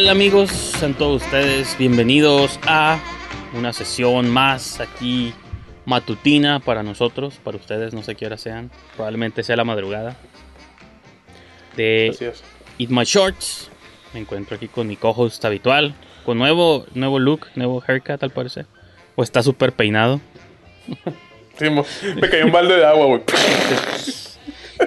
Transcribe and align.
Tal 0.00 0.08
amigos? 0.08 0.50
Sean 0.50 0.94
todos 0.94 1.22
ustedes 1.22 1.76
bienvenidos 1.76 2.58
a 2.66 2.98
una 3.52 3.74
sesión 3.74 4.30
más 4.30 4.80
aquí 4.80 5.34
matutina 5.84 6.58
para 6.58 6.82
nosotros, 6.82 7.38
para 7.44 7.58
ustedes, 7.58 7.92
no 7.92 8.02
sé 8.02 8.14
qué 8.14 8.24
hora 8.24 8.38
sean, 8.38 8.70
probablemente 8.96 9.42
sea 9.42 9.56
la 9.56 9.64
madrugada. 9.64 10.16
De. 11.76 12.16
Eat 12.78 12.88
My 12.88 13.04
Shorts. 13.04 13.70
Me 14.14 14.20
encuentro 14.20 14.56
aquí 14.56 14.68
con 14.68 14.86
mi 14.86 14.96
co-host 14.96 15.44
habitual, 15.44 15.94
con 16.24 16.38
nuevo, 16.38 16.86
nuevo 16.94 17.18
look, 17.18 17.48
nuevo 17.54 17.84
haircut 17.86 18.22
al 18.22 18.30
parecer. 18.30 18.64
O 19.16 19.22
está 19.22 19.42
súper 19.42 19.72
peinado. 19.72 20.18
Sí, 21.58 21.68
me 21.68 22.30
cayó 22.30 22.46
un 22.46 22.52
balde 22.52 22.76
de 22.76 22.86
agua, 22.86 23.04
güey. 23.04 23.22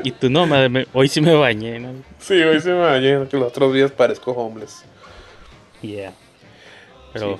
Y 0.04 0.10
tú 0.10 0.32
no, 0.32 0.48
madre, 0.48 0.88
hoy 0.92 1.08
sí 1.08 1.22
me 1.22 1.36
bañé, 1.36 1.80
¿no? 1.80 1.94
Sí, 2.18 2.34
hoy 2.42 2.60
se 2.60 2.70
me 2.70 2.80
bañé, 2.80 3.28
que 3.28 3.38
los 3.38 3.50
otros 3.50 3.76
días 3.76 3.92
parezco 3.92 4.32
homeless. 4.32 4.84
Yeah. 5.84 6.14
Pero, 7.14 7.40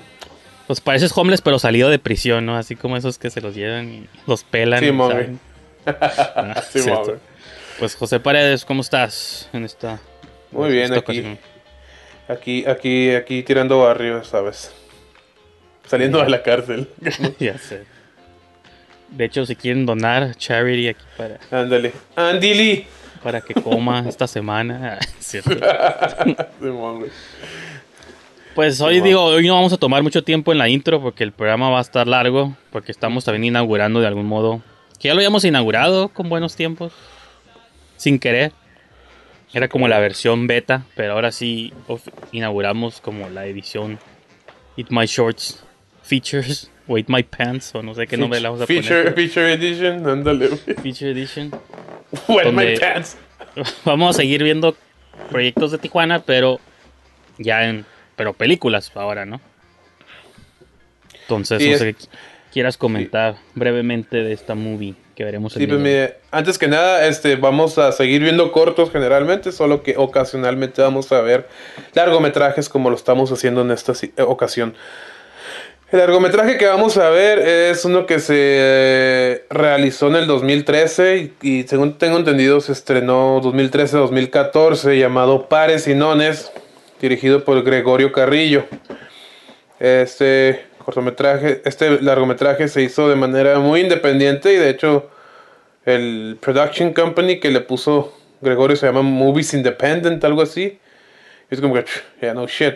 pues 0.68 0.80
pareces 0.80 1.10
homeless, 1.16 1.40
pero 1.40 1.58
salido 1.58 1.90
de 1.90 1.98
prisión, 1.98 2.46
¿no? 2.46 2.56
Así 2.56 2.76
como 2.76 2.96
esos 2.96 3.18
que 3.18 3.30
se 3.30 3.40
los 3.40 3.54
llevan 3.56 3.92
y 3.92 4.06
los 4.26 4.44
pelan. 4.44 4.80
Sí, 4.80 4.86
¿saben? 4.96 5.40
Ah, 5.86 6.62
Sí, 6.70 6.80
güey. 6.80 7.16
Pues 7.78 7.94
José 7.96 8.20
Paredes, 8.20 8.64
¿cómo 8.64 8.80
estás 8.82 9.48
en 9.52 9.64
esta? 9.64 9.98
Muy 10.52 10.70
bien, 10.70 10.84
esta 10.84 10.98
aquí. 11.00 11.18
ocasión? 11.18 11.38
Aquí, 12.28 12.64
aquí, 12.66 13.10
aquí 13.10 13.42
tirando 13.42 13.80
barrio, 13.80 14.22
¿sabes? 14.24 14.72
Saliendo 15.86 16.22
de 16.22 16.30
la 16.30 16.42
cárcel. 16.42 16.88
ya 17.40 17.58
sé. 17.58 17.84
De 19.10 19.24
hecho, 19.26 19.44
si 19.44 19.56
quieren 19.56 19.84
donar 19.84 20.34
charity 20.36 20.88
aquí 20.88 21.04
para, 21.18 21.38
Ándale. 21.50 21.92
Andy 22.16 22.54
Lee. 22.54 22.86
para 23.22 23.40
que 23.40 23.54
coma 23.54 24.04
esta 24.08 24.26
semana. 24.26 24.98
Cierto. 25.20 25.50
Güey. 26.60 27.10
Pues 28.54 28.80
hoy 28.80 29.00
digo, 29.00 29.22
hoy 29.24 29.46
no 29.46 29.54
vamos 29.54 29.72
a 29.72 29.76
tomar 29.78 30.02
mucho 30.02 30.22
tiempo 30.22 30.52
en 30.52 30.58
la 30.58 30.68
intro 30.68 31.02
porque 31.02 31.24
el 31.24 31.32
programa 31.32 31.70
va 31.70 31.78
a 31.78 31.82
estar 31.82 32.06
largo, 32.06 32.56
porque 32.70 32.92
estamos 32.92 33.24
también 33.24 33.44
inaugurando 33.44 34.00
de 34.00 34.06
algún 34.06 34.26
modo, 34.26 34.62
que 35.00 35.08
ya 35.08 35.14
lo 35.14 35.18
habíamos 35.18 35.44
inaugurado 35.44 36.08
con 36.10 36.28
buenos 36.28 36.54
tiempos, 36.54 36.92
sin 37.96 38.18
querer. 38.18 38.52
Era 39.52 39.68
como 39.68 39.88
la 39.88 39.98
versión 39.98 40.46
beta, 40.46 40.84
pero 40.94 41.12
ahora 41.14 41.32
sí 41.32 41.72
inauguramos 42.32 43.00
como 43.00 43.28
la 43.28 43.46
edición 43.46 43.98
Eat 44.76 44.88
My 44.90 45.06
Shorts 45.06 45.64
Features 46.02 46.70
o 46.86 46.96
Eat 46.98 47.06
My 47.08 47.22
Pants 47.22 47.74
o 47.74 47.82
no 47.82 47.94
sé 47.94 48.06
qué 48.06 48.16
nombre 48.16 48.40
le 48.40 48.48
vamos 48.48 48.62
a 48.62 48.66
Feature, 48.66 49.10
poner. 49.10 49.14
feature 49.14 49.52
Edition, 49.52 50.08
ándale. 50.08 50.48
Feature 50.48 51.10
Edition. 51.10 51.50
Wet 52.28 52.52
my 52.52 52.78
pants. 52.78 53.16
Vamos 53.84 54.10
a 54.14 54.18
seguir 54.20 54.42
viendo 54.42 54.76
proyectos 55.30 55.70
de 55.72 55.78
Tijuana, 55.78 56.20
pero 56.20 56.60
ya 57.38 57.64
en 57.68 57.84
pero 58.16 58.32
películas 58.32 58.90
ahora, 58.94 59.24
¿no? 59.24 59.40
Entonces, 61.22 61.62
Sí, 61.62 61.70
no 61.70 61.78
sé 61.78 61.94
qué 61.94 62.06
quieras 62.52 62.76
comentar 62.76 63.36
brevemente 63.54 64.18
de 64.18 64.32
esta 64.32 64.54
movie 64.54 64.94
que 65.16 65.24
veremos 65.24 65.54
Sí, 65.54 65.62
el 65.64 65.68
pues 65.68 65.80
mire, 65.80 66.18
antes 66.30 66.56
que 66.58 66.68
nada, 66.68 67.06
este, 67.06 67.34
vamos 67.36 67.78
a 67.78 67.90
seguir 67.92 68.22
viendo 68.22 68.52
cortos 68.52 68.90
generalmente, 68.92 69.50
solo 69.52 69.82
que 69.82 69.96
ocasionalmente 69.96 70.80
vamos 70.82 71.10
a 71.12 71.20
ver 71.20 71.48
largometrajes 71.94 72.68
como 72.68 72.90
lo 72.90 72.96
estamos 72.96 73.32
haciendo 73.32 73.62
en 73.62 73.70
esta 73.72 73.94
si- 73.94 74.12
ocasión. 74.18 74.74
El 75.90 75.98
largometraje 76.00 76.56
que 76.56 76.66
vamos 76.66 76.96
a 76.96 77.08
ver 77.10 77.38
es 77.40 77.84
uno 77.84 78.06
que 78.06 78.18
se 78.18 78.34
eh, 78.38 79.44
realizó 79.50 80.08
en 80.08 80.16
el 80.16 80.26
2013 80.26 81.32
y, 81.42 81.48
y 81.60 81.62
según 81.68 81.98
tengo 81.98 82.16
entendido 82.18 82.60
se 82.60 82.72
estrenó 82.72 83.40
2013-2014 83.42 84.98
llamado 84.98 85.48
Pares 85.48 85.86
y 85.86 85.94
Nones, 85.94 86.50
dirigido 87.08 87.44
por 87.44 87.62
Gregorio 87.62 88.10
Carrillo. 88.12 88.64
Este 89.78 90.64
cortometraje, 90.78 91.60
este 91.64 92.00
largometraje 92.02 92.68
se 92.68 92.82
hizo 92.82 93.08
de 93.08 93.16
manera 93.16 93.58
muy 93.58 93.80
independiente 93.80 94.52
y 94.52 94.56
de 94.56 94.70
hecho 94.70 95.10
el 95.84 96.38
production 96.40 96.92
company 96.92 97.40
que 97.40 97.50
le 97.50 97.60
puso 97.60 98.16
Gregorio 98.40 98.76
se 98.76 98.86
llama 98.86 99.02
Movies 99.02 99.52
Independent, 99.54 100.22
algo 100.24 100.42
así. 100.42 100.78
Y 101.50 101.54
es 101.54 101.60
como 101.60 101.74
que, 101.74 101.84
yeah, 102.22 102.32
no 102.32 102.46
shit. 102.46 102.74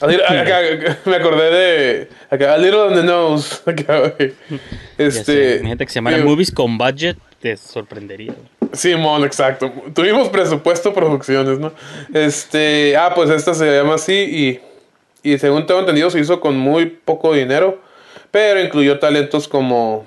A 0.00 0.06
little- 0.06 0.24
acá- 0.24 0.98
me 1.04 1.16
acordé 1.16 1.50
de 1.50 2.08
acá, 2.30 2.54
a 2.54 2.58
little 2.58 2.80
on 2.80 2.94
the 2.94 3.02
nose. 3.02 3.58
Acá, 3.70 4.14
Este, 4.96 5.60
que 5.78 5.86
se 5.88 5.94
llamara 5.96 6.16
digo, 6.16 6.28
Movies 6.30 6.50
con 6.50 6.78
Budget, 6.78 7.18
te 7.40 7.56
sorprendería. 7.56 8.34
Simón, 8.72 9.24
exacto. 9.24 9.72
Tuvimos 9.94 10.28
presupuesto 10.28 10.92
producciones, 10.92 11.58
¿no? 11.58 11.72
Este, 12.14 12.96
ah, 12.96 13.12
pues 13.14 13.30
esta 13.30 13.54
se 13.54 13.66
llama 13.66 13.94
así 13.94 14.60
y, 15.22 15.30
y 15.32 15.38
según 15.38 15.66
tengo 15.66 15.80
entendido 15.80 16.10
se 16.10 16.20
hizo 16.20 16.40
con 16.40 16.56
muy 16.56 16.86
poco 16.86 17.34
dinero, 17.34 17.80
pero 18.30 18.60
incluyó 18.60 18.98
talentos 18.98 19.48
como 19.48 20.06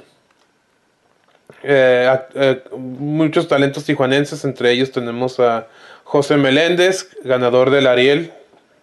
eh, 1.63 2.19
eh, 2.35 2.63
muchos 2.77 3.47
talentos 3.47 3.85
tijuanenses, 3.85 4.43
entre 4.43 4.71
ellos 4.71 4.91
tenemos 4.91 5.39
a 5.39 5.67
José 6.03 6.35
Meléndez, 6.35 7.09
ganador 7.23 7.69
del 7.69 7.87
Ariel 7.87 8.33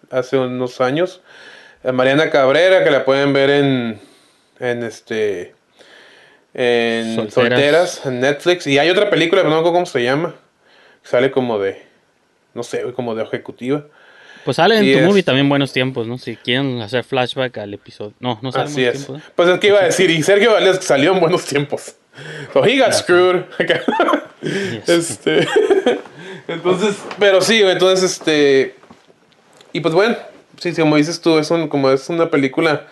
hace 0.09 0.37
unos 0.37 0.81
años, 0.81 1.21
a 1.83 1.91
Mariana 1.91 2.29
Cabrera, 2.29 2.83
que 2.83 2.91
la 2.91 3.05
pueden 3.05 3.33
ver 3.33 3.49
en, 3.51 4.01
en 4.59 4.83
este 4.83 5.53
en 6.53 7.15
Solteras. 7.15 7.33
Solteras. 7.33 8.05
en 8.05 8.19
Netflix. 8.19 8.67
Y 8.67 8.77
hay 8.79 8.89
otra 8.89 9.09
película, 9.09 9.41
pero 9.41 9.49
no 9.49 9.55
me 9.55 9.59
acuerdo 9.61 9.73
cómo 9.75 9.85
se 9.85 10.03
llama. 10.03 10.35
Sale 11.03 11.31
como 11.31 11.57
de, 11.59 11.81
no 12.53 12.63
sé, 12.63 12.83
como 12.93 13.15
de 13.15 13.23
ejecutiva. 13.23 13.85
Pues 14.45 14.57
sale 14.57 14.77
en 14.77 14.85
Y 14.85 14.93
tu 14.93 14.99
es- 14.99 15.05
movie 15.05 15.23
también 15.23 15.47
buenos 15.49 15.71
tiempos, 15.71 16.07
¿no? 16.07 16.17
Si 16.17 16.35
quieren 16.35 16.81
hacer 16.81 17.03
flashback 17.03 17.57
al 17.59 17.73
episodio. 17.73 18.13
No, 18.19 18.39
no 18.41 18.51
sale 18.51 18.65
Así 18.65 18.83
es. 18.83 18.93
tiempos. 19.05 19.19
¿eh? 19.19 19.31
Pues 19.35 19.49
es 19.49 19.59
que 19.59 19.67
iba 19.67 19.79
a 19.79 19.83
decir, 19.85 20.09
y 20.09 20.21
Sergio 20.23 20.51
Valdés 20.53 20.77
salió 20.83 21.13
en 21.13 21.19
buenos 21.19 21.45
tiempos. 21.45 21.95
So 22.53 22.65
he 22.65 22.77
got 22.79 22.93
screwed. 22.93 23.43
Yes. 24.41 24.89
Este. 24.89 25.47
entonces, 26.47 26.95
pero 27.19 27.41
sí, 27.41 27.61
entonces, 27.61 28.11
este. 28.13 28.75
Y 29.71 29.79
pues 29.81 29.93
bueno, 29.93 30.17
sí, 30.59 30.73
sí, 30.73 30.81
como 30.81 30.95
dices 30.97 31.21
tú, 31.21 31.37
es 31.37 31.51
un, 31.51 31.67
como 31.67 31.89
es 31.91 32.09
una 32.09 32.29
película. 32.29 32.87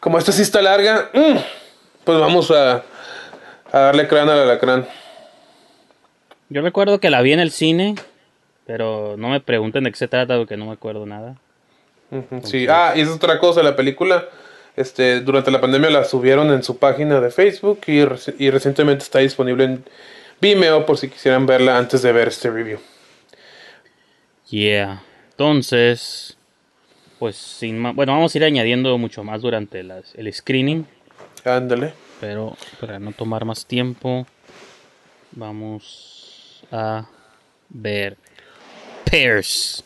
Como 0.00 0.18
esta 0.18 0.32
sí 0.32 0.42
está 0.42 0.60
larga, 0.60 1.08
mm, 1.14 1.36
pues 2.04 2.18
vamos 2.20 2.50
a, 2.50 2.82
a 3.72 3.78
darle 3.78 4.08
crán 4.08 4.28
al 4.28 4.38
alacrán. 4.40 4.86
Yo 6.48 6.62
recuerdo 6.62 6.98
que 7.00 7.10
la 7.10 7.20
vi 7.22 7.32
en 7.32 7.40
el 7.40 7.50
cine, 7.50 7.94
pero 8.66 9.16
no 9.18 9.28
me 9.28 9.40
pregunten 9.40 9.84
de 9.84 9.90
qué 9.90 9.96
se 9.96 10.08
trata 10.08 10.36
porque 10.38 10.56
no 10.56 10.66
me 10.66 10.72
acuerdo 10.72 11.04
nada. 11.06 11.36
Sí, 12.42 12.66
ah, 12.68 12.94
y 12.96 13.02
es 13.02 13.08
otra 13.08 13.38
cosa, 13.38 13.62
la 13.62 13.76
película, 13.76 14.26
este, 14.76 15.20
durante 15.20 15.50
la 15.50 15.60
pandemia 15.60 15.90
la 15.90 16.04
subieron 16.04 16.50
en 16.52 16.62
su 16.62 16.78
página 16.78 17.20
de 17.20 17.30
Facebook 17.30 17.80
y, 17.86 18.00
reci- 18.00 18.34
y 18.38 18.48
recientemente 18.50 19.04
está 19.04 19.18
disponible 19.18 19.64
en 19.64 19.84
Vimeo 20.40 20.86
por 20.86 20.96
si 20.96 21.08
quisieran 21.10 21.44
verla 21.44 21.76
antes 21.76 22.00
de 22.00 22.12
ver 22.12 22.28
este 22.28 22.48
review. 22.50 22.78
Yeah. 24.48 25.02
Entonces, 25.32 26.36
pues 27.18 27.36
sin 27.36 27.78
más, 27.78 27.94
bueno, 27.94 28.12
vamos 28.12 28.34
a 28.34 28.38
ir 28.38 28.44
añadiendo 28.44 28.96
mucho 28.96 29.22
más 29.22 29.42
durante 29.42 29.82
las- 29.82 30.14
el 30.14 30.32
screening, 30.32 30.86
Ándale. 31.44 31.92
Pero 32.20 32.56
para 32.80 32.98
no 32.98 33.12
tomar 33.12 33.44
más 33.44 33.66
tiempo, 33.66 34.26
vamos 35.32 36.62
a 36.72 37.06
ver 37.68 38.16
Pears. 39.10 39.82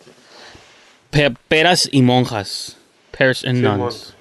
Pe- 1.11 1.35
peras 1.49 1.89
y 1.93 2.03
monjas. 2.03 2.77
Pears 3.17 3.45
and 3.45 3.57
Simón. 3.59 3.79
nuns. 3.79 4.15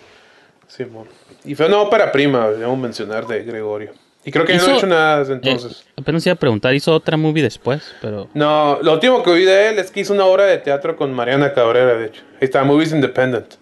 Simón. 0.68 1.08
Y 1.44 1.56
fue 1.56 1.68
una 1.68 1.80
ópera 1.80 2.12
prima, 2.12 2.50
debemos 2.50 2.78
mencionar, 2.78 3.25
de 3.28 3.44
Gregorio. 3.44 3.94
Y 4.24 4.31
creo 4.31 4.46
que 4.46 4.56
no 4.56 4.63
ha 4.63 4.78
hecho 4.78 4.86
nada 4.86 5.19
desde 5.19 5.34
entonces. 5.34 5.84
Eh, 5.88 5.94
apenas 6.02 6.24
iba 6.28 6.34
a 6.34 6.38
preguntar, 6.38 6.75
hizo 6.75 6.94
otra 6.94 7.18
movie 7.18 7.42
después, 7.42 7.96
pero 8.02 8.30
No, 8.36 8.78
lo 8.84 8.94
último 8.94 9.24
que 9.24 9.31
oí 9.31 9.46
de 9.46 9.69
él 9.69 9.80
es 9.80 9.90
que 9.90 10.02
hizo 10.02 10.13
una 10.13 10.25
obra 10.25 10.46
de 10.46 10.60
teatro 10.60 10.96
con 10.96 11.12
Mariana 11.12 11.54
Cabrera, 11.54 11.96
de 11.96 12.06
hecho. 12.08 12.22
Ahí 12.34 12.38
está, 12.42 12.63
Movies 12.63 12.92
Independent. 12.92 13.56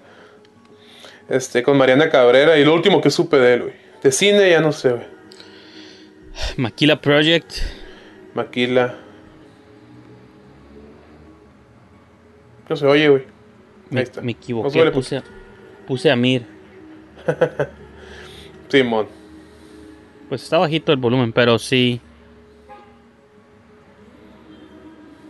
Este, 1.29 1.63
con 1.63 1.77
Mariana 1.77 2.09
Cabrera. 2.09 2.57
Y 2.57 2.65
lo 2.65 2.73
último 2.73 2.99
que 2.99 3.09
supe 3.09 3.37
de 3.37 3.53
él, 3.53 3.61
güey. 3.61 3.73
De 4.03 4.11
cine 4.11 4.49
ya 4.49 4.61
no 4.61 4.71
sé, 4.71 4.91
güey. 4.91 5.07
Maquila 6.57 6.99
Project. 7.01 7.51
Maquila. 8.33 8.95
No 12.69 12.75
se 12.75 12.85
oye, 12.85 13.09
güey. 13.09 13.23
Ahí 13.23 13.27
Me, 13.89 14.01
está. 14.01 14.21
me 14.21 14.31
equivoqué. 14.31 14.69
suele- 14.69 14.91
puse, 14.91 15.17
a- 15.17 15.23
puse 15.87 16.11
a 16.11 16.15
Mir. 16.15 16.45
Simón. 18.69 19.07
Pues 20.29 20.43
está 20.43 20.59
bajito 20.59 20.91
el 20.91 20.97
volumen, 20.99 21.33
pero 21.33 21.57
sí. 21.57 21.99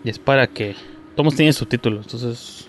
Y 0.04 0.10
es 0.10 0.20
para 0.20 0.48
que. 0.48 0.76
Todos 1.16 1.36
tienen 1.36 1.54
subtítulos, 1.54 2.06
entonces. 2.06 2.68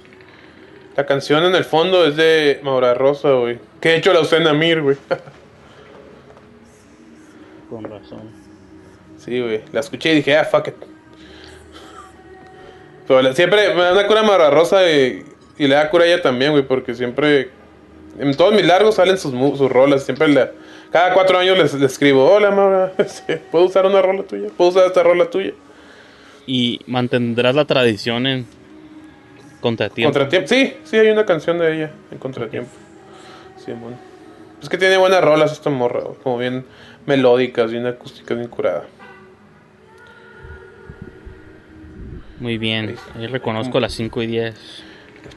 La 0.96 1.06
canción 1.06 1.44
en 1.44 1.54
el 1.54 1.64
fondo 1.64 2.04
es 2.06 2.16
de 2.16 2.60
Maura 2.62 2.94
Rosa, 2.94 3.30
güey. 3.32 3.58
Que 3.80 3.90
de 3.90 3.96
hecho 3.98 4.12
la 4.12 4.20
usé 4.20 4.36
en 4.38 4.46
Amir, 4.46 4.80
güey. 4.82 4.96
Con 7.70 7.84
razón. 7.84 8.22
Sí, 9.16 9.40
güey. 9.40 9.62
La 9.72 9.80
escuché 9.80 10.12
y 10.12 10.16
dije, 10.16 10.36
ah, 10.36 10.44
fuck 10.44 10.68
it. 10.68 10.74
Pero 13.06 13.22
la- 13.22 13.32
siempre 13.34 13.74
me 13.74 13.82
da 13.82 13.92
una 13.92 14.06
cura 14.06 14.22
Maura 14.22 14.50
Rosa 14.50 14.88
y, 14.90 15.24
y 15.58 15.66
le 15.66 15.74
da 15.74 15.90
cura 15.90 16.04
a 16.04 16.06
ella 16.06 16.22
también, 16.22 16.52
güey. 16.52 16.64
Porque 16.66 16.94
siempre. 16.94 17.50
En 18.18 18.36
todos 18.36 18.52
mis 18.52 18.64
largos 18.66 18.96
salen 18.96 19.16
sus, 19.18 19.32
mu- 19.32 19.56
sus 19.56 19.70
rolas. 19.70 20.04
Siempre 20.04 20.28
la. 20.28 20.50
Cada 20.90 21.14
cuatro 21.14 21.38
años 21.38 21.56
les, 21.56 21.72
les 21.74 21.92
escribo, 21.92 22.28
hola 22.28 22.50
Maura, 22.50 22.92
¿puedo 23.52 23.66
usar 23.66 23.86
una 23.86 24.02
rola 24.02 24.24
tuya? 24.24 24.48
¿Puedo 24.56 24.70
usar 24.70 24.86
esta 24.86 25.04
rola 25.04 25.30
tuya? 25.30 25.52
Y 26.46 26.80
mantendrás 26.86 27.54
la 27.54 27.64
tradición 27.64 28.26
en. 28.26 28.46
Contratiempo. 29.60 30.12
Contratiempo. 30.12 30.48
Sí, 30.48 30.74
sí, 30.84 30.96
hay 30.96 31.08
una 31.10 31.26
canción 31.26 31.58
de 31.58 31.76
ella 31.76 31.90
en 32.10 32.18
Contratiempo. 32.18 32.70
Sí, 33.64 33.72
bueno. 33.72 33.96
Es 34.62 34.68
que 34.68 34.78
tiene 34.78 34.96
buenas 34.96 35.22
rolas 35.22 35.52
esta 35.52 35.70
morra, 35.70 36.00
como 36.22 36.38
bien 36.38 36.64
melódicas, 37.10 37.70
bien 37.70 37.86
acústicas, 37.86 38.36
bien 38.38 38.48
curada. 38.48 38.84
Muy 42.38 42.56
bien. 42.56 42.96
Ahí 43.16 43.26
reconozco 43.26 43.80
las 43.80 43.92
5 43.92 44.22
y 44.22 44.26
10. 44.26 44.54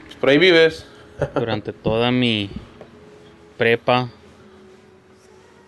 Pues 0.04 0.16
por 0.16 0.28
ahí 0.30 0.38
vives. 0.38 0.86
Durante 1.34 1.72
toda 1.72 2.10
mi 2.10 2.48
prepa 3.58 4.08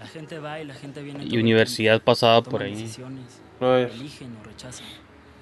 La 0.01 0.07
gente 0.07 0.39
va 0.39 0.61
y 0.61 0.65
la 0.65 0.75
gente 0.75 1.03
viene. 1.03 1.25
y 1.25 1.37
universidad 1.39 2.01
pasada 2.03 2.43
por 2.43 2.63
ahí. 2.63 2.75
decisiones, 2.75 3.41
No 3.61 3.77
es- 3.77 3.93
eligen 3.95 4.37
o 4.41 4.45
rechazan. 4.45 4.87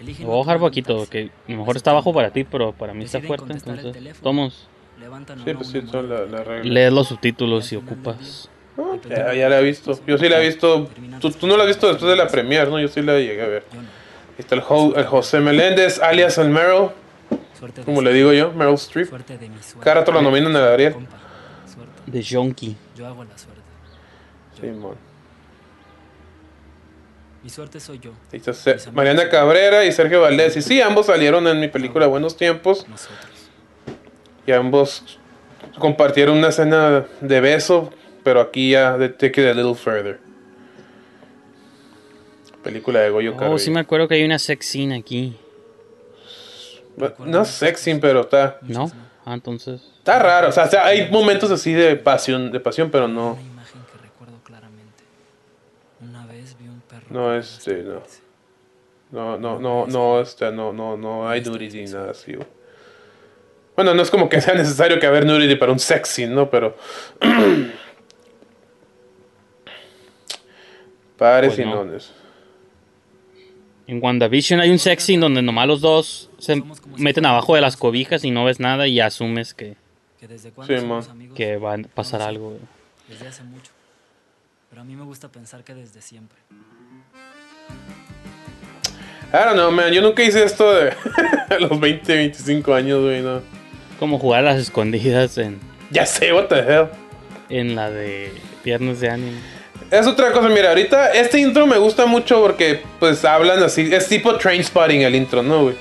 Eligen 0.00 0.26
voy 0.26 0.36
a 0.36 0.38
bajar 0.44 0.58
poquito, 0.58 1.06
que 1.08 1.30
a 1.48 1.52
lo 1.52 1.58
mejor 1.58 1.76
está 1.76 1.92
bajo 1.92 2.12
para 2.12 2.30
ti, 2.30 2.42
pero 2.44 2.72
para 2.72 2.92
mí 2.92 3.04
está 3.04 3.20
fuerte. 3.20 3.52
Entonces, 3.52 4.20
tomos, 4.20 4.68
Levantan 4.98 5.40
o 5.40 5.44
Sí, 5.44 5.54
pues 5.54 5.68
sí, 5.68 5.82
son 5.90 6.08
la, 6.08 6.20
la 6.26 6.44
regla. 6.44 6.72
lees 6.72 6.92
los 6.92 7.08
subtítulos 7.08 7.66
si 7.66 7.76
ocupas. 7.76 8.48
Ya, 9.08 9.34
ya 9.34 9.48
la 9.48 9.60
he 9.60 9.62
visto. 9.62 9.98
Yo 10.06 10.18
sí 10.18 10.28
la 10.28 10.40
he 10.40 10.46
visto. 10.46 10.88
Tú, 11.20 11.30
tú 11.30 11.46
no 11.46 11.56
la 11.56 11.62
has 11.62 11.68
visto 11.68 11.86
después 11.88 12.10
de 12.10 12.16
la 12.16 12.26
premier, 12.28 12.68
¿no? 12.68 12.80
Yo 12.80 12.88
sí 12.88 13.02
la 13.02 13.18
llegué 13.18 13.42
a 13.42 13.46
ver. 13.46 13.64
Ahí 13.72 13.80
está 14.38 14.54
el, 14.56 14.62
Jo- 14.62 14.94
el 14.96 15.06
José 15.06 15.38
Meléndez, 15.40 16.00
alias 16.00 16.38
el 16.38 16.48
Meryl, 16.48 16.88
como 17.84 18.02
le 18.02 18.12
digo 18.12 18.32
yo, 18.32 18.52
Meryl 18.52 18.74
Streep. 18.74 19.08
Suerte 19.08 19.38
de 19.38 19.48
mi 19.48 19.62
suerte. 19.62 19.80
Cada 19.84 20.00
rato 20.00 20.10
lo 20.12 20.22
nominan 20.22 20.56
a 20.56 20.76
suerte. 20.76 20.96
De 22.06 22.22
Jonky. 22.28 22.76
Yo 22.96 23.06
hago 23.06 23.22
la 23.24 23.38
suerte. 23.38 23.62
Sí, 24.60 24.66
mon. 24.66 24.96
Mi 27.44 27.50
suerte 27.50 27.78
soy 27.78 27.98
yo. 27.98 28.10
Ahí 28.32 28.40
está 28.44 28.90
Mariana 28.92 29.28
Cabrera 29.28 29.84
y 29.84 29.92
Sergio 29.92 30.22
Valdés. 30.22 30.56
Y 30.56 30.62
sí, 30.62 30.80
ambos 30.80 31.06
salieron 31.06 31.46
en 31.46 31.60
mi 31.60 31.68
película 31.68 32.06
Buenos 32.06 32.36
Tiempos. 32.36 32.88
Nosotros. 32.88 33.18
Y 34.46 34.52
ambos 34.52 35.18
compartieron 35.78 36.38
una 36.38 36.48
escena 36.48 37.04
de 37.20 37.40
beso, 37.40 37.92
pero 38.24 38.40
aquí 38.40 38.70
ya 38.70 38.96
Take 38.98 39.42
It 39.42 39.48
a 39.48 39.54
Little 39.54 39.74
Further. 39.74 40.18
Película 42.62 43.00
de 43.00 43.10
Goyo 43.10 43.36
Oh, 43.40 43.58
sí 43.58 43.70
me 43.70 43.80
acuerdo 43.80 44.08
que 44.08 44.14
hay 44.14 44.24
una 44.24 44.38
sex 44.38 44.66
scene 44.66 44.96
aquí. 44.96 45.36
No 47.18 47.42
es 47.42 47.48
sexy, 47.48 47.94
pero 47.96 48.22
está, 48.22 48.58
¿No? 48.62 48.90
Ah, 49.26 49.34
entonces. 49.34 49.82
está 49.98 50.18
raro. 50.18 50.48
O 50.48 50.52
sea, 50.52 50.64
o 50.64 50.70
sea, 50.70 50.86
hay 50.86 51.10
momentos 51.10 51.50
así 51.50 51.72
de 51.72 51.96
pasión, 51.96 52.52
de 52.52 52.60
pasión, 52.60 52.90
pero 52.90 53.08
no. 53.08 53.32
Una 53.32 53.42
imagen 53.42 53.80
que 53.90 53.98
recuerdo 54.02 54.34
claramente. 54.44 55.02
Una 56.00 56.26
vez 56.26 56.56
vi 56.58 56.68
un 56.68 56.80
perro. 56.82 57.06
No, 57.10 57.34
este, 57.36 57.82
no. 57.82 58.02
No, 59.10 59.38
no, 59.38 59.58
no, 59.58 59.86
no, 59.86 60.20
este, 60.20 60.50
no, 60.52 60.72
no, 60.72 60.96
no 60.96 61.28
hay 61.28 61.40
nudity 61.42 61.82
ni 61.84 61.90
nada 61.90 62.10
así. 62.12 62.34
güey. 62.34 62.46
Bueno, 63.76 63.94
no 63.94 64.02
es 64.02 64.10
como 64.10 64.28
que 64.28 64.40
sea 64.40 64.54
necesario 64.54 65.00
que 65.00 65.06
haber 65.06 65.26
nudity 65.26 65.56
para 65.56 65.72
un 65.72 65.78
sexy, 65.80 66.26
¿no? 66.26 66.48
Pero. 66.50 66.76
Pares 71.18 71.54
Pues 71.54 71.58
y 71.60 71.64
no. 71.68 71.76
nones. 71.76 72.12
En 73.86 74.02
WandaVision 74.02 74.60
hay 74.60 74.70
un 74.70 74.78
sex 74.78 75.02
scene 75.04 75.20
donde 75.20 75.42
nomás 75.42 75.66
los 75.66 75.80
dos 75.82 76.30
se 76.38 76.62
meten 76.96 77.26
abajo 77.26 77.54
de 77.54 77.60
las 77.60 77.76
cobijas 77.76 78.24
y 78.24 78.30
no 78.30 78.44
ves 78.44 78.58
nada 78.58 78.86
y 78.88 78.98
asumes 79.00 79.52
que, 79.52 79.76
Que 80.18 80.26
desde 80.26 80.48
Sí, 80.50 80.78
somos 80.80 81.06
man. 81.08 81.10
amigos. 81.16 81.36
que 81.36 81.56
va 81.58 81.74
a 81.74 81.78
pasar 81.94 82.22
algo. 82.22 82.50
güey. 82.50 82.60
Desde 83.08 83.28
hace 83.28 83.42
mucho. 83.44 83.70
Pero 84.70 84.80
a 84.80 84.84
mí 84.84 84.96
me 84.96 85.04
gusta 85.04 85.28
pensar 85.28 85.62
que 85.64 85.74
desde 85.74 86.00
siempre. 86.00 86.38
I 89.32 89.36
don't 89.44 89.54
know, 89.54 89.70
man. 89.70 89.92
Yo 89.92 90.00
nunca 90.00 90.22
hice 90.22 90.44
esto 90.44 90.72
de 90.72 90.90
a 91.50 91.58
los 91.58 91.78
20, 91.78 92.14
25 92.14 92.72
años, 92.74 93.02
güey, 93.02 93.20
no. 93.20 93.42
Como 93.98 94.18
jugar 94.18 94.40
a 94.40 94.52
las 94.52 94.58
escondidas 94.60 95.36
en, 95.38 95.60
Ya 95.90 96.06
sé, 96.06 96.32
what 96.32 96.46
the 96.46 96.58
hell. 96.60 96.88
en 97.48 97.74
la 97.76 97.90
de 97.90 98.32
Viernes 98.64 99.00
de 99.00 99.10
Anime. 99.10 99.38
Es 99.98 100.06
otra 100.06 100.32
cosa, 100.32 100.48
mira, 100.48 100.70
ahorita 100.70 101.12
este 101.12 101.38
intro 101.38 101.66
me 101.66 101.78
gusta 101.78 102.06
mucho 102.06 102.40
porque 102.42 102.82
pues 102.98 103.24
hablan 103.24 103.62
así, 103.62 103.88
es 103.94 104.08
tipo 104.08 104.36
train 104.36 104.62
spotting 104.64 105.02
el 105.02 105.14
intro, 105.14 105.42
¿no, 105.42 105.62
güey? 105.64 105.76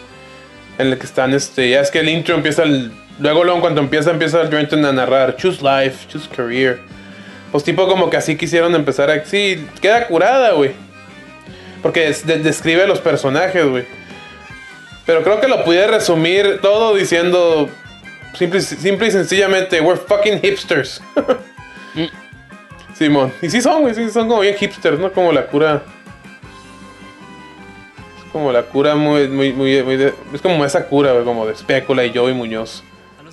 En 0.78 0.88
el 0.88 0.98
que 0.98 1.06
están, 1.06 1.34
este, 1.34 1.70
ya 1.70 1.82
es 1.82 1.90
que 1.90 2.00
el 2.00 2.10
intro 2.10 2.36
empieza, 2.36 2.64
el, 2.64 2.92
luego, 3.20 3.44
luego 3.44 3.62
cuando 3.62 3.82
empieza, 3.82 4.12
empieza 4.12 4.42
el 4.42 4.52
Jordan 4.52 4.86
a 4.86 4.92
narrar, 4.94 5.36
choose 5.38 5.62
life, 5.64 6.08
choose 6.08 6.28
career. 6.30 6.80
Pues 7.52 7.64
tipo 7.64 7.88
como 7.88 8.10
que 8.10 8.18
así 8.18 8.36
quisieron 8.36 8.76
empezar 8.76 9.10
a, 9.10 9.26
sí, 9.26 9.68
queda 9.82 10.08
curada, 10.08 10.52
güey. 10.52 10.72
Porque 11.82 12.08
es- 12.10 12.26
de- 12.26 12.40
describe 12.40 12.84
a 12.84 12.88
los 12.88 13.00
personajes, 13.00 13.66
güey. 13.66 13.86
Pero 15.06 15.24
creo 15.24 15.40
que 15.42 15.48
lo 15.48 15.64
pude 15.64 15.86
resumir 15.88 16.60
todo 16.62 16.96
diciendo, 16.96 17.70
simple, 18.38 18.62
simple 18.62 19.08
y 19.08 19.12
sencillamente, 19.12 19.82
we're 19.82 20.00
fucking 20.00 20.40
hipsters. 20.42 21.02
Simón. 22.94 23.34
Y 23.42 23.50
sí 23.50 23.62
son, 23.62 23.82
güey, 23.82 23.94
sí 23.96 24.10
son 24.10 24.28
como 24.28 24.42
bien 24.42 24.56
hipsters, 24.56 25.00
¿no? 25.00 25.12
Como 25.12 25.32
la 25.32 25.48
cura. 25.48 25.82
Es 28.18 28.32
como 28.32 28.52
la 28.52 28.64
cura 28.64 28.96
muy, 28.96 29.28
muy, 29.28 29.54
muy, 29.54 29.82
muy 29.84 29.98
de- 29.98 30.14
Es 30.34 30.42
como 30.42 30.64
esa 30.66 30.86
cura, 30.88 31.12
güey, 31.14 31.24
como 31.26 31.46
de 31.46 31.54
Espécula 31.54 32.04
y 32.06 32.14
Joey 32.16 32.34
Muñoz. 32.34 32.84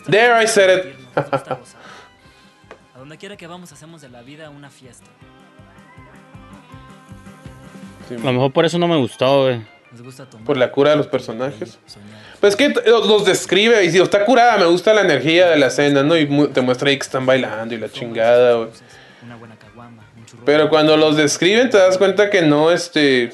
There 0.09 0.43
I 0.43 0.47
said 0.47 0.79
it. 0.79 0.95
A 1.17 2.99
donde 2.99 3.17
quiera 3.19 3.37
que 3.37 3.47
vamos 3.47 3.71
hacemos 3.73 4.00
de 4.00 4.09
la 4.09 4.23
vida 4.23 4.50
una 4.50 4.71
fiesta. 4.71 5.07
A 8.11 8.14
lo 8.26 8.33
mejor 8.33 8.52
por 8.52 8.64
eso 8.64 8.79
no 8.79 8.88
me 8.88 8.97
gustó, 8.97 9.45
güey. 9.45 9.61
Nos 9.93 10.02
gusta 10.02 10.25
tomar. 10.29 10.47
Por 10.47 10.57
la 10.57 10.71
cura 10.73 10.90
de 10.90 10.97
los 10.97 11.07
personajes. 11.07 11.79
Pues 12.40 12.57
que 12.57 12.71
t- 12.71 12.88
los, 12.88 13.07
los 13.07 13.25
describe 13.25 13.85
y 13.85 13.90
si 13.90 13.99
está 14.00 14.25
curada, 14.25 14.57
me 14.57 14.64
gusta 14.67 14.95
la 14.95 15.00
energía 15.02 15.49
de 15.49 15.57
la 15.57 15.67
escena, 15.67 16.02
¿no? 16.02 16.17
Y 16.17 16.26
mu- 16.26 16.49
te 16.49 16.61
muestra 16.61 16.88
ahí 16.90 16.97
que 16.97 17.02
están 17.05 17.26
bailando 17.26 17.75
y 17.75 17.79
la 17.79 17.88
chingada, 17.88 18.55
güey. 18.55 18.69
Una 19.30 19.37
buena 19.38 19.56
caguama, 19.56 20.02
un 20.16 20.26
churro. 20.26 20.44
Pero 20.44 20.68
cuando 20.68 20.96
los 20.96 21.16
describen 21.16 21.70
te 21.70 21.78
das 21.78 21.96
cuenta 21.99 22.28
que 22.30 22.42
no, 22.42 22.72
este... 22.72 23.32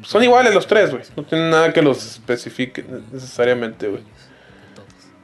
Son 0.00 0.22
iguales 0.24 0.54
los 0.54 0.66
tres, 0.66 0.90
güey. 0.90 1.02
No 1.14 1.24
tienen 1.24 1.50
nada 1.50 1.74
que 1.74 1.82
los 1.82 2.02
especifique 2.12 2.82
necesariamente, 3.12 3.86
güey. 3.86 4.02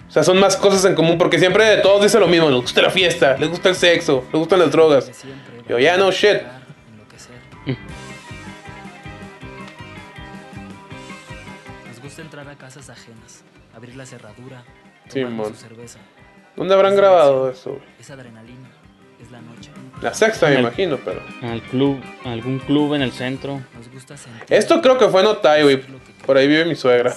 O 0.06 0.10
sea, 0.10 0.22
son 0.22 0.38
más 0.38 0.58
cosas 0.58 0.84
en 0.84 0.94
común 0.94 1.16
porque 1.16 1.38
siempre 1.38 1.64
de 1.64 1.76
todos 1.78 2.02
dicen 2.02 2.20
lo 2.20 2.26
mismo. 2.26 2.50
Les 2.50 2.60
gusta 2.60 2.82
la 2.82 2.90
fiesta, 2.90 3.38
les 3.38 3.48
gusta 3.48 3.70
el 3.70 3.74
sexo, 3.74 4.24
les 4.34 4.38
gustan 4.38 4.58
las 4.58 4.70
drogas. 4.70 5.10
Yo, 5.66 5.78
ya 5.78 5.96
no 5.96 6.10
shit. 6.12 6.42
Nos 11.88 12.02
gusta 12.02 12.20
entrar 12.20 12.46
a 12.50 12.56
casas 12.56 12.90
ajenas, 12.90 13.44
abrir 13.74 13.96
la 13.96 14.04
cerradura, 14.04 14.62
Sí, 15.08 15.20
tomarnos 15.22 15.32
mon. 15.46 15.54
su 15.54 15.62
cerveza. 15.62 16.00
¿Dónde 16.54 16.74
habrán 16.74 16.94
grabado 16.96 17.48
eso, 17.50 17.70
güey? 17.70 17.82
Es 17.98 18.10
adrenalina, 18.10 18.63
la 19.34 19.40
noche. 19.40 19.70
La 20.00 20.12
sexta, 20.14 20.46
me 20.48 20.54
El- 20.54 20.60
imagino, 20.60 20.98
pero... 21.04 21.20
El 21.42 21.62
club, 21.62 22.00
algún 22.24 22.58
club 22.58 22.94
en 22.94 23.02
el 23.02 23.12
centro. 23.12 23.60
Nos 23.76 23.90
gusta. 23.92 24.14
Esto 24.48 24.80
creo 24.82 24.98
que 24.98 25.08
fue 25.08 25.20
en 25.20 25.26
Otay, 25.28 25.62
güey. 25.62 25.76
hacer 25.76 25.94
Por 26.26 26.36
ahí 26.36 26.46
vive 26.48 26.64
mi 26.64 26.74
suegra. 26.74 27.10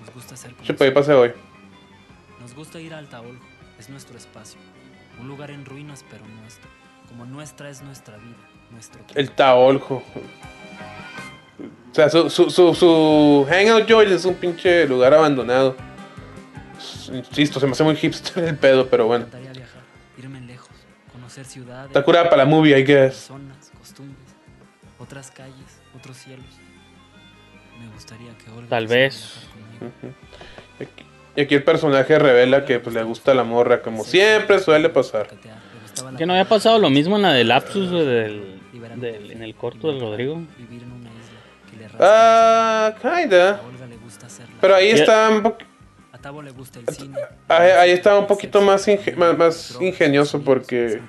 Nos 0.00 0.14
gusta 0.14 0.34
Chupa, 0.62 0.84
ahí 0.84 0.90
pasé 0.90 1.12
hoy. 1.12 1.32
Nos 2.40 2.54
gusta 2.54 2.80
ir 2.80 2.94
a 2.94 2.98
Altaoljo, 2.98 3.42
es 3.78 3.88
nuestro 3.90 4.16
espacio. 4.16 4.60
Un 5.20 5.28
lugar 5.28 5.50
en 5.50 5.64
ruinas, 5.64 6.04
pero 6.10 6.24
nuestro. 6.40 6.68
Como 7.08 7.24
nuestra 7.26 7.68
es 7.68 7.82
nuestra 7.82 8.16
vida, 8.16 8.36
nuestro 8.70 9.00
tiempo. 9.02 9.20
El 9.20 9.30
Taoljo. 9.32 10.02
O 11.90 11.94
sea, 11.94 12.08
su, 12.08 12.30
su, 12.30 12.48
su, 12.50 12.74
su 12.74 13.46
Hangout 13.50 13.86
Joy 13.88 14.12
es 14.12 14.24
un 14.24 14.34
pinche 14.34 14.86
lugar 14.86 15.12
abandonado. 15.12 15.76
Insisto, 17.12 17.58
se 17.60 17.66
me 17.66 17.72
hace 17.72 17.82
muy 17.82 17.96
hipster 17.96 18.44
el 18.44 18.56
pedo, 18.56 18.86
pero 18.88 19.06
bueno. 19.06 19.26
Conocer 21.30 21.44
ciudades, 21.46 21.86
Está 21.90 22.02
curada 22.02 22.24
para 22.28 22.38
la 22.38 22.44
movie, 22.44 22.76
I 22.76 22.82
guess. 22.84 23.12
personas, 23.14 23.70
costumbres, 23.78 24.18
otras 24.98 25.30
calles, 25.30 25.80
otros 25.96 26.16
cielos. 26.16 26.44
Me 27.80 27.86
gustaría 27.94 28.36
que 28.36 28.50
Olga 28.50 28.68
Tal 28.68 28.88
vez. 28.88 29.36
Y 31.36 31.40
aquí 31.42 31.54
el 31.54 31.62
personaje 31.62 32.18
revela 32.18 32.64
que 32.64 32.80
pues, 32.80 32.96
le 32.96 33.04
gusta 33.04 33.32
la 33.32 33.44
morra, 33.44 33.80
como 33.80 34.02
siempre 34.02 34.58
suele 34.58 34.88
pasar. 34.88 35.28
Que 36.18 36.26
no 36.26 36.32
había 36.32 36.46
pasado 36.48 36.80
lo 36.80 36.90
mismo 36.90 37.14
en 37.14 37.22
la 37.22 37.32
de 37.32 37.44
Lapsus, 37.44 37.90
güey, 37.92 38.04
del, 38.04 38.60
del- 38.96 39.30
en 39.30 39.42
el 39.44 39.54
corto 39.54 39.92
de 39.92 40.00
Rodrigo. 40.00 40.34
Vivir 40.58 40.82
en 40.82 40.90
una 40.90 41.10
isla 41.10 41.70
que 41.70 41.76
le 41.76 41.88
rasca. 41.88 41.98
Ah, 42.00 42.94
kinda. 43.00 43.60
Pero 44.60 44.74
ahí 44.74 44.88
está 44.90 45.28
un, 45.30 45.42
po- 45.44 45.56
A 45.60 45.69
Tavo 46.20 46.42
le 46.42 46.50
gusta 46.50 46.78
el 46.80 46.88
cine. 46.94 47.16
ahí, 47.48 47.70
ahí 47.70 47.90
estaba 47.90 48.18
un 48.18 48.26
poquito 48.26 48.60
más, 48.60 48.86
inge- 48.88 49.16
más, 49.16 49.36
más 49.38 49.78
ingenioso 49.80 50.42
porque 50.42 51.00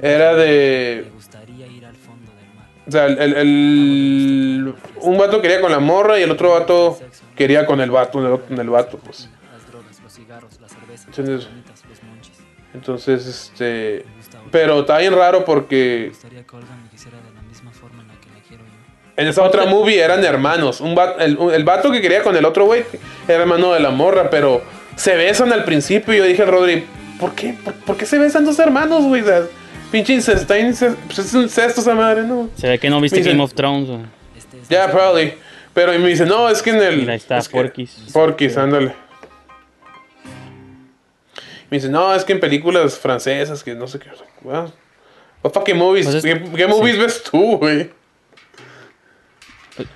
era 0.00 0.34
de... 0.34 1.10
O 2.86 2.90
sea, 2.90 3.04
el, 3.06 3.18
el- 3.18 3.34
el- 3.36 4.74
un 5.02 5.18
vato 5.18 5.42
quería 5.42 5.60
con 5.60 5.70
la 5.70 5.78
morra 5.78 6.18
y 6.18 6.22
el 6.22 6.30
otro 6.30 6.50
vato 6.52 6.98
quería 7.36 7.66
con 7.66 7.80
el 7.82 7.90
vato, 7.90 8.12
con 8.12 8.26
el, 8.32 8.40
con 8.40 8.58
el 8.58 8.70
vato, 8.70 8.98
pues. 8.98 9.28
Entonces-. 11.06 11.48
Entonces, 12.74 13.26
este... 13.26 14.04
Pero 14.50 14.80
está 14.80 14.98
bien 14.98 15.14
raro 15.14 15.44
porque 15.44 16.12
en 19.18 19.26
esa 19.28 19.42
otra 19.42 19.66
movie 19.66 20.00
eran 20.00 20.24
hermanos. 20.24 20.80
Un 20.80 20.96
va- 20.96 21.16
el, 21.18 21.36
el 21.52 21.64
vato 21.64 21.90
que 21.90 22.00
quería 22.00 22.22
con 22.22 22.34
el 22.36 22.44
otro 22.46 22.64
güey 22.64 22.84
era 23.28 23.40
hermano 23.42 23.72
de 23.74 23.80
la 23.80 23.90
morra, 23.90 24.30
pero 24.30 24.62
se 24.96 25.14
besan 25.16 25.52
al 25.52 25.64
principio 25.64 26.14
y 26.14 26.18
yo 26.18 26.24
dije 26.24 26.42
al 26.42 26.48
Rodri, 26.48 26.86
¿por 27.20 27.34
qué? 27.34 27.54
¿Por, 27.64 27.74
por 27.74 27.96
qué 27.98 28.06
se 28.06 28.16
besan 28.18 28.44
dos 28.46 28.58
hermanos, 28.58 29.04
güey? 29.04 29.20
O 29.22 29.26
sea, 29.26 29.42
pinche 29.92 30.14
incesto, 30.14 30.40
está 30.40 30.58
inces- 30.58 30.96
pues 31.06 31.18
es 31.18 31.34
incesto 31.34 31.80
esa 31.82 31.94
madre, 31.94 32.22
¿no? 32.22 32.48
Se 32.56 32.68
ve 32.68 32.78
que 32.78 32.88
no 32.88 33.00
viste 33.00 33.18
Dice- 33.18 33.30
Game 33.30 33.42
of 33.42 33.52
Thrones, 33.54 33.88
güey. 33.88 34.00
Ya, 34.70 34.84
nuestro- 34.86 34.98
probably. 34.98 35.34
Pero 35.74 35.94
y 35.94 35.98
me 35.98 36.08
dice, 36.08 36.24
no, 36.26 36.48
es 36.48 36.62
que 36.62 36.70
en 36.70 36.76
el... 36.82 36.96
Mira, 36.96 37.12
ahí 37.12 37.18
está 37.18 37.38
es 37.38 37.48
que- 37.48 37.56
Porky's. 37.56 38.10
Porky's, 38.12 38.56
ándale. 38.56 38.94
Me 41.70 41.76
dice, 41.76 41.88
no, 41.88 42.14
es 42.14 42.24
que 42.24 42.32
en 42.32 42.40
películas 42.40 42.98
francesas, 42.98 43.62
que 43.62 43.74
no 43.74 43.86
sé 43.86 43.98
qué. 43.98 44.08
Well, 44.42 44.72
what 45.42 45.52
fucking 45.52 45.76
movies? 45.76 46.06
Pues 46.06 46.16
es- 46.16 46.24
¿Qué, 46.24 46.42
qué 46.56 46.66
movies 46.66 46.94
sí. 46.96 47.00
ves 47.00 47.22
tú, 47.24 47.56
güey? 47.58 47.90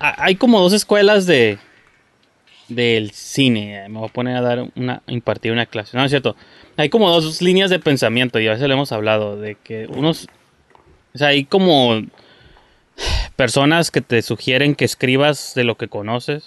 Ah, 0.00 0.14
Hay 0.18 0.36
como 0.36 0.60
dos 0.60 0.72
escuelas 0.72 1.26
de 1.26 1.58
del 2.68 3.10
cine. 3.10 3.88
Me 3.88 3.98
voy 3.98 4.08
a 4.08 4.12
poner 4.12 4.36
a 4.36 4.40
dar 4.40 4.64
una 4.76 5.02
a 5.06 5.12
impartir 5.12 5.52
una 5.52 5.66
clase. 5.66 5.96
No, 5.96 6.04
es 6.04 6.10
cierto. 6.10 6.36
Hay 6.76 6.88
como 6.88 7.10
dos 7.10 7.42
líneas 7.42 7.70
de 7.70 7.78
pensamiento 7.78 8.40
y 8.40 8.48
a 8.48 8.52
veces 8.52 8.66
lo 8.66 8.74
hemos 8.74 8.92
hablado 8.92 9.38
de 9.38 9.56
que 9.62 9.86
unos 9.88 10.28
o 11.14 11.18
sea, 11.18 11.28
hay 11.28 11.44
como 11.44 12.02
personas 13.36 13.90
que 13.90 14.00
te 14.00 14.22
sugieren 14.22 14.74
que 14.74 14.84
escribas 14.84 15.54
de 15.54 15.64
lo 15.64 15.76
que 15.76 15.88
conoces. 15.88 16.44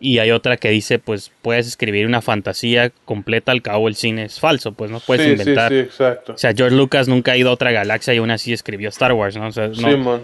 Y 0.00 0.18
hay 0.18 0.32
otra 0.32 0.58
que 0.58 0.68
dice, 0.68 0.98
pues 0.98 1.32
puedes 1.40 1.66
escribir 1.66 2.06
una 2.06 2.20
fantasía 2.20 2.90
completa, 3.06 3.52
al 3.52 3.62
cabo 3.62 3.88
el 3.88 3.94
cine 3.94 4.24
es 4.24 4.38
falso, 4.38 4.72
pues 4.72 4.90
no 4.90 5.00
puedes 5.00 5.24
sí, 5.24 5.30
inventar. 5.32 5.72
sí, 5.72 5.78
sí, 5.78 5.80
exacto. 5.80 6.34
O 6.34 6.36
sea, 6.36 6.52
George 6.54 6.76
Lucas 6.76 7.08
nunca 7.08 7.32
ha 7.32 7.36
ido 7.38 7.48
a 7.48 7.52
otra 7.54 7.72
galaxia 7.72 8.12
y 8.12 8.18
aún 8.18 8.30
así 8.30 8.52
escribió 8.52 8.90
Star 8.90 9.14
Wars, 9.14 9.34
¿no? 9.34 9.46
O 9.46 9.52
sea, 9.52 9.68
no, 9.68 9.74
Sí, 9.74 9.96
man. 9.96 10.22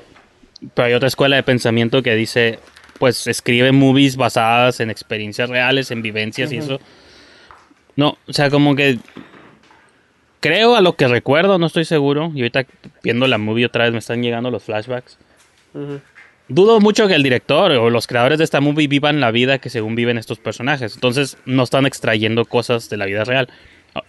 Pero 0.75 0.87
hay 0.87 0.95
otra 0.95 1.09
escuela 1.09 1.37
de 1.37 1.43
pensamiento 1.43 2.03
que 2.03 2.15
dice, 2.15 2.59
pues 2.99 3.27
escribe 3.27 3.73
movies 3.73 4.17
basadas 4.17 4.81
en 4.81 4.91
experiencias 4.91 5.49
reales, 5.51 5.91
en 5.91 6.03
vivencias 6.03 6.53
y 6.53 6.59
eso. 6.59 6.81
No, 7.97 8.17
o 8.27 8.33
sea, 8.33 8.49
como 8.51 8.75
que 8.75 8.99
creo 10.41 10.77
a 10.77 10.81
lo 10.81 10.95
que 10.95 11.09
recuerdo, 11.09 11.59
no 11.59 11.67
estoy 11.67 11.85
seguro. 11.85 12.33
Y 12.35 12.41
ahorita 12.41 12.65
viendo 13.03 13.27
la 13.27 13.39
movie 13.39 13.67
otra 13.67 13.85
vez 13.85 13.93
me 13.93 13.99
están 13.99 14.23
llegando 14.23 14.51
los 14.51 14.63
flashbacks. 14.63 15.19
Dudo 16.49 16.81
mucho 16.81 17.07
que 17.09 17.15
el 17.15 17.23
director 17.23 17.71
o 17.73 17.89
los 17.89 18.07
creadores 18.07 18.39
de 18.39 18.45
esta 18.45 18.61
movie 18.61 18.89
vivan 18.89 19.21
la 19.21 19.31
vida 19.31 19.59
que 19.59 19.71
según 19.71 19.95
viven 19.95 20.19
estos 20.19 20.39
personajes. 20.39 20.95
Entonces 20.95 21.39
no 21.47 21.63
están 21.63 21.87
extrayendo 21.87 22.45
cosas 22.45 22.91
de 22.91 22.97
la 22.97 23.07
vida 23.07 23.25
real. 23.25 23.49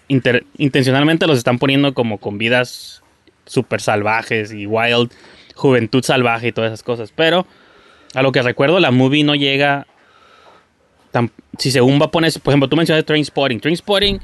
Inter- 0.07 0.45
intencionalmente 0.57 1.27
los 1.27 1.37
están 1.37 1.59
poniendo 1.59 1.93
como 1.93 2.17
con 2.17 2.37
vidas 2.37 3.01
súper 3.45 3.81
salvajes 3.81 4.51
y 4.53 4.65
wild, 4.65 5.11
juventud 5.55 6.03
salvaje 6.03 6.49
y 6.49 6.51
todas 6.51 6.69
esas 6.69 6.83
cosas. 6.83 7.11
Pero 7.15 7.45
a 8.13 8.21
lo 8.21 8.31
que 8.31 8.41
recuerdo, 8.41 8.79
la 8.79 8.91
movie 8.91 9.23
no 9.23 9.35
llega. 9.35 9.87
Tan, 11.11 11.31
si 11.59 11.71
según 11.71 11.99
va 12.01 12.05
a 12.05 12.11
poner, 12.11 12.33
por 12.41 12.51
ejemplo, 12.51 12.67
tú 12.67 12.75
mencionaste 12.75 13.05
Trainspotting. 13.05 13.59
Trainspotting, 13.59 14.19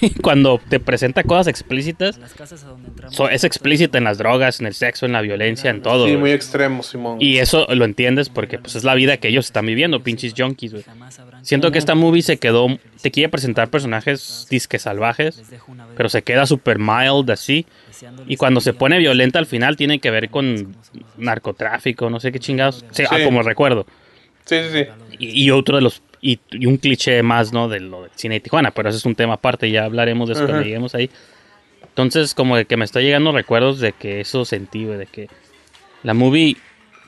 cuando 0.22 0.60
te 0.68 0.80
presenta 0.80 1.22
cosas 1.22 1.46
explícitas, 1.48 2.16
A 2.16 2.20
las 2.20 2.34
casas 2.34 2.64
a 2.64 2.68
donde 2.68 2.88
entramos. 2.88 3.14
so- 3.16 3.28
es 3.28 3.44
explícita 3.44 3.98
en 3.98 4.04
las 4.04 4.18
drogas, 4.18 4.60
en 4.60 4.66
el 4.66 4.74
sexo, 4.74 5.06
en 5.06 5.12
la 5.12 5.20
violencia, 5.20 5.70
en 5.70 5.82
todo. 5.82 6.06
Sí, 6.06 6.16
muy 6.16 6.30
extremo, 6.32 6.82
Simón. 6.82 7.18
Y 7.20 7.38
eso 7.38 7.66
lo 7.74 7.84
entiendes 7.84 8.28
porque 8.28 8.58
pues 8.58 8.76
es 8.76 8.84
la 8.84 8.94
vida 8.94 9.16
que 9.16 9.28
ellos 9.28 9.46
están 9.46 9.66
viviendo, 9.66 10.02
pinches 10.02 10.34
junkies, 10.36 10.72
güey. 10.72 10.84
Siento 11.42 11.72
que 11.72 11.78
esta 11.78 11.94
movie 11.94 12.22
se 12.22 12.36
quedó, 12.38 12.68
te 13.00 13.10
quiere 13.10 13.28
presentar 13.28 13.68
personajes 13.68 14.46
disque 14.50 14.78
salvajes, 14.78 15.42
pero 15.96 16.08
se 16.08 16.22
queda 16.22 16.46
super 16.46 16.78
mild 16.78 17.30
así. 17.30 17.66
Y 18.26 18.36
cuando 18.36 18.60
se 18.60 18.72
pone 18.72 18.98
violenta 18.98 19.38
al 19.38 19.46
final 19.46 19.76
tiene 19.76 19.98
que 19.98 20.10
ver 20.10 20.28
con 20.30 20.74
narcotráfico, 21.18 22.10
no 22.10 22.20
sé 22.20 22.32
qué 22.32 22.38
chingados. 22.38 22.84
Sí, 22.90 23.04
ah, 23.10 23.18
como 23.24 23.42
recuerdo. 23.42 23.86
Sí, 24.44 24.56
sí, 24.70 24.78
sí. 24.78 24.86
Y, 25.18 25.44
y 25.44 25.50
otro 25.50 25.76
de 25.76 25.82
los. 25.82 26.02
Y, 26.24 26.38
y 26.52 26.66
un 26.66 26.76
cliché 26.76 27.20
más, 27.24 27.52
¿no? 27.52 27.68
De 27.68 27.80
lo 27.80 28.02
del 28.02 28.12
cine 28.14 28.36
de 28.36 28.40
Tijuana, 28.40 28.70
pero 28.70 28.88
ese 28.88 28.98
es 28.98 29.04
un 29.04 29.16
tema 29.16 29.34
aparte, 29.34 29.68
ya 29.70 29.84
hablaremos 29.84 30.28
de 30.28 30.34
eso 30.34 30.44
cuando 30.46 30.62
lleguemos 30.64 30.94
ahí. 30.94 31.10
Entonces, 31.82 32.32
como 32.32 32.56
de 32.56 32.64
que 32.64 32.76
me 32.76 32.84
está 32.84 33.00
llegando 33.00 33.32
recuerdos 33.32 33.80
de 33.80 33.92
que 33.92 34.20
eso 34.20 34.44
sentí, 34.44 34.84
de 34.84 35.06
que 35.06 35.28
la 36.04 36.14
movie 36.14 36.56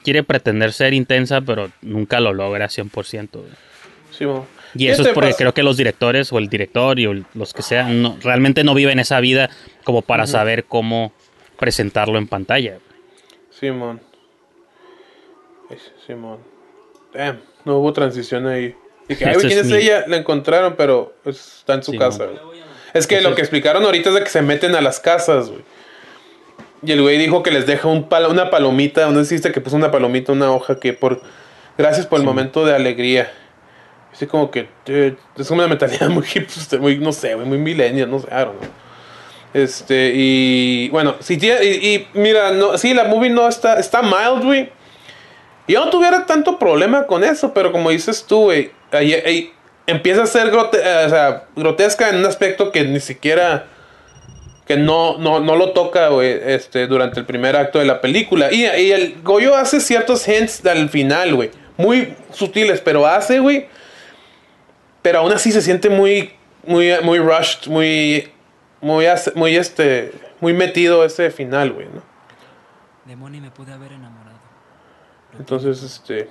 quiere 0.02 0.24
pretender 0.24 0.72
ser 0.72 0.92
intensa, 0.94 1.40
pero 1.40 1.70
nunca 1.80 2.18
lo 2.20 2.32
logra 2.34 2.66
100%. 2.68 3.28
güey. 3.40 3.44
Simón. 4.10 4.42
Y 4.74 4.88
eso 4.88 5.02
es 5.02 5.08
Este 5.08 5.14
porque 5.14 5.30
pas- 5.30 5.36
creo 5.38 5.54
que 5.54 5.62
los 5.62 5.76
directores 5.76 6.32
o 6.32 6.38
el 6.38 6.48
director 6.48 6.98
y 6.98 7.04
el- 7.04 7.24
los 7.34 7.54
que 7.54 7.62
sean 7.62 8.02
no- 8.02 8.18
realmente 8.20 8.64
no 8.64 8.74
viven 8.74 8.98
esa 8.98 9.20
vida 9.20 9.48
como 9.84 10.02
para 10.02 10.26
saber 10.26 10.64
cómo 10.64 11.12
presentarlo 11.58 12.18
en 12.18 12.26
pantalla. 12.26 12.78
Simón. 13.50 14.00
Simón. 16.06 16.38
Damn, 17.12 17.40
no 17.64 17.78
hubo 17.78 17.92
transición 17.92 18.46
ahí. 18.46 18.74
Dije, 19.08 19.24
ay, 19.28 19.36
¿quién 19.36 19.58
es 19.58 19.70
ella? 19.70 20.04
La 20.06 20.16
encontraron, 20.16 20.74
pero 20.76 21.14
pues, 21.22 21.58
está 21.58 21.74
en 21.74 21.82
su 21.82 21.92
casa. 21.96 22.26
Es 22.92 23.06
que 23.06 23.20
lo 23.20 23.34
que 23.34 23.40
explicaron 23.42 23.84
ahorita 23.84 24.08
es 24.10 24.14
de 24.14 24.22
que 24.22 24.30
se 24.30 24.42
meten 24.42 24.74
a 24.74 24.80
las 24.80 25.00
casas, 25.00 25.50
güey. 25.50 25.62
Y 26.82 26.92
el 26.92 27.00
güey 27.02 27.16
dijo 27.18 27.42
que 27.42 27.50
les 27.50 27.66
deja 27.66 27.88
un 27.88 28.08
palo- 28.08 28.30
una 28.30 28.50
palomita, 28.50 29.08
no 29.10 29.18
existe 29.20 29.50
que 29.52 29.60
puso 29.60 29.74
una 29.76 29.90
palomita, 29.90 30.32
una 30.32 30.52
hoja 30.52 30.78
que 30.78 30.92
por... 30.92 31.22
Gracias 31.78 32.06
por 32.06 32.20
el 32.20 32.24
momento 32.26 32.64
de 32.64 32.74
alegría. 32.74 33.32
Así 34.12 34.26
como 34.26 34.50
que 34.50 34.68
dude, 34.86 35.16
es 35.36 35.50
una 35.50 35.66
mentalidad 35.66 36.08
muy 36.10 36.24
hipster, 36.24 36.78
muy, 36.78 36.98
no 36.98 37.10
sé, 37.12 37.34
muy 37.34 37.58
millennial, 37.58 38.08
no 38.10 38.20
sé, 38.20 38.28
I 38.28 38.34
don't 38.44 38.60
know. 38.60 38.70
Este, 39.54 40.12
y 40.14 40.88
bueno, 40.90 41.16
si 41.20 41.36
tiene, 41.36 41.64
y, 41.64 41.94
y 41.94 42.08
mira, 42.14 42.50
no, 42.52 42.76
sí, 42.78 42.92
la 42.94 43.04
movie 43.04 43.30
no 43.30 43.48
está, 43.48 43.78
está 43.78 44.02
mild, 44.02 44.44
güey. 44.44 44.68
Y 45.66 45.72
yo 45.72 45.84
no 45.84 45.90
tuviera 45.90 46.26
tanto 46.26 46.58
problema 46.58 47.06
con 47.06 47.24
eso, 47.24 47.54
pero 47.54 47.72
como 47.72 47.90
dices 47.90 48.24
tú, 48.24 48.42
güey, 48.44 48.70
ahí- 48.94 49.14
ahí 49.14 49.52
empieza 49.86 50.22
a 50.22 50.26
ser 50.26 50.50
grote- 50.50 50.80
eh, 50.82 51.04
o 51.06 51.08
sea, 51.08 51.44
grotesca 51.56 52.08
en 52.08 52.16
un 52.16 52.24
aspecto 52.26 52.72
que 52.72 52.84
ni 52.84 53.00
siquiera, 53.00 53.66
que 54.66 54.76
no, 54.76 55.18
no, 55.18 55.40
no 55.40 55.56
lo 55.56 55.72
toca, 55.72 56.08
este, 56.22 56.86
durante 56.86 57.20
el 57.20 57.26
primer 57.26 57.54
acto 57.56 57.78
de 57.78 57.84
la 57.84 58.00
película. 58.00 58.50
Y, 58.52 58.64
y 58.64 58.92
el 58.92 59.20
Goyo 59.22 59.54
hace 59.56 59.80
ciertos 59.80 60.26
hints 60.26 60.64
al 60.66 60.88
final, 60.88 61.34
güey, 61.34 61.50
muy 61.76 62.14
sutiles, 62.32 62.80
pero 62.80 63.06
hace, 63.06 63.40
güey, 63.40 63.68
pero 65.02 65.18
aún 65.18 65.32
así 65.32 65.52
se 65.52 65.60
siente 65.60 65.90
muy, 65.90 66.32
muy, 66.66 66.92
muy 67.02 67.18
rushed, 67.18 67.66
muy, 67.66 68.30
muy, 68.80 69.06
muy, 69.34 69.56
este, 69.56 70.12
muy 70.40 70.54
metido 70.54 71.04
ese 71.04 71.30
final, 71.30 71.72
güey, 71.72 71.86
¿no? 71.86 72.02
De 73.04 73.16
Moni 73.16 73.38
me 73.40 73.50
pude 73.50 73.70
haber 73.72 73.92
enamorado. 73.92 74.38
Entonces, 75.38 75.82
este... 75.82 76.30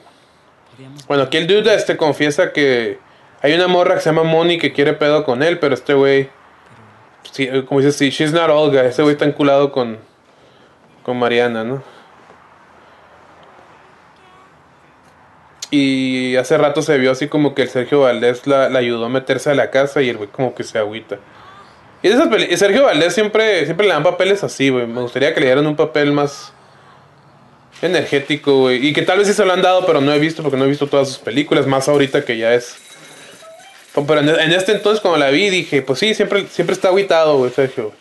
Bueno, 1.07 1.23
aquí 1.23 1.37
el 1.37 1.47
dude 1.47 1.73
este 1.73 1.97
confiesa 1.97 2.51
que 2.51 2.99
hay 3.41 3.53
una 3.53 3.67
morra 3.67 3.95
que 3.95 4.01
se 4.01 4.09
llama 4.09 4.23
Moni 4.23 4.57
que 4.57 4.73
quiere 4.73 4.93
pedo 4.93 5.23
con 5.23 5.43
él, 5.43 5.59
pero 5.59 5.73
este 5.73 5.93
güey, 5.93 6.29
sí, 7.31 7.47
como 7.67 7.81
dices, 7.81 7.95
sí, 7.95 8.09
she's 8.09 8.31
not 8.31 8.49
Olga, 8.49 8.83
ese 8.85 9.01
güey 9.01 9.13
está 9.13 9.25
enculado 9.25 9.71
con, 9.71 9.97
con 11.03 11.17
Mariana, 11.19 11.63
¿no? 11.63 11.83
Y 15.71 16.35
hace 16.35 16.57
rato 16.57 16.83
se 16.83 16.97
vio 16.99 17.11
así 17.11 17.27
como 17.27 17.55
que 17.55 17.63
el 17.63 17.69
Sergio 17.69 18.01
Valdés 18.01 18.45
la, 18.45 18.69
la 18.69 18.79
ayudó 18.79 19.05
a 19.05 19.09
meterse 19.09 19.49
a 19.49 19.55
la 19.55 19.71
casa 19.71 20.01
y 20.03 20.09
el 20.09 20.17
güey 20.17 20.29
como 20.29 20.53
que 20.53 20.63
se 20.63 20.77
agüita. 20.77 21.17
Y 22.03 22.09
esas 22.09 22.29
y 22.49 22.57
Sergio 22.57 22.83
Valdés 22.83 23.13
siempre, 23.13 23.65
siempre 23.65 23.87
le 23.87 23.93
dan 23.93 24.03
papeles 24.03 24.43
así, 24.43 24.69
güey. 24.69 24.85
Me 24.85 25.01
gustaría 25.01 25.33
que 25.33 25.39
le 25.39 25.47
dieran 25.47 25.65
un 25.65 25.75
papel 25.75 26.11
más 26.11 26.53
energético, 27.83 28.57
güey. 28.61 28.87
Y 28.87 28.93
que 28.93 29.03
tal 29.03 29.19
vez 29.19 29.27
sí 29.27 29.33
se 29.33 29.45
lo 29.45 29.53
han 29.53 29.61
dado, 29.61 29.85
pero 29.85 30.01
no 30.01 30.11
he 30.13 30.19
visto 30.19 30.41
porque 30.41 30.57
no 30.57 30.65
he 30.65 30.69
visto 30.69 30.87
todas 30.87 31.07
sus 31.07 31.19
películas. 31.19 31.67
Más 31.67 31.87
ahorita 31.87 32.25
que 32.25 32.37
ya 32.37 32.53
es. 32.53 32.75
Pero 33.93 34.19
en, 34.19 34.29
en 34.29 34.51
este 34.51 34.71
entonces, 34.71 35.01
cuando 35.01 35.19
la 35.19 35.29
vi, 35.29 35.49
dije, 35.49 35.81
pues 35.81 35.99
sí, 35.99 36.15
siempre, 36.15 36.47
siempre 36.47 36.73
está 36.73 36.87
agüitado, 36.87 37.37
güey, 37.37 37.51
Sergio. 37.51 37.93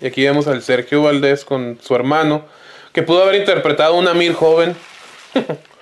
Y 0.00 0.06
aquí 0.06 0.22
vemos 0.22 0.46
al 0.46 0.62
Sergio 0.62 1.02
Valdés 1.02 1.44
con 1.44 1.78
su 1.82 1.94
hermano, 1.94 2.46
que 2.92 3.02
pudo 3.02 3.22
haber 3.22 3.36
interpretado 3.36 3.94
a 3.94 3.98
un 3.98 4.08
Amir 4.08 4.32
joven. 4.32 4.76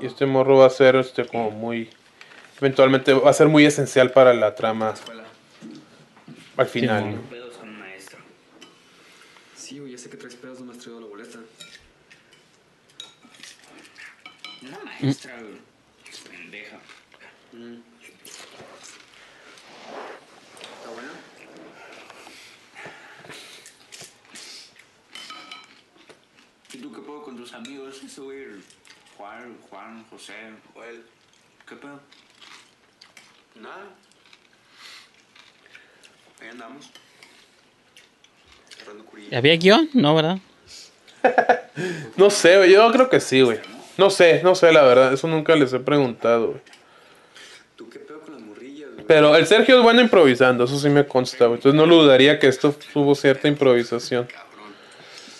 Y 0.00 0.06
este 0.06 0.26
morro 0.26 0.58
va 0.58 0.66
a 0.66 0.70
ser 0.70 0.94
este 0.96 1.26
como 1.26 1.50
muy 1.50 1.90
eventualmente 2.58 3.12
va 3.12 3.30
a 3.30 3.32
ser 3.32 3.48
muy 3.48 3.64
esencial 3.64 4.10
para 4.12 4.34
la 4.34 4.54
trama 4.54 4.94
al 6.56 6.66
final. 6.66 7.04
Sí, 7.04 7.10
¿no? 7.10 7.22
Pedos 7.22 7.56
con 7.56 7.68
un 7.68 7.78
maestro. 7.78 8.18
Sí, 9.56 9.78
güey, 9.78 9.92
ya 9.92 9.98
sé 9.98 10.10
que 10.10 10.16
traes 10.16 10.34
pedos, 10.34 10.60
no 10.60 10.66
me 10.66 10.72
has 10.72 10.78
traído 10.78 11.00
la 11.00 11.06
boleta. 11.06 11.38
Una 14.62 14.78
maestra, 14.84 15.40
güey. 15.40 15.58
Pendeja. 16.28 16.78
¿Está 20.78 20.90
buena? 20.90 21.12
¿Y 26.72 26.78
tú 26.78 26.92
qué 26.92 27.00
pedo 27.00 27.22
con 27.22 27.36
tus 27.36 27.52
amigos? 27.54 28.02
Ese 28.04 28.20
güey, 28.20 28.46
Juan, 29.16 29.56
Juan, 29.70 30.04
José, 30.10 30.34
Joel. 30.74 31.04
¿Qué 31.68 31.76
pedo? 31.76 32.00
Nada. 33.60 33.84
Ahí 36.40 36.48
andamos. 36.48 36.90
Cerrando 38.76 39.04
curilla. 39.04 39.38
¿Había 39.38 39.56
guion? 39.56 39.90
No, 39.92 40.14
¿verdad? 40.14 40.38
No 42.16 42.30
sé, 42.30 42.56
güey, 42.56 42.72
yo 42.72 42.90
creo 42.90 43.08
que 43.08 43.20
sí, 43.20 43.40
güey. 43.40 43.60
No 43.96 44.10
sé, 44.10 44.40
no 44.42 44.56
sé 44.56 44.72
la 44.72 44.82
verdad, 44.82 45.12
eso 45.12 45.28
nunca 45.28 45.54
les 45.54 45.72
he 45.72 45.78
preguntado, 45.78 46.48
güey. 46.48 46.60
¿Tú 47.76 47.88
qué 47.88 48.00
pedo 48.00 48.20
con 48.20 48.34
las 48.34 48.42
morrillas, 48.42 48.90
güey? 48.92 49.04
Pero 49.06 49.36
el 49.36 49.46
Sergio 49.46 49.76
es 49.76 49.82
bueno 49.82 50.00
improvisando, 50.00 50.64
eso 50.64 50.78
sí 50.78 50.88
me 50.88 51.06
consta, 51.06 51.46
güey. 51.46 51.58
Entonces 51.58 51.76
no 51.76 51.86
lo 51.86 52.02
dudaría 52.02 52.38
que 52.40 52.48
esto 52.48 52.74
tuvo 52.92 53.14
cierta 53.14 53.46
improvisación. 53.46 54.26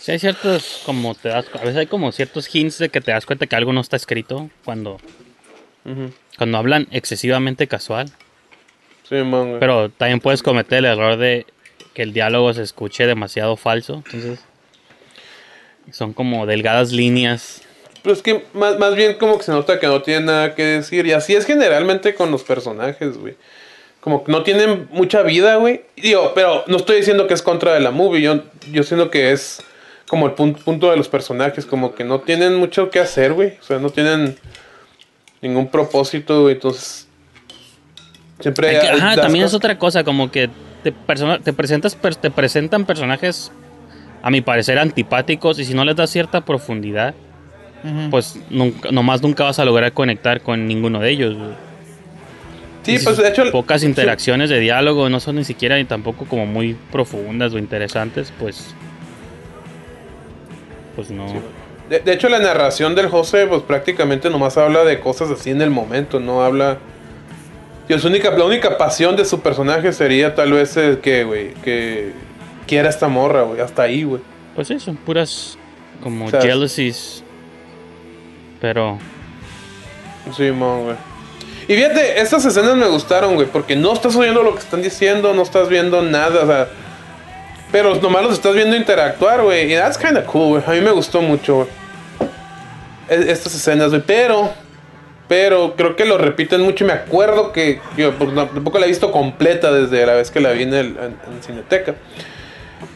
Sí, 0.00 0.12
hay 0.12 0.18
ciertos, 0.20 0.82
como 0.86 1.14
te 1.14 1.28
das, 1.28 1.46
a 1.52 1.58
veces 1.58 1.76
hay 1.76 1.86
como 1.86 2.12
ciertos 2.12 2.52
hints 2.54 2.78
de 2.78 2.88
que 2.88 3.00
te 3.00 3.10
das 3.10 3.26
cuenta 3.26 3.46
que 3.46 3.56
algo 3.56 3.72
no 3.72 3.80
está 3.80 3.96
escrito 3.96 4.48
cuando, 4.64 4.98
Cuando 6.36 6.58
hablan 6.58 6.86
excesivamente 6.90 7.66
casual. 7.66 8.10
Sí, 9.08 9.14
man, 9.16 9.48
güey. 9.48 9.60
Pero 9.60 9.88
también 9.90 10.20
puedes 10.20 10.42
cometer 10.42 10.78
el 10.80 10.84
error 10.84 11.16
de 11.16 11.46
que 11.94 12.02
el 12.02 12.12
diálogo 12.12 12.52
se 12.52 12.62
escuche 12.62 13.06
demasiado 13.06 13.56
falso. 13.56 14.02
Entonces, 14.06 14.40
son 15.92 16.12
como 16.12 16.44
delgadas 16.46 16.92
líneas. 16.92 17.62
Pero 18.02 18.14
es 18.14 18.22
que 18.22 18.44
más, 18.52 18.78
más 18.78 18.94
bien 18.94 19.14
como 19.14 19.38
que 19.38 19.44
se 19.44 19.50
nota 19.52 19.80
que 19.80 19.86
no 19.86 20.02
tiene 20.02 20.26
nada 20.26 20.54
que 20.54 20.62
decir. 20.62 21.06
Y 21.06 21.12
así 21.12 21.34
es 21.34 21.46
generalmente 21.46 22.14
con 22.14 22.30
los 22.30 22.44
personajes, 22.44 23.16
güey. 23.16 23.36
Como 24.00 24.22
que 24.24 24.30
no 24.30 24.42
tienen 24.42 24.88
mucha 24.92 25.22
vida, 25.22 25.56
güey. 25.56 25.82
Digo, 25.96 26.32
pero 26.34 26.64
no 26.66 26.76
estoy 26.76 26.96
diciendo 26.96 27.26
que 27.26 27.34
es 27.34 27.42
contra 27.42 27.72
de 27.74 27.80
la 27.80 27.90
movie. 27.90 28.20
Yo, 28.22 28.42
yo 28.70 28.82
siento 28.82 29.10
que 29.10 29.32
es 29.32 29.62
como 30.08 30.26
el 30.26 30.34
pun- 30.34 30.54
punto 30.56 30.90
de 30.90 30.96
los 30.96 31.08
personajes. 31.08 31.66
Como 31.66 31.94
que 31.94 32.04
no 32.04 32.20
tienen 32.20 32.54
mucho 32.56 32.90
que 32.90 33.00
hacer, 33.00 33.32
güey. 33.32 33.54
O 33.60 33.62
sea, 33.64 33.78
no 33.78 33.90
tienen 33.90 34.36
ningún 35.42 35.68
propósito, 35.68 36.42
güey. 36.42 36.54
Entonces... 36.54 37.06
Siempre... 38.40 38.68
Hay 38.68 38.80
que- 38.80 38.88
ajá, 38.88 39.16
también 39.16 39.44
es 39.44 39.54
otra 39.54 39.78
cosa, 39.78 40.04
como 40.04 40.30
que 40.30 40.48
te, 40.82 40.92
persona- 40.92 41.38
te, 41.40 41.52
presentas, 41.52 41.94
per- 41.94 42.16
te 42.16 42.30
presentan 42.30 42.84
personajes, 42.84 43.50
a 44.22 44.30
mi 44.30 44.40
parecer, 44.40 44.78
antipáticos 44.78 45.58
y 45.58 45.64
si 45.64 45.74
no 45.74 45.84
les 45.84 45.96
das 45.96 46.10
cierta 46.10 46.40
profundidad, 46.44 47.14
pues 48.10 48.38
nunca, 48.50 48.90
nomás 48.90 49.22
nunca 49.22 49.44
vas 49.44 49.58
a 49.60 49.64
lograr 49.64 49.92
conectar 49.92 50.40
con 50.40 50.66
ninguno 50.66 50.98
de 51.00 51.10
ellos. 51.10 51.36
güey. 51.36 51.50
Sí, 52.82 52.98
pues 53.04 53.16
de 53.18 53.28
hecho... 53.28 53.50
Pocas 53.50 53.82
sí. 53.82 53.86
interacciones 53.86 54.50
de 54.50 54.58
diálogo, 54.60 55.08
no 55.08 55.20
son 55.20 55.36
ni 55.36 55.44
siquiera 55.44 55.76
ni 55.76 55.84
tampoco 55.84 56.24
como 56.24 56.46
muy 56.46 56.74
profundas 56.90 57.52
o 57.54 57.58
interesantes, 57.58 58.32
pues... 58.38 58.74
Pues 60.96 61.10
no. 61.10 61.26
De, 61.88 62.00
de 62.00 62.12
hecho, 62.12 62.28
la 62.28 62.38
narración 62.38 62.94
del 62.94 63.08
José, 63.08 63.46
pues 63.46 63.62
prácticamente 63.62 64.30
nomás 64.30 64.56
habla 64.56 64.84
de 64.84 65.00
cosas 65.00 65.30
así 65.30 65.50
en 65.50 65.62
el 65.62 65.70
momento, 65.70 66.20
no 66.20 66.42
habla. 66.42 66.78
Dios, 67.88 68.04
única, 68.04 68.30
la 68.30 68.44
única 68.44 68.76
pasión 68.76 69.16
de 69.16 69.24
su 69.24 69.40
personaje 69.40 69.92
sería 69.92 70.34
tal 70.34 70.52
vez 70.52 70.76
el 70.76 70.98
que, 70.98 71.24
güey, 71.24 71.54
que 71.54 72.12
quiera 72.66 72.88
esta 72.90 73.08
morra, 73.08 73.42
güey, 73.42 73.60
hasta 73.60 73.82
ahí, 73.82 74.02
güey. 74.02 74.20
Pues 74.54 74.68
sí, 74.68 74.78
son 74.78 74.96
puras 74.96 75.56
como 76.02 76.26
O 76.26 76.30
sea, 76.30 76.40
jealousies. 76.40 77.24
Pero 78.60 78.98
Sí, 80.36 80.50
mon, 80.50 80.84
güey. 80.84 80.96
Y 81.68 81.74
fíjate, 81.74 82.20
estas 82.20 82.44
escenas 82.44 82.76
me 82.76 82.86
gustaron, 82.86 83.34
güey, 83.34 83.46
porque 83.46 83.76
no 83.76 83.92
estás 83.92 84.16
oyendo 84.16 84.42
lo 84.42 84.54
que 84.54 84.60
están 84.60 84.82
diciendo, 84.82 85.34
no 85.34 85.42
estás 85.42 85.68
viendo 85.68 86.02
nada, 86.02 86.42
o 86.42 86.46
sea. 86.46 86.68
Pero 87.70 87.94
nomás 87.96 88.22
los 88.22 88.32
estás 88.34 88.54
viendo 88.54 88.76
interactuar, 88.76 89.42
güey. 89.42 89.72
Y 89.72 89.76
that's 89.76 89.98
kinda 89.98 90.24
cool, 90.24 90.48
güey. 90.60 90.62
A 90.66 90.70
mí 90.70 90.80
me 90.80 90.90
gustó 90.92 91.20
mucho, 91.20 91.56
güey. 91.56 91.68
E- 93.08 93.30
Estas 93.30 93.54
escenas, 93.54 93.90
güey. 93.90 94.02
Pero, 94.06 94.52
pero 95.28 95.74
creo 95.76 95.94
que 95.96 96.04
lo 96.06 96.16
repiten 96.18 96.62
mucho. 96.62 96.84
Y 96.84 96.86
me 96.86 96.94
acuerdo 96.94 97.52
que, 97.52 97.80
yo 97.96 98.14
pues, 98.14 98.34
tampoco 98.34 98.78
la 98.78 98.86
he 98.86 98.88
visto 98.88 99.12
completa 99.12 99.70
desde 99.70 100.06
la 100.06 100.14
vez 100.14 100.30
que 100.30 100.40
la 100.40 100.52
vi 100.52 100.62
en, 100.62 100.72
el, 100.74 100.86
en, 100.96 101.16
en 101.34 101.42
Cineteca. 101.44 101.94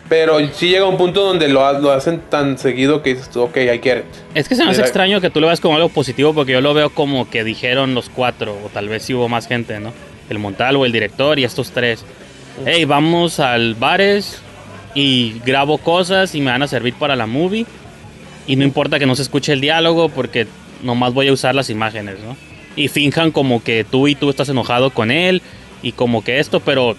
Pero 0.09 0.39
sí 0.53 0.69
llega 0.69 0.85
un 0.87 0.97
punto 0.99 1.23
donde 1.23 1.49
lo, 1.49 1.65
ha- 1.67 1.73
lo 1.79 1.91
hacen 1.91 2.21
tan 2.29 2.59
seguido 2.59 3.03
que 3.03 3.11
dices 3.15 3.31
tú, 3.31 3.43
ok, 3.43 3.57
I 3.57 3.81
get 3.83 3.99
it. 3.99 4.05
Es 4.35 4.49
que 4.49 4.55
se 4.55 4.65
me 4.65 4.71
hace 4.71 4.81
extraño 4.83 5.21
que 5.21 5.31
tú 5.31 5.41
lo 5.41 5.47
veas 5.47 5.61
como 5.61 5.75
algo 5.77 5.89
positivo 5.89 6.35
porque 6.35 6.53
yo 6.53 6.61
lo 6.61 6.75
veo 6.75 6.91
como 6.91 7.29
que 7.31 7.45
dijeron 7.45 7.95
los 7.95 8.09
cuatro, 8.11 8.57
o 8.65 8.69
tal 8.69 8.89
vez 8.89 9.03
si 9.05 9.15
hubo 9.15 9.29
más 9.29 9.49
gente, 9.49 9.81
¿no? 9.81 9.93
El 10.29 10.39
Montalvo, 10.39 10.85
el 10.87 10.93
director 10.93 11.39
y 11.39 11.45
estos 11.45 11.71
tres. 11.73 12.05
Hey, 12.67 12.85
vamos 12.85 13.41
al 13.41 13.75
bares 13.75 14.41
y 14.95 15.41
grabo 15.45 15.79
cosas 15.79 16.35
y 16.35 16.41
me 16.41 16.51
van 16.51 16.63
a 16.63 16.69
servir 16.69 16.95
para 16.95 17.17
la 17.17 17.27
movie. 17.27 17.67
Y 18.47 18.57
no 18.57 18.65
importa 18.65 18.99
que 18.99 19.07
no 19.07 19.15
se 19.15 19.23
escuche 19.23 19.53
el 19.53 19.61
diálogo 19.61 20.09
porque 20.09 20.47
nomás 20.83 21.15
voy 21.15 21.29
a 21.29 21.33
usar 21.33 21.55
las 21.55 21.71
imágenes, 21.71 22.17
¿no? 22.21 22.37
Y 22.75 22.89
finjan 22.89 23.31
como 23.31 23.63
que 23.63 23.85
tú 23.85 24.09
y 24.09 24.15
tú 24.15 24.31
estás 24.31 24.49
enojado 24.49 24.91
con 24.91 25.11
él 25.11 25.43
y 25.83 25.93
como 25.93 26.25
que 26.25 26.39
esto, 26.41 26.61
pero 26.61 26.97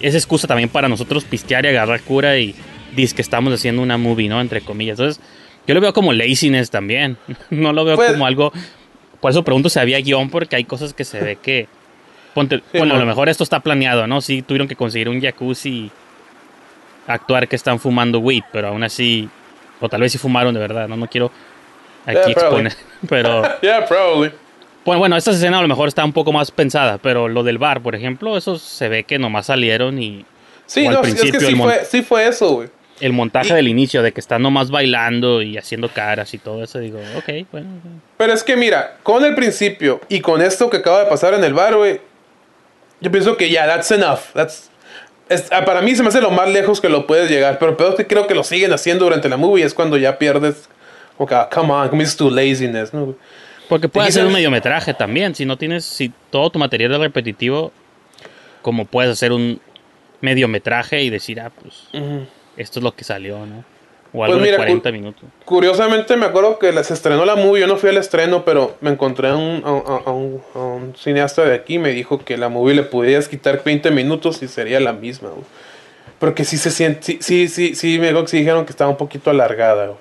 es 0.00 0.14
excusa 0.14 0.46
también 0.46 0.68
para 0.68 0.88
nosotros 0.88 1.24
pistear 1.24 1.64
y 1.64 1.68
agarrar 1.68 2.00
cura 2.02 2.38
y 2.38 2.54
dice 2.96 3.14
que 3.14 3.22
estamos 3.22 3.52
haciendo 3.52 3.82
una 3.82 3.98
movie, 3.98 4.28
¿no? 4.28 4.40
Entre 4.40 4.60
comillas. 4.62 4.98
Entonces, 4.98 5.22
yo 5.66 5.74
lo 5.74 5.80
veo 5.80 5.92
como 5.92 6.12
laziness 6.12 6.70
también. 6.70 7.16
No 7.50 7.72
lo 7.72 7.84
veo 7.84 7.96
Pues- 7.96 8.12
como 8.12 8.26
algo. 8.26 8.52
Por 9.20 9.30
eso 9.32 9.44
pregunto 9.44 9.68
si 9.68 9.78
había 9.78 10.00
guion, 10.00 10.30
porque 10.30 10.56
hay 10.56 10.64
cosas 10.64 10.94
que 10.94 11.04
se 11.04 11.20
ve 11.20 11.36
que. 11.36 11.68
Ponte, 12.32 12.62
bueno, 12.72 12.94
a 12.94 12.98
lo 12.98 13.04
mejor 13.04 13.28
esto 13.28 13.44
está 13.44 13.60
planeado, 13.60 14.06
¿no? 14.06 14.20
Sí, 14.22 14.40
tuvieron 14.40 14.66
que 14.68 14.76
conseguir 14.76 15.08
un 15.10 15.20
jacuzzi 15.20 15.90
actuar 17.14 17.48
que 17.48 17.56
están 17.56 17.78
fumando 17.80 18.18
weed, 18.18 18.42
pero 18.52 18.68
aún 18.68 18.82
así. 18.82 19.28
O 19.80 19.88
tal 19.88 20.00
vez 20.02 20.12
sí 20.12 20.18
fumaron 20.18 20.52
de 20.54 20.60
verdad, 20.60 20.88
¿no? 20.88 20.96
No 20.96 21.06
quiero 21.06 21.30
aquí 22.06 22.16
Yeah, 22.18 22.30
exponer. 22.30 22.74
Pero. 23.08 23.42
Yeah, 23.62 23.86
probably. 23.86 24.30
Bueno, 24.84 24.98
bueno, 24.98 25.16
esta 25.16 25.30
escena 25.30 25.58
a 25.58 25.62
lo 25.62 25.68
mejor 25.68 25.88
está 25.88 26.04
un 26.04 26.12
poco 26.12 26.32
más 26.32 26.50
pensada, 26.50 26.96
pero 26.98 27.28
lo 27.28 27.42
del 27.42 27.58
bar, 27.58 27.82
por 27.82 27.94
ejemplo, 27.94 28.36
eso 28.38 28.58
se 28.58 28.88
ve 28.88 29.04
que 29.04 29.18
nomás 29.18 29.46
salieron 29.46 30.02
y. 30.02 30.24
Sí, 30.66 30.86
o 30.86 30.88
al 30.88 30.94
no, 30.96 31.04
sí, 31.04 31.10
es 31.10 31.14
que 31.16 31.20
principio 31.20 31.46
sí 31.48 31.52
el 31.54 31.60
fue, 31.60 31.84
sí 31.84 32.02
fue 32.02 32.26
eso, 32.28 32.50
güey. 32.54 32.68
el 33.00 33.12
montaje 33.12 33.50
Y- 33.50 33.52
del 33.56 33.68
inicio, 33.68 34.02
de 34.02 34.12
que 34.12 34.20
están 34.20 34.40
nomás 34.42 34.70
bailando 34.70 35.42
y 35.42 35.58
haciendo 35.58 35.88
caras 35.90 36.32
y 36.32 36.38
todo 36.38 36.62
eso, 36.64 36.78
digo, 36.78 36.98
ok, 37.18 37.46
bueno. 37.52 37.68
Pero 38.16 38.32
es 38.32 38.42
que 38.42 38.56
mira, 38.56 38.96
con 39.02 39.22
el 39.24 39.34
principio 39.34 40.00
y 40.08 40.20
con 40.20 40.40
esto 40.40 40.70
que 40.70 40.78
acaba 40.78 41.00
de 41.00 41.06
pasar 41.10 41.34
en 41.34 41.44
el 41.44 41.52
bar, 41.52 41.76
güey, 41.76 42.00
yo 43.02 43.10
pienso 43.10 43.36
que 43.36 43.50
ya, 43.50 43.66
that's 43.66 43.90
enough. 43.90 44.20
That's, 44.34 44.69
es- 45.30 45.50
ah, 45.52 45.64
para 45.64 45.80
mí 45.80 45.94
se 45.96 46.02
me 46.02 46.08
hace 46.08 46.20
lo 46.20 46.30
más 46.30 46.48
lejos 46.50 46.80
que 46.80 46.88
lo 46.90 47.06
puedes 47.06 47.30
llegar, 47.30 47.58
pero 47.58 47.76
peor 47.76 47.90
es 47.92 47.96
que 47.96 48.06
creo 48.06 48.26
que 48.26 48.34
lo 48.34 48.44
siguen 48.44 48.72
haciendo 48.72 49.04
durante 49.06 49.28
la 49.28 49.36
movie, 49.38 49.64
es 49.64 49.72
cuando 49.72 49.96
ya 49.96 50.18
pierdes, 50.18 50.68
ah, 51.30 51.48
come 51.52 51.72
on, 51.72 51.90
tu 52.16 52.30
laziness, 52.30 52.92
¿no? 52.92 53.14
Porque 53.68 53.88
puede 53.88 54.10
ser 54.10 54.22
un 54.26 54.32
mediometraje 54.32 54.94
también, 54.94 55.34
si 55.34 55.46
no 55.46 55.56
tienes, 55.56 55.84
si 55.84 56.12
todo 56.30 56.50
tu 56.50 56.58
material 56.58 56.92
es 56.92 56.98
repetitivo, 56.98 57.72
como 58.62 58.84
puedes 58.84 59.12
hacer 59.12 59.32
un 59.32 59.60
mediometraje 60.20 61.02
y 61.02 61.08
decir, 61.10 61.40
ah, 61.40 61.50
pues, 61.62 61.88
esto 62.56 62.80
es 62.80 62.82
lo 62.82 62.94
que 62.94 63.04
salió, 63.04 63.38
¿no? 63.46 63.64
O 64.12 64.24
algo 64.24 64.38
Pues 64.38 64.42
mira, 64.42 64.52
de 64.52 64.56
40 64.58 64.88
cur- 64.88 64.92
minutos. 64.92 65.22
Curiosamente 65.44 66.16
me 66.16 66.26
acuerdo 66.26 66.58
que 66.58 66.72
se 66.82 66.94
estrenó 66.94 67.24
la 67.24 67.36
movie, 67.36 67.60
yo 67.60 67.66
no 67.68 67.76
fui 67.76 67.90
al 67.90 67.96
estreno, 67.96 68.44
pero 68.44 68.76
me 68.80 68.90
encontré 68.90 69.28
a 69.28 69.36
un, 69.36 69.62
a, 69.64 69.68
a- 69.68 70.02
a 70.06 70.10
un, 70.12 70.42
a 70.54 70.58
un 70.58 70.94
cineasta 70.96 71.44
de 71.44 71.54
aquí 71.54 71.74
y 71.74 71.78
me 71.78 71.90
dijo 71.90 72.18
que 72.24 72.36
la 72.36 72.48
movie 72.48 72.74
le 72.74 72.82
podías 72.82 73.28
quitar 73.28 73.62
20 73.64 73.90
minutos 73.92 74.42
y 74.42 74.48
sería 74.48 74.80
la 74.80 74.92
misma, 74.92 75.28
güey. 75.30 75.44
Porque 76.18 76.44
sí 76.44 76.58
se 76.58 76.70
siente, 76.70 77.02
sí, 77.02 77.18
sí, 77.20 77.48
sí, 77.48 77.74
sí, 77.74 77.98
me 77.98 78.12
dijeron 78.12 78.64
que 78.66 78.72
estaba 78.72 78.90
un 78.90 78.96
poquito 78.96 79.30
alargada, 79.30 79.86
güey. 79.86 79.98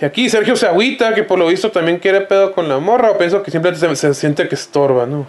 Y 0.00 0.04
aquí 0.04 0.28
Sergio 0.28 0.54
se 0.54 0.66
agüita, 0.66 1.12
que 1.14 1.24
por 1.24 1.38
lo 1.38 1.48
visto 1.48 1.70
también 1.70 1.98
quiere 1.98 2.20
pedo 2.20 2.52
con 2.52 2.68
la 2.68 2.78
morra, 2.78 3.10
o 3.10 3.18
pienso 3.18 3.42
que 3.42 3.50
siempre 3.50 3.74
se, 3.74 3.96
se 3.96 4.14
siente 4.14 4.46
que 4.48 4.54
estorba, 4.54 5.06
¿no? 5.06 5.26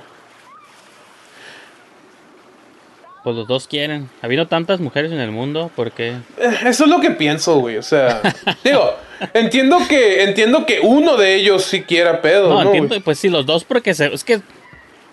Pues 3.23 3.35
los 3.35 3.47
dos 3.47 3.67
quieren. 3.67 4.09
Habiendo 4.21 4.47
tantas 4.47 4.79
mujeres 4.79 5.11
en 5.11 5.19
el 5.19 5.31
mundo, 5.31 5.69
¿por 5.75 5.91
qué? 5.91 6.09
Eh, 6.37 6.55
Eso 6.65 6.85
es 6.85 6.89
lo 6.89 6.99
que 7.01 7.11
pienso, 7.11 7.59
güey. 7.59 7.77
O 7.77 7.83
sea, 7.83 8.21
digo, 8.63 8.95
entiendo 9.33 9.77
que 9.89 10.23
entiendo 10.23 10.65
que 10.65 10.79
uno 10.81 11.17
de 11.17 11.35
ellos 11.35 11.63
sí 11.65 11.81
quiera 11.83 12.21
pedo, 12.21 12.47
No, 12.49 12.55
¿no? 12.55 12.61
entiendo, 12.67 12.89
güey? 12.89 13.01
pues 13.01 13.19
sí, 13.19 13.29
los 13.29 13.45
dos, 13.45 13.63
porque 13.65 13.93
se- 13.93 14.13
es 14.13 14.23
que 14.23 14.39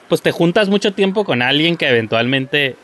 pues 0.09 0.23
te 0.23 0.31
juntas 0.31 0.69
mucho 0.69 0.93
tiempo 0.93 1.25
con 1.25 1.43
alguien 1.43 1.77
que 1.77 1.89
eventualmente 1.89 2.77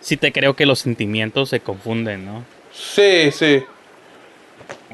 sí 0.00 0.16
te 0.16 0.32
creo 0.32 0.56
que 0.56 0.64
los 0.64 0.78
sentimientos 0.78 1.50
se 1.50 1.60
confunden, 1.60 2.24
¿no? 2.24 2.42
Sí, 2.72 3.30
sí. 3.30 3.62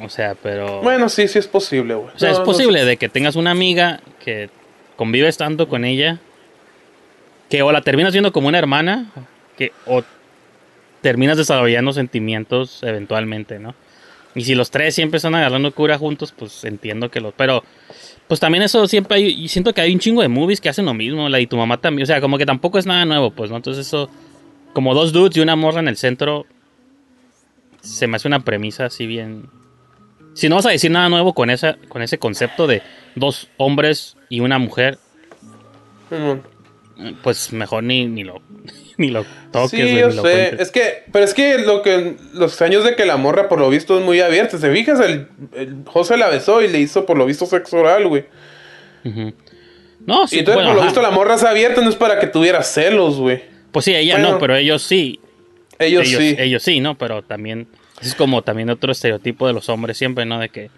O 0.02 0.08
sea, 0.08 0.34
pero... 0.42 0.80
Bueno, 0.82 1.08
sí, 1.08 1.28
sí 1.28 1.38
es 1.38 1.46
posible, 1.46 1.94
güey. 1.94 2.08
o 2.14 2.18
sea, 2.18 2.30
No, 2.30 2.32
es 2.32 2.38
no 2.40 2.44
posible 2.44 2.84
de 2.84 2.96
que 2.96 3.08
tengas 3.08 3.36
una 3.36 3.52
amiga 3.52 4.00
que 4.24 4.50
convives 4.96 5.36
tanto 5.36 5.68
con 5.68 5.84
ella 5.84 6.18
que 7.48 7.62
o 7.62 7.70
la 7.70 7.80
terminas 7.82 8.12
viendo 8.12 8.32
como 8.32 8.48
una 8.48 8.58
hermana 8.58 9.06
que 9.56 9.72
o 9.86 10.02
terminas 11.00 11.36
desarrollando 11.36 11.92
sentimientos 11.92 12.82
eventualmente, 12.82 13.58
¿no? 13.58 13.74
Y 14.36 14.44
si 14.44 14.54
los 14.54 14.70
tres 14.70 14.94
siempre 14.94 15.16
están 15.16 15.34
agarrando 15.34 15.72
cura 15.72 15.96
juntos, 15.96 16.34
pues 16.36 16.62
entiendo 16.64 17.10
que 17.10 17.20
los... 17.22 17.32
Pero, 17.34 17.64
pues 18.28 18.38
también 18.38 18.62
eso 18.62 18.86
siempre 18.86 19.16
hay... 19.16 19.26
Y 19.28 19.48
siento 19.48 19.72
que 19.72 19.80
hay 19.80 19.94
un 19.94 19.98
chingo 19.98 20.20
de 20.20 20.28
movies 20.28 20.60
que 20.60 20.68
hacen 20.68 20.84
lo 20.84 20.92
mismo. 20.92 21.26
La 21.30 21.40
y 21.40 21.46
tu 21.46 21.56
mamá 21.56 21.80
también. 21.80 22.02
O 22.02 22.06
sea, 22.06 22.20
como 22.20 22.36
que 22.36 22.44
tampoco 22.44 22.78
es 22.78 22.84
nada 22.84 23.06
nuevo, 23.06 23.30
pues, 23.30 23.50
¿no? 23.50 23.56
Entonces 23.56 23.86
eso... 23.86 24.10
Como 24.74 24.92
dos 24.92 25.14
dudes 25.14 25.34
y 25.38 25.40
una 25.40 25.56
morra 25.56 25.80
en 25.80 25.88
el 25.88 25.96
centro... 25.96 26.44
Se 27.80 28.06
me 28.06 28.16
hace 28.16 28.28
una 28.28 28.40
premisa 28.40 28.84
así 28.86 29.06
bien... 29.06 29.48
Si 30.34 30.50
no 30.50 30.56
vas 30.56 30.66
a 30.66 30.70
decir 30.70 30.90
nada 30.90 31.08
nuevo 31.08 31.32
con, 31.32 31.48
esa, 31.48 31.78
con 31.88 32.02
ese 32.02 32.18
concepto 32.18 32.66
de 32.66 32.82
dos 33.14 33.48
hombres 33.56 34.18
y 34.28 34.40
una 34.40 34.58
mujer, 34.58 34.98
pues 37.22 37.54
mejor 37.54 37.84
ni, 37.84 38.04
ni 38.04 38.22
lo 38.22 38.42
ni 38.98 39.08
lo 39.08 39.24
toques. 39.52 39.70
Sí, 39.70 39.78
yo 39.78 40.08
ni 40.08 40.14
lo 40.14 40.22
sé. 40.22 40.32
cuentes. 40.32 40.60
Es 40.60 40.70
que, 40.70 41.04
pero 41.12 41.24
es 41.24 41.34
que 41.34 41.58
lo 41.58 41.82
que 41.82 42.16
los 42.34 42.60
años 42.62 42.84
de 42.84 42.96
que 42.96 43.04
la 43.04 43.16
morra 43.16 43.48
por 43.48 43.60
lo 43.60 43.68
visto 43.68 43.98
es 43.98 44.04
muy 44.04 44.20
abierta. 44.20 44.58
¿Se 44.58 44.72
fijas? 44.72 45.00
El, 45.00 45.28
el 45.54 45.76
José 45.86 46.16
la 46.16 46.28
besó 46.28 46.62
y 46.62 46.68
le 46.68 46.78
hizo 46.78 47.06
por 47.06 47.16
lo 47.16 47.26
visto 47.26 47.46
sexo 47.46 47.78
oral, 47.78 48.08
güey. 48.08 48.24
No, 50.04 50.26
sí, 50.26 50.36
y 50.36 50.38
entonces 50.40 50.56
bueno, 50.56 50.70
por 50.70 50.76
lo 50.76 50.80
ajá. 50.82 50.88
visto 50.88 51.02
la 51.02 51.10
morra 51.10 51.34
es 51.34 51.44
abierta, 51.44 51.80
no 51.80 51.88
es 51.88 51.96
para 51.96 52.18
que 52.18 52.26
tuviera 52.26 52.62
celos, 52.62 53.16
güey. 53.16 53.42
Pues 53.70 53.84
sí, 53.84 53.94
ella 53.94 54.14
Bueno, 54.14 54.32
no, 54.32 54.38
pero 54.38 54.56
ellos 54.56 54.82
sí. 54.82 55.20
Ellos, 55.78 56.08
ellos, 56.08 56.20
sí. 56.20 56.36
ellos 56.38 56.62
sí, 56.62 56.80
¿no? 56.80 56.96
Pero 56.96 57.22
también 57.22 57.68
es 58.00 58.14
como 58.14 58.42
también 58.42 58.70
otro 58.70 58.92
estereotipo 58.92 59.46
de 59.46 59.52
los 59.52 59.68
hombres 59.68 59.96
siempre, 59.96 60.24
¿no? 60.24 60.38
De 60.38 60.48
que 60.48 60.70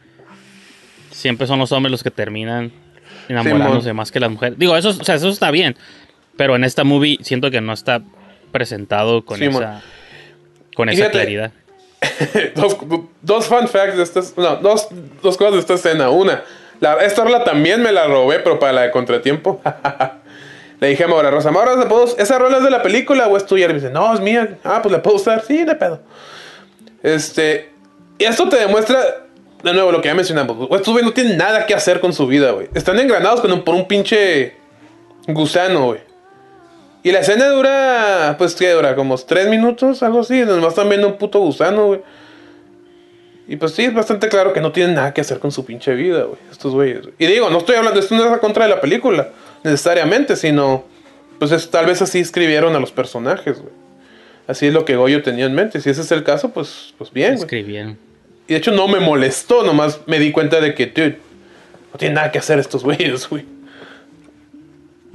siempre 1.10 1.46
son 1.46 1.58
los 1.58 1.72
hombres 1.72 1.90
los 1.90 2.02
que 2.02 2.10
terminan 2.10 2.72
enamorándose 3.28 3.82
Simón. 3.82 3.96
más 3.96 4.12
que 4.12 4.20
las 4.20 4.30
mujeres. 4.30 4.58
Digo, 4.58 4.76
eso, 4.76 4.90
o 4.90 5.04
sea, 5.04 5.16
eso 5.16 5.28
está 5.28 5.50
bien, 5.50 5.76
pero 6.38 6.56
en 6.56 6.64
esta 6.64 6.84
movie 6.84 7.18
siento 7.20 7.50
que 7.50 7.60
no 7.60 7.74
está 7.74 8.00
presentado 8.50 9.22
con 9.26 9.42
esa 9.42 9.82
con 10.74 10.88
esa 10.88 10.96
fíjate, 10.96 11.12
claridad. 11.18 11.52
dos, 12.54 12.76
dos 13.20 13.46
fun 13.46 13.66
facts 13.68 13.96
de 13.96 14.02
esta 14.04 14.20
no, 14.36 14.56
dos, 14.56 14.88
dos 15.22 15.36
cosas 15.36 15.54
de 15.54 15.58
esta 15.60 15.74
escena. 15.74 16.08
Una, 16.08 16.42
la, 16.80 16.94
esta 17.04 17.24
rola 17.24 17.44
también 17.44 17.82
me 17.82 17.92
la 17.92 18.06
robé, 18.06 18.38
pero 18.38 18.58
para 18.58 18.72
la 18.72 18.82
de 18.82 18.90
contratiempo. 18.92 19.60
le 20.80 20.86
dije 20.88 21.02
a 21.04 21.08
Maura 21.08 21.30
Rosa, 21.32 21.50
Maura, 21.50 21.74
¿le 21.76 21.86
puedo- 21.86 22.16
¿esa 22.16 22.38
rola 22.38 22.58
es 22.58 22.62
de 22.64 22.70
la 22.70 22.82
película 22.82 23.26
o 23.26 23.36
es 23.36 23.44
tuya? 23.44 23.64
Y 23.64 23.68
me 23.68 23.74
dice, 23.74 23.90
no, 23.90 24.14
es 24.14 24.20
mía. 24.20 24.58
Ah, 24.64 24.78
pues 24.80 24.92
la 24.92 25.02
puedo 25.02 25.16
usar. 25.16 25.42
Sí, 25.44 25.64
de 25.64 25.74
pedo. 25.74 26.00
Este, 27.02 27.70
y 28.18 28.24
esto 28.24 28.48
te 28.48 28.56
demuestra, 28.56 29.00
de 29.62 29.72
nuevo, 29.72 29.90
lo 29.92 30.00
que 30.00 30.08
ya 30.08 30.14
mencionamos. 30.14 30.68
Estos 30.70 31.02
no 31.02 31.12
tienen 31.12 31.36
nada 31.36 31.66
que 31.66 31.74
hacer 31.74 31.98
con 32.00 32.12
su 32.12 32.26
vida, 32.28 32.52
güey. 32.52 32.68
Están 32.74 32.98
engranados 33.00 33.40
con 33.40 33.50
un- 33.52 33.62
por 33.64 33.74
un 33.74 33.86
pinche 33.88 34.54
gusano, 35.26 35.86
güey. 35.86 36.00
Y 37.08 37.12
la 37.12 37.20
escena 37.20 37.48
dura, 37.48 38.34
pues, 38.36 38.54
¿qué 38.54 38.70
dura? 38.70 38.94
Como 38.94 39.16
tres 39.16 39.48
minutos, 39.48 40.02
algo 40.02 40.20
así. 40.20 40.40
Nomás 40.40 40.68
están 40.74 40.90
viendo 40.90 41.06
un 41.08 41.16
puto 41.16 41.38
gusano, 41.38 41.86
güey. 41.86 42.00
Y 43.46 43.56
pues 43.56 43.72
sí, 43.72 43.84
es 43.84 43.94
bastante 43.94 44.28
claro 44.28 44.52
que 44.52 44.60
no 44.60 44.72
tienen 44.72 44.94
nada 44.94 45.14
que 45.14 45.22
hacer 45.22 45.38
con 45.38 45.50
su 45.50 45.64
pinche 45.64 45.94
vida, 45.94 46.24
güey. 46.24 46.38
Estos 46.50 46.74
güeyes. 46.74 47.00
güey. 47.02 47.14
Y 47.18 47.26
digo, 47.26 47.48
no 47.48 47.56
estoy 47.58 47.76
hablando, 47.76 47.98
esto 47.98 48.14
no 48.14 48.26
es 48.26 48.30
a 48.30 48.40
contra 48.40 48.64
de 48.64 48.70
la 48.74 48.80
película, 48.82 49.30
necesariamente, 49.64 50.36
sino. 50.36 50.84
Pues 51.38 51.50
es- 51.52 51.70
tal 51.70 51.86
vez 51.86 52.02
así 52.02 52.18
escribieron 52.18 52.76
a 52.76 52.78
los 52.78 52.92
personajes, 52.92 53.58
güey. 53.58 53.72
Así 54.46 54.66
es 54.66 54.74
lo 54.74 54.84
que 54.84 54.96
Goyo 54.96 55.22
tenía 55.22 55.46
en 55.46 55.54
mente. 55.54 55.80
Si 55.80 55.88
ese 55.88 56.02
es 56.02 56.12
el 56.12 56.24
caso, 56.24 56.50
pues, 56.50 56.92
pues 56.98 57.10
bien. 57.10 57.32
Escribieron. 57.34 57.96
Y 58.48 58.52
de 58.52 58.58
hecho 58.58 58.72
no 58.72 58.86
me 58.86 59.00
molestó, 59.00 59.62
nomás 59.62 60.00
me 60.06 60.18
di 60.18 60.30
cuenta 60.30 60.60
de 60.60 60.74
que, 60.74 60.86
dude, 60.86 61.18
no 61.92 61.98
tienen 61.98 62.16
nada 62.16 62.30
que 62.30 62.38
hacer 62.38 62.58
estos 62.58 62.84
güeyes, 62.84 63.30
güey. 63.30 63.46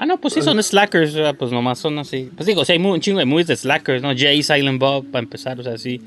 Ah, 0.04 0.06
no, 0.06 0.18
pues 0.20 0.34
sí, 0.34 0.42
son 0.42 0.62
slackers, 0.62 1.12
o 1.12 1.18
sea, 1.18 1.32
pues 1.34 1.50
nomás 1.54 1.80
son 1.80 1.98
así. 1.98 2.30
Pues 2.36 2.46
digo, 2.46 2.60
o 2.60 2.66
sea, 2.66 2.76
hay 2.76 2.84
un 2.84 3.00
chingo 3.00 3.20
de 3.20 3.26
movies 3.26 3.48
de 3.48 3.56
slackers, 3.56 4.02
¿no? 4.02 4.10
Jay, 4.14 4.44
Silent 4.44 4.78
Bob, 4.78 5.06
para 5.10 5.24
empezar, 5.24 5.58
o 5.58 5.64
sea, 5.64 5.78
sí. 5.78 6.02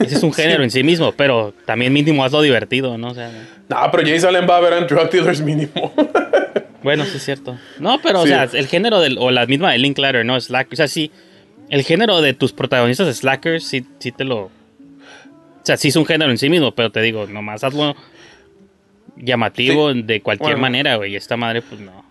Ese 0.00 0.14
es 0.16 0.22
un 0.22 0.32
género 0.32 0.64
en 0.64 0.70
sí 0.70 0.82
mismo, 0.82 1.12
pero 1.12 1.52
también 1.66 1.92
mínimo 1.92 2.24
hazlo 2.24 2.40
divertido, 2.40 2.96
¿no? 2.96 3.08
O 3.08 3.14
sea, 3.14 3.30
No, 3.68 3.76
pero 3.92 4.04
Jay 4.08 4.18
Silent 4.18 4.46
Bob 4.46 4.64
eran 4.64 4.86
drug 4.86 5.10
dealers 5.10 5.42
mínimo. 5.42 5.92
bueno, 6.82 7.04
sí 7.04 7.18
es 7.18 7.24
cierto. 7.26 7.58
No, 7.78 8.00
pero, 8.02 8.22
Sí. 8.22 8.32
o 8.32 8.48
sea, 8.48 8.58
el 8.58 8.66
género 8.68 9.00
del, 9.00 9.18
o 9.18 9.30
la 9.30 9.44
misma 9.44 9.70
de 9.72 9.78
Linklater, 9.80 10.24
¿no? 10.24 10.40
Slack, 10.40 10.72
o 10.72 10.76
sea, 10.76 10.88
sí, 10.88 11.10
el 11.68 11.82
género 11.82 12.22
de 12.22 12.32
tus 12.32 12.54
protagonistas 12.54 13.06
de 13.06 13.12
slackers, 13.12 13.64
sí, 13.64 13.84
sí 13.98 14.12
te 14.12 14.24
lo... 14.24 14.44
O 14.44 14.50
sea, 15.62 15.76
sí 15.76 15.88
es 15.88 15.96
un 15.96 16.06
género 16.06 16.30
en 16.30 16.38
sí 16.38 16.48
mismo, 16.48 16.74
pero 16.74 16.90
te 16.90 17.02
digo, 17.02 17.26
nomás 17.26 17.62
hazlo 17.64 17.94
llamativo 19.16 19.92
de 19.92 20.22
cualquier 20.22 20.52
Bueno. 20.52 20.62
manera, 20.62 20.96
güey. 20.96 21.16
Esta 21.16 21.36
madre, 21.36 21.60
pues 21.60 21.82
no. 21.82 22.05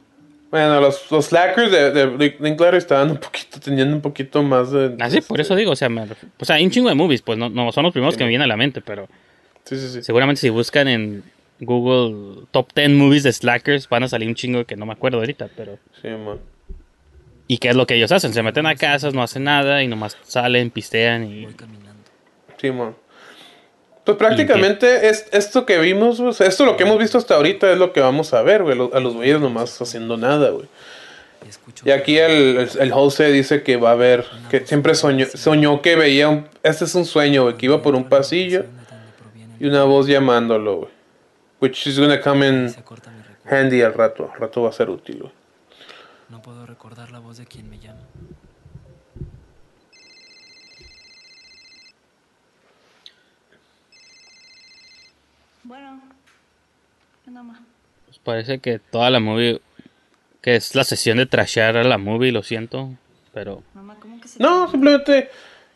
Bueno, 0.56 0.80
los, 0.80 1.12
los 1.12 1.26
slackers 1.26 1.70
de, 1.70 1.91
de 1.91 2.36
Linklater 2.39 2.76
estaban 2.76 3.12
un 3.12 3.18
poquito, 3.18 3.60
teniendo 3.60 3.94
un 3.94 4.02
poquito 4.02 4.41
más 4.41 4.72
de... 4.72 4.96
Así, 5.02 5.20
por 5.20 5.41
eso 5.41 5.54
digo, 5.54 5.72
o 5.72 5.76
sea, 5.76 5.89
me 5.89 6.04
o 6.39 6.46
sea, 6.46 6.56
hay 6.56 6.63
un 6.63 6.72
chingo 6.72 6.88
de 6.88 6.96
movies, 6.96 7.22
pues 7.22 7.38
no, 7.38 7.50
no 7.50 7.74
son 7.74 7.84
los 7.84 7.91
primeros 7.91 8.15
que 8.15 8.24
me 8.24 8.30
vienen 8.30 8.46
a 8.46 8.48
la 8.48 8.56
mente, 8.56 8.80
pero... 8.80 9.10
Sí, 9.65 9.76
sí, 9.78 9.89
sí. 9.89 10.02
Seguramente 10.02 10.39
si 10.39 10.48
buscan 10.48 10.88
en 10.88 11.24
Google 11.60 12.46
Top 12.52 12.70
10 12.74 12.91
Movies 12.91 13.24
de 13.24 13.34
Slackers 13.34 13.89
van 13.89 14.04
a 14.04 14.08
salir 14.08 14.30
un 14.30 14.36
chingo 14.36 14.63
que 14.63 14.78
no 14.78 14.86
me 14.86 14.94
acuerdo 14.94 15.18
ahorita, 15.18 15.50
pero... 15.58 15.78
Sí, 16.02 16.08
man. 16.08 16.39
¿Y 17.48 17.58
qué 17.58 17.68
es 17.68 17.76
lo 17.76 17.86
que 17.86 17.96
ellos 17.96 18.13
hacen? 18.13 18.34
Se 18.34 18.41
meten 18.41 18.65
a 18.65 18.76
casas, 18.76 19.13
no 19.13 19.24
hacen 19.24 19.44
nada 19.44 19.84
y 19.84 19.89
nomás 19.89 20.18
salen, 20.24 20.72
pistean 20.72 21.30
y... 21.30 21.48
Sí, 22.62 22.72
man. 22.72 22.96
Pues 24.06 24.18
prácticamente 24.18 25.10
es, 25.10 25.26
esto 25.32 25.65
que 25.65 25.80
vimos, 25.80 26.20
o 26.20 26.32
sea, 26.32 26.46
esto 26.46 26.63
lo 26.63 26.78
que 26.78 26.84
hemos 26.84 27.00
visto 27.00 27.18
hasta 27.18 27.36
ahorita 27.36 27.72
es 27.72 27.80
lo 27.80 27.91
que 27.91 28.02
vamos 28.02 28.34
a 28.34 28.44
ver, 28.44 28.62
güey. 28.62 28.78
A 28.94 29.00
los 29.00 29.15
güeyes 29.15 29.39
nomás 29.39 29.82
haciendo 29.82 30.15
nada, 30.15 30.52
güey. 30.52 30.68
Y 31.84 31.91
aquí 31.91 32.18
el, 32.18 32.58
el, 32.58 32.70
el 32.80 32.91
Jose 32.91 33.32
dice 33.32 33.63
que 33.63 33.78
va 33.78 33.91
a 33.91 33.96
ver, 33.96 34.26
que 34.50 34.65
siempre 34.65 34.96
soñó, 34.96 35.26
soñó 35.26 35.82
que 35.82 35.96
veía 35.96 36.30
un... 36.30 36.48
Este 36.63 36.86
es 36.86 36.96
un 36.96 37.06
sueño, 37.06 37.44
güey, 37.44 37.58
que 37.58 37.65
iba 37.65 37.82
por 37.82 37.96
un 37.96 38.08
pasillo 38.08 38.65
y 39.60 39.65
una 39.65 39.84
voz 39.84 40.08
llamándolo, 40.08 40.78
güey. 40.78 40.91
Which 41.62 41.88
is 41.88 42.00
gonna 42.00 42.22
come 42.22 42.48
in 42.48 42.76
handy 43.46 43.82
al 43.82 43.94
rato. 43.94 44.30
Al 44.32 44.39
rato 44.39 44.62
va 44.62 44.70
a 44.70 44.74
ser 44.74 44.89
útil, 44.89 45.20
güey. 45.22 45.32
No 46.30 46.41
puedo 46.41 46.65
recordar 46.65 47.12
la 47.12 47.20
voz 47.20 47.38
de 47.38 47.46
quien 47.46 47.70
me 47.70 47.80
llama. 47.80 48.02
Bueno, 55.63 56.00
nada 57.36 57.43
más. 57.48 57.60
Pues 58.08 58.17
parece 58.19 58.60
que 58.60 58.80
toda 58.80 59.10
la 59.10 59.19
movie... 59.19 59.62
Que 60.41 60.56
es 60.56 60.76
la 60.76 60.84
sesión 60.84 61.17
de 61.17 61.26
trashear 61.26 61.76
a 61.76 61.84
la 61.84 61.98
movie, 61.98 62.32
lo 62.32 62.43
siento, 62.43 62.91
pero... 63.34 63.63
No, 64.38 64.69
simplemente 64.69 65.30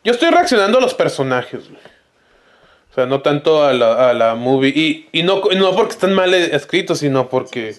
yo 0.04 0.12
estoy 0.12 0.30
reaccionando 0.30 0.78
a 0.78 0.82
los 0.82 0.94
personajes, 0.94 1.68
güey. 1.70 1.82
O 2.92 2.94
sea, 2.94 3.06
no 3.08 3.22
tanto 3.22 3.64
a 3.64 3.74
la, 3.74 4.10
a 4.10 4.14
la 4.14 4.36
movie. 4.36 4.70
Y, 4.76 5.10
y 5.12 5.24
no, 5.24 5.42
no 5.58 5.76
porque 5.76 5.94
están 5.94 6.14
mal 6.14 6.34
escritos, 6.36 7.00
sino 7.00 7.30
porque, 7.30 7.76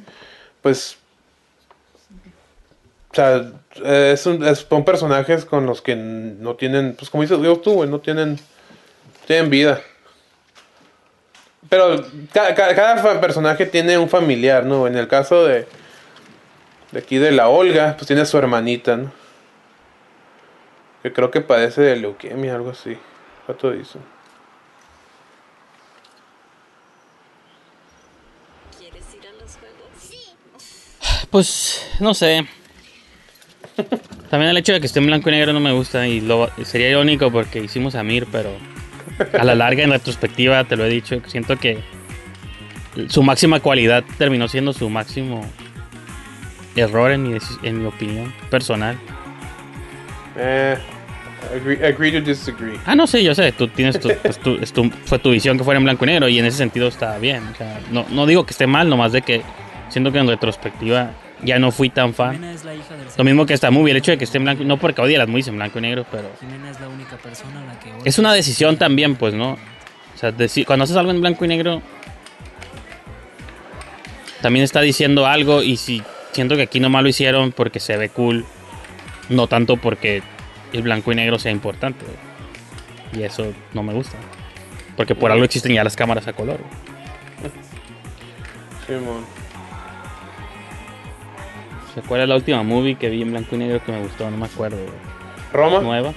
pues... 0.63 0.99
O 3.13 3.15
sea, 3.15 3.53
es 3.85 4.27
un- 4.27 4.45
es- 4.45 4.67
son 4.69 4.85
personajes 4.85 5.45
con 5.45 5.67
los 5.67 5.81
que 5.83 5.95
no 5.97 6.55
tienen, 6.57 6.95
pues 6.97 7.09
como 7.11 7.23
dices 7.23 7.41
Dios 7.41 7.63
tú, 7.63 7.73
güey, 7.75 7.89
no 7.91 8.01
tienen, 8.01 8.39
tienen 9.27 9.49
vida. 9.51 9.81
Pero 11.71 12.05
ca- 12.35 12.55
ca- 12.55 12.75
cada, 12.75 13.21
personaje 13.21 13.65
tiene 13.65 13.97
un 13.97 14.09
familiar, 14.09 14.67
¿no? 14.67 14.87
En 14.89 14.97
el 14.97 15.07
caso 15.09 15.47
de, 15.47 15.67
de 16.91 16.99
aquí 16.99 17.17
de 17.17 17.31
la 17.31 17.49
Olga, 17.49 17.95
pues 17.97 18.09
tiene 18.09 18.23
a 18.23 18.27
su 18.27 18.37
hermanita, 18.37 18.97
¿no? 18.97 19.13
Que 21.03 21.13
creo 21.13 21.31
que 21.31 21.41
padece 21.41 21.81
de 21.81 21.97
leuquemia, 21.97 22.57
algo 22.57 22.71
así. 22.71 22.99
¿Cuánto 23.47 23.71
dice? 23.71 23.99
Pues, 31.31 31.87
no 32.01 32.13
sé. 32.13 32.47
También 34.31 34.51
el 34.51 34.57
hecho 34.57 34.73
de 34.73 34.81
que 34.81 34.87
esté 34.87 34.99
en 34.99 35.07
blanco 35.07 35.29
y 35.29 35.33
negro 35.33 35.53
no 35.53 35.61
me 35.61 35.73
gusta 35.73 36.07
y 36.07 36.21
lo, 36.21 36.51
sería 36.65 36.91
irónico 36.91 37.31
porque 37.31 37.61
hicimos 37.61 37.95
a 37.95 38.03
Mir, 38.03 38.27
pero 38.31 38.51
a 39.39 39.45
la 39.45 39.55
larga 39.55 39.83
en 39.85 39.91
retrospectiva 39.91 40.65
te 40.65 40.77
lo 40.77 40.85
he 40.85 40.89
dicho, 40.89 41.21
siento 41.27 41.57
que 41.57 41.79
su 43.09 43.23
máxima 43.23 43.61
cualidad 43.61 44.05
terminó 44.19 44.49
siendo 44.49 44.73
su 44.73 44.89
máximo 44.91 45.45
error 46.77 47.11
en 47.13 47.23
mi, 47.25 47.39
en 47.63 47.81
mi 47.81 47.87
opinión 47.87 48.33
personal. 48.51 48.97
Eh, 50.37 50.77
Agree, 51.55 51.85
agree 51.85 52.13
to 52.13 52.21
disagree. 52.21 52.79
Ah, 52.85 52.95
no 52.95 53.07
sé, 53.07 53.25
yo 53.25 53.35
sé, 53.35 53.51
tú 53.53 53.67
tienes 53.67 53.99
tu, 53.99 54.11
pues, 54.23 54.39
tu- 54.39 54.59
es 54.61 54.73
tu- 54.75 54.91
fue 55.07 55.19
tu 55.19 55.31
visión 55.31 55.57
que 55.57 55.65
fuera 55.65 55.79
en 55.79 55.85
blanco 55.85 56.05
y 56.05 56.09
negro 56.09 56.29
y 56.29 56.39
en 56.39 56.45
ese 56.45 56.59
sentido 56.59 56.87
está 56.89 57.17
bien. 57.19 57.43
O 57.53 57.57
sea, 57.57 57.81
no, 57.91 58.05
no 58.11 58.27
digo 58.27 58.45
que 58.45 58.51
esté 58.51 58.67
mal, 58.67 58.91
nomás 58.91 59.13
de 59.13 59.23
que 59.23 59.41
siento 59.89 60.13
que 60.13 60.19
en 60.19 60.29
retrospectiva 60.29 61.13
ya 61.43 61.59
no 61.59 61.71
fui 61.73 61.91
tan 61.91 62.15
fan. 62.15 62.33
Jimena 62.33 62.53
es 62.53 62.65
la 62.65 62.75
hija 62.75 62.97
del 62.97 63.07
Lo 63.17 63.25
mismo 63.25 63.47
que 63.47 63.55
esta 63.55 63.71
movie, 63.71 63.93
el 63.93 63.97
hecho 63.97 64.11
de 64.11 64.19
que 64.19 64.25
esté 64.25 64.39
en 64.39 64.45
blanco, 64.45 64.65
no 64.65 64.77
porque 64.77 65.01
odie 65.01 65.19
las 65.19 65.29
movies 65.29 65.49
en 65.49 65.57
blanco 65.57 65.79
y 65.79 65.83
negro, 65.83 66.07
pero 66.11 66.31
Jimena 66.41 66.71
es 66.71 66.81
la 66.81 66.89
única 66.89 67.17
persona 67.17 67.63
a 67.63 67.65
la 67.65 67.81
que 67.81 67.91
es 68.05 68.19
una 68.19 68.33
decisión 68.33 68.77
también, 68.77 69.17
pues, 69.17 69.35
¿no? 69.35 69.53
O 69.53 70.19
sea, 70.19 70.33
cuando 70.67 70.85
haces 70.85 70.97
algo 70.97 71.11
en 71.11 71.21
blanco 71.21 71.45
y 71.45 71.49
negro, 71.49 71.83
también 74.41 74.65
está 74.65 74.81
diciendo 74.81 75.27
algo 75.27 75.63
y 75.63 75.77
si 75.77 76.03
siento 76.33 76.57
que 76.57 76.63
aquí 76.63 76.81
nomás 76.81 77.03
lo 77.03 77.09
hicieron 77.09 77.53
porque 77.53 77.81
se 77.81 77.97
ve 77.97 78.09
cool, 78.11 78.45
no 79.29 79.47
tanto 79.47 79.77
porque 79.77 80.23
el 80.73 80.83
blanco 80.83 81.13
y 81.13 81.15
negro 81.15 81.39
sea 81.39 81.53
importante. 81.53 82.05
Y 83.17 83.23
eso 83.23 83.53
no 83.73 83.83
me 83.83 83.93
gusta. 83.93 84.17
Porque 84.97 85.15
por 85.15 85.33
algo 85.33 85.45
existen 85.45 85.73
ya 85.73 85.83
las 85.83 85.97
cámaras 85.97 86.27
a 86.29 86.33
color. 86.33 86.61
Simón. 88.87 89.25
Sea, 92.01 92.09
¿Cuál 92.09 92.21
es 92.23 92.29
la 92.29 92.37
última 92.37 92.63
movie 92.63 92.97
que 92.97 93.09
vi 93.09 93.23
en 93.23 93.31
blanco 93.31 93.55
y 93.55 93.59
negro 93.59 93.83
que 93.85 93.93
me 93.93 94.01
gustó? 94.03 94.31
No 94.31 94.37
me 94.37 94.47
acuerdo. 94.47 94.77
güey. 94.77 94.89
¿Roma? 95.53 95.81
Nueva. 95.81 96.13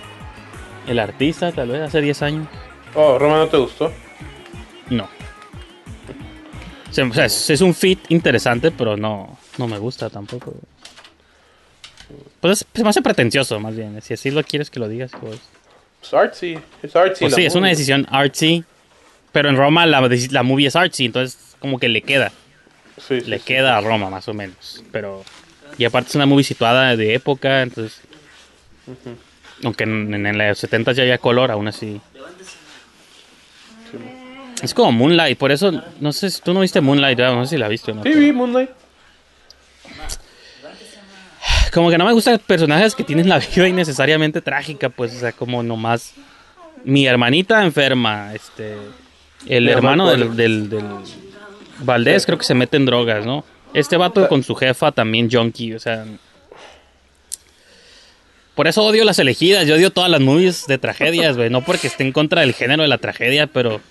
El 0.87 0.99
artista, 0.99 1.51
tal 1.51 1.69
vez, 1.69 1.81
hace 1.81 2.01
10 2.01 2.21
años. 2.23 2.47
Oh, 2.95 3.17
¿Roma 3.17 3.37
no 3.37 3.47
te 3.47 3.57
gustó? 3.57 3.91
No. 4.89 5.05
O 6.89 6.93
sea, 6.93 7.05
o 7.05 7.13
sea, 7.13 7.25
es, 7.25 7.49
es 7.49 7.61
un 7.61 7.73
fit 7.73 7.99
interesante, 8.09 8.69
pero 8.69 8.95
no, 8.97 9.37
no 9.57 9.67
me 9.67 9.77
gusta 9.79 10.09
tampoco. 10.09 10.53
Pues 12.39 12.61
es- 12.61 12.67
se 12.73 12.83
me 12.83 12.89
hace 12.89 13.01
pretencioso, 13.01 13.59
más 13.59 13.75
bien. 13.75 13.99
Si 14.01 14.13
así 14.13 14.29
lo 14.29 14.43
quieres 14.43 14.69
que 14.69 14.79
lo 14.79 14.87
digas, 14.87 15.11
pues. 15.19 15.39
Es 16.03 16.13
artsy. 16.13 16.59
Es 16.83 16.95
artsy. 16.95 17.25
Pues 17.25 17.35
sí, 17.35 17.45
es 17.45 17.55
una 17.55 17.69
decisión 17.69 18.05
artsy. 18.11 18.63
Pero 19.31 19.49
en 19.49 19.57
Roma 19.57 19.85
la, 19.87 20.01
movie 20.43 20.67
es 20.67 20.75
artsy, 20.75 21.05
entonces 21.05 21.55
como 21.59 21.79
que 21.79 21.89
le 21.89 22.01
queda. 22.03 22.31
Sí, 23.07 23.21
Le 23.21 23.39
sí. 23.39 23.45
queda 23.45 23.77
a 23.77 23.81
Roma, 23.81 24.09
más 24.11 24.27
o 24.27 24.33
menos. 24.33 24.83
Pero. 24.91 25.23
Y 25.77 25.85
aparte 25.85 26.09
es 26.09 26.15
una 26.15 26.25
movie 26.25 26.43
situada 26.43 26.95
de 26.95 27.13
época, 27.15 27.61
entonces. 27.61 28.01
Aunque 29.63 29.83
en, 29.83 30.13
en, 30.13 30.25
en 30.25 30.37
los 30.37 30.59
70 30.59 30.91
ya 30.91 31.03
había 31.03 31.17
color, 31.17 31.51
aún 31.51 31.67
así. 31.67 32.01
Es 34.61 34.73
como 34.73 34.91
Moonlight, 34.91 35.37
por 35.37 35.51
eso, 35.51 35.83
no 35.99 36.13
sé, 36.13 36.29
si 36.29 36.41
tú 36.41 36.53
no 36.53 36.61
viste 36.61 36.79
Moonlight, 36.79 37.19
no 37.19 37.45
sé 37.45 37.55
si 37.55 37.57
la 37.57 37.67
viste 37.67 37.91
o 37.91 37.95
no. 37.95 38.03
Sí, 38.03 38.13
vi 38.13 38.31
Moonlight. 38.31 38.69
Como 41.73 41.89
que 41.89 41.97
no 41.97 42.05
me 42.05 42.13
gustan 42.13 42.39
personajes 42.39 42.93
que 42.93 43.03
tienen 43.03 43.27
la 43.27 43.39
vida 43.39 43.67
innecesariamente 43.67 44.41
trágica, 44.41 44.89
pues, 44.89 45.15
o 45.15 45.19
sea, 45.19 45.31
como 45.31 45.63
nomás 45.63 46.13
mi 46.83 47.07
hermanita 47.07 47.63
enferma, 47.63 48.33
este, 48.33 48.77
el 49.47 49.67
hermano 49.67 50.09
del, 50.09 50.35
del, 50.35 50.69
del 50.69 50.85
Valdés 51.79 52.25
creo 52.25 52.37
que 52.37 52.45
se 52.45 52.53
mete 52.53 52.77
en 52.77 52.85
drogas, 52.85 53.25
¿no? 53.25 53.43
Este 53.73 53.97
vato 53.97 54.27
con 54.27 54.43
su 54.43 54.55
jefa 54.55 54.91
también 54.91 55.29
junkie, 55.31 55.73
o 55.73 55.79
sea... 55.79 56.05
Por 58.55 58.67
eso 58.67 58.83
odio 58.83 59.03
las 59.03 59.17
elegidas, 59.17 59.65
yo 59.65 59.73
odio 59.73 59.89
todas 59.89 60.11
las 60.11 60.21
movies 60.21 60.67
de 60.67 60.77
tragedias, 60.77 61.35
güey, 61.35 61.49
no 61.49 61.61
porque 61.61 61.87
esté 61.87 62.03
en 62.03 62.11
contra 62.11 62.41
del 62.41 62.53
género 62.53 62.83
de 62.83 62.87
la 62.89 62.99
tragedia, 62.99 63.47
pero... 63.47 63.81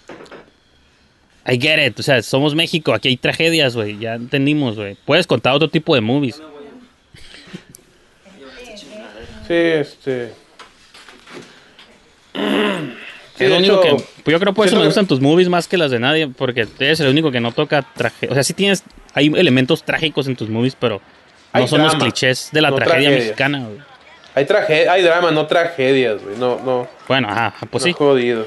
I 1.45 1.61
get 1.61 1.85
it, 1.85 1.99
o 1.99 2.03
sea, 2.05 2.23
somos 2.23 2.55
México, 2.55 2.95
aquí 2.95 3.09
hay 3.09 3.17
tragedias, 3.17 3.75
güey, 3.75 3.99
ya 3.99 4.15
entendimos, 4.15 4.77
güey. 4.77 4.97
Puedes 5.05 5.27
contar 5.27 5.55
otro 5.55 5.69
tipo 5.69 5.97
de 5.97 6.01
movies. 6.01 6.41
Sí, 9.49 9.55
este. 9.55 10.33
Sí, 13.43 13.45
Es 13.45 13.51
de 13.51 13.69
lo 13.69 13.75
único 13.77 13.85
hecho, 13.85 14.05
que, 14.25 14.31
yo 14.33 14.41
creo 14.41 14.53
por 14.55 14.67
eso 14.67 14.77
me 14.77 14.83
que- 14.83 14.87
gustan 14.87 15.07
tus 15.07 15.21
movies 15.21 15.49
más 15.49 15.69
que 15.69 15.77
las 15.79 15.91
de 15.91 15.99
nadie, 15.99 16.29
porque 16.29 16.67
eres 16.79 17.01
el 17.01 17.09
único 17.09 17.31
que 17.31 17.41
no 17.41 17.53
toca 17.53 17.83
traje. 17.95 18.29
O 18.29 18.35
sea, 18.35 18.43
sí 18.43 18.53
tienes, 18.55 18.83
hay 19.15 19.27
elementos 19.37 19.83
trágicos 19.85 20.27
en 20.27 20.37
tus 20.37 20.49
movies, 20.49 20.77
pero 20.79 21.01
no 21.55 21.67
son 21.67 21.83
los 21.83 21.95
clichés 21.97 22.49
de 22.53 22.61
la 22.63 22.71
no 22.71 22.77
tragedia 22.77 23.09
tragedia. 23.09 23.19
mexicana. 23.25 23.59
güey. 23.67 23.79
Hay, 24.35 24.47
traje 24.47 24.89
hay 24.89 25.03
drama, 25.03 25.31
no 25.31 25.47
tragedias, 25.47 26.23
güey. 26.23 26.37
No, 26.39 26.59
no. 26.65 26.89
Bueno, 27.07 27.29
ajá, 27.29 27.55
pues 27.71 27.83
no 27.85 27.87
sí. 27.89 27.93
jodidos. 27.93 28.47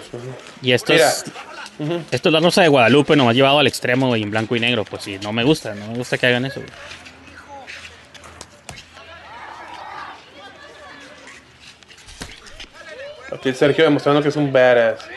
Y 0.64 0.72
esto 0.72 0.94
Mira. 0.94 1.08
es, 1.10 1.26
esto 2.10 2.30
es 2.30 2.34
la 2.34 2.40
Rosa 2.40 2.64
de 2.64 2.70
Guadalupe, 2.70 3.16
nomás 3.16 3.36
llevado 3.36 3.60
al 3.60 3.68
extremo 3.68 4.08
güey, 4.08 4.24
en 4.24 4.32
blanco 4.32 4.56
y 4.56 4.60
negro. 4.60 4.84
Pues 4.84 5.04
sí, 5.04 5.20
no 5.22 5.32
me 5.32 5.44
gusta, 5.44 5.76
no 5.76 5.88
me 5.88 5.98
gusta 5.98 6.18
que 6.18 6.26
hagan 6.26 6.46
eso. 6.46 6.60
güey. 6.62 6.72
Aquí 13.32 13.50
el 13.50 13.56
Sergio 13.56 13.84
demostrando 13.84 14.22
que 14.22 14.30
es 14.30 14.36
un 14.36 14.52
badass. 14.52 15.08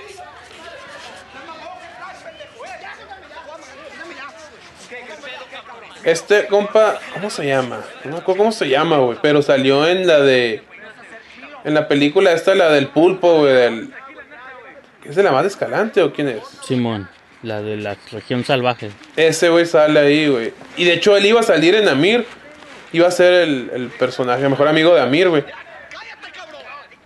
Este 6.04 6.46
compa, 6.46 6.98
¿cómo 7.12 7.28
se 7.28 7.46
llama? 7.46 7.80
No 8.04 8.12
me 8.12 8.18
acuerdo 8.18 8.38
cómo 8.38 8.52
se 8.52 8.68
llama, 8.68 8.98
güey. 8.98 9.18
Pero 9.20 9.42
salió 9.42 9.86
en 9.86 10.06
la 10.06 10.20
de. 10.20 10.62
En 11.64 11.74
la 11.74 11.86
película 11.88 12.32
esta, 12.32 12.54
la 12.54 12.70
del 12.70 12.88
pulpo, 12.88 13.40
güey. 13.40 13.52
Del, 13.52 13.90
¿Es 15.04 15.16
de 15.16 15.22
la 15.22 15.32
más 15.32 15.44
Escalante 15.44 16.02
o 16.02 16.12
quién 16.12 16.28
es? 16.28 16.42
Simón, 16.64 17.08
la 17.42 17.60
de 17.60 17.76
la 17.76 17.96
región 18.12 18.44
salvaje. 18.44 18.90
Ese 19.16 19.48
güey 19.48 19.66
sale 19.66 20.00
ahí, 20.00 20.28
güey. 20.28 20.52
Y 20.76 20.84
de 20.84 20.94
hecho 20.94 21.16
él 21.16 21.26
iba 21.26 21.40
a 21.40 21.42
salir 21.42 21.74
en 21.74 21.88
Amir. 21.88 22.24
Iba 22.92 23.08
a 23.08 23.10
ser 23.10 23.34
el, 23.34 23.70
el 23.74 23.88
personaje, 23.88 24.42
el 24.42 24.50
mejor 24.50 24.68
amigo 24.68 24.94
de 24.94 25.02
Amir, 25.02 25.28
güey. 25.28 25.44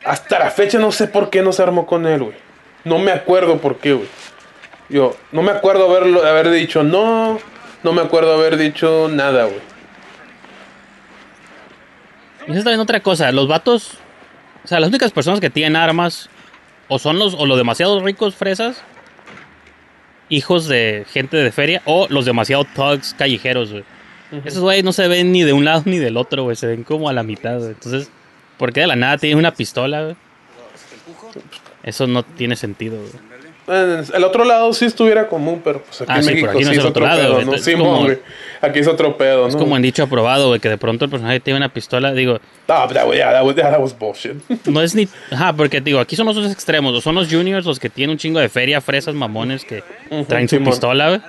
Hasta 0.05 0.39
la 0.39 0.51
fecha 0.51 0.79
no 0.79 0.93
sé 0.93 1.07
por 1.07 1.31
qué 1.31 1.43
no 1.43 1.53
se 1.53 1.63
armó 1.63 1.87
con 1.87 2.07
él, 2.07 2.23
güey. 2.23 2.37
No 2.85 2.99
me 2.99 3.13
acuerdo 3.13 3.59
por 3.59 3.77
qué, 3.77 3.93
güey. 3.93 4.09
Yo, 4.89 5.17
no 5.31 5.43
me 5.43 5.53
acuerdo 5.53 5.89
haberlo, 5.89 6.25
haber 6.25 6.51
dicho 6.51 6.83
no. 6.83 7.39
No 7.83 7.93
me 7.93 8.03
acuerdo 8.03 8.35
haber 8.35 8.57
dicho 8.57 9.09
nada, 9.11 9.45
güey. 9.45 9.61
Y 12.47 12.51
eso 12.51 12.59
es 12.59 12.65
también 12.65 12.81
otra 12.81 13.01
cosa, 13.01 13.31
los 13.31 13.47
vatos, 13.47 13.93
o 14.65 14.69
sea, 14.69 14.81
las 14.81 14.89
únicas 14.89 15.13
personas 15.13 15.41
que 15.41 15.51
tienen 15.51 15.77
armas 15.77 16.29
o 16.89 16.99
son 16.99 17.19
los 17.19 17.35
o 17.35 17.47
los 17.47 17.57
demasiado 17.57 18.01
ricos 18.01 18.35
fresas, 18.35 18.83
hijos 20.29 20.67
de 20.67 21.05
gente 21.13 21.37
de 21.37 21.53
feria, 21.53 21.83
o 21.85 22.07
los 22.11 22.25
demasiado 22.25 22.65
thugs 22.65 23.15
callejeros, 23.15 23.71
güey. 23.71 23.85
Esos 24.45 24.63
güeyes 24.63 24.83
no 24.83 24.93
se 24.93 25.07
ven 25.09 25.31
ni 25.31 25.43
de 25.43 25.53
un 25.53 25.65
lado 25.65 25.83
ni 25.85 25.99
del 25.99 26.17
otro, 26.17 26.45
güey, 26.45 26.57
se 26.57 26.67
ven 26.67 26.85
como 26.85 27.09
a 27.09 27.13
la 27.13 27.23
mitad, 27.23 27.59
güey. 27.59 27.71
Entonces, 27.71 28.11
¿por 28.59 28.73
qué 28.73 28.81
de 28.81 28.87
la 28.87 28.97
nada 28.97 29.19
tienen 29.19 29.39
una 29.39 29.53
pistola, 29.55 30.03
güey? 30.03 30.17
Eso 31.83 32.07
no 32.07 32.23
tiene 32.23 32.57
sentido, 32.57 32.97
güey. 32.99 33.33
En 33.69 34.05
el 34.13 34.25
otro 34.25 34.45
lado 34.45 34.73
sí 34.73 34.85
estuviera 34.85 35.29
común, 35.29 35.61
pero 35.63 35.81
pues 35.83 36.01
aquí 36.03 36.11
Ah, 36.13 36.17
en 36.17 36.25
sí, 36.25 36.31
México 36.31 36.51
aquí 36.51 36.65
no 36.65 36.71
sí 36.71 36.79
es 36.79 36.85
otro 36.85 36.91
otro 36.91 37.07
lado, 37.07 37.37
pedo. 37.39 37.43
¿no? 37.45 37.55
Es 37.55 37.65
Sí, 37.65 37.73
como- 37.75 38.01
güey. 38.03 38.19
Aquí 38.61 38.79
es 38.81 38.89
otro 38.89 39.17
pedo, 39.17 39.47
Es 39.47 39.55
¿no? 39.55 39.61
como 39.61 39.77
en 39.77 39.83
dicho 39.83 40.03
aprobado, 40.03 40.49
güey, 40.49 40.59
que 40.61 40.69
de 40.69 40.79
pronto 40.79 41.05
el 41.05 41.11
personaje 41.13 41.39
tiene 41.41 41.59
una 41.59 41.69
pistola, 41.73 42.13
digo, 42.13 42.41
Ah, 42.69 42.85
but 42.87 42.95
that, 42.97 43.07
was- 43.07 43.17
yeah, 43.17 43.31
that 43.33 43.45
was, 43.45 43.55
yeah, 43.55 43.71
that 43.71 43.81
was 43.81 43.97
bullshit. 43.97 44.35
no 44.67 44.83
es 44.83 44.95
ni... 44.97 45.09
Ajá, 45.31 45.53
porque 45.53 45.81
digo, 45.81 46.01
aquí 46.01 46.17
son 46.17 46.27
los 46.27 46.35
dos 46.35 46.51
extremos, 46.51 46.93
o 46.93 47.01
son 47.01 47.15
los 47.15 47.29
juniors 47.33 47.65
los 47.65 47.79
que 47.79 47.89
tienen 47.89 48.15
un 48.15 48.19
chingo 48.19 48.41
de 48.41 48.49
feria, 48.49 48.81
fresas, 48.81 49.15
mamones 49.15 49.65
que 49.65 49.85
traen 50.27 50.49
su 50.49 50.63
pistola, 50.63 51.09
güey. 51.09 51.21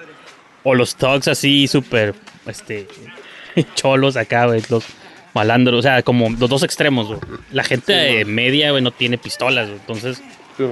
O 0.63 0.73
los 0.73 0.95
thugs 0.95 1.27
así, 1.27 1.67
súper, 1.67 2.15
este, 2.47 2.88
cholos 3.75 4.17
acá, 4.17 4.47
güey, 4.47 4.62
los 4.69 4.83
malandros, 5.34 5.80
o 5.80 5.82
sea, 5.82 6.02
como 6.04 6.30
los 6.30 6.50
dos 6.50 6.63
extremos, 6.63 7.08
güey. 7.08 7.19
La 7.52 7.63
gente 7.63 8.24
media, 8.26 8.72
güey, 8.72 8.82
no 8.84 8.91
tiene 8.91 9.17
pistolas, 9.17 9.67
güey. 9.67 9.80
Entonces, 9.80 10.22
Sí, 10.58 10.63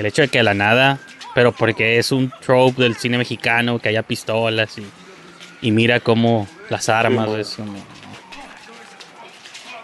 el 0.00 0.06
hecho 0.06 0.22
de 0.22 0.28
que 0.28 0.38
de 0.38 0.44
la 0.44 0.54
nada, 0.54 0.98
pero 1.34 1.52
porque 1.52 1.98
es 1.98 2.10
un 2.10 2.32
trope 2.40 2.82
del 2.82 2.96
cine 2.96 3.18
mexicano, 3.18 3.78
que 3.78 3.90
haya 3.90 4.02
pistolas 4.02 4.78
y, 4.78 4.86
y 5.60 5.70
mira 5.72 6.00
cómo 6.00 6.48
las 6.70 6.88
armas, 6.88 7.28
güey, 7.28 7.44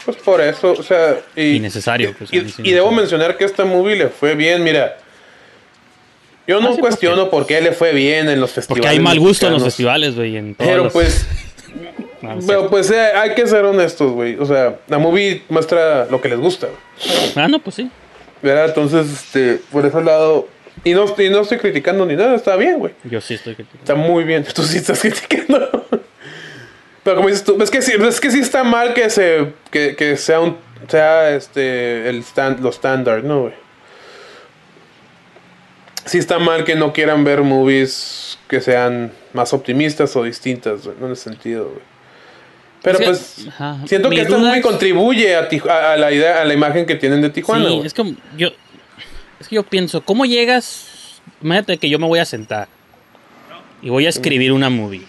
Pues 0.05 0.16
por 0.16 0.40
eso, 0.40 0.73
o 0.73 0.83
sea, 0.83 1.16
y, 1.37 1.57
innecesario. 1.57 2.14
Pues, 2.16 2.33
y, 2.33 2.38
a 2.38 2.42
me 2.42 2.73
debo 2.73 2.90
mencionar 2.92 3.37
que 3.37 3.45
esta 3.45 3.64
movie 3.66 3.97
le 3.97 4.09
fue 4.09 4.35
bien, 4.35 4.64
mira. 4.64 4.97
Yo 6.47 6.61
no 6.61 6.71
Ah, 6.73 6.77
cuestiono 6.81 7.31
por 7.31 7.47
qué 7.47 7.61
le 7.61 7.73
fue 7.73 7.92
bien 7.92 8.29
en 8.29 8.40
los 8.40 8.51
festivales. 8.51 8.81
Porque 8.81 8.88
hay 8.88 8.99
mal 8.99 9.21
gusto 9.21 9.47
en 9.47 9.53
los 9.53 9.62
festivales, 9.62 10.16
güey, 10.16 10.55
Pero 10.55 10.85
los- 10.85 10.92
pues, 10.92 11.27
No, 12.22 12.37
no 12.37 12.40
sé. 12.40 12.46
pero 12.46 12.70
pues 12.70 12.90
eh, 12.90 13.11
hay 13.14 13.35
que 13.35 13.46
ser 13.46 13.64
honestos, 13.64 14.12
güey. 14.12 14.37
O 14.37 14.46
sea, 14.46 14.78
la 14.88 14.98
movie 14.98 15.42
muestra 15.48 16.06
lo 16.06 16.20
que 16.20 16.28
les 16.28 16.38
gusta. 16.38 16.68
Ah, 17.37 17.48
no, 17.48 17.58
pues 17.58 17.76
sí. 17.76 17.90
¿verdad? 18.42 18.66
Entonces, 18.66 19.11
este, 19.11 19.61
por 19.70 19.87
ese 19.87 20.02
lado, 20.02 20.48
y 20.85 20.92
no, 20.94 21.04
y 21.16 21.28
no 21.30 21.40
estoy 21.40 21.58
criticando 21.58 22.04
ni 22.04 22.16
nada, 22.16 22.35
está 22.35 22.56
bien, 22.56 22.78
güey. 22.78 22.92
Yo 23.04 23.20
sí 23.20 23.35
estoy 23.35 23.54
criticando. 23.54 23.82
Está 23.82 23.94
muy 23.94 24.24
bien. 24.24 24.44
Tú 24.54 24.62
sí 24.62 24.78
estás 24.78 25.00
criticando. 25.00 25.87
Pero 27.04 27.16
como 27.16 27.28
dices 27.28 27.44
tú, 27.44 27.61
es 27.61 27.70
que 27.70 27.82
sí, 27.82 27.92
es 27.98 28.20
que 28.20 28.30
sí 28.30 28.38
está 28.38 28.62
mal 28.62 28.94
que 28.94 29.11
se 29.11 29.54
que, 29.72 29.96
que 29.96 30.16
sea 30.16 30.38
un 30.38 30.56
sea 30.87 31.35
este 31.35 32.08
el 32.08 32.20
stand 32.20 32.61
los 32.61 32.80
¿no, 33.24 33.40
güey? 33.40 33.54
Sí 36.04 36.18
está 36.18 36.38
mal 36.38 36.64
que 36.64 36.76
no 36.76 36.92
quieran 36.92 37.24
ver 37.24 37.42
movies 37.42 38.38
que 38.46 38.61
sean 38.61 39.12
más 39.32 39.52
optimistas 39.52 40.14
o 40.14 40.22
distintas, 40.22 40.85
güey, 40.85 40.96
no 41.00 41.06
en 41.06 41.12
ese 41.14 41.24
sentido, 41.24 41.64
güey. 41.70 41.91
Pero 42.83 42.99
Es 42.99 43.01
que- 43.01 43.07
pues, 43.07 43.47
ajá, 43.49 43.79
siento 43.87 44.09
mi 44.09 44.16
que 44.16 44.23
esta 44.23 44.37
movie 44.38 44.57
es- 44.59 44.62
contribuye 44.62 45.37
a, 45.37 45.49
a, 45.71 45.92
a 45.92 45.97
la 45.97 46.12
idea, 46.12 46.42
a 46.42 46.45
la 46.45 46.53
imagen 46.55 46.85
que 46.87 46.97
tienen 46.97 47.21
de 47.23 47.31
Tijuana. 47.31 47.68
Sí, 47.68 47.75
güey. 47.75 47.87
es 47.87 47.95
como 47.95 48.12
yo 48.37 48.49
es 49.40 49.49
que 49.49 49.55
yo 49.57 49.62
pienso, 49.64 50.01
¿cómo 50.03 50.25
llegas? 50.25 51.21
Imagínate 51.42 51.77
que 51.79 51.88
yo 51.88 51.99
me 51.99 52.07
voy 52.07 52.18
a 52.18 52.25
sentar 52.25 52.68
y 53.83 53.88
voy 53.90 54.07
a 54.07 54.09
escribir 54.09 54.53
una 54.53 54.71
movie 54.71 55.03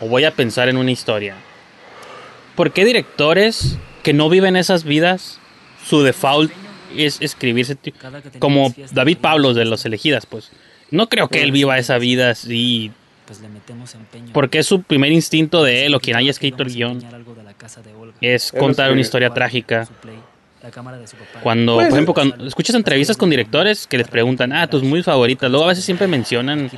o 0.00 0.08
voy 0.08 0.24
a 0.24 0.30
pensar 0.32 0.68
en 0.68 0.76
una 0.76 0.90
historia. 0.90 1.34
¿Por 2.56 2.72
qué 2.72 2.84
directores 2.84 3.76
que 4.02 4.12
no 4.12 4.28
viven 4.28 4.54
esas 4.56 4.84
vidas 4.84 5.40
su 5.84 6.02
default 6.02 6.52
es 6.96 7.18
escribirse 7.20 7.76
como 8.38 8.72
David 8.92 9.18
Pablos 9.18 9.56
de 9.56 9.64
los 9.64 9.84
elegidas, 9.84 10.26
pues? 10.26 10.50
No 10.90 11.08
creo 11.08 11.28
que 11.28 11.42
él 11.42 11.50
viva 11.50 11.76
esa 11.78 11.98
vida 11.98 12.30
así 12.30 12.92
Pues 13.26 13.40
le 13.40 13.48
metemos 13.48 13.94
empeño. 13.94 14.32
porque 14.34 14.58
es 14.58 14.66
su 14.66 14.82
primer 14.82 15.10
instinto 15.10 15.62
de 15.62 15.86
él 15.86 15.94
o 15.94 16.00
quien 16.00 16.16
haya 16.16 16.30
escrito 16.30 16.62
el 16.62 16.72
guion 16.74 17.02
es 18.20 18.52
contar 18.52 18.92
una 18.92 19.00
historia 19.00 19.30
trágica. 19.30 19.88
Cuando, 21.42 21.74
Pues, 21.74 21.88
por 21.88 21.94
ejemplo, 21.98 22.14
cuando 22.14 22.46
escuchas 22.46 22.74
entrevistas 22.74 23.18
con 23.18 23.28
directores 23.28 23.86
que 23.86 23.98
les 23.98 24.08
preguntan, 24.08 24.50
ah, 24.52 24.66
tus 24.66 24.82
movies 24.82 25.04
favoritas, 25.04 25.50
luego 25.50 25.66
a 25.66 25.68
veces 25.68 25.84
siempre 25.84 26.06
mencionan 26.06 26.70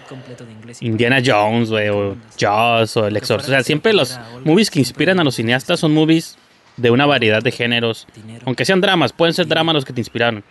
Indiana 0.80 1.22
Jones, 1.24 1.70
güey, 1.70 1.88
o 1.88 2.16
Jaws, 2.38 2.96
o 2.96 3.06
El 3.06 3.16
Exorcista. 3.16 3.52
O 3.52 3.54
sea, 3.54 3.62
siempre 3.62 3.92
los 3.92 4.18
movies 4.44 4.70
que 4.72 4.80
inspiran 4.80 5.20
a 5.20 5.24
los 5.24 5.36
cineastas 5.36 5.78
son 5.78 5.94
movies 5.94 6.36
de 6.76 6.90
una 6.90 7.06
variedad 7.06 7.42
de 7.42 7.52
géneros. 7.52 8.08
Aunque 8.44 8.64
sean 8.64 8.80
dramas, 8.80 9.12
pueden 9.12 9.34
ser 9.34 9.46
dramas 9.46 9.74
los 9.76 9.84
que 9.84 9.92
te 9.92 10.00
inspiraron. 10.00 10.42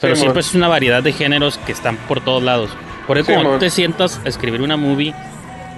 Pero 0.00 0.14
Sí, 0.16 0.20
siempre 0.22 0.40
es 0.40 0.54
una 0.54 0.68
variedad 0.68 1.02
de 1.02 1.12
géneros 1.12 1.58
que 1.58 1.72
están 1.72 1.96
por 1.96 2.20
todos 2.20 2.42
lados. 2.42 2.70
Por 3.06 3.18
eso, 3.18 3.26
Sí, 3.28 3.32
cuando 3.34 3.52
tú 3.52 3.58
te 3.60 3.70
sientas 3.70 4.20
a 4.24 4.28
escribir 4.28 4.60
una 4.62 4.76
movie, 4.76 5.14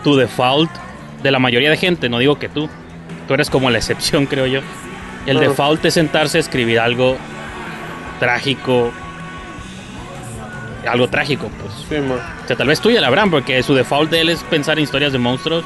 tu 0.04 0.16
default 0.16 0.70
de 1.22 1.30
la 1.30 1.38
mayoría 1.38 1.70
de 1.70 1.76
gente, 1.76 2.08
no 2.08 2.18
digo 2.18 2.38
que 2.38 2.48
tú, 2.48 2.68
tú 3.28 3.34
eres 3.34 3.50
como 3.50 3.70
la 3.70 3.78
excepción, 3.78 4.26
creo 4.26 4.46
yo. 4.46 4.60
El 5.26 5.38
Ah. 5.38 5.40
default 5.40 5.84
es 5.84 5.94
sentarse 5.94 6.38
a 6.38 6.40
escribir 6.40 6.78
algo 6.80 7.16
trágico. 8.20 8.92
Algo 10.88 11.08
trágico, 11.08 11.50
pues. 11.60 11.72
Sí, 11.88 11.96
man. 12.06 12.20
O 12.44 12.46
sea, 12.46 12.56
tal 12.56 12.68
vez 12.68 12.80
tú 12.80 12.90
ya 12.90 13.00
la 13.00 13.08
habrán, 13.08 13.30
porque 13.30 13.60
su 13.64 13.74
default 13.74 14.10
de 14.10 14.20
él 14.20 14.28
es 14.28 14.42
pensar 14.44 14.78
en 14.78 14.84
historias 14.84 15.12
de 15.12 15.18
monstruos. 15.18 15.64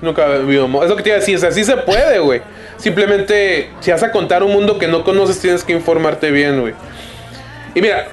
Nunca 0.00 0.26
vivo. 0.38 0.66
mo- 0.66 0.82
Es 0.82 0.88
lo 0.90 0.96
que 0.96 1.02
te 1.02 1.10
iba 1.10 1.16
a 1.16 1.20
decir. 1.20 1.36
O 1.36 1.40
sea, 1.40 1.50
sí 1.52 1.62
se 1.64 1.76
puede, 1.76 2.18
güey. 2.20 2.40
Simplemente, 2.78 3.70
si 3.80 3.90
vas 3.90 4.02
a 4.02 4.10
contar 4.12 4.42
un 4.42 4.52
mundo 4.52 4.78
que 4.78 4.88
no 4.88 5.04
conoces, 5.04 5.40
tienes 5.40 5.62
que 5.62 5.72
informarte 5.74 6.30
bien, 6.30 6.60
güey. 6.60 6.74
Y 7.76 7.82
mira, 7.82 8.08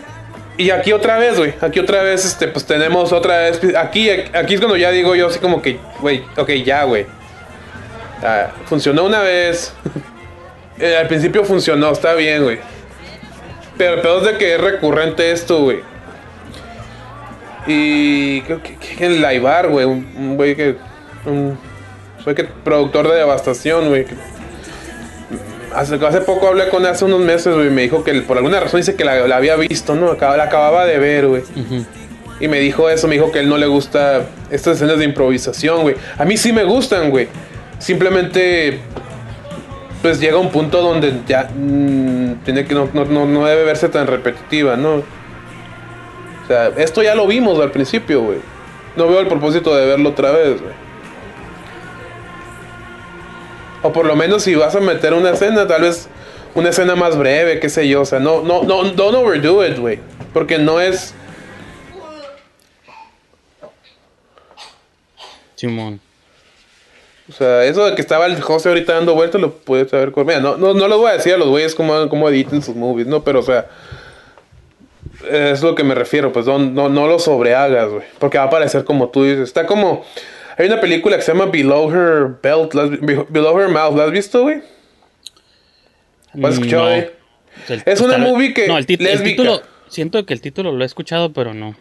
y 0.58 0.70
aquí 0.72 0.92
otra 0.92 1.18
vez, 1.18 1.38
güey. 1.38 1.54
Aquí 1.62 1.80
otra 1.80 2.04
vez, 2.04 2.26
este, 2.26 2.50
pues 2.50 2.66
tenemos 2.66 3.14
otra 3.14 3.40
vez. 3.40 3.62
Aquí, 3.78 4.10
aquí 4.10 4.56
es 4.56 4.60
cuando 4.60 4.76
ya 4.76 4.92
digo 4.92 5.16
yo 5.16 5.28
así 5.28 5.40
como 5.40 5.62
que, 5.62 5.80
güey, 6.02 6.22
ok, 6.36 6.50
ya, 6.66 6.84
güey. 6.84 7.06
Ah, 8.22 8.52
funcionó 8.66 9.06
una 9.06 9.22
vez. 9.22 9.74
Eh, 10.80 10.98
Al 10.98 11.08
principio 11.08 11.46
funcionó, 11.46 11.92
está 11.92 12.16
bien, 12.16 12.44
güey. 12.44 12.58
Pero 13.78 13.94
el 13.94 14.02
peor 14.02 14.24
es 14.24 14.32
de 14.32 14.38
que 14.40 14.56
es 14.56 14.60
recurrente 14.60 15.32
esto, 15.32 15.62
güey. 15.62 15.82
Y 17.68 18.42
creo 18.42 18.64
que, 18.64 18.76
que 18.78 19.06
en 19.06 19.22
Laibar, 19.22 19.68
güey, 19.68 19.86
un 19.86 20.36
güey 20.36 20.56
que. 20.56 20.76
Un 21.28 21.60
güey 22.24 22.36
que 22.36 22.46
productor 22.46 23.08
de 23.08 23.18
devastación, 23.18 23.90
güey. 23.90 24.08
Hace, 25.76 25.96
hace 26.06 26.22
poco 26.22 26.48
hablé 26.48 26.70
con 26.70 26.84
él 26.84 26.90
hace 26.90 27.06
unos 27.06 27.20
meses, 27.20 27.54
güey. 27.54 27.68
y 27.68 27.70
Me 27.72 27.82
dijo 27.84 28.04
que 28.04 28.14
por 28.22 28.38
alguna 28.38 28.60
razón 28.60 28.80
dice 28.80 28.96
que 28.96 29.04
la, 29.06 29.28
la 29.28 29.38
había 29.38 29.56
visto, 29.56 29.96
¿no? 29.96 30.14
La 30.14 30.44
acababa 30.44 30.86
de 30.86 31.00
ver, 31.00 31.28
güey. 31.28 31.44
Y 32.40 32.48
me 32.48 32.60
dijo 32.60 32.90
eso, 32.90 33.08
me 33.08 33.16
dijo 33.16 33.32
que 33.32 33.40
él 33.40 33.50
no 33.50 33.58
le 33.58 33.68
gusta 33.68 34.26
estas 34.50 34.78
escenas 34.78 34.98
de 35.00 35.06
improvisación, 35.06 35.82
güey. 35.82 35.96
A 36.18 36.26
mí 36.26 36.38
sí 36.38 36.52
me 36.52 36.64
gustan, 36.64 37.10
güey. 37.10 37.28
Simplemente, 37.80 38.80
pues 40.02 40.20
llega 40.20 40.38
un 40.38 40.50
punto 40.50 40.82
donde 40.82 41.14
ya 41.28 41.50
mm, 41.56 42.44
tiene 42.44 42.66
que 42.66 42.74
no, 42.74 42.90
no, 42.94 43.26
no 43.26 43.46
debe 43.46 43.64
verse 43.64 43.90
tan 43.90 44.08
repetitiva, 44.08 44.76
¿no? 44.76 44.96
O 46.44 46.48
sea, 46.48 46.72
esto 46.78 47.02
ya 47.02 47.16
lo 47.16 47.26
vimos 47.28 47.60
al 47.60 47.72
principio, 47.72 48.22
güey. 48.22 48.40
No 48.96 49.08
veo 49.08 49.20
el 49.22 49.28
propósito 49.28 49.76
de 49.76 49.86
verlo 49.86 50.10
otra 50.10 50.32
vez, 50.32 50.62
güey. 50.62 50.74
O 53.84 53.92
por 53.92 54.06
lo 54.06 54.16
menos 54.16 54.44
si 54.44 54.56
vas 54.56 54.76
a 54.76 54.80
meter 54.80 55.14
una 55.14 55.32
escena, 55.32 55.68
tal 55.68 55.82
vez 55.82 56.08
una 56.56 56.70
escena 56.70 56.96
más 56.96 57.18
breve, 57.18 57.60
qué 57.60 57.70
sé 57.70 57.88
yo. 57.88 58.02
O 58.02 58.06
sea, 58.06 58.20
no, 58.20 58.42
no, 58.42 58.64
no, 58.64 58.84
don't 58.84 59.16
overdo 59.16 59.66
it, 59.66 59.78
güey. 59.78 60.00
Porque 60.34 60.58
no 60.58 60.80
es... 60.80 61.14
Simón. 65.56 66.00
O 67.30 67.32
sea, 67.32 67.64
eso 67.66 67.86
de 67.86 67.96
que 67.96 68.02
estaba 68.02 68.26
el 68.26 68.42
José 68.42 68.70
ahorita 68.70 68.94
dando 68.94 69.16
vueltas 69.16 69.40
lo 69.40 69.54
puedes 69.54 69.90
saber 69.90 70.12
con... 70.12 70.26
Mira, 70.26 70.40
no, 70.40 70.58
no, 70.58 70.74
no 70.74 70.88
les 70.88 70.98
voy 70.98 71.10
a 71.10 71.14
decir 71.14 71.34
a 71.34 71.38
los 71.38 71.48
güeyes 71.48 71.76
cómo, 71.76 72.10
cómo 72.10 72.28
editen 72.30 72.62
sus 72.62 72.76
movies, 72.76 73.08
¿no? 73.08 73.24
Pero, 73.24 73.40
o 73.40 73.44
sea... 73.44 73.68
Es 75.30 75.62
lo 75.62 75.74
que 75.74 75.86
me 75.86 75.96
refiero, 75.96 76.34
pues 76.34 76.46
no, 76.46 76.60
no, 76.60 76.90
no 76.90 77.08
lo 77.08 77.18
sobrehagas, 77.18 77.90
güey. 77.90 78.04
Porque 78.20 78.38
va 78.38 78.46
a 78.46 78.50
parecer 78.50 78.84
como 78.84 79.10
tú 79.10 79.24
dices. 79.24 79.44
Está 79.44 79.66
como... 79.66 80.04
Hay 80.58 80.68
una 80.68 80.80
película 80.82 81.16
que 81.16 81.22
se 81.22 81.32
llama 81.34 81.46
Below 81.48 81.92
Her 81.92 82.28
Belt, 82.42 82.74
¿la 82.74 82.84
has 82.84 82.90
Below 83.30 83.60
Her 83.60 83.70
Mouth, 83.70 83.96
¿la 83.98 84.06
has 84.06 84.12
visto, 84.12 84.42
güey? 84.44 84.62
¿Lo 86.34 86.48
has 86.48 86.56
escuchado, 86.56 86.86
No. 86.90 86.94
El- 87.70 87.84
Es 87.86 88.02
una 88.02 88.18
movie 88.18 88.54
que- 88.54 88.68
No, 88.68 88.78
el, 88.78 88.86
el 88.90 89.24
título. 89.24 89.62
Siento 89.88 90.26
que 90.26 90.34
el 90.34 90.42
título 90.42 90.72
lo 90.72 90.84
he 90.84 90.88
escuchado, 90.88 91.34
pero 91.34 91.54
no. 91.54 91.76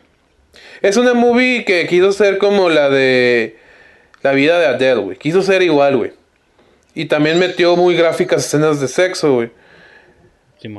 Es 0.83 0.99
una 0.99 1.15
movie 1.15 1.65
que 1.65 1.87
quiso 1.87 2.13
ser 2.13 2.37
como 2.37 2.69
la 2.69 2.91
de 2.91 3.57
la 4.23 4.33
vida 4.33 4.59
de 4.59 4.67
Adele, 4.67 5.01
güey. 5.01 5.17
Quiso 5.17 5.41
ser 5.43 5.63
igual, 5.63 5.97
güey. 5.97 6.13
Y 6.95 7.07
también 7.07 7.39
metió 7.39 7.75
muy 7.77 7.97
gráficas 7.97 8.45
escenas 8.45 8.81
de 8.81 8.89
sexo, 8.89 9.33
güey. 9.35 9.51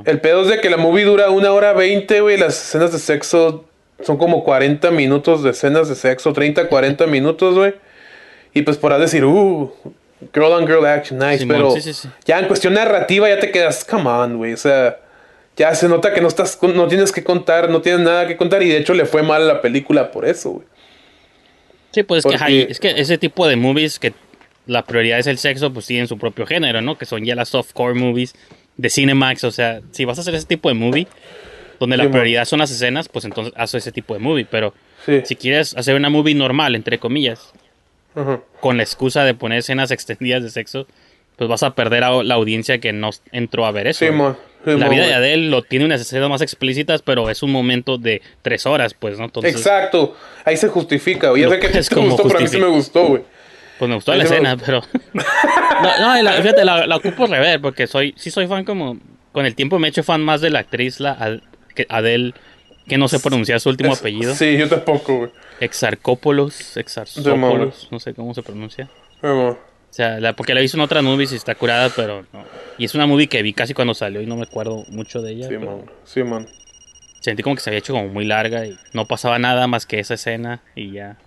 El 0.06 0.22
pedo 0.22 0.44
es 0.44 0.48
de 0.50 0.62
que 0.62 0.70
la 0.70 0.78
movie 0.78 1.04
dura 1.06 1.30
una 1.32 1.52
hora 1.52 1.74
veinte, 1.74 2.22
güey. 2.22 2.38
Las 2.38 2.54
escenas 2.68 2.92
de 2.94 3.00
sexo 3.00 3.66
son 4.02 4.18
como 4.18 4.44
40 4.44 4.92
minutos 4.92 5.42
de 5.44 5.50
escenas 5.50 5.90
de 5.90 5.96
sexo, 5.96 6.32
30, 6.34 6.70
40 6.70 7.08
minutos, 7.08 7.56
güey. 7.56 7.74
Y 8.54 8.62
pues 8.62 8.78
podrás 8.78 9.00
decir, 9.00 9.26
uh, 9.26 9.72
girl 10.34 10.52
on 10.52 10.66
girl 10.68 10.86
action, 10.86 11.18
nice. 11.20 11.40
Simón, 11.40 11.58
pero 11.58 11.72
sí, 11.72 11.82
sí, 11.82 11.94
sí. 11.94 12.08
ya 12.26 12.40
en 12.40 12.48
cuestión 12.48 12.74
narrativa 12.74 13.28
ya 13.30 13.40
te 13.40 13.52
quedas, 13.52 13.84
come 13.84 14.10
on, 14.10 14.38
güey. 14.38 14.54
O 14.54 14.58
sea, 14.58 15.00
ya 15.58 15.74
se 15.76 15.88
nota 15.88 16.14
que 16.14 16.22
no 16.22 16.28
estás, 16.28 16.58
no 16.62 16.88
tienes 16.88 17.12
que 17.12 17.24
contar, 17.24 17.70
no 17.70 17.82
tienes 17.82 18.02
nada 18.02 18.28
que 18.28 18.38
contar. 18.38 18.62
Y 18.64 18.70
de 18.70 18.78
hecho 18.78 18.94
le 18.94 19.06
fue 19.06 19.24
mal 19.24 19.42
a 19.42 19.46
la 19.46 19.62
película 19.62 20.12
por 20.12 20.26
eso, 20.26 20.52
güey. 20.52 20.68
Sí, 21.92 22.04
pues 22.04 22.26
es 22.26 22.32
que, 22.32 22.44
hay- 22.44 22.68
es 22.70 22.80
que 22.80 22.90
ese 22.92 23.18
tipo 23.18 23.48
de 23.48 23.56
movies 23.56 24.00
que 24.00 24.14
la 24.66 24.84
prioridad 24.84 25.20
es 25.20 25.28
el 25.28 25.38
sexo, 25.38 25.72
pues 25.74 25.86
tienen 25.86 26.08
su 26.08 26.18
propio 26.18 26.46
género, 26.46 26.82
¿no? 26.82 26.98
Que 26.98 27.06
son 27.06 27.24
ya 27.26 27.36
las 27.36 27.50
softcore 27.50 27.94
movies 27.94 28.34
de 28.78 28.90
Cinemax. 28.90 29.44
O 29.44 29.52
sea, 29.52 29.82
si 29.92 30.06
vas 30.06 30.18
a 30.18 30.22
hacer 30.22 30.34
ese 30.36 30.48
tipo 30.48 30.70
de 30.70 30.76
movie, 30.76 31.08
donde 31.80 31.98
la 31.98 32.10
prioridad 32.10 32.46
son 32.46 32.60
las 32.60 32.72
escenas, 32.72 33.10
pues 33.10 33.26
entonces 33.26 33.54
haz 33.58 33.74
ese 33.76 33.92
tipo 33.92 34.14
de 34.14 34.20
movie. 34.22 34.46
Pero 34.50 34.74
si 35.26 35.36
quieres 35.36 35.76
hacer 35.76 35.96
una 35.96 36.10
movie 36.10 36.34
normal, 36.34 36.76
entre 36.76 36.98
comillas, 36.98 37.52
Con 38.60 38.78
la 38.78 38.84
excusa 38.84 39.24
de 39.24 39.34
poner 39.34 39.60
escenas 39.60 39.92
extendidas 39.92 40.44
de 40.44 40.50
sexo, 40.50 40.88
pues 41.36 41.50
vas 41.50 41.64
a 41.64 41.76
perder 41.76 42.04
a 42.04 42.24
la 42.24 42.36
audiencia 42.36 42.80
que 42.80 42.94
no 42.94 43.10
entró 43.32 43.66
a 43.66 43.72
ver 43.72 43.88
eso. 43.88 44.06
Sí, 44.06 44.12
mo. 44.12 44.38
Sí, 44.66 44.78
la 44.78 44.88
vida 44.88 45.06
de 45.06 45.14
Adele 45.14 45.50
lo 45.50 45.62
tiene 45.62 45.84
unas 45.84 46.00
escenas 46.00 46.30
más 46.30 46.42
explícitas, 46.42 47.02
pero 47.02 47.30
es 47.30 47.44
un 47.44 47.52
momento 47.52 47.98
de 47.98 48.22
tres 48.42 48.66
horas, 48.66 48.94
pues, 48.94 49.20
¿no? 49.20 49.26
Entonces, 49.26 49.56
Exacto. 49.56 50.16
Ahí 50.46 50.56
se 50.56 50.70
justifica, 50.70 51.32
Lo 51.32 51.50
sé 51.50 51.60
que 51.60 51.68
a 51.68 51.72
ti 51.72 51.80
te 51.80 51.96
gustó, 51.96 52.24
pero 52.24 52.40
a 52.40 52.42
mí 52.42 52.48
sí 52.48 52.58
me 52.58 52.68
gustó, 52.68 53.08
güey. 53.08 53.24
Pues 53.78 53.90
me 53.90 53.96
gustó 53.96 54.14
Ahí 54.14 54.20
la 54.20 54.24
escena, 54.24 54.58
pero. 54.58 54.82
no, 55.14 56.22
la, 56.22 56.32
fíjate, 56.34 56.64
la, 56.64 56.88
la 56.88 56.96
ocupo 56.96 57.28
rever, 57.28 57.60
porque 57.60 57.88
soy, 57.88 58.14
sí 58.18 58.32
soy 58.32 58.48
fan 58.48 58.64
como. 58.64 58.98
Con 59.34 59.46
el 59.46 59.56
tiempo 59.56 59.80
me 59.80 59.88
he 59.88 59.90
hecho 59.90 60.04
fan 60.04 60.22
más 60.22 60.42
de 60.42 60.52
la 60.52 60.60
actriz, 60.60 61.00
la 61.00 61.40
Adele, 61.90 62.34
que 62.88 62.98
no 62.98 63.08
sé 63.08 63.20
pronunciar 63.20 63.60
su 63.60 63.70
último 63.70 63.94
Es- 63.94 64.00
apellido. 64.00 64.34
Sí, 64.36 64.58
yo 64.58 64.68
tampoco, 64.70 65.18
güey. 65.18 65.32
Exarcópolos, 65.60 66.78
Exarcópolos, 66.78 67.88
no 67.92 68.00
sé 68.00 68.14
cómo 68.14 68.34
se 68.34 68.42
pronuncia. 68.44 68.90
O 69.22 69.58
sea, 69.90 70.20
la- 70.20 70.36
porque 70.36 70.54
la 70.54 70.60
he 70.60 70.64
visto 70.64 70.78
en 70.78 70.82
otras 70.82 71.04
movies 71.04 71.32
y 71.32 71.36
está 71.36 71.56
curada, 71.56 71.90
pero 71.96 72.26
no. 72.34 72.44
Y 72.78 72.86
es 72.86 72.96
una 72.96 73.06
movie 73.06 73.28
que 73.28 73.42
vi 73.44 73.54
casi 73.54 73.74
cuando 73.74 73.94
salió 73.94 74.22
y 74.22 74.26
no 74.26 74.36
me 74.36 74.44
acuerdo 74.44 74.84
mucho 74.90 75.22
de 75.22 75.32
ella. 75.34 75.48
Sí, 75.48 75.56
pero 75.60 75.78
man. 75.78 75.86
Sí, 76.04 76.24
man. 76.24 76.48
Sentí 77.20 77.44
como 77.44 77.56
que 77.56 77.62
se 77.62 77.70
había 77.70 77.80
hecho 77.80 77.94
como 77.94 78.08
muy 78.10 78.26
larga 78.26 78.66
y 78.66 78.78
no 78.94 79.06
pasaba 79.06 79.40
nada 79.40 79.68
más 79.68 79.86
que 79.86 80.00
esa 80.00 80.16
escena 80.16 80.62
y 80.76 80.92
ya. 80.94 81.18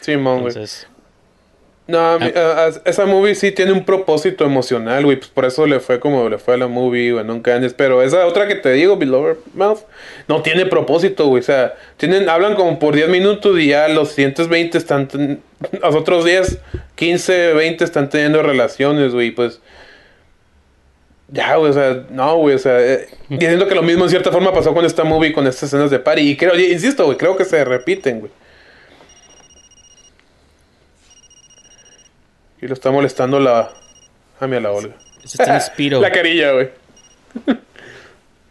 Sí, 0.00 0.16
man, 0.16 0.40
güey. 0.40 0.48
Entonces, 0.48 0.88
No, 1.92 1.98
a 2.14 2.18
mí- 2.18 2.32
a- 2.34 2.64
a- 2.68 2.72
esa 2.88 3.04
movie 3.04 3.34
sí 3.34 3.52
tiene 3.52 3.70
un 3.72 3.84
propósito 3.84 4.46
emocional, 4.46 5.04
güey. 5.04 5.18
Pues 5.18 5.28
por 5.28 5.44
eso 5.44 5.66
le 5.66 5.78
fue 5.78 6.00
como 6.00 6.26
le 6.30 6.38
fue 6.38 6.54
a 6.54 6.56
la 6.56 6.66
movie, 6.66 7.12
güey, 7.12 7.22
nunca 7.24 7.54
antes. 7.54 7.74
Pero 7.74 8.00
esa 8.02 8.26
otra 8.26 8.48
que 8.48 8.54
te 8.54 8.72
digo, 8.72 8.96
Below 8.96 9.26
Her 9.28 9.36
Mouth, 9.52 9.80
no 10.26 10.40
tiene 10.40 10.64
propósito, 10.64 11.26
güey. 11.26 11.40
O 11.40 11.44
sea, 11.44 11.74
tienen, 11.98 12.30
hablan 12.30 12.54
como 12.54 12.78
por 12.78 12.94
10 12.94 13.08
minutos 13.10 13.58
y 13.60 13.66
ya 13.68 13.88
los 13.88 14.08
siguientes 14.12 14.48
20 14.48 14.78
están. 14.78 15.06
ten- 15.08 15.42
Los 15.82 15.94
otros 15.94 16.24
10, 16.24 16.58
15, 16.94 17.52
20 17.52 17.84
están 17.84 18.08
teniendo 18.08 18.42
relaciones, 18.42 19.12
güey. 19.12 19.30
Pues. 19.30 19.60
Ya, 21.28 21.56
güey, 21.56 21.70
o 21.70 21.74
sea, 21.74 22.04
no, 22.10 22.36
güey, 22.36 22.56
o 22.56 22.58
sea, 22.58 22.78
eh, 22.80 23.06
diciendo 23.28 23.66
que 23.66 23.74
lo 23.74 23.82
mismo 23.82 24.04
en 24.04 24.10
cierta 24.10 24.30
forma 24.30 24.52
pasó 24.52 24.74
con 24.74 24.84
esta 24.84 25.04
movie, 25.04 25.32
con 25.32 25.46
estas 25.46 25.64
escenas 25.64 25.90
de 25.90 25.98
party. 25.98 26.22
Y 26.30 26.36
creo, 26.36 26.54
insisto, 26.58 27.04
güey, 27.06 27.16
creo 27.16 27.36
que 27.36 27.44
se 27.44 27.64
repiten, 27.64 28.20
güey. 28.20 28.32
Y 32.62 32.66
lo 32.68 32.72
está 32.74 32.90
molestando 32.90 33.38
la, 33.38 33.70
Ame 34.40 34.56
a 34.56 34.60
la 34.60 34.70
Olga. 34.70 34.94
Ese 35.22 35.42
está 35.42 35.56
en 35.56 35.60
Spiro. 35.60 36.00
La 36.00 36.10
carilla, 36.10 36.52
güey. 36.52 36.70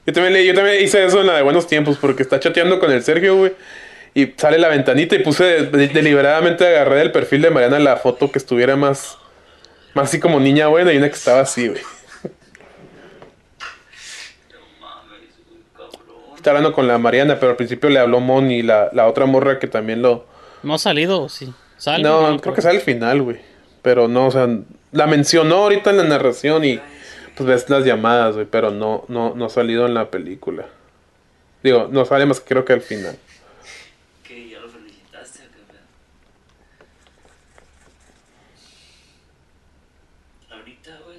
Yo 0.05 0.13
también, 0.13 0.33
le- 0.33 0.45
yo 0.47 0.53
también 0.55 0.83
hice 0.83 1.05
eso 1.05 1.21
en 1.21 1.27
la 1.27 1.35
de 1.35 1.43
buenos 1.43 1.67
tiempos 1.67 1.95
porque 2.01 2.23
está 2.23 2.39
chateando 2.39 2.79
con 2.79 2.91
el 2.91 3.03
Sergio, 3.03 3.37
güey. 3.37 3.53
Y 4.15 4.33
sale 4.35 4.57
la 4.57 4.67
ventanita 4.67 5.15
y 5.15 5.19
puse 5.19 5.43
de- 5.43 5.65
de- 5.67 5.87
deliberadamente 5.89 6.65
agarré 6.67 6.95
del 6.97 7.11
perfil 7.11 7.43
de 7.43 7.51
Mariana 7.51 7.77
la 7.79 7.97
foto 7.97 8.31
que 8.31 8.39
estuviera 8.39 8.75
más, 8.75 9.17
más 9.93 10.09
así 10.09 10.19
como 10.19 10.39
niña 10.39 10.67
buena 10.69 10.91
y 10.91 10.97
una 10.97 11.07
que 11.07 11.13
estaba 11.15 11.41
así, 11.41 11.67
güey. 11.67 11.81
Está 16.35 16.49
hablando 16.49 16.73
con 16.73 16.87
la 16.87 16.97
Mariana, 16.97 17.35
pero 17.39 17.51
al 17.51 17.55
principio 17.55 17.87
le 17.91 17.99
habló 17.99 18.19
Moni, 18.19 18.63
la, 18.63 18.89
la 18.93 19.07
otra 19.07 19.27
morra 19.27 19.59
que 19.59 19.67
también 19.67 20.01
lo... 20.01 20.25
¿No 20.63 20.73
ha 20.73 20.79
salido 20.79 21.29
sí? 21.29 21.53
¿Sale? 21.77 22.01
No, 22.03 22.39
creo 22.41 22.55
que 22.55 22.63
sale 22.63 22.79
al 22.79 22.83
final, 22.83 23.21
güey. 23.21 23.39
Pero 23.81 24.07
no, 24.07 24.27
o 24.27 24.31
sea, 24.31 24.47
la 24.91 25.07
mencionó 25.07 25.55
ahorita 25.63 25.89
en 25.89 25.97
la 25.97 26.03
narración 26.03 26.63
y 26.65 26.79
pues 27.35 27.47
ves 27.47 27.69
las 27.69 27.85
llamadas, 27.85 28.35
güey, 28.35 28.45
pero 28.45 28.71
no, 28.71 29.05
no, 29.07 29.33
no 29.35 29.45
ha 29.45 29.49
salido 29.49 29.85
en 29.85 29.93
la 29.93 30.11
película. 30.11 30.67
Digo, 31.63 31.87
no 31.91 32.05
sale 32.05 32.25
más 32.25 32.39
que 32.39 32.47
creo 32.49 32.65
que 32.65 32.73
al 32.73 32.81
final. 32.81 33.17
¿Qué? 34.23 34.49
¿Ya 34.49 34.59
lo 34.59 34.69
felicitaste 34.69 35.39
qué 35.39 35.61
pedo? 35.71 35.79
Ahorita, 40.57 40.91
güey. 41.05 41.17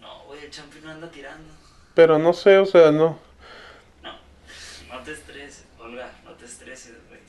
No, 0.00 0.24
güey, 0.26 0.44
el 0.44 0.50
champi 0.50 0.78
no 0.82 0.90
anda 0.90 1.10
tirando. 1.10 1.52
Pero 1.94 2.18
no 2.18 2.32
sé, 2.32 2.58
o 2.58 2.66
sea, 2.66 2.90
no. 2.92 3.18
No, 4.02 4.12
no 4.92 5.00
te 5.02 5.12
estreses, 5.12 5.64
Olga, 5.78 6.10
no 6.24 6.32
te 6.32 6.44
estreses, 6.44 6.94
güey. 7.08 7.20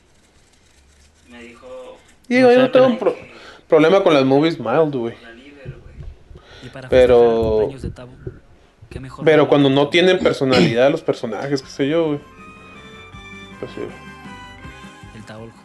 Me 1.29 1.43
dijo 1.43 1.97
Digo, 2.27 2.47
No 2.49 2.53
yo 2.53 2.59
no 2.61 2.71
tengo 2.71 2.87
un 2.87 2.99
pro- 2.99 3.15
problema 3.67 4.03
con 4.03 4.13
las 4.13 4.25
movies 4.25 4.59
mild, 4.59 4.95
güey. 4.95 5.15
Pero- 6.89 6.89
festejar 6.89 6.99
el 7.01 7.49
cumpleaños 7.69 7.81
de 7.81 7.89
Tabo, 7.91 8.11
qué 8.89 8.99
mejor 8.99 9.25
Pero 9.25 9.47
cuando 9.47 9.69
no 9.69 9.89
tienen 9.89 10.19
personalidad 10.19 10.91
los 10.91 11.01
personajes, 11.01 11.61
qué 11.61 11.69
sé 11.69 11.87
yo, 11.89 12.05
güey. 12.07 12.19
Pues 13.59 13.71
sí. 13.71 13.81
El 15.15 15.23
Taoljo, 15.25 15.57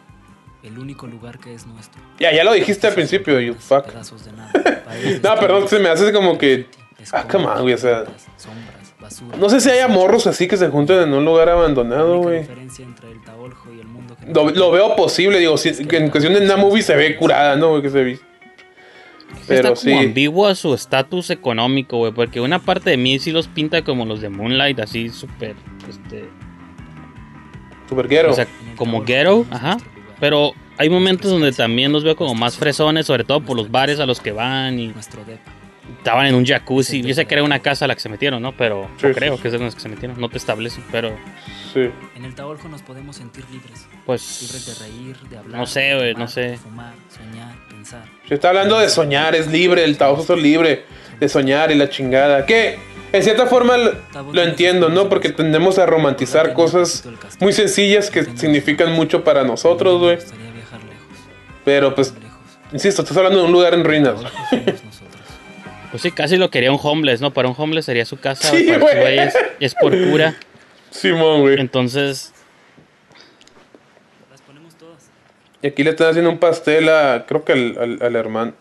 el 0.63 0.79
único 0.79 1.07
lugar 1.07 1.39
que 1.39 1.53
es 1.53 1.65
nuestro. 1.67 2.01
Ya, 2.19 2.31
ya 2.33 2.43
lo 2.43 2.53
dijiste 2.53 2.87
al 2.87 2.93
principio, 2.93 3.39
you 3.39 3.53
fuck. 3.53 3.85
De 3.87 4.31
nada, 4.31 4.51
No, 5.23 5.35
perdón, 5.39 5.67
se 5.67 5.79
me 5.79 5.89
hace 5.89 6.11
como 6.13 6.37
que... 6.37 6.67
Ah, 7.11 7.25
come 7.29 7.45
on, 7.45 7.61
güey, 7.63 7.73
o 7.73 7.77
sea... 7.77 8.05
sombras, 8.37 8.82
basura. 9.03 9.37
No 9.37 9.49
sé 9.49 9.59
si 9.59 9.69
haya 9.69 9.87
morros 9.87 10.25
así 10.27 10.47
que 10.47 10.57
se 10.57 10.69
junten 10.69 10.99
en 10.99 11.13
un 11.13 11.25
lugar 11.25 11.49
abandonado, 11.49 12.19
güey. 12.19 12.45
Lo, 14.33 14.49
lo 14.49 14.71
veo 14.71 14.95
posible, 14.95 15.39
digo, 15.39 15.57
si, 15.57 15.85
que 15.85 15.97
en 15.97 16.09
cuestión 16.09 16.33
de 16.33 16.41
una 16.41 16.55
movie 16.55 16.81
se 16.81 16.95
ve 16.95 17.15
curada, 17.17 17.55
¿no? 17.55 17.71
güey? 17.71 17.81
Que 17.81 17.89
se 17.89 18.03
ve. 18.03 18.19
Pero 19.47 19.73
está 19.73 19.81
como 19.85 19.99
sí. 19.99 20.07
ambiguo 20.07 20.47
a 20.47 20.55
su 20.55 20.73
estatus 20.73 21.29
económico, 21.29 21.97
güey. 21.97 22.13
Porque 22.13 22.39
una 22.39 22.59
parte 22.59 22.91
de 22.91 22.97
mí 22.97 23.19
sí 23.19 23.31
los 23.31 23.47
pinta 23.47 23.83
como 23.83 24.05
los 24.05 24.21
de 24.21 24.29
Moonlight, 24.29 24.79
así 24.79 25.09
súper. 25.09 25.55
Este, 25.89 26.29
Superguero. 27.89 28.31
o 28.31 28.33
sea, 28.33 28.47
como 28.77 29.03
ghetto, 29.03 29.45
ajá. 29.51 29.77
Pero 30.19 30.53
hay 30.77 30.89
momentos 30.89 31.29
donde 31.29 31.51
también 31.51 31.91
los 31.91 32.03
veo 32.03 32.15
como 32.15 32.33
más 32.33 32.55
fresones, 32.57 33.05
sobre 33.05 33.25
todo 33.25 33.41
por 33.41 33.57
los 33.57 33.69
bares 33.69 33.99
a 33.99 34.05
los 34.05 34.21
que 34.21 34.31
van 34.31 34.79
y 34.79 34.87
nuestro 34.87 35.25
depa. 35.25 35.62
Estaban 35.97 36.25
en 36.25 36.35
un 36.35 36.45
jacuzzi. 36.45 37.01
Yo 37.01 37.13
sé 37.13 37.25
que 37.25 37.35
era 37.35 37.43
una 37.43 37.59
casa 37.59 37.85
a 37.85 37.87
la 37.87 37.95
que 37.95 38.01
se 38.01 38.09
metieron, 38.09 38.41
¿no? 38.41 38.51
Pero 38.53 38.89
Sí, 38.97 39.07
o 39.07 39.09
sí, 39.09 39.15
creo 39.15 39.35
sí. 39.35 39.41
que 39.41 39.47
es 39.49 39.51
de 39.51 39.59
las 39.59 39.75
que 39.75 39.81
se 39.81 39.89
metieron. 39.89 40.19
No 40.19 40.29
te 40.29 40.37
establecen, 40.37 40.83
pero 40.91 41.15
Sí. 41.73 41.89
En 42.15 42.23
el 42.25 42.35
Taoljo 42.35 42.67
nos 42.67 42.83
podemos 42.83 43.15
sentir 43.15 43.43
libres. 43.51 43.87
Libres 43.89 44.03
pues. 44.05 44.65
de 44.79 44.85
reír, 44.85 45.17
de 45.29 45.37
hablar. 45.37 45.59
No 45.59 45.65
sé, 45.65 45.95
güey, 45.95 46.07
de 46.07 46.13
no 46.13 46.27
sé. 46.27 46.57
Fumar, 46.57 46.93
soñar, 47.09 47.55
pensar. 47.67 48.03
Se 48.27 48.35
está 48.35 48.49
hablando 48.49 48.77
de 48.77 48.89
soñar, 48.89 49.33
es 49.35 49.47
libre, 49.47 49.83
el 49.83 49.97
Taoso 49.97 50.35
es 50.35 50.41
libre 50.41 50.85
de 51.19 51.29
soñar 51.29 51.71
y 51.71 51.75
la 51.75 51.89
chingada. 51.89 52.45
Que 52.45 52.77
en 53.11 53.23
cierta 53.23 53.47
forma 53.47 53.75
lo, 53.77 54.43
entiendo, 54.43 54.89
¿no? 54.89 55.09
Porque 55.09 55.29
tendemos 55.29 55.79
a 55.79 55.85
romantizar 55.85 56.53
cosas 56.53 57.03
muy 57.39 57.53
sencillas 57.53 58.09
que 58.11 58.23
significan 58.37 58.91
mucho 58.91 59.23
para 59.23 59.43
nosotros, 59.43 59.99
güey. 59.99 60.15
Me 60.17 60.21
gustaría 60.21 60.51
viajar 60.51 60.79
lejos, 60.83 61.07
Pero 61.65 61.95
pues, 61.95 62.13
insisto, 62.71 63.01
estás 63.01 63.17
hablando 63.17 63.39
de 63.39 63.45
un 63.45 63.51
lugar 63.51 63.73
en 63.73 63.83
ruinas. 63.83 64.15
Pues 65.93 66.01
sí, 66.01 66.11
casi 66.11 66.37
lo 66.37 66.49
quería 66.49 66.71
un 66.71 66.79
homeless, 66.81 67.21
¿no? 67.21 67.31
Para 67.35 67.47
un 67.47 67.55
homeless 67.55 67.85
sería 67.85 68.03
su 68.03 68.19
casa. 68.19 68.49
Sí, 68.49 68.63
para 68.65 68.79
güey. 68.79 68.99
güeyes, 68.99 69.35
es 69.59 69.75
por 69.75 69.91
cura. 70.09 70.35
Simón, 70.89 71.41
güey. 71.41 71.59
Entonces, 71.59 72.33
Las 74.31 74.41
ponemos 74.41 74.75
todas. 74.75 75.11
Y 75.61 75.67
aquí 75.67 75.83
le 75.83 75.91
están 75.91 76.09
haciendo 76.09 76.31
un 76.31 76.39
pastel 76.39 76.89
a, 76.89 77.25
creo 77.27 77.45
que 77.45 77.53
al, 77.53 77.77
al, 77.79 77.99
al 78.01 78.15
hermano. 78.15 78.53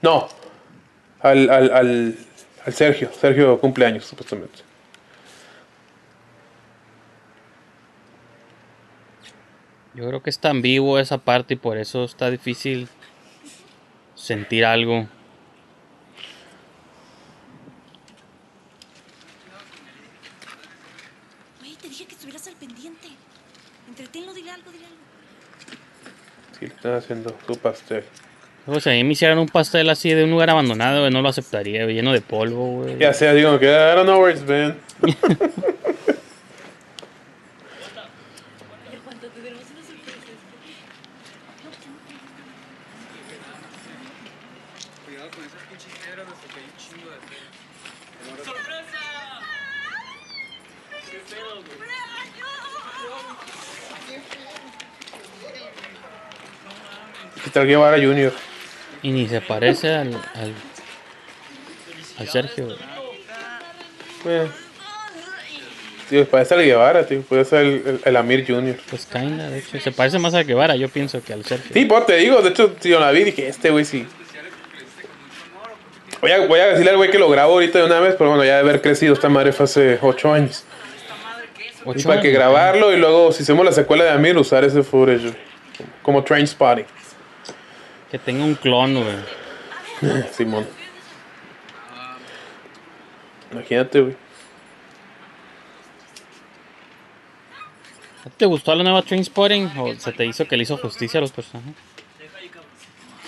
No, 0.00 0.28
al, 1.20 1.50
al, 1.50 1.70
al, 1.72 2.16
al 2.64 2.72
Sergio. 2.72 3.10
Sergio 3.12 3.60
cumpleaños, 3.60 4.06
supuestamente. 4.06 4.60
yo 9.98 10.06
creo 10.06 10.22
que 10.22 10.30
es 10.30 10.38
tan 10.38 10.62
vivo 10.62 10.98
esa 11.00 11.18
parte 11.18 11.54
y 11.54 11.56
por 11.56 11.76
eso 11.76 12.04
está 12.04 12.30
difícil 12.30 12.88
sentir 14.14 14.64
algo. 14.64 15.08
Güey, 21.58 21.74
te 21.74 21.88
dije 21.88 22.06
que 22.06 22.14
estuvieras 22.14 22.46
al 22.46 22.54
pendiente. 22.54 23.08
Entretenlo, 23.88 24.32
dile 24.34 24.52
algo, 24.52 24.70
dile 24.70 24.86
algo. 24.86 24.98
Sí, 26.52 26.57
le 26.57 26.57
están 26.74 26.94
haciendo 26.94 27.34
su 27.46 27.56
pastel. 27.58 28.04
Luego, 28.66 28.80
si 28.80 28.90
a 28.90 28.92
mí 28.92 29.04
me 29.04 29.12
hicieran 29.12 29.38
un 29.38 29.48
pastel 29.48 29.88
así 29.88 30.12
de 30.12 30.24
un 30.24 30.30
lugar 30.30 30.50
abandonado, 30.50 31.00
güey, 31.00 31.10
no 31.10 31.22
lo 31.22 31.28
aceptaría, 31.28 31.84
güey, 31.84 31.94
lleno 31.94 32.12
de 32.12 32.20
polvo, 32.20 32.82
güey. 32.82 32.98
Ya 32.98 33.14
sea, 33.14 33.32
digo 33.32 33.58
que 33.58 33.66
I 33.66 33.94
don't 33.94 34.04
know 34.04 34.20
where 34.22 34.34
it's 34.34 34.46
been. 34.46 34.76
Cuidado 45.06 45.30
con 45.30 45.44
esas 45.44 45.62
pinches 45.68 45.92
piedras, 46.04 46.26
porque 46.28 46.60
hay 46.60 46.66
un 46.66 46.76
chingo 46.76 47.10
de 47.10 47.16
pedo. 47.16 48.78
Quitar 57.58 57.66
Guevara 57.66 57.96
Jr. 57.96 58.32
Y 59.02 59.10
ni 59.10 59.28
se 59.28 59.40
parece 59.40 59.94
al, 59.94 60.14
al, 60.34 60.54
al 62.18 62.28
Sergio. 62.28 62.68
Eh. 64.26 64.46
Tío, 66.08 66.26
parece 66.26 66.54
al 66.54 66.64
Guevara, 66.64 67.06
tío. 67.06 67.22
Puede 67.22 67.44
ser 67.44 67.60
el, 67.64 67.82
el, 67.86 68.00
el 68.04 68.16
Amir 68.16 68.44
Jr. 68.46 68.76
Pues 68.90 69.06
kinda, 69.06 69.50
de 69.50 69.58
hecho. 69.58 69.80
Se 69.80 69.92
parece 69.92 70.18
más 70.18 70.34
al 70.34 70.44
Guevara, 70.44 70.76
yo 70.76 70.88
pienso, 70.88 71.22
que 71.22 71.32
al 71.32 71.44
Sergio. 71.44 71.70
Sí, 71.72 71.84
pues 71.84 72.06
te 72.06 72.16
digo, 72.16 72.40
de 72.42 72.50
hecho, 72.50 72.74
si 72.80 72.88
yo 72.90 73.00
la 73.00 73.10
vi, 73.10 73.24
dije, 73.24 73.48
este 73.48 73.70
güey 73.70 73.84
sí. 73.84 74.06
Voy 76.20 76.32
a, 76.32 76.46
voy 76.46 76.58
a 76.60 76.66
decirle 76.68 76.90
al 76.90 76.96
güey 76.96 77.10
que 77.10 77.18
lo 77.18 77.28
grabo 77.28 77.52
ahorita 77.52 77.78
de 77.78 77.84
una 77.84 78.00
vez, 78.00 78.16
pero 78.18 78.30
bueno, 78.30 78.44
ya 78.44 78.54
de 78.54 78.60
haber 78.60 78.82
crecido, 78.82 79.14
esta 79.14 79.28
madre 79.28 79.52
fue 79.52 79.64
hace 79.64 79.98
8 80.02 80.32
años. 80.32 80.64
Y 81.86 81.90
Ocho 81.90 82.08
para 82.08 82.20
que 82.20 82.28
años, 82.28 82.40
grabarlo 82.40 82.92
y 82.92 82.96
luego, 82.96 83.30
si 83.32 83.44
hacemos 83.44 83.64
la 83.64 83.72
secuela 83.72 84.04
de 84.04 84.10
Amir, 84.10 84.36
usar 84.36 84.64
ese 84.64 84.82
footage. 84.82 85.32
Como 86.02 86.24
train 86.24 86.46
spotting. 86.46 86.86
Que 88.10 88.18
tenga 88.18 88.44
un 88.44 88.54
clon, 88.54 88.94
güey. 88.94 90.24
Simón. 90.32 90.66
Imagínate, 93.52 94.00
güey. 94.00 94.16
¿Te 98.36 98.46
gustó 98.46 98.74
la 98.74 98.82
nueva 98.82 99.02
Trainspotting? 99.02 99.72
¿O 99.78 99.94
se 99.94 100.12
te 100.12 100.26
hizo 100.26 100.46
que 100.46 100.56
le 100.56 100.62
hizo 100.62 100.76
justicia 100.76 101.18
a 101.18 101.20
los 101.22 101.32
personajes? 101.32 101.74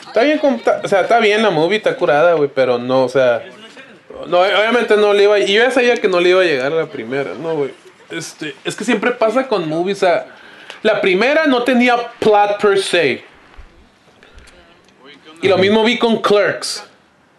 Está 0.06 0.22
bien, 0.22 0.40
o 0.42 0.88
sea, 0.88 1.02
está 1.02 1.20
bien 1.20 1.42
la 1.42 1.50
movie, 1.50 1.76
está 1.76 1.96
curada, 1.96 2.34
güey, 2.34 2.50
pero 2.52 2.78
no, 2.78 3.04
o 3.04 3.08
sea, 3.08 3.44
no, 4.26 4.40
obviamente 4.40 4.96
no 4.96 5.12
le 5.12 5.22
iba, 5.22 5.38
y 5.38 5.52
yo 5.52 5.62
ya 5.62 5.70
sabía 5.70 5.96
que 5.96 6.08
no 6.08 6.18
le 6.18 6.30
iba 6.30 6.40
a 6.40 6.44
llegar 6.44 6.72
a 6.72 6.76
la 6.76 6.86
primera, 6.86 7.34
no, 7.34 7.54
güey. 7.54 7.70
Este, 8.10 8.56
es 8.64 8.74
que 8.74 8.84
siempre 8.84 9.12
pasa 9.12 9.46
con 9.46 9.68
movies, 9.68 9.98
o 9.98 10.06
sea, 10.06 10.26
la 10.82 11.00
primera 11.00 11.46
no 11.46 11.62
tenía 11.62 11.96
plot 12.18 12.60
per 12.60 12.78
se. 12.82 13.29
Y 15.42 15.48
lo 15.48 15.58
mismo 15.58 15.82
vi 15.84 15.98
con 15.98 16.20
Clerks. 16.20 16.84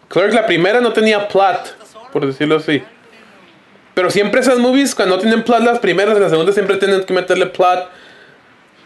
Clerks, 0.08 0.34
la 0.34 0.46
primera 0.46 0.80
no 0.80 0.92
tenía 0.92 1.28
plot, 1.28 1.76
por 2.12 2.26
decirlo 2.26 2.56
así. 2.56 2.82
Pero 3.94 4.10
siempre 4.10 4.40
esas 4.40 4.58
movies, 4.58 4.94
cuando 4.94 5.16
no 5.16 5.22
tienen 5.22 5.42
plot 5.42 5.62
las 5.62 5.78
primeras, 5.78 6.18
las 6.18 6.30
segundas 6.30 6.54
siempre 6.54 6.76
tienen 6.76 7.04
que 7.04 7.12
meterle 7.12 7.46
plot. 7.46 7.88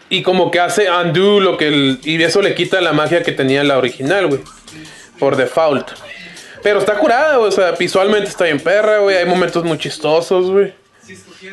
Y 0.09 0.23
como 0.23 0.51
que 0.51 0.59
hace 0.59 0.89
undo 0.89 1.39
lo 1.39 1.57
que 1.57 1.67
el, 1.67 1.99
Y 2.03 2.21
eso 2.23 2.41
le 2.41 2.55
quita 2.55 2.79
la 2.79 2.93
magia 2.93 3.23
que 3.23 3.31
tenía 3.31 3.63
la 3.63 3.77
original, 3.77 4.27
güey. 4.27 4.41
Por 5.19 5.35
default. 5.35 5.89
Pero 6.63 6.79
está 6.79 6.97
curada, 6.97 7.37
güey. 7.37 7.49
O 7.49 7.51
sea, 7.51 7.71
visualmente 7.71 8.29
está 8.29 8.45
bien 8.45 8.59
perra, 8.59 8.99
güey. 8.99 9.17
Hay 9.17 9.25
momentos 9.25 9.63
muy 9.63 9.77
chistosos, 9.77 10.49
güey. 10.49 10.73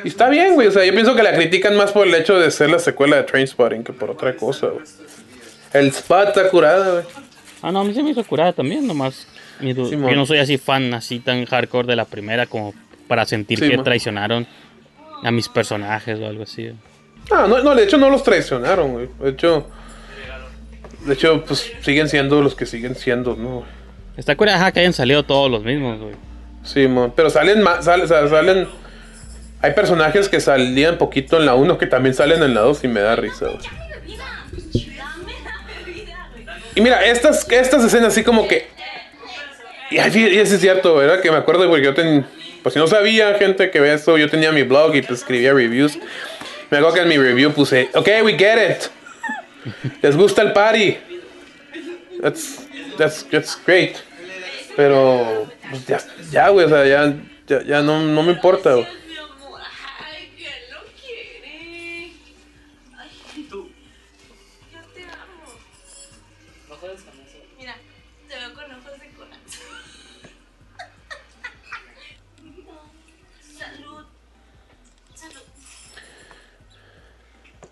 Y 0.05 0.09
está 0.09 0.29
bien, 0.29 0.55
güey. 0.55 0.69
O 0.69 0.71
sea, 0.71 0.85
yo 0.85 0.93
pienso 0.93 1.15
que 1.15 1.23
la 1.23 1.35
critican 1.35 1.77
más 1.77 1.93
por 1.93 2.07
el 2.07 2.15
hecho 2.15 2.39
de 2.39 2.51
ser 2.51 2.71
la 2.71 2.79
secuela 2.79 3.17
de 3.17 3.25
Trainspotting 3.25 3.83
que 3.83 3.93
por 3.93 4.11
otra 4.11 4.37
cosa, 4.37 4.69
güey. 4.69 4.85
El 5.73 5.89
spot 5.89 6.29
está 6.29 6.49
curada, 6.49 6.93
güey. 6.93 7.24
Ah, 7.67 7.73
no, 7.73 7.81
a 7.81 7.85
mí 7.85 7.95
se 7.95 8.03
me 8.03 8.11
hizo 8.11 8.23
curada 8.25 8.53
también, 8.53 8.87
nomás. 8.87 9.27
Yo 9.59 10.15
no 10.15 10.27
soy 10.27 10.37
así 10.37 10.59
fan, 10.59 10.93
así 10.93 11.19
tan 11.19 11.47
hardcore 11.47 11.87
de 11.87 11.97
la 11.97 12.05
primera 12.05 12.45
como 12.45 12.75
para 13.09 13.25
sentir 13.25 13.59
que 13.59 13.79
traicionaron 13.79 14.47
a 15.23 15.31
mis 15.31 15.49
personajes 15.49 16.21
o 16.21 16.27
algo 16.27 16.43
así. 16.43 16.73
Ah, 17.31 17.47
no, 17.49 17.63
no, 17.63 17.75
de 17.75 17.85
hecho 17.85 17.97
no 17.97 18.11
los 18.11 18.23
traicionaron, 18.23 18.93
güey. 18.93 19.09
De 19.19 19.31
hecho, 19.31 19.67
de 21.07 21.15
hecho, 21.15 21.43
pues 21.47 21.73
siguen 21.81 22.11
siendo 22.11 22.43
los 22.43 22.55
que 22.55 22.67
siguen 22.67 22.97
siendo, 22.97 23.35
¿no? 23.35 23.65
Está 24.19 24.37
ajá, 24.39 24.71
que 24.71 24.81
hayan 24.81 24.93
salido 24.93 25.23
todos 25.23 25.51
los 25.51 25.65
mismos, 25.65 25.99
güey. 25.99 26.15
Sí, 26.65 26.87
mon. 26.87 27.13
Pero 27.13 27.31
salen 27.31 27.63
más, 27.63 27.87
salen, 27.87 28.07
salen. 28.07 28.69
Hay 29.63 29.73
personajes 29.73 30.29
que 30.29 30.39
salían 30.39 30.99
poquito 30.99 31.39
en 31.39 31.47
la 31.47 31.55
1 31.55 31.79
que 31.79 31.87
también 31.87 32.15
salen 32.15 32.43
en 32.43 32.53
la 32.53 32.61
2 32.61 32.85
y 32.85 32.89
me 32.89 33.01
da 33.01 33.17
risa, 33.17 33.47
güey. 33.47 33.59
Y 36.75 36.81
mira, 36.81 37.05
estas, 37.05 37.51
estas 37.51 37.85
escenas 37.85 38.13
así 38.13 38.25
como 38.25 38.49
que. 38.49 38.69
Y, 39.91 39.97
y 39.97 40.39
eso 40.39 40.55
es 40.55 40.61
cierto, 40.61 40.97
¿verdad? 40.97 41.21
Que 41.21 41.31
me 41.31 41.37
acuerdo 41.37 41.69
porque 41.69 41.85
yo 41.85 41.95
ten, 41.95 42.27
Pues 42.63 42.73
si 42.73 42.79
no 42.79 42.87
sabía, 42.87 43.35
gente, 43.35 43.71
que 43.71 43.79
ve 43.79 43.93
esto, 43.93 44.17
yo 44.17 44.29
tenía 44.29 44.51
mi 44.51 44.63
blog 44.63 44.95
y 44.95 45.03
pues 45.03 45.21
escribía 45.21 45.53
reviews. 45.53 45.99
Me 46.71 46.79
acuerdo 46.79 46.95
que 46.95 47.03
en 47.03 47.09
mi 47.09 47.19
review 47.19 47.53
puse, 47.53 47.91
ok, 47.95 48.09
we 48.25 48.39
get 48.39 48.57
it. 48.71 48.91
Les 50.03 50.17
gusta 50.17 50.43
el 50.43 50.53
party. 50.53 50.97
That's, 52.23 52.67
that's, 52.97 53.27
that's 53.31 53.59
great. 53.67 53.97
Pero, 54.77 55.47
pues 55.71 55.87
ya, 55.87 56.01
ya, 56.31 56.49
güey, 56.49 56.67
o 56.67 56.69
sea, 56.69 56.87
ya, 56.87 57.15
ya, 57.47 57.63
ya 57.63 57.83
no, 57.83 58.03
no 58.03 58.23
me 58.23 58.33
importa, 58.33 58.73
güey. 58.73 58.87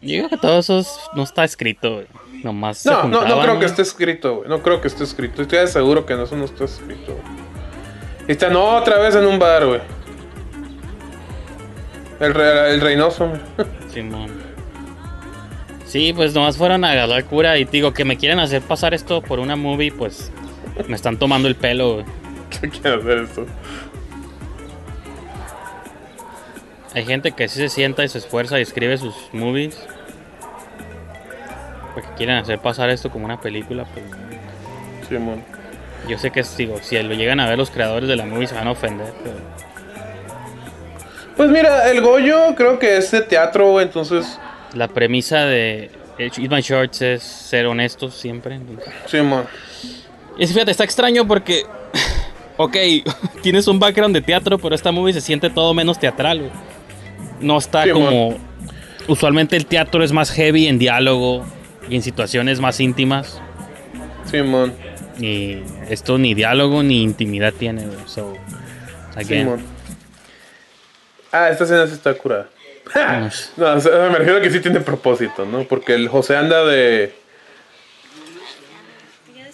Digo 0.08 0.28
que 0.28 0.36
todo 0.36 0.58
eso 0.58 0.78
es- 0.80 0.98
no 1.14 1.22
está 1.22 1.44
escrito, 1.44 1.94
güey. 1.94 2.06
Nomás 2.42 2.78
se 2.78 2.90
No, 2.90 3.04
no, 3.04 3.24
no 3.26 3.40
creo 3.40 3.58
que 3.60 3.66
esté 3.66 3.82
escrito, 3.82 4.36
güey. 4.36 4.48
No 4.48 4.62
creo 4.62 4.80
que 4.80 4.88
esté 4.88 5.04
escrito. 5.04 5.42
Estoy 5.42 5.66
seguro 5.68 6.04
que 6.06 6.14
no, 6.14 6.24
eso 6.24 6.36
no 6.36 6.44
está 6.44 6.64
escrito. 6.64 7.12
güey. 7.12 7.24
Y 8.28 8.32
están 8.32 8.54
otra 8.56 8.98
vez 8.98 9.14
en 9.14 9.26
un 9.26 9.38
bar, 9.38 9.64
güey. 9.66 9.80
El, 12.20 12.34
re- 12.34 12.74
el 12.74 12.80
Reynoso, 12.80 13.28
güey. 13.28 13.40
Simón. 13.92 14.30
Sí, 15.86 16.12
pues 16.14 16.32
nomás 16.34 16.56
fueron 16.56 16.84
a 16.84 16.92
agarrar 16.92 17.24
cura 17.26 17.58
y 17.58 17.64
digo 17.64 17.92
que 17.92 18.04
me 18.04 18.16
quieren 18.16 18.38
hacer 18.40 18.62
pasar 18.62 18.94
esto 18.94 19.20
por 19.22 19.38
una 19.40 19.56
movie, 19.56 19.92
pues 19.92 20.32
me 20.88 20.96
están 20.96 21.18
tomando 21.18 21.48
el 21.48 21.54
pelo, 21.54 21.94
güey. 21.94 22.06
¿Qué 22.60 22.68
quiere 22.70 22.96
hacer 22.96 23.18
esto? 23.18 23.46
Hay 26.94 27.04
gente 27.06 27.32
que 27.32 27.48
sí 27.48 27.56
se 27.58 27.68
sienta 27.68 28.04
y 28.04 28.08
se 28.08 28.18
esfuerza 28.18 28.58
y 28.58 28.62
escribe 28.62 28.96
sus 28.98 29.14
movies. 29.32 29.78
Porque 31.94 32.08
quieren 32.16 32.36
hacer 32.36 32.58
pasar 32.58 32.88
esto 32.90 33.10
como 33.10 33.24
una 33.24 33.40
película, 33.40 33.84
pues 33.92 34.04
Simón. 35.08 35.42
yo 36.08 36.16
sé 36.18 36.30
que 36.30 36.42
digo, 36.56 36.78
si 36.82 37.00
lo 37.02 37.14
llegan 37.14 37.38
a 37.40 37.48
ver 37.48 37.58
los 37.58 37.70
creadores 37.70 38.08
de 38.08 38.16
la 38.16 38.24
movie 38.24 38.46
se 38.46 38.54
van 38.54 38.66
a 38.68 38.70
ofender, 38.72 39.12
pero 39.22 39.36
Pues 41.36 41.50
mira, 41.50 41.90
el 41.90 42.00
Goyo 42.00 42.54
creo 42.54 42.78
que 42.78 42.96
es 42.96 43.10
de 43.10 43.22
teatro, 43.22 43.80
entonces. 43.80 44.38
la 44.74 44.88
premisa 44.88 45.44
de 45.44 45.90
Eat 46.18 46.38
My 46.50 46.60
Shorts 46.60 47.02
es 47.02 47.22
ser 47.22 47.66
honestos 47.66 48.14
siempre. 48.14 48.54
entonces- 48.56 48.92
Simón. 49.06 49.44
Y 50.38 50.46
fíjate, 50.46 50.70
está 50.70 50.84
extraño 50.84 51.26
porque, 51.26 51.62
ok, 52.56 52.76
tienes 53.42 53.66
un 53.68 53.78
background 53.78 54.14
de 54.14 54.22
teatro, 54.22 54.58
pero 54.58 54.74
esta 54.74 54.92
movie 54.92 55.12
se 55.12 55.20
siente 55.20 55.50
todo 55.50 55.74
menos 55.74 55.98
teatral. 55.98 56.38
güey. 56.40 56.50
No 57.40 57.58
está 57.58 57.84
Sí, 57.84 57.90
como... 57.90 58.36
Usualmente 59.08 59.56
el 59.56 59.66
teatro 59.66 60.04
es 60.04 60.12
más 60.12 60.30
heavy 60.30 60.68
en 60.68 60.78
diálogo 60.78 61.44
y 61.88 61.96
en 61.96 62.02
situaciones 62.02 62.60
más 62.60 62.80
íntimas. 62.80 63.40
Simón. 64.30 64.74
Y 65.18 65.62
esto 65.88 66.18
ni 66.18 66.34
diálogo 66.34 66.82
ni 66.82 67.02
intimidad 67.02 67.52
tiene. 67.52 67.86
güey. 67.86 67.98
So, 68.06 68.36
Simón. 69.26 69.64
Ah, 71.30 71.48
esta 71.48 71.64
escena 71.64 71.86
sí 71.86 71.94
está 71.94 72.14
curada. 72.14 72.48
no 72.94 73.30
No, 73.56 73.74
o 73.74 73.80
sea, 73.80 74.10
me 74.10 74.18
refiero 74.18 74.38
a 74.38 74.42
que 74.42 74.50
sí 74.50 74.60
tiene 74.60 74.80
propósito, 74.80 75.44
¿no? 75.44 75.64
Porque 75.64 75.94
el 75.94 76.08
José 76.08 76.36
anda 76.36 76.64
de. 76.64 77.14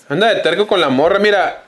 Anda 0.08 0.34
de 0.34 0.40
terco 0.40 0.66
con 0.66 0.80
la 0.80 0.88
morra. 0.88 1.18
Mira, 1.18 1.64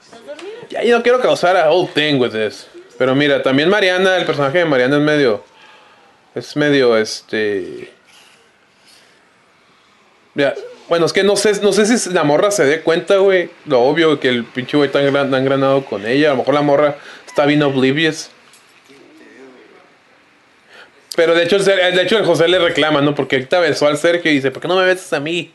ya 0.69 0.83
yo 0.83 0.97
no 0.97 1.03
quiero 1.03 1.21
causar 1.21 1.57
a 1.57 1.71
whole 1.71 1.89
thing 1.95 2.19
with 2.19 2.31
this. 2.31 2.67
Pero 2.99 3.15
mira, 3.15 3.43
también 3.43 3.69
Mariana, 3.69 4.17
el 4.17 4.25
personaje 4.25 4.59
de 4.59 4.65
Mariana 4.65 4.97
es 4.97 5.03
medio. 5.03 5.45
Es 6.35 6.57
medio 6.57 6.97
este. 6.97 7.93
Mira, 10.35 10.55
bueno, 10.89 11.07
es 11.07 11.13
que 11.13 11.23
no 11.25 11.37
sé, 11.37 11.53
no 11.63 11.73
sé 11.73 11.87
si 11.99 12.11
la 12.11 12.25
morra 12.25 12.51
se 12.51 12.65
dé 12.65 12.81
cuenta, 12.81 13.17
güey. 13.17 13.51
Lo 13.67 13.81
obvio 13.83 14.19
que 14.21 14.29
el 14.29 14.45
pinche 14.45 14.77
güey 14.77 14.87
está 14.89 15.01
engran- 15.03 15.31
tan 15.31 15.45
granado 15.45 15.85
con 15.85 16.07
ella. 16.07 16.29
A 16.29 16.31
lo 16.33 16.39
mejor 16.39 16.55
la 16.55 16.63
morra 16.63 16.97
está 17.27 17.47
bien 17.47 17.63
oblivious. 17.63 18.31
Pero 21.17 21.35
de 21.35 21.43
hecho, 21.43 21.59
de 21.59 22.03
hecho 22.03 22.17
el 22.19 22.25
José 22.25 22.49
le 22.49 22.59
reclama, 22.59 23.01
¿no? 23.01 23.15
Porque 23.15 23.37
ahorita 23.37 23.59
besó 23.61 23.87
al 23.89 23.99
Sergio 23.99 24.31
y 24.31 24.35
dice, 24.37 24.51
¿por 24.51 24.63
qué 24.63 24.69
no 24.69 24.77
me 24.77 24.85
besas 24.85 25.13
a 25.13 25.21
mí? 25.21 25.53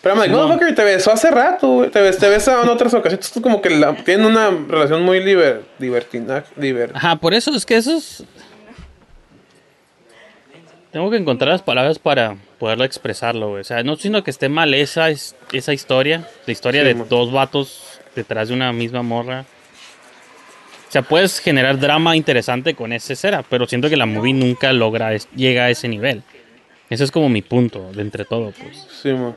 Pero 0.00 0.14
I'm 0.14 0.20
like, 0.20 0.32
no, 0.32 0.48
fucker, 0.52 0.74
te 0.74 0.84
besó 0.84 1.12
hace 1.12 1.30
rato, 1.30 1.66
güey. 1.68 1.90
Te, 1.90 2.00
bes- 2.00 2.18
te 2.18 2.28
besa 2.28 2.60
en 2.62 2.68
otras 2.68 2.94
ocasiones. 2.94 3.32
Como 3.42 3.60
que 3.60 3.70
la- 3.70 3.94
tienen 4.04 4.26
una 4.26 4.50
relación 4.68 5.02
muy 5.02 5.20
liber, 5.22 5.62
libertina, 5.78 6.44
liber- 6.58 6.90
Ajá, 6.94 7.16
por 7.16 7.34
eso 7.34 7.50
es 7.54 7.66
que 7.66 7.76
eso 7.76 7.96
es... 7.96 8.22
Tengo 10.94 11.10
que 11.10 11.16
encontrar 11.16 11.50
las 11.50 11.62
palabras 11.62 11.98
para 11.98 12.36
poderlo 12.60 12.84
expresarlo, 12.84 13.48
güey. 13.48 13.62
O 13.62 13.64
sea, 13.64 13.82
no 13.82 13.96
siento 13.96 14.22
que 14.22 14.30
esté 14.30 14.48
mal 14.48 14.72
esa, 14.74 15.10
es- 15.10 15.34
esa 15.52 15.72
historia. 15.72 16.28
La 16.46 16.52
historia 16.52 16.82
Sí, 16.82 16.86
de 16.86 16.94
dos 16.94 17.32
vatos 17.32 18.00
detrás 18.14 18.46
de 18.46 18.54
una 18.54 18.72
misma 18.72 19.02
morra. 19.02 19.44
O 20.88 20.92
sea, 20.92 21.02
puedes 21.02 21.40
generar 21.40 21.80
drama 21.80 22.14
interesante 22.14 22.74
con 22.74 22.92
esa 22.92 23.14
escena, 23.14 23.42
pero 23.50 23.66
siento 23.66 23.90
que 23.90 23.96
la 23.96 24.06
movie 24.06 24.32
nunca 24.32 24.72
logra, 24.72 25.12
es- 25.14 25.28
llega 25.34 25.64
a 25.64 25.70
ese 25.70 25.88
nivel. 25.88 26.22
Ese 26.88 27.02
es 27.02 27.10
como 27.10 27.28
mi 27.28 27.42
punto 27.42 27.90
de 27.92 28.00
entre 28.02 28.24
todo, 28.24 28.52
pues. 28.52 28.86
Sí. 29.02 29.10
Mira, 29.10 29.34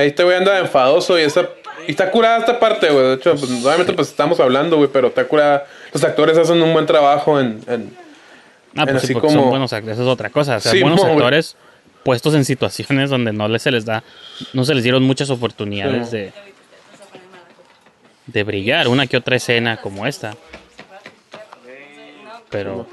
Ahí 0.00 0.08
este 0.08 0.24
güey 0.24 0.36
anda 0.36 0.58
enfadoso 0.58 1.16
y, 1.16 1.22
esa, 1.22 1.48
y 1.86 1.92
está 1.92 2.10
curada 2.10 2.38
esta 2.38 2.58
parte, 2.58 2.90
güey. 2.90 3.06
De 3.06 3.14
hecho, 3.14 3.30
pues, 3.36 3.48
obviamente 3.64 3.92
pues 3.92 4.08
estamos 4.08 4.40
hablando, 4.40 4.76
güey, 4.78 4.90
pero 4.92 5.06
está 5.08 5.24
curada. 5.28 5.66
Los 5.92 6.02
actores 6.02 6.36
hacen 6.36 6.60
un 6.60 6.72
buen 6.72 6.86
trabajo 6.86 7.38
en... 7.38 7.60
en- 7.68 8.03
Ah, 8.76 8.86
pues 8.86 9.02
sí, 9.02 9.12
porque 9.12 9.28
como- 9.28 9.40
son 9.42 9.50
buenos 9.50 9.72
actores, 9.72 9.98
es 9.98 10.06
otra 10.06 10.30
cosa. 10.30 10.56
O 10.56 10.60
sea, 10.60 10.72
Sí, 10.72 10.80
buenos 10.80 10.98
mo, 11.00 11.04
güey. 11.06 11.16
actores 11.18 11.56
puestos 12.02 12.34
en 12.34 12.44
situaciones 12.44 13.08
donde 13.10 13.32
no 13.32 13.48
les, 13.48 13.62
se 13.62 13.70
les 13.70 13.84
da, 13.84 14.02
no 14.52 14.64
se 14.64 14.74
les 14.74 14.82
dieron 14.82 15.02
muchas 15.04 15.30
oportunidades 15.30 16.10
Sí. 16.10 16.16
de, 16.18 16.32
de 18.26 18.42
brillar. 18.42 18.88
Una 18.88 19.06
que 19.06 19.16
otra 19.16 19.36
escena 19.36 19.76
como 19.80 20.06
esta. 20.06 20.34
Pero 22.50 22.86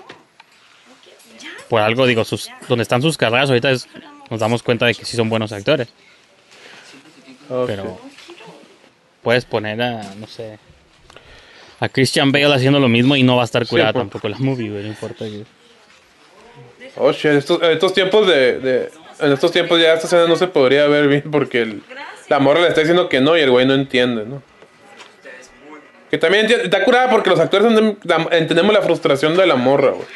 por 1.69 1.82
algo 1.82 2.05
digo, 2.05 2.25
sus, 2.25 2.49
donde 2.67 2.84
están 2.84 3.01
sus 3.01 3.17
carreras 3.17 3.49
ahorita 3.49 3.71
es- 3.71 3.88
nos 4.29 4.39
damos 4.39 4.63
cuenta 4.63 4.86
de 4.86 4.95
que 4.95 5.05
sí 5.05 5.15
son 5.17 5.29
buenos 5.29 5.51
actores. 5.51 5.88
Pero 7.67 7.99
puedes 9.21 9.45
poner 9.45 9.82
a, 9.82 10.15
no 10.15 10.25
sé, 10.27 10.57
a 11.79 11.89
Christian 11.89 12.32
Bale 12.32 12.53
haciendo 12.53 12.79
lo 12.79 12.88
mismo 12.88 13.15
y 13.15 13.23
no 13.23 13.36
va 13.36 13.41
a 13.41 13.45
estar 13.45 13.67
curada 13.67 13.91
tampoco 13.93 14.29
la 14.29 14.38
movie, 14.38 14.69
güey, 14.69 14.84
no 14.84 14.89
importa. 14.89 15.25
que- 15.25 15.43
Oh, 16.97 17.11
shit, 17.11 17.31
estos, 17.31 17.61
en 17.61 17.71
estos 17.71 17.93
tiempos 17.93 18.27
de, 18.27 18.59
de- 18.59 18.91
En 19.19 19.31
estos 19.31 19.51
tiempos 19.51 19.79
ya 19.79 19.93
esta 19.93 20.07
escena 20.07 20.25
no 20.27 20.35
se 20.35 20.47
podría 20.47 20.87
ver 20.87 21.07
bien 21.07 21.23
porque 21.31 21.61
el- 21.61 21.83
la 22.27 22.39
morra 22.39 22.61
le 22.61 22.67
está 22.69 22.81
diciendo 22.81 23.07
que 23.07 23.21
no 23.21 23.37
y 23.37 23.41
el 23.41 23.51
güey 23.51 23.65
no 23.67 23.73
entiende, 23.75 24.25
¿no? 24.25 24.41
Que 26.09 26.17
también 26.17 26.47
está 26.49 26.83
curada 26.83 27.09
porque 27.09 27.29
los 27.29 27.39
actores 27.39 27.71
entendemos 28.31 28.73
la 28.73 28.81
frustración 28.81 29.37
de 29.37 29.45
la 29.45 29.55
morra, 29.55 29.91
güey. 29.91 30.07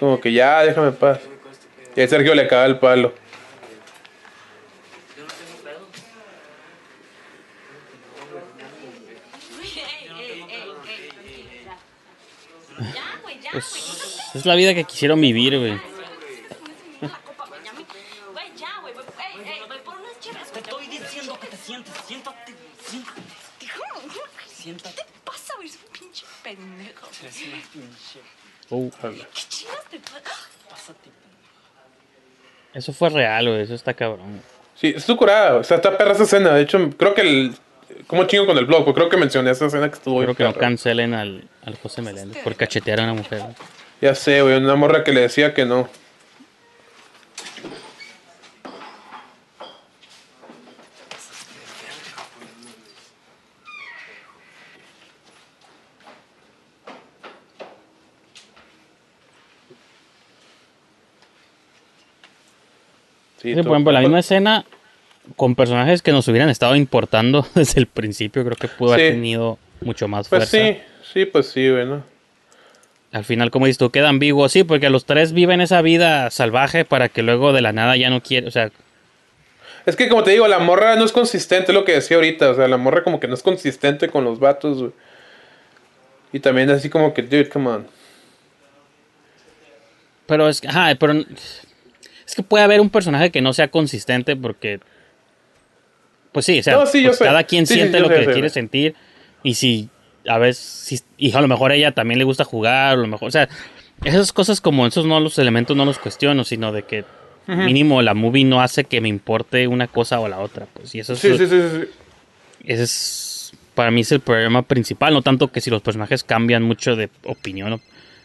Como 0.00 0.18
que 0.20 0.32
ya, 0.32 0.62
déjame 0.64 0.88
en 0.88 0.94
paz. 0.94 1.20
Y 1.94 2.00
a 2.00 2.08
Sergio 2.08 2.34
le 2.34 2.48
caga 2.48 2.66
el 2.66 2.78
palo. 2.78 3.12
Pues 13.52 13.64
es 14.34 14.46
la 14.46 14.54
vida 14.54 14.74
que 14.74 14.84
quisieron 14.84 15.20
vivir, 15.20 15.58
güey. 15.58 15.78
Te 20.52 20.58
estoy 20.58 20.86
diciendo 20.88 21.38
que 21.40 21.46
te 21.46 21.56
sientes. 21.56 21.94
Siéntate. 22.06 22.54
Siéntate. 22.84 23.22
Siéntate. 24.46 24.94
¿Qué 24.96 25.02
te 25.02 25.08
pasa, 25.24 25.54
güey? 25.56 25.68
Es 25.68 25.76
un 25.76 25.98
pinche 25.98 26.26
pendejo. 26.42 27.08
Eres 27.22 27.42
una 27.46 27.62
pinche. 27.72 28.20
Oh, 28.70 28.90
¿Qué 29.00 29.42
chingas 29.48 29.84
te 29.90 29.98
pasa? 29.98 30.20
Pásate. 30.68 31.10
eso 32.74 32.92
fue 32.92 33.10
real, 33.10 33.48
güey. 33.48 33.62
Eso 33.62 33.74
está 33.74 33.94
cabrón. 33.94 34.42
Sí, 34.74 34.92
es 34.96 35.04
tu 35.06 35.16
curada. 35.16 35.56
O 35.56 35.64
sea, 35.64 35.76
está 35.76 35.96
perra 35.96 36.12
esa 36.12 36.24
escena. 36.24 36.54
De 36.54 36.62
hecho, 36.62 36.90
creo 36.96 37.14
que 37.14 37.20
el. 37.20 37.54
¿Cómo 38.06 38.24
chingo 38.24 38.46
con 38.46 38.58
el 38.58 38.66
blog? 38.66 38.92
Creo 38.94 39.08
que 39.08 39.16
mencioné 39.16 39.50
esa 39.50 39.66
escena 39.66 39.88
que 39.88 39.96
estuvo 39.96 40.20
Creo 40.22 40.34
que 40.34 40.44
no 40.44 40.54
cancelen 40.54 41.14
al, 41.14 41.48
al 41.64 41.76
José 41.76 42.02
Meléndez 42.02 42.42
por 42.42 42.56
cachetear 42.56 43.00
a 43.00 43.04
una 43.04 43.14
mujer. 43.14 43.42
Ya 44.00 44.14
sé, 44.14 44.40
güey, 44.42 44.56
una 44.56 44.76
morra 44.76 45.04
que 45.04 45.12
le 45.12 45.20
decía 45.22 45.52
que 45.54 45.64
no. 45.66 45.88
Sí, 63.40 63.54
Sí, 63.54 63.62
por 63.62 63.72
ejemplo, 63.72 63.92
la 63.92 64.00
misma 64.00 64.18
escena 64.18 64.64
con 65.36 65.54
personajes 65.54 66.02
que 66.02 66.12
nos 66.12 66.28
hubieran 66.28 66.48
estado 66.50 66.76
importando 66.76 67.46
desde 67.54 67.80
el 67.80 67.86
principio, 67.86 68.44
creo 68.44 68.56
que 68.56 68.68
pudo 68.68 68.94
haber 68.94 69.12
tenido 69.12 69.58
mucho 69.80 70.08
más 70.08 70.28
Pues 70.28 70.50
fuerza. 70.50 70.72
sí, 70.74 70.80
sí, 71.12 71.24
pues 71.26 71.46
sí, 71.48 71.68
güey, 71.70 71.86
¿no? 71.86 72.09
Al 73.12 73.24
final, 73.24 73.50
como 73.50 73.66
dices 73.66 73.78
tú, 73.78 73.90
queda 73.90 74.08
ambiguo, 74.08 74.48
sí, 74.48 74.62
porque 74.64 74.88
los 74.88 75.04
tres 75.04 75.32
viven 75.32 75.60
esa 75.60 75.82
vida 75.82 76.30
salvaje 76.30 76.84
para 76.84 77.08
que 77.08 77.22
luego 77.22 77.52
de 77.52 77.60
la 77.60 77.72
nada 77.72 77.96
ya 77.96 78.08
no 78.08 78.22
quiere, 78.22 78.46
o 78.46 78.50
sea, 78.52 78.70
Es 79.86 79.96
que 79.96 80.08
como 80.08 80.22
te 80.22 80.30
digo, 80.30 80.46
la 80.46 80.58
morra 80.60 80.94
no 80.96 81.04
es 81.04 81.10
consistente, 81.12 81.72
es 81.72 81.74
lo 81.74 81.84
que 81.84 81.92
decía 81.92 82.16
ahorita. 82.18 82.50
O 82.50 82.54
sea, 82.54 82.68
la 82.68 82.76
morra 82.76 83.02
como 83.02 83.18
que 83.18 83.26
no 83.26 83.34
es 83.34 83.42
consistente 83.42 84.08
con 84.08 84.24
los 84.24 84.38
vatos, 84.38 84.78
güey. 84.78 84.92
Y 86.32 86.38
también 86.40 86.70
así 86.70 86.88
como 86.88 87.12
que, 87.12 87.22
dude, 87.22 87.48
come 87.48 87.68
on. 87.70 87.86
pero 90.26 90.48
es 90.48 90.60
que, 90.60 90.68
ajá, 90.68 90.94
pero 90.94 91.12
es 91.14 92.34
que 92.36 92.42
puede 92.42 92.62
haber 92.62 92.80
un 92.80 92.90
personaje 92.90 93.30
que 93.30 93.40
no 93.40 93.52
sea 93.52 93.68
consistente 93.68 94.36
porque, 94.36 94.78
pues 96.30 96.46
sí, 96.46 96.60
o 96.60 96.62
sea, 96.62 96.74
No, 96.76 96.86
sí, 96.86 97.04
pues 97.04 97.18
cada 97.18 97.42
quien 97.42 97.66
Sí, 97.66 97.74
siente 97.74 97.98
lo 97.98 98.08
sé, 98.08 98.14
que 98.26 98.32
quiere 98.32 98.48
sentir 98.50 98.94
y 99.42 99.54
si 99.54 99.88
a 100.26 100.38
veces, 100.38 100.62
si- 100.64 101.00
y 101.18 101.32
a 101.34 101.40
lo 101.40 101.48
mejor 101.48 101.72
a 101.72 101.74
ella 101.74 101.92
también 101.92 102.18
le 102.18 102.24
gusta 102.24 102.44
jugar, 102.44 102.94
a 102.94 102.96
lo 102.96 103.06
mejor, 103.06 103.28
o 103.28 103.30
sea, 103.30 103.48
esas 104.04 104.32
cosas 104.32 104.60
como 104.60 104.86
esos 104.86 105.04
no 105.06 105.20
los 105.20 105.38
elementos 105.38 105.76
no 105.76 105.84
los 105.84 105.98
cuestiono, 105.98 106.44
sino 106.44 106.72
de 106.72 106.82
que 106.84 107.04
mínimo 107.46 108.00
la 108.02 108.14
movie 108.14 108.44
no 108.44 108.60
hace 108.62 108.84
que 108.84 109.00
me 109.00 109.08
importe 109.08 109.66
una 109.66 109.88
cosa 109.88 110.20
o 110.20 110.28
la 110.28 110.38
otra, 110.38 110.66
pues, 110.72 110.94
y 110.94 111.00
eso 111.00 111.14
es, 111.14 111.18
Sí, 111.18 111.36
sí, 111.36 111.46
sí, 111.46 111.60
sí, 111.60 111.68
sí. 111.82 111.88
ese 112.64 112.82
es 112.84 113.52
para 113.74 113.90
mí 113.90 114.02
es 114.02 114.12
el 114.12 114.20
problema 114.20 114.62
principal, 114.62 115.12
no 115.14 115.22
tanto 115.22 115.48
que 115.50 115.60
si 115.60 115.70
los 115.70 115.82
personajes 115.82 116.22
cambian 116.22 116.62
mucho 116.62 116.96
de 116.96 117.08
opinión, 117.24 117.70
¿no? 117.70 117.80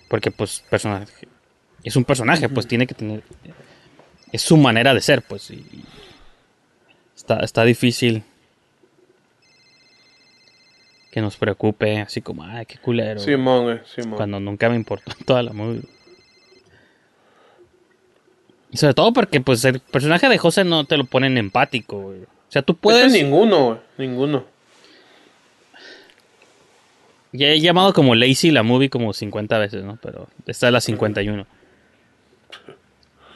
porque 0.09 0.29
pues 0.31 0.63
personaje 0.69 1.27
es 1.83 1.95
un 1.95 2.03
personaje, 2.03 2.49
pues 2.49 2.67
tiene 2.67 2.85
que 2.87 2.93
tener 2.93 3.23
es 4.31 4.41
su 4.41 4.57
manera 4.57 4.93
de 4.93 5.01
ser, 5.01 5.21
pues 5.21 5.49
y 5.51 5.65
está 7.15 7.39
está 7.39 7.63
difícil 7.63 8.23
que 11.16 11.22
nos 11.22 11.38
preocupe 11.38 12.01
así 12.01 12.22
como, 12.22 12.43
ay, 12.43 12.66
qué 12.66 12.78
culero. 12.78 13.22
Simón, 13.22 13.63
güey, 13.63 13.80
Simón. 13.86 14.18
Cuando 14.18 14.38
nunca 14.41 14.68
me 14.68 14.76
importó 14.76 15.13
toda 15.26 15.41
la 15.43 15.53
movie. 15.53 15.84
Y 18.70 18.76
sobre 18.76 18.95
todo 18.95 19.13
porque 19.13 19.39
pues 19.39 19.63
el 19.63 19.80
personaje 19.80 20.28
de 20.28 20.38
José 20.38 20.66
no 20.66 20.84
te 20.84 20.97
lo 20.97 21.05
ponen 21.05 21.38
empático, 21.38 22.01
güey. 22.01 22.24
O 22.24 22.49
sea, 22.49 22.63
tú 22.63 22.76
Puedes... 22.76 23.03
puedes 23.03 23.24
ninguno, 23.24 23.66
güey. 23.66 23.80
Ninguno. 23.97 24.45
Ya 27.32 27.47
he 27.47 27.61
llamado 27.61 27.93
como 27.93 28.13
Lazy 28.13 28.51
la 28.51 28.63
movie 28.63 28.89
como 28.89 29.13
50 29.13 29.57
veces, 29.57 29.86
¿no? 29.86 29.97
Pero 30.01 30.28
esta 30.45 30.68
es 30.68 30.74
la 30.74 30.82
51. 30.82 31.47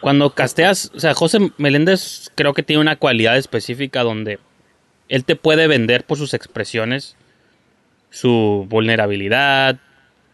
Cuando 0.02 0.32
casteas, 0.32 0.92
o 0.94 1.00
sea, 1.00 1.14
José 1.14 1.54
Meléndez 1.58 2.30
creo 2.36 2.54
que 2.54 2.62
tiene 2.64 2.82
una 2.82 2.98
cualidad 2.98 3.38
específica 3.38 4.04
donde 4.04 4.38
él 5.08 5.24
te 5.24 5.38
puede 5.38 5.68
vender 5.68 6.04
por 6.04 6.18
sus 6.18 6.34
expresiones, 6.34 7.16
su 8.10 8.66
vulnerabilidad, 8.70 9.80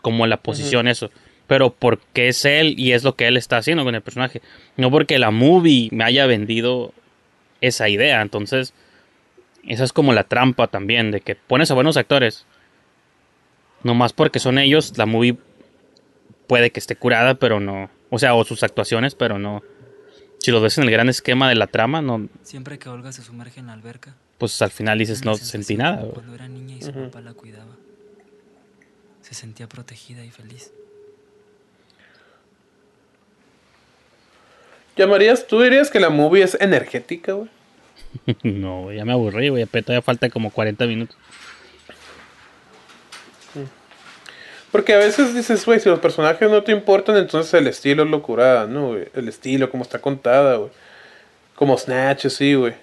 como 0.01 0.27
la 0.27 0.37
posición, 0.37 0.87
eso. 0.87 1.11
Pero 1.47 1.71
porque 1.73 2.27
es 2.27 2.45
él 2.45 2.75
y 2.77 2.93
es 2.93 3.03
lo 3.03 3.15
que 3.15 3.27
él 3.27 3.37
está 3.37 3.57
haciendo 3.57 3.83
con 3.83 3.95
el 3.95 4.01
personaje. 4.01 4.41
No 4.77 4.89
porque 4.89 5.19
la 5.19 5.31
movie 5.31 5.89
me 5.91 6.03
haya 6.03 6.25
vendido 6.25 6.93
esa 7.61 7.89
idea. 7.89 8.21
Entonces, 8.21 8.73
esa 9.67 9.83
es 9.83 9.93
como 9.93 10.13
la 10.13 10.23
trampa 10.23 10.67
también, 10.67 11.11
de 11.11 11.21
que 11.21 11.35
pones 11.35 11.71
a 11.71 11.75
buenos 11.75 11.97
actores. 11.97 12.45
Nomás 13.83 14.13
porque 14.13 14.39
son 14.39 14.57
ellos, 14.57 14.97
la 14.97 15.05
movie 15.05 15.37
puede 16.47 16.71
que 16.71 16.79
esté 16.79 16.95
curada, 16.95 17.35
pero 17.35 17.59
no. 17.59 17.89
O 18.09 18.19
sea, 18.19 18.33
o 18.35 18.43
sus 18.43 18.63
actuaciones, 18.63 19.15
pero 19.15 19.39
no. 19.39 19.63
Si 20.39 20.51
lo 20.51 20.61
ves 20.61 20.77
en 20.77 20.83
el 20.83 20.91
gran 20.91 21.09
esquema 21.09 21.49
de 21.49 21.55
la 21.55 21.67
trama, 21.67 22.01
no. 22.01 22.27
Siempre 22.43 22.77
que 22.77 22.89
Olga 22.89 23.11
se 23.11 23.23
sumerge 23.23 23.59
en 23.59 23.67
la 23.67 23.73
alberca, 23.73 24.15
Pues 24.37 24.61
al 24.61 24.71
final 24.71 24.99
dices, 24.99 25.23
no 25.23 25.35
sentí 25.35 25.77
nada. 25.77 26.01
güey. 26.01 26.13
cuando 26.13 26.35
era 26.35 26.47
niña 26.47 26.75
y 26.75 26.81
su 26.81 26.91
papá 26.91 27.21
la 27.21 27.33
cuidaba, 27.33 27.75
se 29.21 29.33
sentía 29.33 29.67
protegida 29.67 30.23
y 30.23 30.31
feliz. 30.31 30.71
¿Llamarías, 34.97 35.45
tú 35.47 35.61
dirías 35.61 35.89
que 35.89 35.99
la 35.99 36.09
movie 36.09 36.43
es 36.43 36.57
energética, 36.59 37.33
güey? 37.33 37.49
no, 38.43 38.91
ya 38.91 39.03
me 39.05 39.13
aburrí, 39.13 39.49
güey. 39.49 39.65
pero 39.65 39.85
Todavía 39.85 40.01
falta 40.01 40.29
como 40.29 40.51
40 40.51 40.85
minutos. 40.85 41.17
Porque 44.71 44.93
a 44.93 44.97
veces 44.97 45.33
dices, 45.33 45.65
güey, 45.65 45.79
si 45.79 45.87
los 45.87 45.99
personajes 45.99 46.49
no 46.49 46.61
te 46.63 46.73
importan, 46.73 47.15
entonces 47.15 47.53
el 47.53 47.67
estilo 47.67 48.03
es 48.03 48.09
locura, 48.09 48.67
¿no, 48.67 48.89
güey? 48.89 49.07
El 49.13 49.29
estilo, 49.29 49.69
como 49.69 49.83
está 49.83 49.99
contada, 49.99 50.57
güey. 50.57 50.69
Como 51.55 51.77
Snatch, 51.77 52.25
así, 52.25 52.55
güey. 52.55 52.73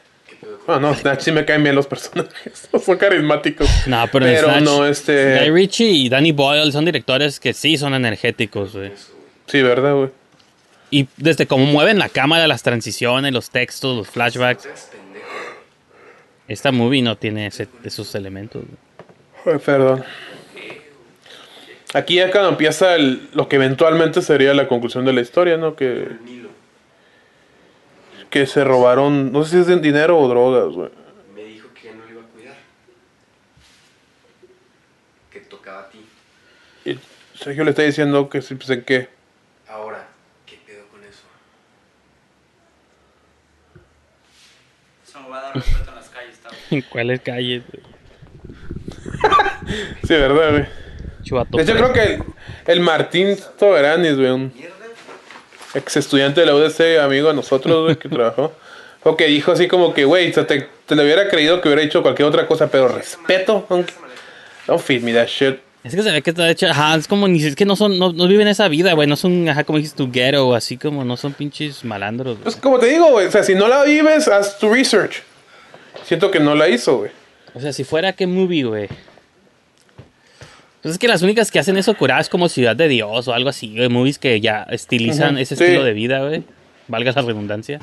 No, 0.69 0.79
no, 0.81 0.95
Snatch 0.95 1.21
sí 1.23 1.33
me 1.33 1.45
caen 1.45 1.63
bien 1.63 1.75
los 1.75 1.87
personajes. 1.87 2.69
Son 2.85 2.97
carismáticos. 2.97 3.69
No, 3.87 4.05
pero, 4.13 4.27
Snatch, 4.27 4.63
no, 4.63 4.87
este... 4.87 5.39
Guy 5.41 5.51
Ritchie 5.51 5.91
y 5.91 6.09
Danny 6.09 6.33
Boyle 6.33 6.71
son 6.73 6.85
directores 6.85 7.41
que 7.41 7.53
sí 7.53 7.77
son 7.77 7.95
energéticos, 7.95 8.73
güey. 8.75 8.93
Sí, 9.47 9.61
¿verdad, 9.63 9.95
güey? 9.95 10.11
Y 10.91 11.09
desde 11.17 11.47
cómo 11.47 11.65
mueven 11.67 11.99
la 11.99 12.09
cámara, 12.09 12.47
las 12.47 12.63
transiciones, 12.63 13.33
los 13.33 13.51
textos, 13.51 13.97
los 13.97 14.09
flashbacks. 14.09 14.69
Esta 16.49 16.71
movie 16.71 17.03
no 17.03 17.17
tiene 17.17 17.47
ese- 17.47 17.69
esos 17.85 18.15
elementos. 18.15 18.63
güey. 19.45 19.57
Ay, 19.57 19.61
perdón. 19.65 20.05
Aquí 21.95 22.17
ya 22.17 22.31
cuando 22.31 22.51
empieza 22.51 22.95
el- 22.95 23.29
lo 23.35 23.49
que 23.49 23.57
eventualmente 23.57 24.23
sería 24.23 24.55
la 24.55 24.69
conclusión 24.69 25.05
de 25.05 25.13
la 25.13 25.21
historia, 25.21 25.57
¿no? 25.57 25.75
Que, 25.77 26.09
que 28.33 28.47
se 28.47 28.65
robaron, 28.65 29.31
no 29.31 29.45
sé 29.45 29.51
si 29.51 29.59
es 29.59 29.67
de 29.67 29.77
dinero 29.77 30.19
o 30.19 30.27
drogas, 30.27 30.75
güey. 30.75 30.89
Me 31.35 31.45
dijo 31.45 31.69
que 31.75 31.89
ya 31.89 31.93
no 31.95 32.03
lo 32.03 32.11
iba 32.11 32.23
a 32.23 32.25
cuidar. 32.25 32.55
Que 35.31 35.41
tocaba 35.41 35.81
a 35.81 35.91
ti. 35.91 36.03
Y 36.87 36.99
Sergio 37.39 37.63
le 37.65 37.71
está 37.71 37.83
diciendo 37.83 38.31
que 38.31 38.41
sí, 38.41 38.55
pues 38.55 38.71
en 38.71 38.85
qué. 38.85 39.11
Ahora, 39.69 40.09
¿qué 40.47 40.59
pedo 40.67 40.87
con 40.91 41.05
eso? 41.05 41.25
Eso 45.07 45.21
me 45.21 45.29
va 45.29 45.39
a 45.39 45.43
dar 45.43 45.55
respeto 45.55 45.91
en 45.91 45.95
las 45.95 46.09
calles, 46.09 46.33
está 46.33 46.49
¿En 46.71 46.81
cuáles 46.81 47.21
calles? 47.21 47.63
güey? 47.71 47.83
Sí, 50.05 50.15
¿verdad, 50.15 50.51
güey? 50.53 50.67
De 51.51 51.63
hecho, 51.63 51.75
creo 51.75 51.93
que 51.93 52.03
el, 52.03 52.25
el 52.67 52.81
Martín 52.81 53.37
Toberanis, 53.59 54.17
güey, 54.17 54.31
un 54.31 54.72
ex 55.75 55.97
estudiante 55.97 56.41
de 56.41 56.47
la 56.47 56.55
UDC, 56.55 57.01
amigo 57.01 57.29
de 57.29 57.35
nosotros, 57.35 57.85
güey, 57.85 57.97
que 57.97 58.09
trabajó, 58.11 58.53
o 59.03 59.17
que 59.17 59.27
dijo 59.27 59.53
así 59.53 59.69
como 59.69 59.95
que, 59.95 60.05
güey, 60.05 60.33
te, 60.33 60.45
te, 60.45 60.95
lo 60.95 61.03
hubiera 61.03 61.29
creído 61.29 61.61
que 61.61 61.69
hubiera 61.69 61.83
dicho 61.83 62.03
cualquier 62.03 62.29
otra 62.29 62.47
cosa, 62.47 62.69
pero 62.71 62.89
respeto, 62.89 63.67
don't, 63.69 63.91
don't 64.67 64.81
feed 64.81 65.03
me 65.03 65.13
that 65.13 65.27
shit. 65.27 65.59
Es 65.85 65.97
que 65.97 66.03
se 66.03 66.13
ve 66.13 66.23
que 66.23 66.31
está 66.31 66.49
hecho, 66.49 66.69
ajá, 66.69 66.95
es 66.95 67.09
como, 67.09 67.27
ni 67.27 67.43
es 67.43 67.57
que 67.57 67.65
no 67.65 67.75
son, 67.75 67.99
no, 67.99 68.13
no 68.13 68.29
viven 68.29 68.47
esa 68.47 68.69
vida, 68.69 68.93
güey, 68.93 69.09
no 69.09 69.17
son, 69.17 69.49
ajá, 69.49 69.65
como 69.65 69.79
dices 69.79 69.95
tu 69.95 70.13
ghetto, 70.13 70.55
así 70.55 70.77
como 70.77 71.05
no 71.05 71.17
son 71.17 71.33
pinches 71.33 71.85
malandros, 71.85 72.35
güey. 72.35 72.45
Pues 72.45 72.57
como 72.57 72.79
te 72.79 72.87
digo, 72.87 73.11
güey, 73.11 73.27
o 73.27 73.31
sea, 73.31 73.43
si 73.43 73.57
no 73.57 73.67
la 73.67 73.83
vives, 73.83 74.29
haz 74.29 74.59
tu 74.59 74.73
research. 74.73 75.23
Siento 76.05 76.31
que 76.31 76.39
no 76.39 76.55
la 76.55 76.69
hizo, 76.69 76.99
güey. 76.99 77.11
O 77.55 77.61
sea, 77.61 77.73
si 77.73 77.83
fuera 77.83 78.13
qué 78.13 78.27
movie, 78.27 78.65
güey. 78.65 78.89
Pues 80.83 80.95
es 80.95 80.99
que 80.99 81.07
las 81.09 81.23
únicas 81.23 81.51
que 81.51 81.59
hacen 81.61 81.77
eso 81.77 81.95
curadas 81.97 82.27
es 82.27 82.29
como 82.29 82.49
Ciudad 82.49 82.75
de 82.75 82.89
Dios 82.89 83.29
o 83.29 83.33
algo 83.33 83.49
así, 83.51 83.73
güey, 83.77 83.89
movies 83.89 84.19
que 84.19 84.41
ya 84.41 84.65
estilizan 84.71 85.39
ese 85.39 85.55
sí. 85.55 85.63
estilo 85.65 85.85
de 85.85 85.93
vida, 85.93 86.27
güey. 86.27 86.43
Valga 86.89 87.13
la 87.13 87.23
redundancia. 87.23 87.79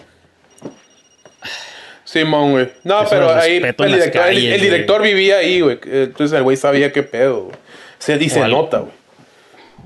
Simón, 2.03 2.51
güey. 2.51 2.69
No, 2.83 3.01
Eso 3.01 3.09
pero 3.11 3.33
ahí 3.33 3.57
el 3.57 3.61
respeto 3.63 3.85
en 3.85 3.91
las 3.91 3.99
director, 3.99 4.21
el- 4.21 4.35
calles, 4.35 4.53
el 4.55 4.61
director 4.61 5.01
vivía 5.01 5.37
ahí, 5.37 5.61
güey. 5.61 5.79
Entonces 5.85 6.37
el 6.37 6.43
güey 6.43 6.57
sabía 6.57 6.91
qué 6.91 7.03
pedo, 7.03 7.43
güey. 7.45 7.55
Se 7.99 8.17
dice 8.17 8.45
nota, 8.47 8.79
güey. 8.79 8.91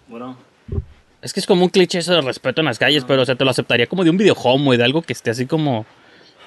Bueno, 0.08 0.38
Es 1.22 1.34
que 1.34 1.40
es 1.40 1.46
como 1.46 1.64
un 1.64 1.70
cliché 1.70 2.00
eso 2.00 2.14
de 2.14 2.22
respeto 2.22 2.62
en 2.62 2.66
las 2.66 2.80
calles, 2.80 3.04
pero 3.08 3.22
o 3.22 3.26
sea, 3.26 3.36
te 3.36 3.44
lo 3.44 3.52
aceptaría 3.52 3.88
como 3.88 4.04
de 4.04 4.10
un 4.10 4.18
videojuego, 4.18 4.58
güey, 4.60 4.78
de 4.78 4.86
algo 4.86 5.02
que 5.02 5.14
esté 5.14 5.30
así 5.32 5.46
como. 5.46 5.86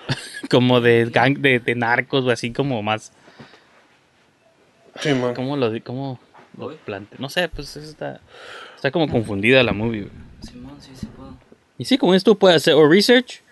como 0.51 0.81
de 0.81 1.07
gang, 1.13 1.39
de, 1.39 1.59
de 1.59 1.75
narcos, 1.75 2.25
güey, 2.25 2.33
así 2.35 2.53
como 2.53 2.83
más. 2.83 3.13
Simón. 5.01 5.35
¿Cómo 5.35 5.57
lo, 5.57 5.73
cómo 5.85 6.19
lo? 6.57 6.77
No 7.19 7.29
sé, 7.29 7.49
pues 7.49 7.77
está. 7.77 8.21
Está 8.75 8.91
como 8.91 9.09
confundida 9.09 9.63
la 9.63 9.73
movie. 9.73 10.09
Simón, 10.41 10.77
sí, 10.81 10.91
sí 10.95 11.07
puedo. 11.15 11.37
Y 11.79 11.85
sí, 11.85 11.99
como 11.99 12.15
esto 12.15 12.35
puede 12.37 12.55
hacer 12.55 12.75
o 12.75 12.89
research, 12.89 13.43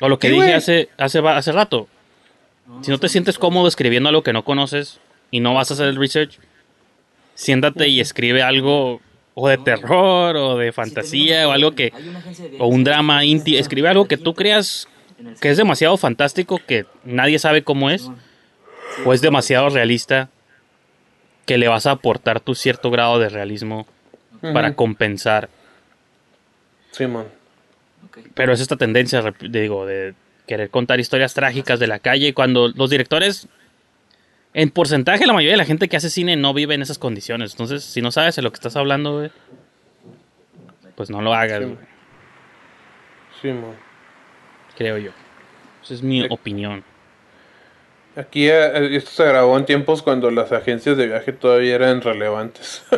o 0.00 0.08
lo 0.08 0.18
que 0.18 0.28
dije 0.28 0.42
güey. 0.42 0.52
hace, 0.52 0.88
hace, 0.98 1.20
hace 1.20 1.52
rato. 1.52 1.88
si 2.82 2.90
no 2.90 2.98
te 2.98 3.08
sientes 3.08 3.38
cómodo 3.38 3.68
escribiendo 3.68 4.08
algo 4.08 4.22
que 4.22 4.32
no 4.32 4.44
conoces 4.44 5.00
y 5.30 5.40
no 5.40 5.54
vas 5.54 5.70
a 5.70 5.74
hacer 5.74 5.86
el 5.86 5.96
research, 5.96 6.38
siéntate 7.34 7.88
y 7.88 8.00
escribe 8.00 8.42
algo 8.42 9.00
o 9.34 9.48
de 9.48 9.58
terror 9.58 10.36
o 10.36 10.56
de 10.56 10.72
fantasía 10.72 11.48
o 11.48 11.52
algo 11.52 11.72
que 11.72 11.92
o 12.58 12.66
un 12.66 12.84
drama 12.84 13.24
íntimo, 13.24 13.58
escribe 13.58 13.88
algo 13.88 14.06
que 14.06 14.16
tú 14.16 14.34
creas 14.34 14.88
que 15.40 15.50
es 15.50 15.56
demasiado 15.56 15.96
fantástico 15.96 16.60
que 16.64 16.86
nadie 17.04 17.38
sabe 17.38 17.62
cómo 17.62 17.90
es 17.90 18.10
o 19.04 19.12
es 19.12 19.20
demasiado 19.20 19.70
realista 19.70 20.30
que 21.46 21.58
le 21.58 21.68
vas 21.68 21.86
a 21.86 21.92
aportar 21.92 22.40
tu 22.40 22.54
cierto 22.54 22.90
grado 22.90 23.18
de 23.18 23.28
realismo 23.28 23.86
para 24.40 24.74
compensar. 24.74 25.48
Sí, 26.90 27.06
man. 27.06 27.26
Pero 28.34 28.52
es 28.52 28.60
esta 28.60 28.76
tendencia, 28.76 29.22
digo, 29.40 29.86
de 29.86 30.14
querer 30.46 30.70
contar 30.70 31.00
historias 31.00 31.32
trágicas 31.34 31.80
de 31.80 31.86
la 31.86 31.98
calle 31.98 32.34
cuando 32.34 32.68
los 32.68 32.90
directores, 32.90 33.48
en 34.52 34.70
porcentaje, 34.70 35.26
la 35.26 35.32
mayoría 35.32 35.52
de 35.54 35.58
la 35.58 35.64
gente 35.64 35.88
que 35.88 35.96
hace 35.96 36.10
cine 36.10 36.36
no 36.36 36.52
vive 36.54 36.74
en 36.74 36.82
esas 36.82 36.98
condiciones. 36.98 37.52
Entonces, 37.52 37.82
si 37.84 38.02
no 38.02 38.10
sabes 38.12 38.36
de 38.36 38.42
lo 38.42 38.50
que 38.52 38.56
estás 38.56 38.76
hablando, 38.76 39.18
güey, 39.18 39.30
pues 40.94 41.10
no 41.10 41.22
lo 41.22 41.34
hagas, 41.34 41.60
Sí. 41.60 41.64
güey, 41.64 41.78
Sí, 43.42 43.48
man. 43.48 43.74
creo 44.76 44.98
yo. 44.98 45.10
Esa 45.82 45.94
es 45.94 46.02
mi 46.02 46.26
opinión. 46.30 46.84
Aquí 48.16 48.48
eh, 48.48 48.96
esto 48.96 49.10
se 49.10 49.24
grabó 49.24 49.56
en 49.58 49.64
tiempos 49.64 50.02
cuando 50.02 50.30
las 50.30 50.52
agencias 50.52 50.96
de 50.96 51.06
viaje 51.08 51.32
todavía 51.32 51.74
eran 51.74 52.00
relevantes. 52.00 52.84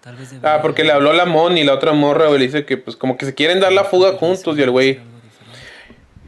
Tal 0.00 0.16
vez 0.16 0.34
ah, 0.42 0.60
porque 0.62 0.82
le 0.82 0.92
habló 0.92 1.12
la 1.12 1.26
Mon 1.26 1.58
y 1.58 1.64
la 1.64 1.74
otra 1.74 1.92
morra, 1.92 2.28
güey, 2.28 2.38
le 2.38 2.46
dice 2.46 2.64
que 2.64 2.78
pues 2.78 2.96
como 2.96 3.18
que 3.18 3.26
se 3.26 3.34
quieren 3.34 3.60
dar 3.60 3.72
la 3.72 3.84
fuga 3.84 4.12
juntos 4.12 4.56
y 4.58 4.62
el 4.62 4.70
güey... 4.70 5.00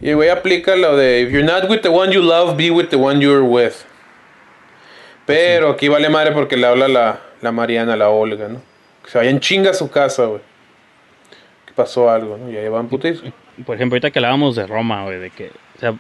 Y 0.03 0.11
el 0.11 0.17
güey 0.17 0.29
aplica 0.29 0.77
lo 0.77 0.97
de 0.97 1.23
If 1.23 1.31
you're 1.31 1.47
not 1.47 1.71
with 1.71 1.81
the 1.81 1.89
one 1.89 2.13
you 2.13 2.21
love, 2.21 2.57
be 2.57 2.71
with 2.71 2.89
the 2.89 2.97
one 2.97 3.21
you're 3.21 3.43
with. 3.43 3.73
Pero 5.25 5.71
aquí 5.71 5.89
vale 5.89 6.11
madre 6.11 6.33
porque 6.33 6.57
le 6.57 6.67
habla 6.67 6.89
la, 6.89 7.21
la 7.41 7.53
Mariana, 7.53 7.97
la 7.97 8.11
Olga, 8.11 8.49
¿no? 8.49 8.61
Que 9.05 9.11
se 9.11 9.19
vayan 9.19 9.41
chinga 9.41 9.71
a 9.71 9.75
su 9.75 9.89
casa, 9.91 10.25
güey. 10.25 10.41
Que 11.65 11.73
pasó 11.73 12.11
algo, 12.11 12.37
¿no? 12.37 12.51
Y 12.51 12.57
ahí 12.57 12.69
van. 12.69 12.91
Por 13.67 13.77
ejemplo, 13.77 13.97
ahorita 13.97 14.11
que 14.11 14.19
hablábamos 14.19 14.57
de 14.57 14.67
Roma, 14.67 15.05
güey, 15.05 15.19
de 15.19 15.31
que, 15.31 15.49
o 15.77 15.79
sea, 15.81 15.95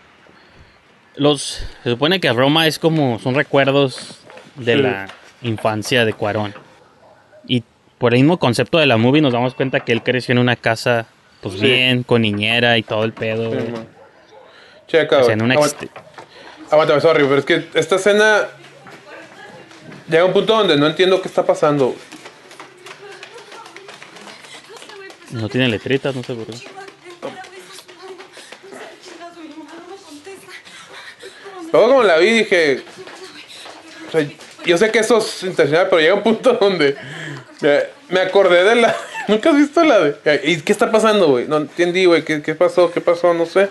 los, 1.17 1.65
se 1.83 1.91
supone 1.91 2.21
que 2.21 2.33
Roma 2.33 2.67
es 2.67 2.79
como, 2.79 3.19
son 3.19 3.35
recuerdos 3.35 4.21
de 4.57 4.77
Sí. 4.77 4.83
la 4.83 5.09
infancia 5.43 6.05
de 6.05 6.13
Cuarón. 6.15 6.55
Y 7.47 7.63
por 7.99 8.15
el 8.15 8.21
mismo 8.21 8.39
concepto 8.39 8.79
de 8.79 8.87
la 8.87 8.97
movie 8.97 9.21
nos 9.21 9.33
damos 9.33 9.55
cuenta 9.55 9.81
que 9.81 9.93
él 9.93 10.03
creció 10.03 10.33
en 10.33 10.39
una 10.39 10.57
casa, 10.57 11.07
pues 11.43 11.57
Sí. 11.57 11.61
bien, 11.67 12.03
con 12.05 12.23
niñera 12.23 12.79
y 12.79 12.83
todo 12.83 13.05
el 13.05 13.13
pedo, 13.13 13.51
Sí, 13.51 13.57
güey. 13.71 13.83
Checa, 14.89 15.19
O 15.19 15.25
sea, 15.25 15.35
en 15.35 15.43
una 15.43 15.55
Aguanta- 15.55 15.87
Aguántame, 16.71 17.01
sorry, 17.03 17.25
pero 17.25 17.37
es 17.39 17.45
que 17.45 17.67
esta 17.75 17.97
escena 17.97 18.47
llega 20.09 20.23
a 20.23 20.27
un 20.27 20.33
punto 20.33 20.57
donde 20.57 20.77
no 20.79 20.87
entiendo 20.87 21.21
qué 21.21 21.29
está 21.29 21.45
pasando. 21.45 21.95
no 25.33 25.49
tiene 25.49 25.69
letritas, 25.69 26.15
no 26.15 26.23
sé 26.23 26.35
por 26.35 26.47
qué. 26.47 26.57
Luego 31.73 31.89
como 31.89 32.03
la 32.03 32.18
vi 32.18 32.31
dije, 32.31 32.83
yo 34.64 34.79
sé 34.79 34.91
que 34.91 34.99
eso 34.99 35.18
es 35.18 35.43
intencional, 35.43 35.89
pero 35.89 36.01
llega 36.01 36.14
un 36.14 36.23
punto 36.23 36.53
donde 36.61 36.97
me, 38.11 38.20
acordé 38.20 38.62
de 38.64 38.75
la... 38.77 38.95
¿Nunca 39.29 39.51
has 39.51 39.57
visto 39.57 39.83
la 39.83 40.01
de... 40.01 40.41
¿Y 40.45 40.61
qué 40.61 40.73
está 40.73 40.91
pasando, 40.91 41.29
güey? 41.29 41.47
No 41.47 41.57
entendí, 41.59 42.05
güey. 42.05 42.25
¿Qué, 42.25 42.43
¿Qué 42.43 42.55
pasó? 42.55 42.93
¿Qué 42.93 43.01
pasó? 43.01 43.33
No 43.33 43.47
sé. 43.47 43.68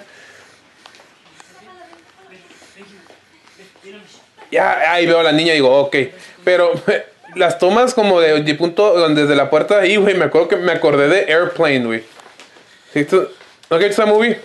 Ya, 4.49 4.93
ahí 4.93 5.05
veo 5.05 5.19
a 5.19 5.23
la 5.23 5.31
niña 5.31 5.53
y 5.53 5.55
digo, 5.57 5.73
ok. 5.79 5.95
Pero 6.43 6.73
las 7.35 7.59
tomas 7.59 7.93
como 7.93 8.19
de, 8.19 8.41
de 8.41 8.55
punto, 8.55 9.07
desde 9.09 9.35
la 9.35 9.49
puerta 9.49 9.77
de 9.77 9.87
ahí, 9.87 9.95
güey, 9.97 10.15
me 10.15 10.25
acuerdo 10.25 10.47
que 10.47 10.57
me 10.57 10.71
acordé 10.71 11.07
de 11.07 11.33
Airplane, 11.33 11.85
güey. 11.85 12.03
¿Sí, 12.93 13.05
tú- 13.05 13.27
¿No 13.69 13.77
has 13.77 13.83
visto 13.83 14.01
esa 14.01 14.05
movie? 14.05 14.37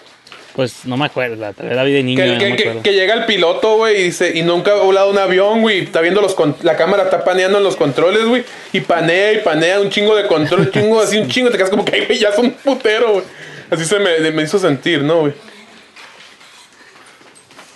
Pues 0.56 0.86
no 0.86 0.96
me 0.96 1.04
acuerdo, 1.04 1.36
la, 1.36 1.52
la 1.74 1.84
vi 1.84 1.92
de 1.92 2.02
niño, 2.02 2.24
Que, 2.82 2.92
llega 2.94 3.12
el 3.12 3.26
piloto, 3.26 3.76
güey, 3.76 4.00
y 4.00 4.02
dice, 4.04 4.32
y 4.34 4.42
nunca 4.42 4.70
ha 4.72 4.76
volado 4.76 5.10
un 5.10 5.18
avión, 5.18 5.60
güey, 5.60 5.80
está 5.80 6.00
viendo 6.00 6.22
los 6.22 6.34
con- 6.34 6.56
la 6.62 6.76
cámara 6.78 7.02
está 7.04 7.22
paneando 7.24 7.58
en 7.58 7.64
los 7.64 7.76
controles, 7.76 8.24
güey, 8.24 8.42
y 8.72 8.80
panea 8.80 9.34
y 9.34 9.38
panea 9.40 9.78
un 9.80 9.90
chingo 9.90 10.16
de 10.16 10.26
control, 10.26 10.60
un 10.60 10.70
chingo 10.70 10.98
así, 11.00 11.18
un 11.18 11.28
chingo, 11.28 11.50
te 11.50 11.58
quedas 11.58 11.68
como 11.68 11.84
que, 11.84 11.94
"Ay, 11.96 12.06
güey, 12.06 12.18
ya 12.18 12.32
son 12.32 12.46
un 12.46 12.52
putero, 12.54 13.12
güey. 13.12 13.24
Así 13.70 13.84
se 13.84 13.98
me, 13.98 14.18
me 14.30 14.42
hizo 14.44 14.58
sentir, 14.58 15.02
¿no, 15.02 15.20
güey? 15.20 15.34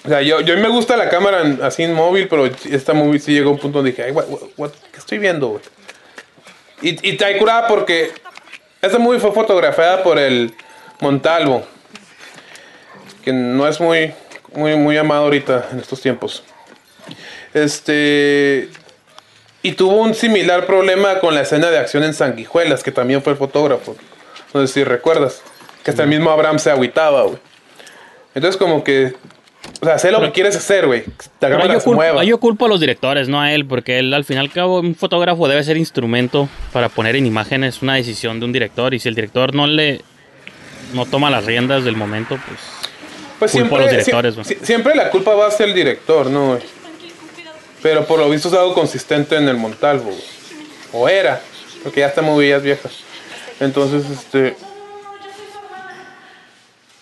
O 0.05 0.09
sea, 0.09 0.23
yo, 0.23 0.41
yo 0.41 0.57
me 0.57 0.69
gusta 0.69 0.97
la 0.97 1.11
cámara 1.11 1.43
en- 1.43 1.63
así 1.63 1.83
en 1.83 1.93
móvil, 1.93 2.29
pero 2.29 2.47
esta 2.47 2.95
movie 2.95 3.21
sí 3.21 3.33
llegó 3.35 3.51
a 3.51 3.53
un 3.53 3.59
punto 3.59 3.79
donde 3.79 3.91
dije, 3.91 4.05
ay, 4.05 4.13
what, 4.13 4.25
what- 4.29 4.41
what- 4.57 4.71
¿qué 4.91 4.99
estoy 4.99 5.19
viendo, 5.19 5.49
güey? 5.49 5.63
Y, 6.81 7.11
y 7.11 7.17
te 7.19 7.37
curada 7.37 7.69
porque 7.69 8.11
esta 8.81 8.99
movie 8.99 9.21
fue 9.21 9.33
fotografiada 9.33 10.03
por 10.03 10.19
el 10.19 10.55
Montalvo 11.01 11.67
que 13.25 13.33
no 13.33 13.67
es 13.69 13.81
muy, 13.81 14.13
muy, 14.55 14.77
muy 14.77 14.97
amado 14.97 15.25
ahorita 15.25 15.69
en 15.73 15.79
estos 15.79 16.01
tiempos. 16.01 16.43
Este. 17.55 18.69
Y 19.63 19.73
tuvo 19.73 19.97
un 19.97 20.15
similar 20.15 20.67
problema 20.67 21.19
con 21.21 21.35
la 21.35 21.43
escena 21.43 21.71
de 21.71 21.79
acción 21.79 22.03
en 22.03 22.15
Sanguijuelas, 22.15 22.83
que 22.83 22.93
también 22.93 23.23
fue 23.23 23.33
el 23.33 23.39
fotógrafo. 23.39 23.95
No 24.55 24.67
sé 24.67 24.73
si 24.73 24.85
recuerdas. 24.85 25.43
Que 25.85 25.91
hasta 25.91 26.03
el 26.03 26.09
mismo 26.09 26.31
Abraham 26.31 26.59
se 26.59 26.71
agüitaba, 26.71 27.23
güey. 27.23 27.39
Entonces, 28.35 28.59
como 28.59 28.85
que. 28.85 29.15
O 29.83 29.85
sea, 29.85 29.99
sé 29.99 30.11
lo 30.11 30.21
que 30.21 30.33
quieres 30.33 30.57
hacer, 30.57 30.87
güey. 30.87 31.05
La 31.41 31.51
cámara 31.51 31.75
yo, 31.75 31.81
se 31.81 31.85
culpo, 31.85 31.97
mueva. 31.97 32.25
yo 32.25 32.41
culpo 32.41 32.67
a 32.67 32.69
los 32.69 32.81
directores, 32.81 33.29
no 33.29 33.41
a 33.41 33.53
él, 33.53 33.67
porque 33.67 33.99
él 33.99 34.13
al 34.15 34.25
fin 34.25 34.37
y 34.37 34.41
al 34.41 34.51
cabo, 34.51 34.81
un 34.81 34.95
fotógrafo 34.95 35.49
debe 35.49 35.63
ser 35.63 35.77
instrumento 35.77 36.49
para 36.73 36.89
poner 36.89 37.17
en 37.17 37.27
imágenes 37.27 37.83
una 37.83 37.95
decisión 37.95 38.41
de 38.41 38.47
un 38.47 38.53
director. 38.53 38.95
Y 38.95 38.99
si 38.99 39.09
el 39.09 39.15
director 39.15 39.55
no 39.55 39.67
le 39.67 40.03
no 40.95 41.07
toma 41.07 41.31
las 41.31 41.45
riendas 41.45 41.85
del 41.85 41.97
momento, 41.97 42.39
pues, 42.47 42.59
Pues 43.41 43.51
culpo 43.53 43.77
a 43.77 43.81
los 43.81 43.91
directores, 43.91 44.37
sie- 44.37 44.59
siempre 44.63 44.95
la 44.95 45.11
culpa 45.11 45.35
va 45.35 45.49
a 45.49 45.51
ser 45.51 45.69
el 45.71 45.75
director, 45.75 46.27
¿no, 46.31 46.49
güey? 46.51 46.63
Pero 47.83 48.07
por 48.07 48.21
lo 48.21 48.29
visto 48.31 48.47
es 48.49 48.55
algo 48.55 48.75
consistente 48.75 49.37
en 49.37 49.49
el 49.49 49.57
Montalvo, 49.57 50.05
güey. 50.11 50.23
O 50.93 51.09
era, 51.09 51.41
porque 51.83 52.01
ya 52.01 52.07
está 52.07 52.23
movidas 52.23 52.63
viejas. 52.63 52.93
Entonces, 53.59 54.09
este. 54.11 54.55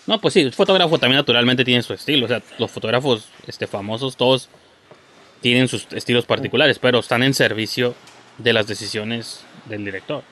No, 0.07 0.19
pues 0.19 0.33
sí, 0.33 0.41
el 0.41 0.53
fotógrafo 0.53 0.97
también 0.97 1.17
naturalmente 1.19 1.63
tiene 1.63 1.83
su 1.83 1.93
estilo. 1.93 2.25
O 2.25 2.27
sea, 2.27 2.41
los 2.57 2.71
fotógrafos 2.71 3.27
este, 3.45 3.67
famosos, 3.67 4.15
todos 4.17 4.49
tienen 5.41 5.67
sus 5.67 5.85
estilos 5.91 6.25
particulares, 6.25 6.79
pero 6.79 6.99
están 6.99 7.21
en 7.23 7.33
servicio 7.33 7.93
de 8.39 8.53
las 8.53 8.65
decisiones 8.67 9.41
del 9.65 9.85
director. 9.85 10.23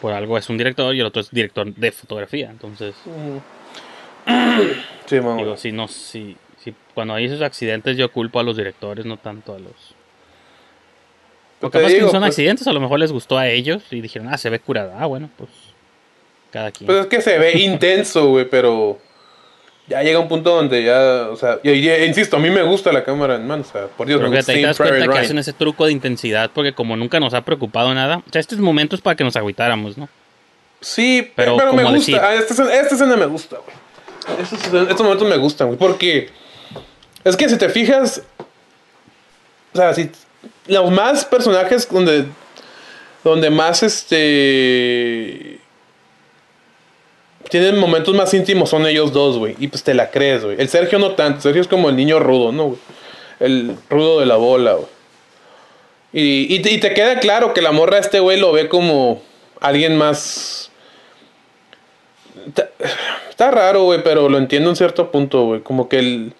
Por 0.00 0.12
algo 0.12 0.38
es 0.38 0.48
un 0.48 0.58
director 0.58 0.94
y 0.94 1.00
el 1.00 1.06
otro 1.06 1.22
es 1.22 1.30
director 1.30 1.66
de 1.74 1.90
fotografía. 1.90 2.50
Entonces, 2.50 2.94
Sí, 5.06 5.20
mamá. 5.20 5.36
digo, 5.36 5.56
si 5.56 5.70
no, 5.72 5.86
si, 5.86 6.36
si 6.62 6.74
cuando 6.94 7.14
hay 7.14 7.26
esos 7.26 7.40
accidentes 7.42 7.96
yo 7.96 8.10
culpo 8.10 8.40
a 8.40 8.42
los 8.42 8.56
directores, 8.56 9.06
no 9.06 9.16
tanto 9.16 9.54
a 9.54 9.58
los... 9.58 9.94
Te 11.60 11.70
capaz 11.70 11.86
que 11.88 11.94
digo, 11.94 12.06
no 12.06 12.12
son 12.12 12.20
pues- 12.20 12.30
accidentes, 12.30 12.66
a 12.66 12.72
lo 12.72 12.80
mejor 12.80 12.98
les 12.98 13.12
gustó 13.12 13.38
a 13.38 13.48
ellos 13.48 13.82
y 13.90 14.00
dijeron, 14.00 14.28
ah, 14.32 14.36
se 14.36 14.50
ve 14.50 14.58
curada. 14.58 14.96
Ah, 14.98 15.06
bueno, 15.06 15.30
pues 15.38 15.48
cada 16.50 16.70
quien. 16.72 16.86
Pues 16.86 16.98
es 17.00 17.06
que 17.06 17.20
se 17.22 17.38
ve 17.38 17.52
intenso, 17.58 18.28
güey, 18.30 18.48
pero 18.50 18.98
ya 19.86 20.02
llega 20.02 20.18
un 20.18 20.26
punto 20.28 20.54
donde 20.56 20.82
ya, 20.82 21.28
o 21.30 21.36
sea, 21.36 21.60
y- 21.62 21.70
y- 21.70 22.04
insisto, 22.04 22.36
a 22.36 22.40
mí 22.40 22.50
me 22.50 22.62
gusta 22.62 22.92
la 22.92 23.04
cámara 23.04 23.36
en 23.36 23.46
mano, 23.46 23.62
o 23.62 23.72
sea, 23.72 23.86
por 23.86 24.06
Dios, 24.08 24.18
Pero 24.18 24.28
me 24.30 24.36
gusta 24.36 24.52
te 24.52 24.60
das 24.60 24.76
cuenta 24.76 25.06
que 25.08 25.18
hacen 25.18 25.38
ese 25.38 25.52
truco 25.52 25.86
de 25.86 25.92
intensidad 25.92 26.50
porque 26.52 26.72
como 26.72 26.96
nunca 26.96 27.20
nos 27.20 27.32
ha 27.32 27.42
preocupado 27.42 27.94
nada, 27.94 28.18
o 28.18 28.32
sea, 28.32 28.40
estos 28.40 28.58
momentos 28.58 29.00
para 29.00 29.14
que 29.16 29.22
nos 29.24 29.36
agüitáramos, 29.36 29.96
¿no? 29.96 30.08
Sí, 30.80 31.30
Pero 31.36 31.56
pero, 31.56 31.72
me 31.72 31.84
gusta, 31.84 31.96
decir- 32.12 32.20
ah, 32.20 32.34
esta, 32.34 32.52
escena- 32.54 32.74
esta 32.74 32.94
escena 32.96 33.16
me 33.16 33.26
gusta, 33.26 33.56
güey. 33.58 33.85
Estos, 34.40 35.00
momentos 35.00 35.28
me 35.28 35.36
gustan, 35.36 35.68
güey, 35.68 35.78
porque 35.78 36.30
es 37.24 37.36
que 37.36 37.48
si 37.48 37.56
te 37.56 37.68
fijas, 37.68 38.22
o 39.72 39.76
sea, 39.76 39.94
si 39.94 40.10
los 40.66 40.90
más 40.90 41.24
personajes 41.24 41.88
donde, 41.90 42.26
donde 43.24 43.50
más, 43.50 43.82
este... 43.82 45.60
Tienen 47.48 47.78
momentos 47.78 48.12
más 48.12 48.34
íntimos 48.34 48.70
son 48.70 48.86
ellos 48.86 49.12
dos, 49.12 49.38
güey. 49.38 49.54
Y 49.60 49.68
pues 49.68 49.84
te 49.84 49.94
la 49.94 50.10
crees, 50.10 50.44
güey. 50.44 50.56
El 50.60 50.68
Sergio 50.68 50.98
no 50.98 51.12
tanto. 51.12 51.42
Sergio 51.42 51.62
es 51.62 51.68
como 51.68 51.88
el 51.88 51.94
niño 51.94 52.18
rudo, 52.18 52.50
¿no? 52.50 52.76
El 53.38 53.76
rudo 53.88 54.18
de 54.18 54.26
la 54.26 54.34
bola, 54.34 54.72
güey. 54.72 54.88
Y, 56.12 56.52
y 56.52 56.68
y 56.68 56.80
te 56.80 56.92
queda 56.92 57.20
claro 57.20 57.54
que 57.54 57.62
la 57.62 57.70
morra 57.70 57.98
este 57.98 58.18
güey 58.18 58.40
lo 58.40 58.50
ve 58.52 58.68
como 58.68 59.22
alguien 59.60 59.96
más... 59.96 60.70
Está, 63.36 63.50
raro, 63.50 63.82
güey, 63.84 64.02
pero 64.02 64.30
lo 64.30 64.38
entiendo 64.38 64.70
en 64.70 64.76
cierto 64.76 65.10
punto, 65.10 65.44
güey. 65.44 65.60
Como 65.60 65.90
que 65.90 65.98
el... 65.98 66.32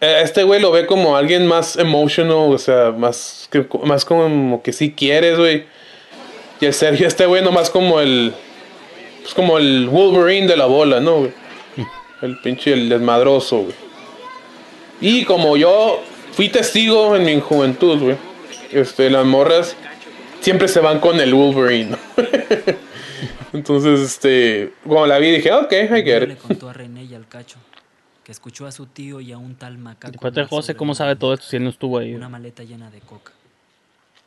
eh, 0.00 0.20
Este 0.24 0.42
güey 0.42 0.58
lo 0.58 0.70
ve 0.70 0.86
como 0.86 1.18
alguien 1.18 1.46
más 1.46 1.76
emotional, 1.76 2.50
o 2.50 2.56
sea, 2.56 2.92
más, 2.96 3.46
que, 3.52 3.66
más 3.84 4.06
como 4.06 4.62
que 4.62 4.72
sí 4.72 4.92
quieres, 4.92 5.36
güey. 5.36 5.66
Y 6.62 6.64
el 6.64 6.72
Sergio, 6.72 7.06
este 7.06 7.26
güey 7.26 7.42
nomás 7.44 7.68
como 7.68 8.00
el... 8.00 8.32
Es 9.22 9.34
como 9.34 9.58
el 9.58 9.86
Wolverine 9.90 10.46
de 10.46 10.56
la 10.56 10.64
bola, 10.64 10.98
¿no, 10.98 11.18
güey? 11.18 11.32
El 12.22 12.38
pinche, 12.38 12.72
el 12.72 12.88
desmadroso, 12.88 13.58
güey. 13.58 13.74
Y 15.02 15.24
como 15.26 15.58
yo 15.58 16.00
fui 16.32 16.48
testigo 16.48 17.14
en 17.16 17.26
mi 17.26 17.38
juventud, 17.38 17.98
güey. 17.98 18.16
Este, 18.72 19.10
las 19.10 19.26
morras 19.26 19.76
siempre 20.40 20.68
se 20.68 20.80
van 20.80 21.00
con 21.00 21.20
el 21.20 21.34
Wolverine. 21.34 21.90
¿no? 21.90 21.98
Entonces, 23.52 24.00
este, 24.00 24.72
cuando 24.84 25.06
la 25.08 25.18
vi 25.18 25.30
dije, 25.30 25.52
ok, 25.52 25.72
I 25.72 26.02
get 26.02 26.26
Le 26.26 26.32
it. 26.34 26.38
contó 26.38 26.68
a 26.68 26.72
René 26.72 27.04
y 27.04 27.14
al 27.14 27.26
cacho 27.26 27.58
que 28.24 28.32
escuchó 28.32 28.66
a 28.66 28.72
su 28.72 28.86
tío 28.86 29.20
y 29.20 29.32
a 29.32 29.38
un 29.38 29.54
tal 29.56 29.78
macaco. 29.78 30.12
Después 30.12 30.32
de 30.34 30.40
hablar 30.42 30.50
José, 30.50 30.74
¿cómo 30.76 30.94
sabe 30.94 31.16
todo 31.16 31.34
esto 31.34 31.46
si 31.46 31.56
él 31.56 31.64
no 31.64 31.70
estuvo 31.70 31.98
ahí? 31.98 32.14
Una 32.14 32.28
maleta 32.28 32.62
llena 32.62 32.90
de 32.90 33.00
coca. 33.00 33.32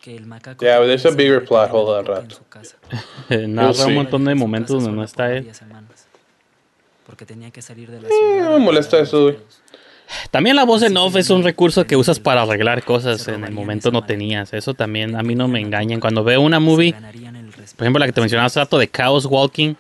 Que 0.02 0.18
el 0.18 0.26
macaco. 0.26 0.66
Yeah, 0.66 0.80
there's 0.80 1.06
a 1.06 1.12
bigger 1.12 1.46
plot 1.46 1.70
hole 1.72 2.00
en 2.00 2.06
rato. 2.06 2.38
Narra 3.48 3.86
un 3.86 3.94
montón 3.96 4.26
de 4.26 4.36
momentos 4.36 4.84
donde 4.84 4.98
no 4.98 5.04
está 5.04 5.32
él. 5.34 5.50
Porque 7.06 7.26
tenía 7.26 7.52
que 7.52 7.62
salir 7.62 7.90
de 7.92 8.02
la 8.02 8.08
Eh, 8.08 8.12
ciudad. 8.12 8.50
no 8.50 8.60
me 8.60 8.66
molesta 8.66 9.00
eso, 9.00 9.24
güey. 9.24 9.38
También 10.32 10.56
la 10.58 10.66
voz 10.66 10.84
en 10.84 10.98
off 10.98 11.16
es 11.16 11.30
un 11.30 11.44
recurso 11.44 11.86
que 11.86 11.96
usas 11.96 12.20
para 12.20 12.42
arreglar 12.42 12.84
cosas 12.84 13.28
en 13.30 13.44
el 13.46 13.52
momento 13.52 13.90
no 13.92 14.04
tenías. 14.06 14.54
Eso 14.54 14.74
también 14.74 15.16
a 15.16 15.24
mí 15.24 15.34
no 15.36 15.48
me 15.48 15.60
engañan. 15.62 16.00
Cuando 16.02 16.24
veo 16.24 16.42
una 16.42 16.60
movie, 16.60 16.94
por 17.76 17.86
ejemplo 17.86 18.00
la 18.00 18.06
que 18.08 18.12
te 18.14 18.22
mencionaba 18.22 18.48
hace 18.48 18.60
rato 18.60 18.78
de 18.78 18.90
Chaos 18.90 19.26
Walking, 19.26 19.76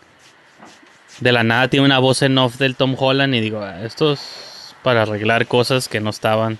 de 1.19 1.31
la 1.31 1.43
nada 1.43 1.67
tiene 1.69 1.85
una 1.85 1.99
voz 1.99 2.21
en 2.21 2.37
off 2.37 2.57
del 2.57 2.75
Tom 2.75 2.95
Holland 2.97 3.35
y 3.35 3.41
digo, 3.41 3.61
"Ah, 3.61 3.83
esto 3.83 4.13
es 4.13 4.75
para 4.83 5.03
arreglar 5.03 5.47
cosas 5.47 5.87
que 5.87 5.99
no 5.99 6.09
estaban. 6.09 6.57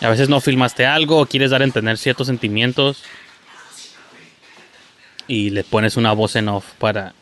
A 0.00 0.08
veces 0.08 0.28
no 0.28 0.40
filmaste 0.40 0.86
algo 0.86 1.18
o 1.20 1.26
quieres 1.26 1.50
dar 1.50 1.60
a 1.62 1.64
entender 1.64 1.98
ciertos 1.98 2.28
sentimientos 2.28 3.02
y 5.26 5.50
le 5.50 5.64
pones 5.64 5.96
una 5.96 6.12
voz 6.12 6.36
en 6.36 6.48
off 6.48 6.64
para 6.78 7.14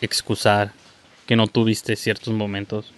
excusar 0.00 0.72
que 1.26 1.36
no 1.36 1.46
tuviste 1.48 1.96
ciertos 1.96 2.32
momentos. 2.32 2.92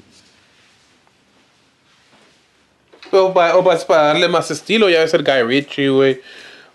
O, 3.11 3.33
pa- 3.33 3.57
o 3.57 3.63
para 3.87 4.03
darle 4.03 4.29
más 4.29 4.51
estilo, 4.51 4.89
ya 4.91 5.01
ves 5.01 5.15
el 5.15 5.23
Guy 5.23 5.43
Ritchie, 5.43 5.89
güey. 5.89 6.21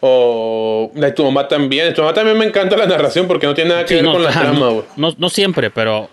O 0.02 0.92
la 0.96 1.08
de 1.08 1.12
tu 1.14 1.24
mamá 1.26 1.48
también. 1.48 1.88
De 1.88 1.94
tu 1.94 2.02
mamá 2.02 2.14
también 2.14 2.38
me 2.38 2.46
encanta 2.46 2.78
la 2.78 2.86
narración 2.86 3.28
porque 3.28 3.46
no 3.48 3.54
tiene 3.54 3.72
nada 3.72 3.82
que 3.84 3.90
Sí, 3.90 3.96
ver 3.96 4.04
no, 4.06 4.14
con 4.14 4.24
la 4.24 4.32
trama, 4.32 4.60
no, 4.60 4.72
güey. 4.74 4.86
no, 4.96 5.14
no 5.18 5.30
siempre, 5.30 5.70
pero 5.70 6.10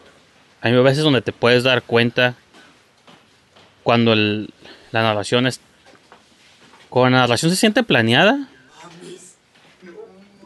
hay 0.60 0.72
veces 0.72 1.04
donde 1.04 1.22
te 1.22 1.32
puedes 1.32 1.62
dar 1.62 1.82
cuenta 1.82 2.34
cuando 3.84 4.12
el- 4.12 4.50
la 4.90 5.02
narración 5.02 5.46
es. 5.46 5.60
Cuando 6.88 7.16
la 7.16 7.22
narración 7.22 7.50
se 7.50 7.56
siente 7.56 7.82
planeada. 7.82 8.48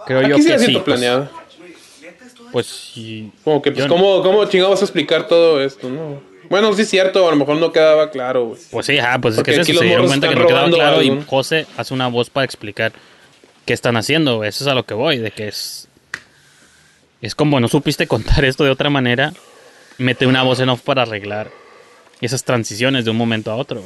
Creo 0.07 0.23
yo 0.23 0.35
Aquí 0.35 0.43
sí 0.43 0.47
que 0.49 0.53
la 0.53 0.59
sí. 0.59 0.65
siento 0.67 0.85
pues, 0.85 0.97
planeada. 0.99 1.31
Pues 2.53 2.67
sí. 2.67 3.31
Como 3.45 3.63
que, 3.63 3.71
pues, 3.71 3.85
Yo- 3.85 3.89
¿cómo, 3.89 4.23
¿cómo 4.23 4.39
vas 4.39 4.83
a 4.83 4.85
explicar 4.85 5.29
todo 5.29 5.63
esto, 5.63 5.89
no? 5.89 6.21
Bueno, 6.49 6.73
sí 6.75 6.83
es 6.83 6.89
cierto, 6.91 7.29
a 7.29 7.31
lo 7.31 7.37
mejor 7.37 7.57
no 7.59 7.71
quedaba 7.71 8.11
claro, 8.11 8.47
güey. 8.47 8.61
Pues 8.73 8.87
sí, 8.87 8.99
ajá, 8.99 9.21
pues 9.21 9.37
Porque 9.37 9.53
es 9.53 9.67
que 9.67 9.73
eso, 9.73 9.81
se 9.81 9.87
dieron 9.87 10.09
cuenta 10.09 10.29
que 10.29 10.35
no 10.35 10.47
quedaba 10.49 10.69
claro 10.69 10.97
algo, 10.99 11.15
y. 11.21 11.25
José 11.27 11.67
hace 11.77 11.95
una 11.95 12.09
voz 12.09 12.29
para 12.29 12.45
explicar 12.45 12.93
qué 13.67 13.73
están 13.73 13.97
haciendo. 13.97 14.45
Eso 14.45 14.65
es 14.65 14.69
a 14.69 14.75
lo 14.75 14.85
que 14.85 14.95
voy, 14.95 15.19
de 15.19 15.31
que 15.31 15.49
es. 15.49 15.89
Es 17.23 17.35
como 17.35 17.61
no 17.61 17.69
supiste 17.69 18.07
contar 18.07 18.45
esto 18.45 18.65
de 18.65 18.71
otra 18.71 18.89
manera, 18.91 19.33
mete 19.99 20.27
una 20.27 20.43
voz 20.43 20.61
en 20.61 20.71
off 20.71 20.81
para 20.83 21.03
arreglar 21.03 21.51
esas 22.23 22.45
transiciones 22.45 23.05
de 23.05 23.11
un 23.11 23.17
momento 23.19 23.51
a 23.51 23.57
otro. 23.57 23.83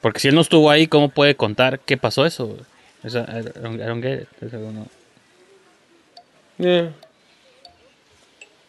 Porque 0.00 0.18
si 0.20 0.28
él 0.28 0.34
no 0.34 0.40
estuvo 0.40 0.70
ahí, 0.70 0.86
¿cómo 0.88 1.08
puede 1.10 1.36
contar 1.36 1.78
qué 1.80 1.96
pasó 1.96 2.26
eso? 2.26 2.56
I 3.04 3.08
don't- 3.08 3.76
I 3.80 3.86
don't 3.86 4.02
get 4.02 4.22
it. 4.22 4.28
Eso 4.42 4.58
no. 4.58 4.86
Yeah. 6.58 6.92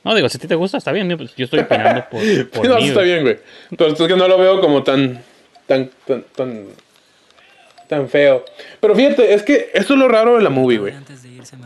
No, 0.04 0.16
digo, 0.16 0.28
si 0.30 0.38
a 0.38 0.42
ti 0.42 0.48
te 0.48 0.56
gusta, 0.56 0.78
está 0.78 0.92
bien. 0.92 1.16
pues, 1.18 1.36
Yo 1.36 1.46
estoy 1.46 1.62
opinando 1.62 2.06
por, 2.10 2.22
por 2.52 2.68
no, 2.68 2.76
mí, 2.78 2.84
está 2.88 2.96
güey. 3.00 3.06
bien, 3.12 3.22
güey. 3.24 3.40
Pero 3.78 3.92
es 3.94 3.98
que 3.98 4.16
no 4.16 4.28
lo 4.28 4.38
veo 4.38 4.60
como 4.62 4.84
tan, 4.84 5.24
tan, 5.66 5.90
tan, 6.06 6.24
tan, 6.36 6.68
tan 7.88 8.10
feo. 8.10 8.44
Pero 8.80 8.96
fíjate, 8.96 9.34
es 9.34 9.44
que 9.44 9.70
eso 9.74 9.94
es 9.94 10.00
lo 10.00 10.08
raro 10.08 10.38
de 10.38 10.44
la 10.44 10.50
movie, 10.50 10.78
güey. 10.78 10.94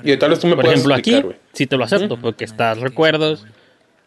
Y 0.03 0.17
tal 0.17 0.31
vez 0.31 0.39
tú 0.39 0.47
me 0.47 0.55
Por 0.55 0.65
ejemplo, 0.65 0.93
explicar, 0.95 1.19
aquí 1.19 1.25
güey. 1.27 1.37
sí 1.53 1.67
te 1.67 1.77
lo 1.77 1.83
acepto, 1.83 2.17
porque 2.17 2.45
está 2.45 2.73
recuerdos 2.73 3.45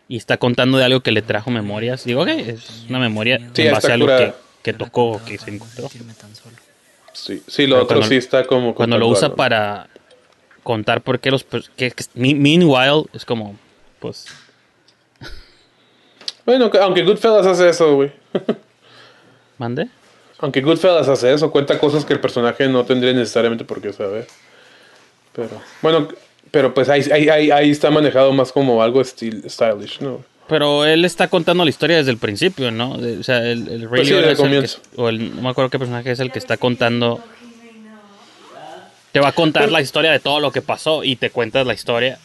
y 0.09 0.17
está 0.17 0.37
contando 0.37 0.79
de 0.79 0.85
algo 0.85 1.01
que 1.01 1.13
le 1.13 1.23
trajo 1.23 1.51
memorias. 1.51 2.05
Digo, 2.05 2.23
ok, 2.23 2.29
es 2.29 2.85
una 2.89 2.99
memoria 2.99 3.39
Sí, 3.53 3.63
en 3.63 3.73
base 3.73 3.91
a 3.91 3.95
algo 3.95 4.09
que, 4.63 4.73
tocó 4.73 5.13
o 5.13 5.25
que 5.25 5.39
se 5.39 5.51
encontró. 5.51 5.89
Sí, 7.13 7.43
sí, 7.47 7.67
lo 7.67 7.77
Pero 7.77 7.85
otro 7.85 7.97
cuando- 7.99 8.09
sí 8.09 8.17
está 8.17 8.45
como... 8.47 8.75
Cuando 8.75 8.99
lo 8.99 9.09
usa 9.09 9.27
algo. 9.27 9.37
para 9.37 9.89
contar 10.63 11.01
por 11.03 11.19
qué 11.21 11.31
los... 11.31 11.45
Que, 11.45 11.91
que- 11.91 12.05
me- 12.15 12.35
meanwhile, 12.35 13.05
es 13.13 13.25
como, 13.25 13.57
pues... 13.99 14.27
Bueno, 16.47 16.71
que- 16.71 16.79
aunque 16.79 17.03
Goodfellas 17.05 17.47
hace 17.47 17.69
eso, 17.69 17.95
güey. 17.97 18.13
¿Mande? 19.59 19.89
Aunque 20.41 20.61
Goodfellas 20.63 21.09
hace 21.09 21.33
eso, 21.33 21.51
cuenta 21.51 21.79
cosas 21.79 22.05
que 22.05 22.13
el 22.15 22.21
personaje 22.21 22.67
no 22.69 22.85
tendría 22.85 23.13
necesariamente 23.13 23.65
por 23.65 23.81
qué 23.81 23.93
saber. 23.93 24.27
Pero, 25.35 25.51
bueno, 25.83 26.09
pero 26.51 26.73
pues 26.75 26.89
ahí, 26.89 27.03
ahí, 27.13 27.51
ahí, 27.51 27.71
está 27.71 27.91
manejado 27.91 28.33
más 28.33 28.51
como 28.53 28.83
algo 28.83 29.01
stil- 29.03 29.49
stylish, 29.49 30.01
¿no? 30.01 30.25
Pero 30.49 30.85
él 30.85 31.05
está 31.05 31.29
contando 31.29 31.63
la 31.65 31.71
historia 31.71 31.99
desde 31.99 32.11
el 32.11 32.17
principio, 32.19 32.71
¿no? 32.73 32.93
O 32.95 33.23
sea, 33.23 33.39
el, 33.49 33.69
el 33.69 33.89
Pues 33.89 34.09
sí, 34.09 34.15
es 34.15 34.41
el 34.41 34.63
que- 34.63 34.69
o 34.97 35.09
el, 35.09 35.37
no 35.37 35.43
me 35.43 35.51
acuerdo 35.51 35.71
qué 35.71 35.79
personaje 35.79 36.11
es 36.11 36.19
el 36.21 36.33
que 36.33 36.39
está 36.41 36.57
contando. 36.57 37.23
Te 39.13 39.21
va 39.21 39.29
a 39.29 39.33
contar 39.33 39.71
la 39.71 39.81
historia 39.81 40.13
de 40.13 40.21
todo 40.21 40.41
lo 40.41 40.53
que 40.53 40.63
pasó 40.63 41.05
y 41.05 41.17
te 41.17 41.31
cuentas 41.31 41.67
la 41.67 41.75
historia. 41.75 42.19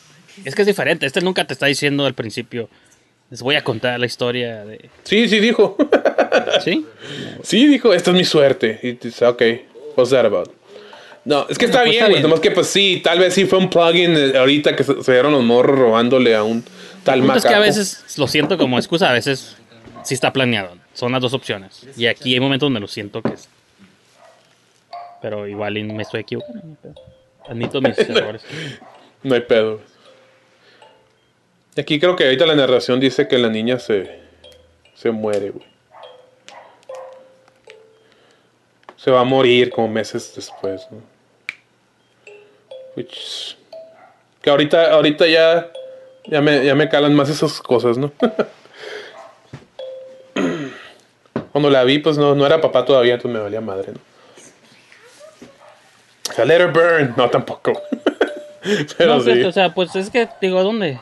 Es 0.44 0.54
que 0.56 0.62
es 0.62 0.68
diferente. 0.68 1.06
Este 1.06 1.22
nunca 1.22 1.46
te 1.46 1.54
está 1.54 1.66
diciendo 1.66 2.06
al 2.06 2.14
principio. 2.14 2.70
Les 3.30 3.42
voy 3.42 3.56
a 3.56 3.64
contar 3.64 4.00
la 4.00 4.06
historia 4.06 4.64
de. 4.66 4.90
Sí, 5.04 5.28
sí 5.28 5.40
dijo. 5.40 5.76
¿Sí? 6.64 6.86
Sí 7.44 7.68
dijo, 7.68 7.94
esta 7.94 8.12
es 8.12 8.18
mi 8.18 8.26
suerte. 8.26 8.80
Y 8.84 8.94
dice, 8.94 9.26
ok, 9.26 9.42
what's 9.96 10.12
that 10.12 10.26
about? 10.26 10.52
No, 11.24 11.48
es 11.50 11.58
que 11.58 11.66
está 11.66 11.80
pues 11.80 11.92
bien, 11.92 12.04
está 12.04 12.10
bien. 12.10 12.22
Nomás 12.22 12.40
que 12.40 12.52
pues 12.52 12.68
sí, 12.68 13.02
tal 13.04 13.18
vez 13.20 13.34
sí 13.34 13.46
fue 13.46 13.58
un 13.58 13.70
plugin 13.70 14.16
eh, 14.16 14.38
ahorita 14.38 14.76
que 14.76 14.84
se, 14.84 15.02
se 15.02 15.12
dieron 15.12 15.32
los 15.32 15.44
morros 15.44 15.78
robándole 15.80 16.36
a 16.36 16.44
un 16.44 16.64
tal 17.04 17.20
punto 17.22 17.36
es 17.38 17.44
que 17.44 17.48
a 17.50 17.52
macaco. 17.52 17.66
veces 17.66 18.18
lo 18.18 18.28
siento 18.28 18.58
como 18.60 18.78
excusa, 18.78 19.10
a 19.10 19.14
veces 19.14 19.58
sí 20.04 20.14
está 20.14 20.32
planeado. 20.32 20.78
Son 20.94 21.12
las 21.12 21.22
dos 21.22 21.34
opciones. 21.34 21.86
Y 21.98 22.06
aquí 22.06 22.34
hay 22.36 22.40
momentos 22.40 22.68
donde 22.68 22.80
lo 22.80 22.88
siento 22.88 23.22
que 23.22 23.34
es. 23.34 23.50
Pero 25.22 25.48
igual 25.48 25.74
me 25.84 26.04
estoy 26.04 26.22
equivocando. 26.22 26.78
Admito 27.50 27.82
mis 27.82 27.98
errores. 27.98 28.44
No 29.24 29.34
hay 29.34 29.42
pedo. 29.42 29.82
Aquí 31.78 32.00
creo 32.00 32.16
que 32.16 32.24
ahorita 32.24 32.46
la 32.46 32.56
narración 32.56 33.00
dice 33.00 33.28
que 33.28 33.38
la 33.38 33.50
niña 33.50 33.80
se, 33.80 34.20
se 34.94 35.12
muere, 35.12 35.50
güey. 35.52 35.66
Se 38.96 39.12
va 39.12 39.20
a 39.22 39.26
morir 39.26 39.70
como 39.70 39.88
meses 39.90 40.34
después, 40.36 40.88
¿no? 40.90 40.98
Which- 42.96 43.56
que 44.42 44.50
ahorita, 44.50 44.92
ahorita 44.94 45.28
ya, 45.28 45.70
ya, 46.28 46.42
me, 46.42 46.64
ya 46.66 46.76
me 46.76 46.88
calan 46.88 47.14
más 47.14 47.30
esas 47.30 47.60
cosas, 47.62 47.98
¿no? 47.98 48.12
Cuando 51.52 51.70
la 51.70 51.84
vi, 51.84 52.00
pues 52.00 52.18
no, 52.18 52.36
no 52.36 52.46
era 52.46 52.62
papá 52.62 52.86
todavía, 52.86 53.14
entonces 53.16 53.36
me 53.38 53.44
valía 53.44 53.62
madre, 53.62 53.92
¿no? 53.94 54.00
O 56.30 56.34
sea, 56.34 56.46
let 56.46 56.56
her 56.62 56.72
burn. 56.72 57.14
No, 57.16 57.30
tampoco. 57.30 57.74
Pero 58.98 59.16
no, 59.16 59.22
sí. 59.22 59.44
o 59.44 59.52
sea, 59.52 59.74
pues 59.74 59.96
es 59.96 60.10
que, 60.10 60.28
digo, 60.42 60.64
¿dónde? 60.64 61.00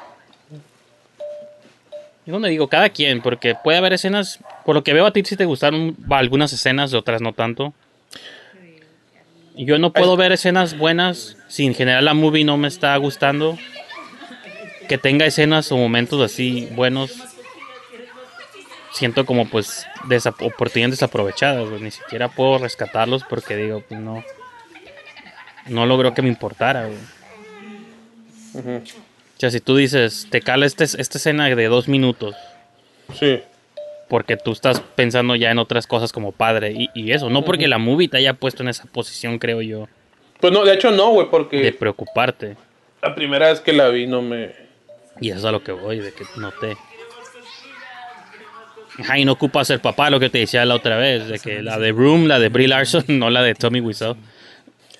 ¿Y 2.25 2.31
dónde 2.31 2.49
digo? 2.49 2.67
Cada 2.67 2.89
quien, 2.89 3.21
porque 3.21 3.55
puede 3.55 3.77
haber 3.77 3.93
escenas, 3.93 4.39
por 4.65 4.75
lo 4.75 4.83
que 4.83 4.93
veo 4.93 5.05
a 5.05 5.11
ti 5.11 5.23
sí 5.25 5.35
te 5.35 5.45
gustaron 5.45 5.97
algunas 6.09 6.53
escenas, 6.53 6.93
otras 6.93 7.21
no 7.21 7.33
tanto. 7.33 7.73
Yo 9.55 9.77
no 9.77 9.93
puedo 9.93 10.17
ver 10.17 10.31
escenas 10.31 10.77
buenas 10.77 11.37
si 11.47 11.65
en 11.65 11.75
general 11.75 12.05
la 12.05 12.13
movie 12.13 12.43
no 12.43 12.57
me 12.57 12.67
está 12.67 12.95
gustando. 12.97 13.57
Que 14.87 14.97
tenga 14.97 15.25
escenas 15.25 15.71
o 15.71 15.77
momentos 15.77 16.21
así 16.21 16.67
buenos. 16.73 17.13
Siento 18.93 19.25
como 19.25 19.47
pues 19.47 19.85
oportunidades 20.41 20.99
desaprovechadas. 20.99 21.69
Ni 21.81 21.91
siquiera 21.91 22.29
puedo 22.29 22.57
rescatarlos 22.57 23.23
porque 23.23 23.55
digo, 23.55 23.81
pues 23.87 23.99
no. 23.99 24.23
No 25.67 25.85
logró 25.85 26.13
que 26.13 26.21
me 26.21 26.29
importara, 26.29 26.87
güey. 26.87 28.81
Sea, 29.43 29.51
si 29.51 29.59
tú 29.59 29.75
dices, 29.75 30.27
te 30.29 30.41
cala 30.41 30.65
este, 30.65 30.83
esta 30.83 31.17
escena 31.17 31.47
de 31.53 31.67
dos 31.67 31.87
minutos. 31.87 32.35
Sí. 33.13 33.41
Porque 34.09 34.37
tú 34.37 34.51
estás 34.51 34.79
pensando 34.95 35.35
ya 35.35 35.51
en 35.51 35.59
otras 35.59 35.87
cosas 35.87 36.11
como 36.11 36.31
padre 36.31 36.71
y, 36.71 36.89
y 36.93 37.11
eso. 37.11 37.29
No 37.29 37.43
porque 37.43 37.67
la 37.67 37.77
movie 37.77 38.07
te 38.07 38.17
haya 38.17 38.33
puesto 38.33 38.63
en 38.63 38.69
esa 38.69 38.85
posición, 38.85 39.39
creo 39.39 39.61
yo, 39.61 39.87
Pues 40.39 40.53
no, 40.53 40.63
de 40.65 40.73
hecho 40.73 40.91
no, 40.91 41.09
güey, 41.11 41.25
de 41.25 41.31
porque 41.31 41.71
preocuparte. 41.73 42.55
la 43.01 43.15
primera 43.15 43.49
vez 43.49 43.59
que 43.61 43.73
la 43.73 43.89
vi 43.89 44.05
no 44.07 44.21
me... 44.21 44.51
Y 45.19 45.29
eso 45.29 45.39
es 45.39 45.45
a 45.45 45.51
lo 45.51 45.63
que 45.63 45.71
voy, 45.71 45.99
de 45.99 46.11
que 46.11 46.23
no 46.37 46.51
te... 46.51 46.75
Ajá, 48.99 49.17
y 49.17 49.25
no 49.25 49.31
ocupa 49.31 49.65
ser 49.65 49.79
papá, 49.79 50.09
lo 50.11 50.19
que 50.19 50.29
te 50.29 50.37
decía 50.39 50.63
la 50.65 50.75
otra 50.75 50.97
vez, 50.97 51.27
de 51.27 51.39
que 51.39 51.63
la 51.63 51.79
de 51.79 51.91
Room, 51.91 52.27
la 52.27 52.37
de 52.39 52.49
Brie 52.49 52.67
Larson, 52.67 53.03
no 53.19 53.29
la 53.31 53.41
de 53.41 53.55
Tommy 53.55 53.79
Wiseau. 53.81 54.15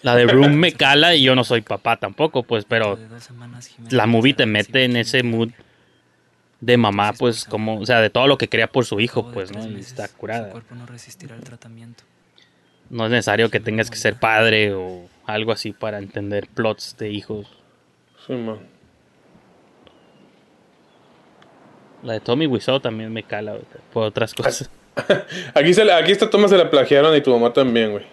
La 0.03 0.15
de 0.15 0.25
Room 0.27 0.53
me 0.53 0.73
cala 0.73 1.15
y 1.15 1.23
yo 1.23 1.33
no 1.33 1.43
soy 1.43 1.61
papá 1.61 1.97
tampoco, 1.97 2.43
pues, 2.43 2.65
pero 2.65 2.99
la 3.89 4.05
movie 4.05 4.33
te 4.33 4.45
mete 4.45 4.83
en 4.83 4.95
ese 4.97 5.23
mood 5.23 5.49
de 6.61 6.77
mamá, 6.77 7.13
pues, 7.13 7.45
como, 7.45 7.79
o 7.79 7.85
sea, 7.85 7.99
de 8.01 8.09
todo 8.09 8.27
lo 8.27 8.37
que 8.37 8.47
crea 8.49 8.67
por 8.67 8.85
su 8.85 8.99
hijo, 8.99 9.31
pues, 9.31 9.51
¿no? 9.51 9.65
Y 9.67 9.79
está 9.79 10.07
curada. 10.09 10.49
cuerpo 10.49 10.75
no 10.75 10.85
resistirá 10.85 11.35
el 11.35 11.41
tratamiento. 11.43 12.03
No 12.89 13.05
es 13.05 13.11
necesario 13.11 13.49
que 13.49 13.59
tengas 13.59 13.89
que 13.89 13.95
ser 13.97 14.15
padre 14.15 14.73
o 14.73 15.07
algo 15.25 15.51
así 15.51 15.71
para 15.71 15.97
entender 15.99 16.47
plots 16.53 16.95
de 16.99 17.09
hijos. 17.09 17.47
Sí, 18.27 18.33
man. 18.33 18.59
La 22.03 22.13
de 22.13 22.19
Tommy 22.19 22.45
Wiseau 22.47 22.79
también 22.81 23.11
me 23.11 23.23
cala 23.23 23.53
güey, 23.53 23.63
por 23.93 24.03
otras 24.03 24.33
cosas. 24.33 24.69
Aquí, 25.55 25.73
se, 25.73 25.85
la- 25.85 25.97
aquí 25.97 26.11
esta 26.11 26.29
toma 26.29 26.47
se 26.47 26.57
la 26.57 26.69
plagiaron 26.69 27.15
y 27.15 27.21
tu 27.21 27.31
mamá 27.31 27.51
también, 27.53 27.91
güey. 27.91 28.05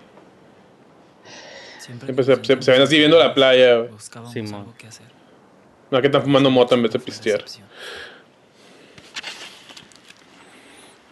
Siempre 1.99 2.24
se, 2.24 2.45
se- 2.45 2.62
se 2.62 2.70
ven 2.72 2.82
así 2.82 2.99
viendo 2.99 3.18
la 3.18 3.34
playa, 3.34 3.76
güey. 3.76 3.88
Buscábamos 3.91 4.32
Simón. 4.32 4.55
algo 4.61 4.74
que 4.76 4.86
hacer. 4.86 5.07
No, 5.91 6.01
que 6.01 6.07
están 6.07 6.22
fumando 6.22 6.51
mota 6.51 6.74
en 6.74 6.82
vez 6.82 6.93
de 6.93 6.99
pistear. 7.01 7.45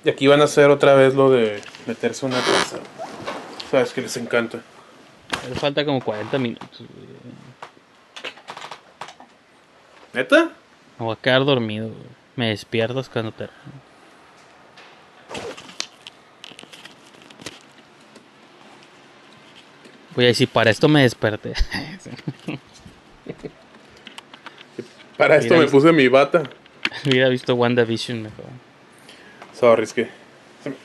Y 0.04 0.08
aquí 0.08 0.26
van 0.26 0.40
a 0.40 0.44
hacer 0.44 0.70
otra 0.70 0.94
vez 0.94 1.14
lo 1.14 1.30
de 1.30 1.60
meterse 1.86 2.24
a 2.24 2.28
una 2.28 2.40
casa. 2.40 2.78
Sabes 3.70 3.92
que 3.92 4.00
les 4.02 4.16
encanta. 4.16 4.60
Me 5.48 5.54
falta 5.56 5.84
como 5.84 6.00
40 6.00 6.38
minutos. 6.38 6.78
güey. 6.78 7.08
¿Neta? 10.14 10.50
Me 10.98 11.04
voy 11.04 11.12
a 11.18 11.20
quedar 11.20 11.44
dormido. 11.44 11.88
güey. 11.88 11.98
Me 12.36 12.48
despiertas 12.50 13.08
cuando 13.08 13.32
te... 13.32 13.48
Voy 20.18 20.24
a 20.24 20.28
decir, 20.28 20.48
para 20.48 20.68
esto 20.68 20.88
me 20.88 21.02
desperté. 21.02 21.52
Para 25.16 25.36
esto 25.36 25.54
Mira, 25.54 25.64
me 25.64 25.70
puse 25.70 25.92
mi 25.92 26.08
bata. 26.08 26.42
Hubiera 27.06 27.28
visto 27.28 27.54
WandaVision 27.54 28.22
mejor. 28.22 28.46
Sorry, 29.54 29.84
es 29.84 29.92
que. 29.92 30.08
Se 30.64 30.70
me, 30.70 30.76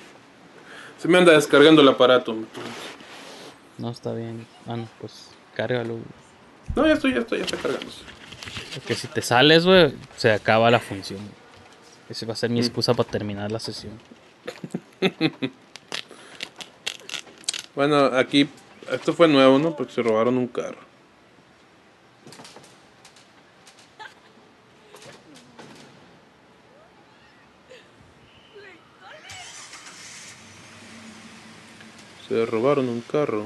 se 1.00 1.08
me 1.08 1.18
anda 1.18 1.34
descargando 1.34 1.82
el 1.82 1.88
aparato. 1.88 2.36
No, 3.80 3.90
está 3.90 4.14
bien. 4.14 4.46
Ah, 4.68 4.78
no, 4.78 4.88
pues 5.02 5.30
cárgalo. 5.56 5.98
No, 6.76 6.86
ya 6.86 6.94
estoy, 6.94 7.16
ya 7.16 7.22
estoy, 7.22 7.40
ya 7.40 7.46
está 7.46 7.58
cargándose. 7.58 8.02
Porque 8.76 8.94
si 8.94 9.08
te 9.08 9.24
sales, 9.24 9.66
güey, 9.66 9.96
se 10.16 10.32
acaba 10.32 10.70
la 10.70 10.80
función. 10.80 11.22
Esa 12.08 12.28
va 12.28 12.34
a 12.34 12.36
ser 12.36 12.52
mi 12.52 12.60
excusa 12.60 12.94
para 12.94 13.10
terminar 13.10 13.52
la 13.52 13.60
sesión. 13.60 14.00
Bueno, 17.76 18.06
aquí. 18.06 18.48
Esto 18.92 19.14
fue 19.14 19.28
nuevo, 19.28 19.60
¿no? 19.60 19.76
Porque 19.76 19.94
se 19.94 20.02
robaron 20.02 20.38
un 20.38 20.48
carro. 20.48 20.78
Se 32.28 32.46
robaron 32.46 32.90
un 32.90 33.02
carro. 33.02 33.46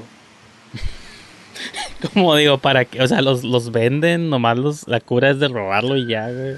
Como 2.14 2.34
digo, 2.36 2.58
¿para 2.58 2.84
qué? 2.84 3.02
O 3.02 3.08
sea, 3.08 3.22
los, 3.22 3.44
los 3.44 3.70
venden, 3.72 4.30
nomás 4.30 4.56
los, 4.58 4.88
la 4.88 5.00
cura 5.00 5.30
es 5.30 5.40
de 5.40 5.48
robarlo 5.48 5.96
y 5.96 6.06
ya, 6.06 6.30
güey. 6.30 6.56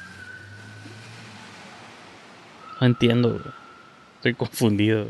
No 2.81 2.87
entiendo, 2.87 3.31
güey. 3.31 3.55
Estoy 4.17 4.35
confundido. 4.35 5.07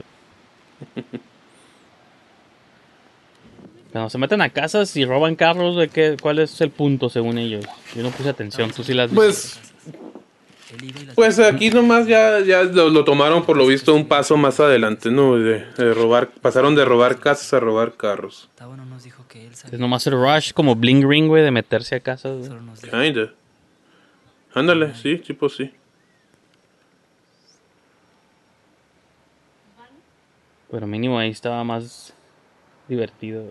Cuando 3.92 4.08
se 4.08 4.18
meten 4.18 4.40
a 4.40 4.50
casas 4.50 4.96
y 4.96 5.04
roban 5.04 5.34
carros, 5.34 5.76
¿de 5.76 5.88
qué, 5.88 6.16
¿cuál 6.20 6.38
es 6.38 6.60
el 6.60 6.70
punto 6.70 7.08
según 7.08 7.38
ellos? 7.38 7.64
Yo 7.94 8.02
no 8.02 8.10
puse 8.10 8.28
atención, 8.28 8.70
tú 8.70 8.84
sí 8.84 8.94
las. 8.94 9.10
Pues. 9.10 9.60
Pues 11.16 11.40
aquí 11.40 11.70
nomás 11.70 12.06
ya, 12.06 12.38
ya 12.40 12.62
lo, 12.62 12.90
lo 12.90 13.04
tomaron 13.04 13.44
por 13.44 13.56
lo 13.56 13.66
visto 13.66 13.92
un 13.92 14.06
paso 14.06 14.36
más 14.36 14.60
adelante, 14.60 15.10
¿no? 15.10 15.36
De, 15.36 15.64
de 15.76 15.94
robar, 15.94 16.30
pasaron 16.30 16.76
de 16.76 16.84
robar 16.84 17.18
casas 17.18 17.52
a 17.54 17.58
robar 17.58 17.94
carros. 17.94 18.48
Es 19.72 19.80
nomás 19.80 20.06
el 20.06 20.12
rush 20.12 20.52
como 20.52 20.76
bling 20.76 21.08
ring, 21.08 21.26
güey, 21.26 21.42
de 21.42 21.50
meterse 21.50 21.96
a 21.96 22.00
casas. 22.00 22.48
Kinda. 22.88 23.32
Ándale, 24.54 24.94
sí, 24.94 25.16
tipo 25.18 25.48
sí. 25.48 25.72
Pero 30.70 30.86
mínimo 30.86 31.18
ahí 31.18 31.30
estaba 31.30 31.64
más 31.64 32.12
divertido. 32.86 33.44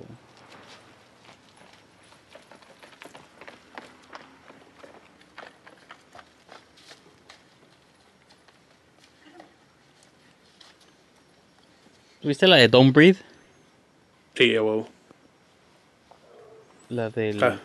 ¿Viste 12.22 12.47
la 12.47 12.57
de 12.57 12.67
Don't 12.67 12.93
Breathe? 12.93 13.20
Sí, 14.36 14.55
a 14.55 14.61
huevo. 14.63 14.89
La 16.89 17.09
del... 17.09 17.43
Ah, 17.43 17.59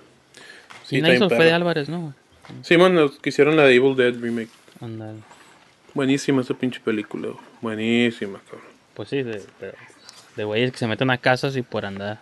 Sí, 0.84 0.96
sí, 0.96 1.00
la 1.00 1.14
hizo 1.14 1.30
Fede 1.30 1.38
perro. 1.38 1.56
Álvarez, 1.56 1.88
¿no? 1.88 2.14
Simón, 2.62 2.94
los 2.94 3.18
que 3.18 3.30
hicieron 3.30 3.56
la 3.56 3.62
de 3.64 3.74
Evil 3.74 3.96
Dead 3.96 4.14
Remake. 4.20 4.50
Ándale. 4.82 5.20
Buenísima 5.94 6.42
esa 6.42 6.52
pinche 6.52 6.78
película, 6.80 7.28
güey. 7.28 7.40
Buenísima, 7.62 8.38
cabrón. 8.44 8.68
Pues 8.92 9.08
sí, 9.08 9.22
de, 9.22 9.42
pero 9.58 9.72
de 10.36 10.44
güeyes 10.44 10.72
que 10.72 10.78
se 10.78 10.86
meten 10.86 11.08
a 11.10 11.16
casas 11.16 11.56
y 11.56 11.62
por 11.62 11.86
andar. 11.86 12.20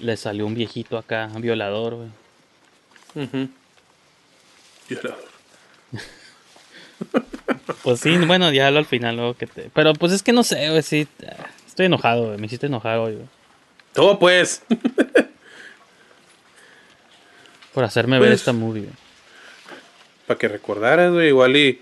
Le 0.00 0.16
salió 0.16 0.46
un 0.46 0.54
viejito 0.54 0.98
acá, 0.98 1.30
un 1.32 1.42
violador, 1.42 1.94
güey. 1.94 2.08
Ujú. 3.24 3.48
Violador. 4.88 5.28
Pues 7.82 8.00
sí, 8.00 8.16
bueno, 8.18 8.50
ya 8.52 8.68
al 8.68 8.84
final 8.86 9.16
luego 9.16 9.34
que 9.34 9.46
te... 9.46 9.70
Pero 9.72 9.92
pues 9.94 10.12
es 10.12 10.22
que 10.22 10.32
no 10.32 10.42
sé, 10.42 10.68
güey, 10.70 10.82
sí. 10.82 11.06
Estoy 11.66 11.86
enojado, 11.86 12.26
güey. 12.26 12.38
Me 12.38 12.46
hiciste 12.46 12.66
enojar 12.66 12.98
hoy, 12.98 13.14
güey. 13.14 13.26
Todo 13.92 14.18
pues. 14.18 14.62
Por 17.74 17.84
hacerme 17.84 18.18
ver 18.18 18.30
Pues- 18.30 18.40
esta 18.40 18.52
movie, 18.52 18.82
güey. 18.82 18.94
Para 20.26 20.38
que 20.38 20.48
recordaras, 20.48 21.12
güey. 21.12 21.28
Igual 21.28 21.56
y 21.56 21.80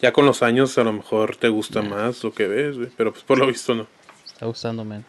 ya 0.00 0.12
con 0.12 0.26
los 0.26 0.42
años 0.42 0.76
a 0.78 0.84
lo 0.84 0.92
mejor 0.92 1.36
te 1.36 1.48
gusta 1.48 1.82
más 1.82 2.22
lo 2.24 2.32
que 2.32 2.48
ves, 2.48 2.76
güey. 2.76 2.88
Pero 2.96 3.12
pues 3.12 3.24
por 3.24 3.38
lo 3.38 3.46
visto 3.46 3.74
no. 3.74 3.86
Está 4.24 4.46
gustándome. 4.46 5.02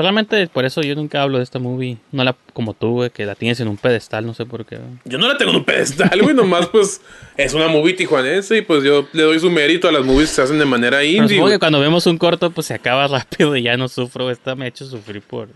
Probablemente 0.00 0.46
por 0.46 0.64
eso 0.64 0.80
yo 0.80 0.94
nunca 0.94 1.20
hablo 1.20 1.36
de 1.36 1.44
esta 1.44 1.58
movie. 1.58 1.98
No 2.10 2.24
la 2.24 2.34
como 2.54 2.72
tú, 2.72 2.92
güey, 2.92 3.10
que 3.10 3.26
la 3.26 3.34
tienes 3.34 3.60
en 3.60 3.68
un 3.68 3.76
pedestal, 3.76 4.24
no 4.24 4.32
sé 4.32 4.46
por 4.46 4.64
qué. 4.64 4.76
güey. 4.76 4.88
Yo 5.04 5.18
no 5.18 5.28
la 5.28 5.36
tengo 5.36 5.50
en 5.50 5.58
un 5.58 5.64
pedestal, 5.66 6.22
güey. 6.22 6.34
Nomás 6.34 6.68
pues 6.68 7.02
es 7.36 7.52
una 7.52 7.68
movie 7.68 7.92
tijuanense 7.92 8.56
y 8.56 8.62
pues 8.62 8.82
yo 8.82 9.06
le 9.12 9.24
doy 9.24 9.38
su 9.38 9.50
mérito 9.50 9.88
a 9.88 9.92
las 9.92 10.02
movies 10.02 10.30
que 10.30 10.36
se 10.36 10.40
hacen 10.40 10.58
de 10.58 10.64
manera 10.64 11.00
Pero 11.00 11.10
indie. 11.10 11.36
supongo 11.36 11.50
que 11.50 11.58
cuando 11.58 11.80
vemos 11.80 12.06
un 12.06 12.16
corto, 12.16 12.50
pues 12.50 12.68
se 12.68 12.72
acaba 12.72 13.08
rápido 13.08 13.54
y 13.56 13.62
ya 13.64 13.76
no 13.76 13.88
sufro. 13.88 14.30
Esta 14.30 14.54
me 14.54 14.64
ha 14.64 14.68
hecho 14.68 14.86
sufrir 14.86 15.20
por. 15.20 15.48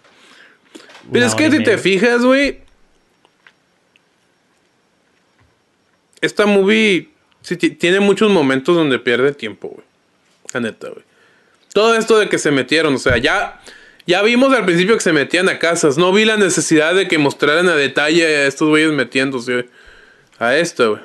Pero 1.11 1.24
una 1.24 1.26
es 1.26 1.34
que 1.34 1.51
si 1.51 1.62
te 1.62 1.78
fijas, 1.78 2.22
güey. 2.22 2.59
Esta 6.20 6.45
movie 6.45 7.09
sí 7.40 7.57
tiene 7.57 8.01
muchos 8.01 8.30
momentos 8.30 8.76
donde 8.76 8.99
pierde 8.99 9.32
tiempo, 9.32 9.68
güey. 9.68 9.86
La 10.53 10.61
neta, 10.61 10.90
güey. 10.90 11.03
Todo 11.72 11.97
esto 11.97 12.18
de 12.18 12.28
que 12.28 12.36
se 12.36 12.51
metieron, 12.51 12.95
o 12.95 12.99
sea, 12.99 13.16
ya, 13.16 13.62
ya 14.07 14.23
vimos 14.23 14.53
al 14.53 14.65
principio 14.65 14.95
que 14.95 15.03
se 15.03 15.13
metían 15.13 15.49
a 15.49 15.59
casas. 15.59 15.97
No 15.99 16.13
vi 16.13 16.25
la 16.25 16.37
necesidad 16.37 16.95
de 16.95 17.09
que 17.09 17.19
mostraran 17.19 17.69
a 17.69 17.75
detalle 17.77 18.25
a 18.27 18.47
estos 18.47 18.69
güeyes 18.69 18.93
metiéndose 18.93 19.69
a 20.39 20.57
esto, 20.57 20.91
güey. 20.91 21.03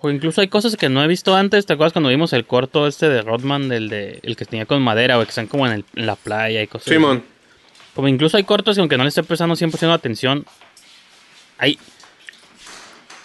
O 0.00 0.10
incluso 0.10 0.40
hay 0.40 0.48
cosas 0.48 0.76
que 0.76 0.88
no 0.88 1.02
he 1.02 1.08
visto 1.08 1.34
antes. 1.34 1.66
¿Te 1.66 1.72
acuerdas 1.72 1.92
cuando 1.92 2.08
vimos 2.10 2.32
el 2.32 2.46
corto 2.46 2.86
este 2.86 3.08
de 3.08 3.22
Rodman, 3.22 3.68
del 3.68 3.88
de, 3.88 4.20
el 4.22 4.36
que 4.36 4.44
tenía 4.44 4.64
con 4.64 4.80
madera, 4.80 5.16
güey, 5.16 5.26
que 5.26 5.30
están 5.30 5.48
como 5.48 5.66
en, 5.66 5.72
el- 5.72 5.84
en 5.96 6.06
la 6.06 6.14
playa 6.14 6.62
y 6.62 6.66
cosas 6.68 6.86
así? 6.88 6.94
Simón. 6.94 7.24
Como 7.94 8.06
incluso 8.06 8.36
hay 8.36 8.44
cortos 8.44 8.76
y 8.76 8.80
aunque 8.80 8.96
no 8.96 9.02
le 9.02 9.08
esté 9.08 9.24
prestando 9.24 9.56
100% 9.56 9.78
de 9.80 9.92
atención, 9.92 10.46
hay, 11.58 11.78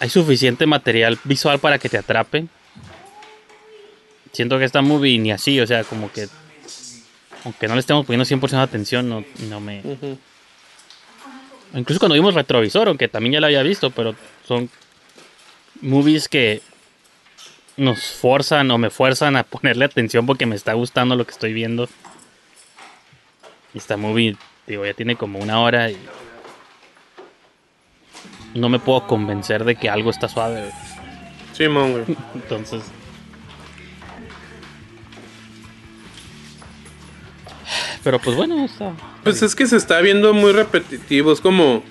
hay 0.00 0.08
suficiente 0.08 0.66
material 0.66 1.16
visual 1.22 1.60
para 1.60 1.78
que 1.78 1.88
te 1.88 1.98
atrape. 1.98 2.46
Siento 4.34 4.58
que 4.58 4.64
esta 4.64 4.82
movie 4.82 5.16
ni 5.18 5.30
así, 5.30 5.60
o 5.60 5.66
sea, 5.66 5.84
como 5.84 6.10
que 6.10 6.28
aunque 7.44 7.68
no 7.68 7.74
le 7.74 7.80
estemos 7.80 8.04
poniendo 8.04 8.24
100% 8.24 8.50
de 8.50 8.58
atención, 8.58 9.08
no, 9.08 9.24
no 9.48 9.60
me... 9.60 9.80
Incluso 11.72 12.00
cuando 12.00 12.14
vimos 12.14 12.34
Retrovisor, 12.34 12.88
aunque 12.88 13.08
también 13.08 13.34
ya 13.34 13.40
lo 13.40 13.46
había 13.46 13.62
visto, 13.62 13.90
pero 13.90 14.16
son 14.46 14.68
movies 15.80 16.28
que 16.28 16.62
nos 17.76 18.00
forzan 18.02 18.70
o 18.70 18.78
me 18.78 18.90
fuerzan 18.90 19.36
a 19.36 19.44
ponerle 19.44 19.84
atención 19.84 20.26
porque 20.26 20.46
me 20.46 20.56
está 20.56 20.72
gustando 20.72 21.14
lo 21.14 21.24
que 21.24 21.32
estoy 21.32 21.52
viendo. 21.52 21.88
Esta 23.72 23.96
movie, 23.96 24.36
digo, 24.66 24.84
ya 24.84 24.94
tiene 24.94 25.14
como 25.14 25.38
una 25.38 25.60
hora 25.60 25.90
y... 25.90 25.98
no 28.54 28.68
me 28.68 28.80
puedo 28.80 29.06
convencer 29.06 29.64
de 29.64 29.76
que 29.76 29.88
algo 29.88 30.10
está 30.10 30.28
suave. 30.28 30.70
Simón, 31.52 31.92
güey. 31.92 32.04
Entonces. 32.34 32.82
Pero 38.04 38.18
pues 38.18 38.36
bueno, 38.36 38.64
está. 38.64 38.92
Pues 39.22 39.42
es 39.42 39.54
que 39.54 39.66
se 39.66 39.76
está 39.76 40.00
viendo 40.00 40.32
muy 40.34 40.52
repetitivo. 40.52 41.32
Es 41.32 41.40
como. 41.40 41.82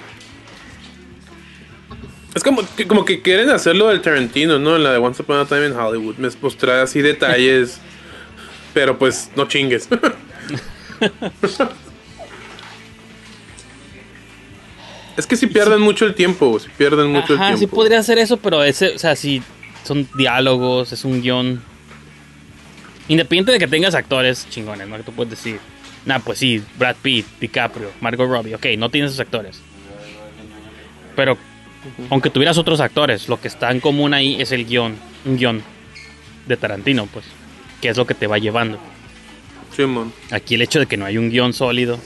Es 2.36 2.44
como 2.44 2.62
que, 2.76 2.88
como 2.88 3.06
que 3.06 3.22
quieren 3.22 3.50
hacerlo 3.50 3.90
del 3.90 4.02
Tarantino, 4.02 4.58
¿no? 4.58 4.76
En 4.76 4.84
la 4.84 4.92
de 4.92 4.98
Once 4.98 5.22
Upon 5.22 5.40
a 5.40 5.46
Time 5.46 5.68
in 5.68 5.74
Hollywood. 5.74 6.16
Me 6.18 6.30
mostrar 6.42 6.80
así 6.80 7.02
detalles. 7.02 7.80
pero 8.74 8.98
pues 8.98 9.30
no 9.36 9.48
chingues. 9.48 9.88
es 15.18 15.28
que 15.28 15.36
si 15.36 15.48
pierden 15.48 15.82
mucho 15.82 16.06
el 16.06 16.16
tiempo, 16.16 16.60
si 16.60 16.70
pierden 16.70 17.12
mucho 17.12 17.34
Ajá, 17.36 17.50
el 17.50 17.56
sí 17.56 17.60
tiempo. 17.60 17.76
podría 17.76 18.00
hacer 18.00 18.18
eso, 18.18 18.38
pero 18.38 18.64
ese, 18.64 18.96
o 18.96 19.00
sea, 19.00 19.16
si 19.16 19.44
son 19.84 20.08
diálogos, 20.16 20.92
es 20.92 21.06
un 21.06 21.22
guion. 21.22 21.62
Independiente 23.08 23.52
de 23.52 23.60
que 23.60 23.68
tengas 23.68 23.94
actores 23.96 24.48
chingones, 24.50 24.88
¿no? 24.88 24.98
Que 24.98 25.04
tú 25.04 25.12
puedes 25.12 25.30
decir, 25.32 25.60
nah, 26.06 26.20
pues 26.20 26.40
sí, 26.40 26.64
Brad 26.78 26.96
Pitt, 27.02 27.26
DiCaprio, 27.40 27.92
Margot 28.02 28.28
Robbie, 28.28 28.56
ok, 28.56 28.66
no 28.78 28.90
tienes 28.90 29.12
esos 29.12 29.22
actores. 29.22 29.62
Pero, 31.16 31.38
aunque 32.10 32.30
tuvieras 32.30 32.58
otros 32.58 32.80
actores, 32.80 33.30
lo 33.30 33.40
que 33.40 33.48
está 33.48 33.72
en 33.72 33.80
común 33.80 34.14
ahí 34.14 34.42
es 34.42 34.52
el 34.52 34.66
guion, 34.66 34.96
un 35.26 35.38
guion 35.38 35.64
de 36.48 36.58
Tarantino, 36.58 37.06
pues, 37.08 37.26
que 37.82 37.90
es 37.90 37.98
lo 37.98 38.08
que 38.08 38.16
te 38.16 38.28
va 38.28 38.38
llevando. 38.38 38.80
Aquí 40.32 40.56
el 40.56 40.62
hecho 40.62 40.80
de 40.80 40.86
que 40.86 40.98
no 40.98 41.06
hay 41.06 41.18
un 41.18 41.30
guion 41.30 41.54
sólido, 41.54 42.00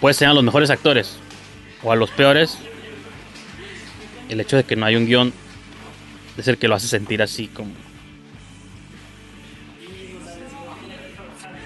puedes 0.00 0.18
tener 0.18 0.32
a 0.32 0.34
los 0.34 0.44
mejores 0.44 0.68
actores 0.68 1.16
o 1.82 1.92
a 1.92 1.96
los 1.96 2.10
peores. 2.10 2.58
El 4.28 4.40
hecho 4.40 4.56
de 4.56 4.64
que 4.64 4.76
no 4.76 4.84
hay 4.84 4.96
un 4.96 5.06
guion 5.06 5.32
es 6.36 6.46
el 6.46 6.58
que 6.58 6.68
lo 6.68 6.74
hace 6.74 6.88
sentir 6.88 7.22
así 7.22 7.46
como... 7.46 7.72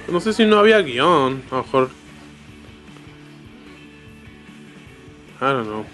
No 0.09 0.20
sé 0.20 0.32
si 0.32 0.44
no 0.44 0.59
había 0.59 0.80
guion, 0.80 1.42
a 1.50 1.57
lo 1.57 1.62
mejor. 1.62 1.90
I 5.40 5.44
don't 5.44 5.66
know. 5.66 5.84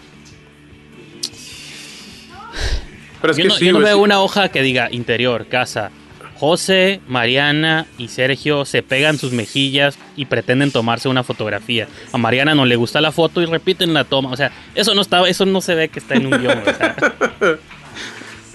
Pero 3.21 3.33
es 3.33 3.37
yo 3.37 3.43
que 3.43 3.49
no, 3.49 3.55
sí, 3.55 3.67
yo 3.67 3.73
no 3.73 3.81
veo 3.81 3.97
sí. 3.97 4.03
una 4.03 4.21
hoja 4.21 4.49
que 4.49 4.63
diga 4.63 4.89
interior, 4.91 5.47
casa. 5.47 5.91
José, 6.37 7.01
Mariana 7.07 7.87
y 7.99 8.09
Sergio 8.09 8.65
se 8.65 8.83
pegan 8.83 9.19
sus 9.19 9.33
mejillas 9.33 9.99
y 10.17 10.25
pretenden 10.25 10.71
tomarse 10.71 11.09
una 11.09 11.23
fotografía. 11.23 11.87
A 12.13 12.19
Mariana 12.19 12.55
no 12.55 12.65
le 12.65 12.77
gusta 12.77 13.03
la 13.03 13.13
foto 13.13 13.43
y 13.43 13.45
repiten 13.45 13.93
la 13.93 14.05
toma. 14.05 14.31
O 14.31 14.37
sea, 14.37 14.51
eso 14.75 14.95
no 14.95 15.03
está, 15.03 15.29
eso 15.29 15.45
no 15.45 15.61
se 15.61 15.75
ve 15.75 15.89
que 15.91 15.99
está 15.99 16.15
en 16.15 16.33
un 16.33 16.41
guion. 16.41 16.59
o 16.61 16.65
sea, 16.65 16.97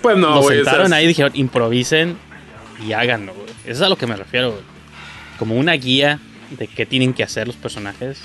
Pues 0.05 0.17
no, 0.17 0.41
sea, 0.43 0.57
sentaron 0.57 0.93
ahí 0.93 1.05
y 1.05 1.07
dijeron, 1.07 1.31
improvisen 1.33 2.15
y 2.85 2.93
háganlo, 2.93 3.33
güey. 3.33 3.47
Eso 3.65 3.71
es 3.71 3.81
a 3.81 3.89
lo 3.89 3.95
que 3.95 4.05
me 4.05 4.15
refiero, 4.15 4.51
güey. 4.51 4.61
Como 5.38 5.55
una 5.55 5.73
guía 5.73 6.19
de 6.51 6.67
qué 6.67 6.86
tienen 6.86 7.13
que 7.13 7.23
hacer 7.23 7.47
los 7.47 7.55
personajes. 7.55 8.19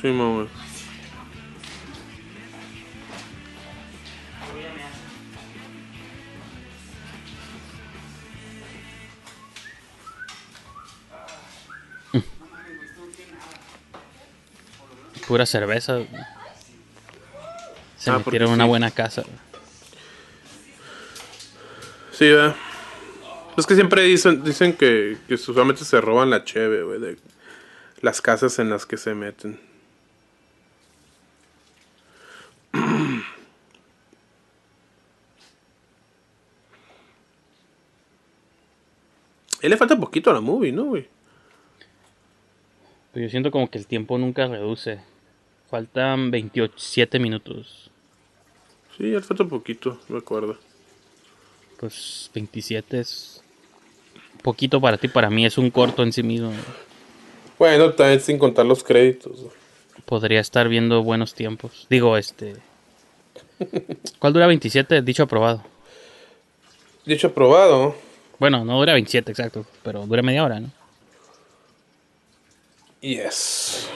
Simón, 0.00 0.34
güey. 0.34 0.48
Pura 15.26 15.44
cerveza. 15.46 15.98
Se 17.98 18.10
Ah, 18.10 18.18
metieron 18.18 18.48
en 18.48 18.54
una 18.54 18.64
sí. 18.64 18.68
buena 18.68 18.90
casa. 18.90 19.22
Sí, 22.12 22.28
¿verdad? 22.30 22.54
Es 23.56 23.66
que 23.66 23.74
siempre 23.74 24.02
dicen, 24.02 24.44
dicen 24.44 24.74
que, 24.74 25.16
que 25.26 25.34
usualmente 25.34 25.84
se 25.84 26.00
roban 26.00 26.28
la 26.28 26.44
cheve, 26.44 26.82
güey, 26.82 27.00
de 27.00 27.16
las 28.02 28.20
casas 28.20 28.58
en 28.58 28.68
las 28.68 28.84
que 28.84 28.98
se 28.98 29.14
meten. 29.14 29.58
Él 39.62 39.70
le 39.70 39.76
falta 39.78 39.96
poquito 39.96 40.30
a 40.30 40.34
la 40.34 40.40
movie, 40.40 40.70
¿no, 40.70 40.84
güey? 40.84 41.08
Pero 43.12 43.26
yo 43.26 43.30
siento 43.30 43.50
como 43.50 43.70
que 43.70 43.78
el 43.78 43.86
tiempo 43.86 44.18
nunca 44.18 44.46
reduce. 44.46 45.00
Faltan 45.70 46.30
27 46.30 47.18
minutos. 47.18 47.90
Sí, 48.96 49.14
él 49.14 49.22
falta 49.22 49.44
poquito, 49.44 49.98
me 50.08 50.18
acuerdo. 50.18 50.58
Pues 51.78 52.30
27 52.34 53.00
es 53.00 53.42
poquito 54.46 54.80
para 54.80 54.96
ti, 54.96 55.08
para 55.08 55.28
mí 55.28 55.44
es 55.44 55.58
un 55.58 55.72
corto 55.72 56.04
en 56.04 56.12
sí 56.12 56.22
mismo. 56.22 56.52
Bueno, 57.58 57.90
también 57.94 58.20
sin 58.20 58.38
contar 58.38 58.64
los 58.64 58.84
créditos. 58.84 59.40
Podría 60.04 60.38
estar 60.38 60.68
viendo 60.68 61.02
buenos 61.02 61.34
tiempos. 61.34 61.88
Digo, 61.90 62.16
este... 62.16 62.54
¿Cuál 64.20 64.32
dura 64.32 64.46
27? 64.46 65.02
Dicho 65.02 65.24
aprobado. 65.24 65.64
Dicho 67.04 67.26
aprobado. 67.26 67.96
Bueno, 68.38 68.64
no 68.64 68.78
dura 68.78 68.92
27, 68.92 69.32
exacto, 69.32 69.66
pero 69.82 70.06
dura 70.06 70.22
media 70.22 70.44
hora, 70.44 70.60
¿no? 70.60 70.70
Yes. 73.00 73.88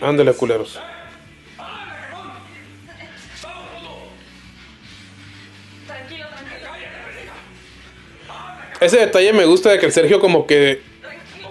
Ándale, 0.00 0.32
culeros. 0.34 0.78
Ese 8.80 8.98
detalle 8.98 9.32
me 9.32 9.44
gusta 9.44 9.70
de 9.70 9.78
que 9.78 9.86
el 9.86 9.92
Sergio 9.92 10.20
como 10.20 10.46
que 10.46 10.80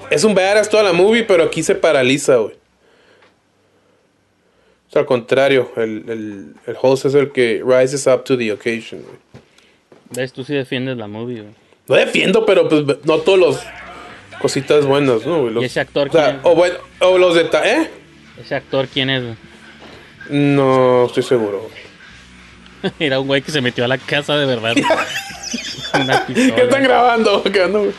es 0.09 0.23
un 0.23 0.35
badass 0.35 0.69
toda 0.69 0.83
la 0.83 0.93
movie, 0.93 1.23
pero 1.23 1.43
aquí 1.43 1.63
se 1.63 1.75
paraliza, 1.75 2.35
güey. 2.37 2.55
O 4.87 4.91
sea, 4.91 5.01
al 5.01 5.05
contrario, 5.07 5.71
el, 5.77 6.03
el, 6.07 6.53
el 6.67 6.75
host 6.81 7.05
es 7.05 7.15
el 7.15 7.31
que 7.31 7.63
rises 7.65 8.05
up 8.07 8.23
to 8.23 8.37
the 8.37 8.51
occasion, 8.51 9.01
güey. 9.01 9.17
¿Ves? 10.11 10.31
Tú 10.31 10.43
sí 10.43 10.53
defiendes 10.53 10.97
la 10.97 11.07
movie, 11.07 11.41
güey. 11.41 11.53
No 11.87 11.95
defiendo, 11.95 12.45
pero 12.45 12.67
pues 12.69 12.83
no 13.03 13.17
todos 13.19 13.39
los 13.39 13.59
cositas 14.39 14.85
buenas, 14.85 15.25
¿no? 15.25 15.41
güey? 15.41 15.53
Los- 15.53 15.63
¿Y 15.63 15.65
ese 15.65 15.79
actor 15.79 16.09
o, 16.09 16.11
sea, 16.11 16.23
quién 16.25 16.35
es? 16.37 16.41
o, 16.43 16.55
bueno, 16.55 16.75
o 16.99 17.17
los 17.17 17.35
detalles, 17.35 17.87
¿eh? 17.87 17.89
¿Ese 18.41 18.55
actor 18.55 18.87
quién 18.87 19.09
es? 19.09 19.23
güey? 19.23 19.35
No 20.29 21.05
estoy 21.07 21.23
seguro. 21.23 21.61
güey. 22.81 22.93
Era 22.99 23.19
un 23.19 23.27
güey 23.27 23.41
que 23.41 23.51
se 23.51 23.61
metió 23.61 23.83
a 23.85 23.87
la 23.87 23.97
casa 23.97 24.37
de 24.37 24.45
verdad. 24.45 24.75
Una 26.01 26.25
¿Qué 26.33 26.61
están 26.63 26.83
grabando? 26.83 27.43
¿Qué 27.43 27.61
onda, 27.61 27.79
güey? 27.79 27.93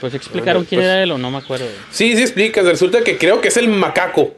Pues 0.00 0.14
explicaron 0.14 0.64
quién 0.64 0.80
Pues- 0.80 0.90
era 0.90 1.00
él 1.00 1.12
o 1.12 1.18
no 1.18 1.30
me 1.30 1.38
acuerdo. 1.38 1.64
Sí, 1.92 2.16
sí 2.16 2.22
explicas. 2.22 2.64
Resulta 2.64 3.04
que 3.04 3.18
creo 3.18 3.40
que 3.40 3.46
es 3.48 3.56
el 3.56 3.68
macaco. 3.68 4.34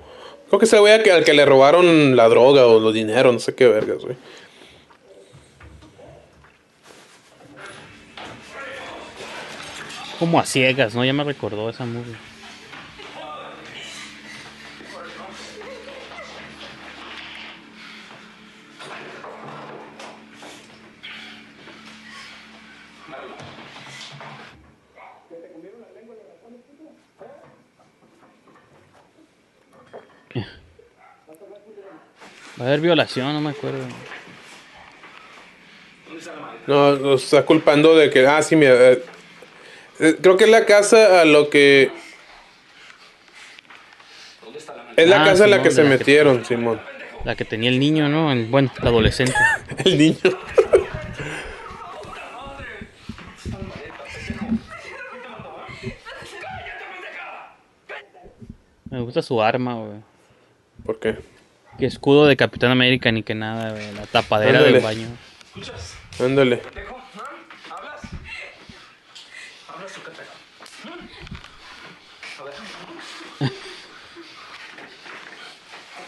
Creo 0.48 0.58
que 0.58 0.66
es 0.66 0.72
el 0.74 0.80
güey 0.80 0.92
al 0.92 1.24
que, 1.24 1.32
le 1.32 1.46
robaron 1.46 2.16
la 2.16 2.28
droga 2.28 2.66
o 2.66 2.78
los 2.78 2.92
dinero, 2.92 3.32
no 3.32 3.38
sé 3.38 3.54
qué 3.54 3.66
vergas, 3.66 4.02
güey. 4.02 4.14
Como 10.18 10.38
a 10.38 10.44
ciegas, 10.44 10.94
¿no? 10.94 11.02
Ya 11.02 11.14
me 11.14 11.24
recordó 11.24 11.70
esa 11.70 11.86
movie. 11.86 12.14
Va 32.60 32.64
a 32.64 32.68
haber 32.68 32.80
violación, 32.80 33.32
no 33.32 33.40
me 33.40 33.50
acuerdo. 33.50 33.84
No, 36.66 36.96
nos 36.96 37.24
está 37.24 37.44
culpando 37.44 37.94
de 37.96 38.10
que, 38.10 38.26
ah, 38.26 38.40
sí, 38.42 38.56
mira, 38.56 38.74
eh, 38.92 39.02
eh, 40.00 40.16
creo 40.20 40.36
que 40.36 40.44
es 40.44 40.50
la 40.50 40.64
casa 40.64 41.20
a 41.20 41.24
lo 41.24 41.50
que... 41.50 41.90
Es 44.96 45.08
la 45.08 45.22
Ah, 45.22 45.24
casa 45.24 45.46
la 45.48 45.56
Simón, 45.56 45.62
que 45.64 45.70
se 45.72 45.82
la 45.82 45.90
que- 45.90 45.98
metieron, 45.98 46.44
Simón. 46.44 46.80
La 47.24 47.34
que 47.34 47.44
tenía 47.44 47.68
el 47.70 47.80
niño, 47.80 48.08
¿no? 48.08 48.30
El- 48.32 48.46
bueno, 48.46 48.70
el 48.80 48.86
adolescente. 48.86 49.34
El 49.84 49.98
niño. 49.98 50.18
Me 58.90 59.00
gusta 59.00 59.22
su 59.22 59.40
arma, 59.42 59.74
güey. 59.74 59.98
¿Por 60.84 60.98
qué? 60.98 61.18
Que 61.78 61.86
escudo 61.86 62.26
de 62.26 62.36
Capitán 62.36 62.70
América 62.70 63.10
ni 63.10 63.22
que 63.22 63.34
nada, 63.34 63.70
güey. 63.72 63.92
La 63.94 64.06
tapadera 64.06 64.58
Ándale. 64.58 64.72
del 64.74 64.82
baño. 64.82 65.08
Ándale. 66.20 66.62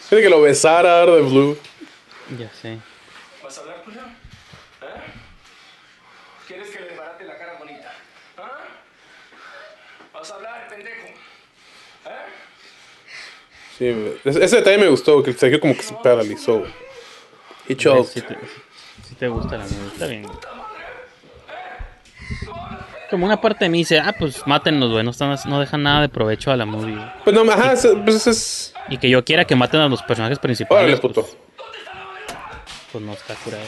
Tiene 0.08 0.22
que 0.22 0.30
lo 0.30 0.40
besara 0.40 1.04
de 1.04 1.22
Blue. 1.22 1.58
Ya 2.38 2.48
sé. 2.50 2.78
¿Vas 3.42 3.58
a 3.58 3.60
hablar, 3.62 3.82
culero? 3.84 4.02
¿Eh? 4.82 5.02
¿Quieres 6.46 6.70
que 6.70 6.80
le 6.80 6.88
desbarate 6.90 7.24
la 7.24 7.38
cara 7.38 7.54
bonita? 7.58 7.92
¿Ah? 8.38 8.58
¿Vas 10.12 10.30
a 10.30 10.34
hablar, 10.36 10.68
pendejo? 10.68 11.06
¿Eh? 12.06 12.26
Sí, 13.78 13.94
ese, 14.24 14.56
detalle 14.56 14.78
me 14.78 14.88
gustó, 14.88 15.22
que 15.22 15.30
el 15.30 15.36
Sergio 15.38 15.60
como 15.60 15.76
que 15.76 15.82
se 15.82 15.94
paralizó. 16.02 16.62
He 17.68 17.74
Si 17.74 18.20
te, 18.22 18.38
sí 19.04 19.14
te 19.18 19.28
gusta 19.28 19.58
la 19.58 19.64
movie, 19.64 19.86
está 19.92 20.06
bien. 20.06 20.26
Como 23.10 23.26
una 23.26 23.40
parte 23.40 23.64
de 23.66 23.68
mí 23.68 23.78
dice, 23.78 24.00
ah, 24.00 24.14
pues 24.18 24.46
mátenlos, 24.46 24.90
güey. 24.90 25.04
No, 25.04 25.10
están- 25.10 25.38
no 25.46 25.60
dejan 25.60 25.82
nada 25.82 26.00
de 26.02 26.08
provecho 26.08 26.50
a 26.50 26.56
la 26.56 26.64
movie. 26.64 26.98
Pues 27.22 27.34
no, 27.36 27.42
ajá, 27.50 27.72
es- 27.72 27.86
pues 28.04 28.26
es... 28.26 28.74
Y 28.88 28.98
que 28.98 29.08
yo 29.08 29.24
quiera 29.24 29.44
que 29.44 29.54
maten 29.54 29.80
a 29.80 29.88
los 29.88 30.02
personajes 30.02 30.38
principales. 30.38 30.82
Órale, 30.84 30.96
pues, 31.00 31.12
puto. 31.14 31.28
pues 32.92 33.04
no 33.04 33.12
está 33.12 33.34
curado. 33.36 33.62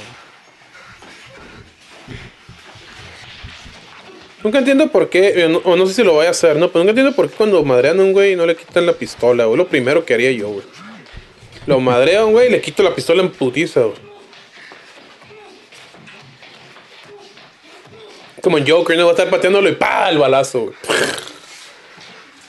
Nunca 4.44 4.58
entiendo 4.58 4.88
por 4.90 5.08
qué, 5.10 5.44
eh, 5.44 5.48
no- 5.48 5.58
o 5.64 5.76
no 5.76 5.86
sé 5.86 5.94
si 5.94 6.04
lo 6.04 6.12
voy 6.12 6.26
a 6.26 6.30
hacer, 6.30 6.56
¿no? 6.56 6.68
Pero 6.68 6.80
nunca 6.80 6.90
entiendo 6.90 7.14
por 7.14 7.28
qué 7.28 7.36
cuando 7.36 7.62
madrean 7.64 7.98
a 7.98 8.02
un 8.04 8.12
güey 8.12 8.36
no 8.36 8.46
le 8.46 8.54
quitan 8.56 8.86
la 8.86 8.92
pistola, 8.92 9.46
güey. 9.46 9.56
Lo 9.58 9.66
primero 9.66 10.04
que 10.04 10.14
haría 10.14 10.30
yo, 10.32 10.48
güey. 10.48 10.64
Lo 11.66 11.80
madreo 11.80 12.22
a 12.22 12.24
un 12.26 12.32
güey 12.32 12.48
y 12.48 12.50
le 12.50 12.60
quito 12.60 12.82
la 12.82 12.94
pistola 12.94 13.22
en 13.22 13.30
putiza, 13.30 13.80
güey. 13.80 13.96
Como 18.42 18.58
en 18.58 18.66
Joker, 18.68 18.96
no 18.96 19.04
va 19.06 19.10
a 19.10 19.14
estar 19.14 19.28
pateándolo 19.28 19.68
y 19.68 19.72
¡pa! 19.74 20.08
el 20.08 20.18
balazo, 20.18 20.60
güey. 20.66 20.74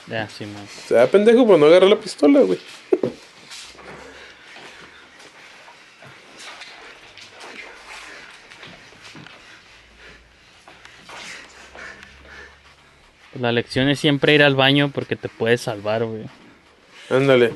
Ya, 0.08 0.28
sí, 0.30 0.46
man. 0.46 0.68
Se 0.88 0.94
da 0.94 1.08
pendejo 1.08 1.46
por 1.46 1.58
no 1.60 1.66
agarrar 1.66 1.90
la 1.90 1.96
pistola, 2.00 2.40
güey. 2.42 2.60
La 13.40 13.52
lección 13.52 13.90
es 13.90 14.00
siempre 14.00 14.34
ir 14.34 14.44
al 14.44 14.56
baño 14.56 14.92
porque 14.94 15.16
te 15.16 15.30
puedes 15.30 15.62
salvar, 15.62 16.06
güey. 16.06 16.26
Ándale. 17.10 17.54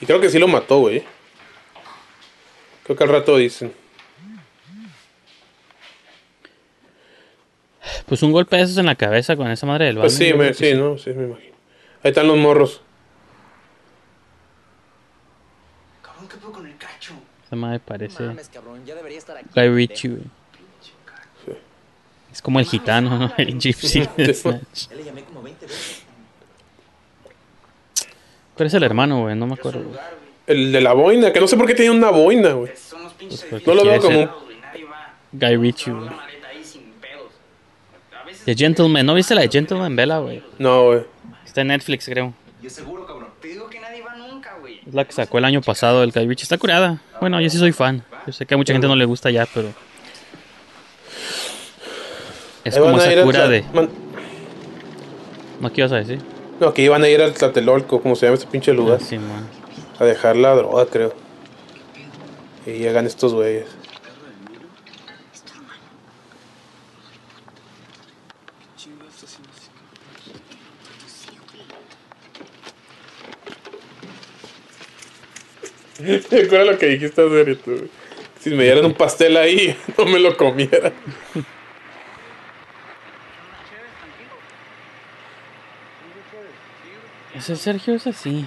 Y 0.00 0.06
creo 0.06 0.20
que 0.20 0.28
sí 0.28 0.38
lo 0.38 0.48
mató, 0.48 0.80
güey. 0.80 1.04
Creo 2.84 2.96
que 2.96 3.04
al 3.04 3.10
rato 3.10 3.36
dicen. 3.36 3.72
Pues 8.06 8.22
un 8.22 8.32
golpe 8.32 8.56
de 8.56 8.62
esos 8.62 8.76
en 8.76 8.86
la 8.86 8.94
cabeza 8.94 9.36
con 9.36 9.50
esa 9.50 9.66
madre 9.66 9.86
del 9.86 9.96
baño. 9.96 10.04
Pues 10.04 10.14
sí, 10.14 10.34
me, 10.34 10.52
sí, 10.52 10.74
¿no? 10.74 10.98
Sí, 10.98 11.10
me 11.10 11.24
imagino. 11.24 11.54
Ahí 12.02 12.10
están 12.10 12.28
los 12.28 12.36
morros. 12.36 12.82
Cabrón, 16.02 16.28
¿qué 16.28 16.36
pedo 16.36 16.52
con 16.52 16.66
el 16.66 16.76
cacho? 16.76 17.14
Esa 17.46 17.56
madre 17.56 17.80
parece 17.80 18.22
Mames, 18.24 18.50
cabrón, 18.50 18.84
ya 18.84 18.94
debería 18.94 19.18
estar 19.18 19.36
aquí. 19.36 19.48
Guy 19.54 19.68
Ritchie, 19.68 20.08
güey. 20.08 20.24
Es 22.34 22.42
como 22.42 22.58
el 22.58 22.66
gitano, 22.66 23.16
¿no? 23.16 23.32
El 23.38 23.56
gypsy 23.60 24.06
de 24.16 24.34
Snatch. 24.34 24.88
Ya 24.90 24.96
le 24.96 25.04
llamé 25.04 25.22
como 25.22 25.40
20 25.40 25.66
veces. 25.66 26.02
Pero 28.56 28.66
es 28.68 28.74
el 28.74 28.82
hermano, 28.82 29.22
güey, 29.22 29.36
no 29.36 29.46
me 29.46 29.54
acuerdo. 29.54 29.82
güey. 29.84 29.98
El 30.48 30.72
de 30.72 30.80
la 30.80 30.92
boina, 30.94 31.32
que 31.32 31.40
no 31.40 31.46
sé 31.46 31.56
por 31.56 31.66
qué 31.66 31.74
tenía 31.74 31.92
una 31.92 32.10
boina, 32.10 32.50
güey. 32.52 32.72
Pues 33.18 33.46
porque 33.48 33.64
No 33.66 33.74
lo 33.74 33.84
veo 33.84 34.00
como 34.00 34.20
un... 34.20 34.30
Guy 35.32 35.56
Ritchie, 35.56 35.92
güey. 35.92 36.10
The 38.44 38.54
Gentleman, 38.54 39.06
¿no 39.06 39.14
viste 39.14 39.34
la 39.34 39.40
de 39.42 39.48
Gentleman 39.48 39.94
Bella, 39.96 40.18
güey? 40.18 40.42
No, 40.58 40.84
güey. 40.86 41.00
Está 41.46 41.60
en 41.62 41.68
Netflix, 41.68 42.04
creo. 42.04 42.34
Yo 42.60 42.68
seguro, 42.68 43.06
cabrón. 43.06 43.28
Te 43.40 43.48
digo 43.48 43.68
que 43.70 43.78
nadie 43.80 44.02
va 44.02 44.14
nunca, 44.16 44.56
güey. 44.60 44.80
Es 44.86 44.92
la 44.92 45.04
que 45.04 45.12
sacó 45.12 45.38
el 45.38 45.44
año 45.46 45.62
pasado 45.62 46.02
el 46.02 46.10
Guy 46.12 46.26
Ritchie. 46.26 46.42
Está 46.42 46.58
curada. 46.58 47.00
Bueno, 47.20 47.40
yo 47.40 47.48
sí 47.48 47.58
soy 47.58 47.72
fan. 47.72 48.04
Yo 48.26 48.32
sé 48.32 48.44
que 48.44 48.54
a 48.54 48.56
mucha 48.56 48.72
gente 48.72 48.86
no 48.88 48.96
le 48.96 49.04
gusta 49.04 49.30
ya, 49.30 49.46
pero... 49.46 49.68
Es 52.64 52.74
como 52.78 52.92
van 52.92 53.00
a 53.00 53.06
ir 53.06 53.12
esa 53.12 53.20
al 53.20 53.24
cura 53.26 53.46
Tla- 53.46 53.48
de... 53.50 53.64
man- 53.74 53.90
¿No 55.60 55.72
qué 55.72 55.80
ibas 55.82 55.92
a 55.92 55.96
decir? 55.96 56.20
No, 56.60 56.72
que 56.74 56.82
iban 56.82 57.02
a 57.02 57.08
ir 57.08 57.20
al 57.22 57.32
Tlatelolco, 57.34 58.00
como 58.00 58.16
se 58.16 58.26
llama 58.26 58.36
ese 58.38 58.46
pinche 58.46 58.72
lugar. 58.72 59.00
Sí, 59.00 59.18
man. 59.18 59.46
A 59.98 60.04
dejar 60.04 60.36
la 60.36 60.54
droga, 60.54 60.86
creo. 60.86 61.12
Y 62.66 62.72
llegan 62.72 63.06
estos 63.06 63.34
güeyes. 63.34 63.66
Me 76.00 76.16
acuerdo 76.16 76.72
lo 76.72 76.78
que 76.78 76.86
dijiste 76.86 77.22
hace 77.22 77.54
tú, 77.56 77.70
güey. 77.72 77.88
Si 78.40 78.50
me 78.50 78.64
dieran 78.64 78.84
un 78.84 78.92
pastel 78.94 79.36
ahí, 79.38 79.74
no 79.98 80.04
me 80.04 80.18
lo 80.18 80.36
comiera. 80.36 80.92
Ese 87.34 87.56
Sergio 87.56 87.94
es 87.94 88.06
así. 88.06 88.46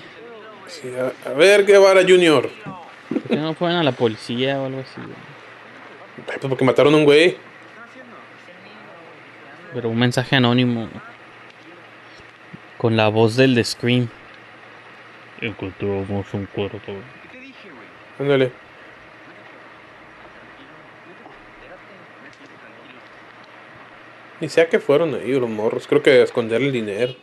Sí, 0.67 0.91
a, 0.95 1.29
a 1.29 1.33
ver, 1.33 1.65
Guevara 1.65 2.01
Junior. 2.01 2.49
¿Por 3.09 3.21
qué 3.23 3.35
no 3.35 3.53
fueron 3.53 3.77
a 3.77 3.83
la 3.83 3.91
policía 3.91 4.59
o 4.61 4.65
algo 4.65 4.79
así? 4.79 5.01
Ay, 6.29 6.37
pues 6.39 6.49
porque 6.49 6.65
mataron 6.65 6.93
a 6.93 6.97
un 6.97 7.05
güey. 7.05 7.37
Pero 9.73 9.89
un 9.89 9.99
mensaje 9.99 10.35
anónimo. 10.35 10.89
Con 12.77 12.95
la 12.95 13.09
voz 13.09 13.35
del 13.35 13.55
de 13.55 13.63
Scream. 13.63 14.09
Encontramos 15.41 16.33
un 16.33 16.45
cuerpo. 16.47 16.93
Ándale. 18.19 18.51
Ni 24.39 24.49
sé 24.49 24.61
a 24.61 24.69
qué 24.69 24.79
fueron 24.79 25.15
ahí 25.15 25.31
los 25.33 25.49
morros. 25.49 25.87
Creo 25.87 26.01
que 26.01 26.21
a 26.21 26.23
esconder 26.23 26.61
el 26.61 26.71
dinero. 26.71 27.15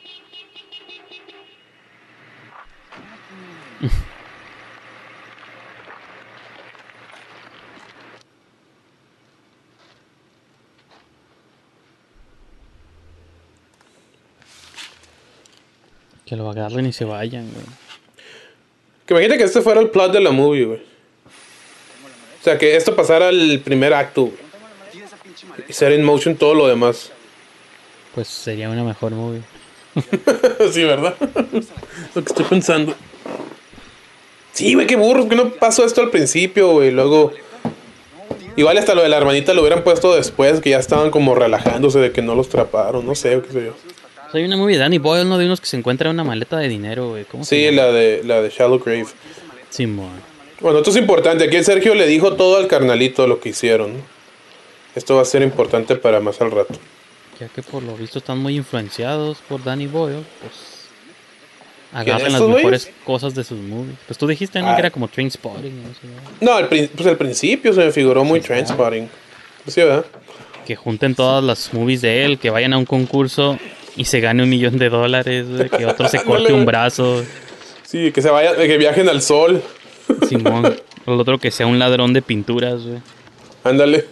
Que 16.34 16.38
lo 16.38 16.50
agarren 16.50 16.84
y 16.84 16.92
se 16.92 17.04
vayan, 17.04 17.48
güey. 17.52 17.64
Que 19.06 19.14
imagínate 19.14 19.38
que 19.38 19.44
este 19.44 19.60
fuera 19.60 19.80
el 19.80 19.90
plot 19.90 20.12
de 20.12 20.20
la 20.20 20.32
movie, 20.32 20.64
güey. 20.64 20.80
O 20.80 22.42
sea, 22.42 22.58
que 22.58 22.74
esto 22.74 22.96
pasara 22.96 23.28
al 23.28 23.60
primer 23.64 23.94
acto, 23.94 24.22
güey. 24.22 24.36
Y 25.68 25.72
ser 25.72 25.92
in 25.92 26.02
motion 26.02 26.34
todo 26.34 26.54
lo 26.54 26.66
demás. 26.66 27.12
Pues 28.16 28.26
sería 28.26 28.68
una 28.68 28.82
mejor 28.82 29.12
movie. 29.12 29.42
sí, 30.72 30.82
¿verdad? 30.82 31.14
lo 31.20 32.24
que 32.24 32.30
estoy 32.30 32.46
pensando. 32.46 32.96
Sí, 34.52 34.74
güey, 34.74 34.88
qué 34.88 34.96
burros. 34.96 35.26
que 35.26 35.36
no 35.36 35.50
pasó 35.50 35.84
esto 35.84 36.00
al 36.00 36.10
principio, 36.10 36.72
güey? 36.72 36.90
Luego. 36.90 37.32
Igual 38.56 38.78
hasta 38.78 38.96
lo 38.96 39.02
de 39.02 39.08
la 39.08 39.18
hermanita 39.18 39.54
lo 39.54 39.60
hubieran 39.60 39.84
puesto 39.84 40.16
después, 40.16 40.60
que 40.60 40.70
ya 40.70 40.78
estaban 40.78 41.12
como 41.12 41.36
relajándose 41.36 42.00
de 42.00 42.10
que 42.10 42.22
no 42.22 42.34
los 42.34 42.48
traparon, 42.48 43.06
no 43.06 43.14
sé, 43.14 43.40
qué 43.46 43.52
sé 43.52 43.64
yo. 43.66 43.93
Hay 44.34 44.44
una 44.44 44.56
movie 44.56 44.74
de 44.76 44.80
Danny 44.80 44.98
Boyle, 44.98 45.28
¿no? 45.28 45.38
De 45.38 45.46
unos 45.46 45.60
que 45.60 45.66
se 45.66 45.76
encuentran 45.76 46.12
una 46.12 46.24
maleta 46.24 46.58
de 46.58 46.68
dinero, 46.68 47.10
güey. 47.10 47.24
¿Cómo 47.24 47.44
se 47.44 47.56
Sí, 47.56 47.64
llama? 47.64 47.76
la 47.88 47.92
de, 47.92 48.22
la 48.24 48.42
de 48.42 48.50
Shallow 48.50 48.78
Grave. 48.78 49.06
Simón. 49.70 50.10
Bueno, 50.60 50.78
esto 50.78 50.90
es 50.90 50.96
importante. 50.96 51.44
Aquí 51.44 51.56
el 51.56 51.64
Sergio 51.64 51.94
le 51.94 52.06
dijo 52.06 52.34
todo 52.34 52.56
al 52.56 52.66
carnalito 52.68 53.26
lo 53.26 53.40
que 53.40 53.50
hicieron. 53.50 53.92
Esto 54.94 55.16
va 55.16 55.22
a 55.22 55.24
ser 55.24 55.42
importante 55.42 55.96
para 55.96 56.20
más 56.20 56.40
al 56.40 56.50
rato. 56.50 56.74
Ya 57.40 57.48
que 57.48 57.62
por 57.62 57.82
lo 57.82 57.96
visto 57.96 58.18
están 58.18 58.38
muy 58.38 58.56
influenciados 58.56 59.38
por 59.48 59.62
Danny 59.64 59.86
Boyle, 59.86 60.22
pues. 60.40 60.52
Agarran 61.92 62.32
las 62.32 62.40
mejores 62.42 62.62
güeyes? 62.86 62.90
cosas 63.04 63.34
de 63.36 63.44
sus 63.44 63.58
movies. 63.58 63.94
Pues 64.06 64.18
tú 64.18 64.26
dijiste, 64.26 64.60
¿no? 64.60 64.70
Ah. 64.70 64.74
Que 64.74 64.80
era 64.80 64.90
como 64.90 65.06
Train 65.08 65.30
Spotting. 65.30 65.82
No 66.40 66.60
¿no? 66.60 66.68
Prin- 66.68 66.90
pues 66.94 67.06
al 67.08 67.16
principio 67.16 67.72
se 67.72 67.84
me 67.84 67.92
figuró 67.92 68.24
muy 68.24 68.40
transpotting. 68.40 69.08
Sí, 69.68 69.80
¿verdad? 69.80 70.04
Que 70.66 70.74
junten 70.74 71.14
todas 71.14 71.42
las 71.44 71.72
movies 71.72 72.00
de 72.02 72.24
él, 72.24 72.38
que 72.38 72.50
vayan 72.50 72.72
a 72.72 72.78
un 72.78 72.84
concurso 72.84 73.58
y 73.96 74.04
se 74.04 74.20
gane 74.20 74.42
un 74.42 74.48
millón 74.48 74.78
de 74.78 74.88
dólares, 74.88 75.48
güey, 75.48 75.68
que 75.68 75.86
otro 75.86 76.08
se 76.08 76.22
corte 76.24 76.52
un 76.52 76.64
brazo. 76.64 77.24
Sí, 77.82 78.10
que 78.12 78.22
se 78.22 78.30
vaya, 78.30 78.56
que 78.56 78.76
viajen 78.76 79.08
al 79.08 79.22
sol. 79.22 79.62
Simón. 80.28 80.76
El 81.06 81.20
otro 81.20 81.38
que 81.38 81.50
sea 81.50 81.66
un 81.66 81.78
ladrón 81.78 82.12
de 82.12 82.22
pinturas, 82.22 82.82
güey. 82.82 83.00
Ándale. 83.62 84.06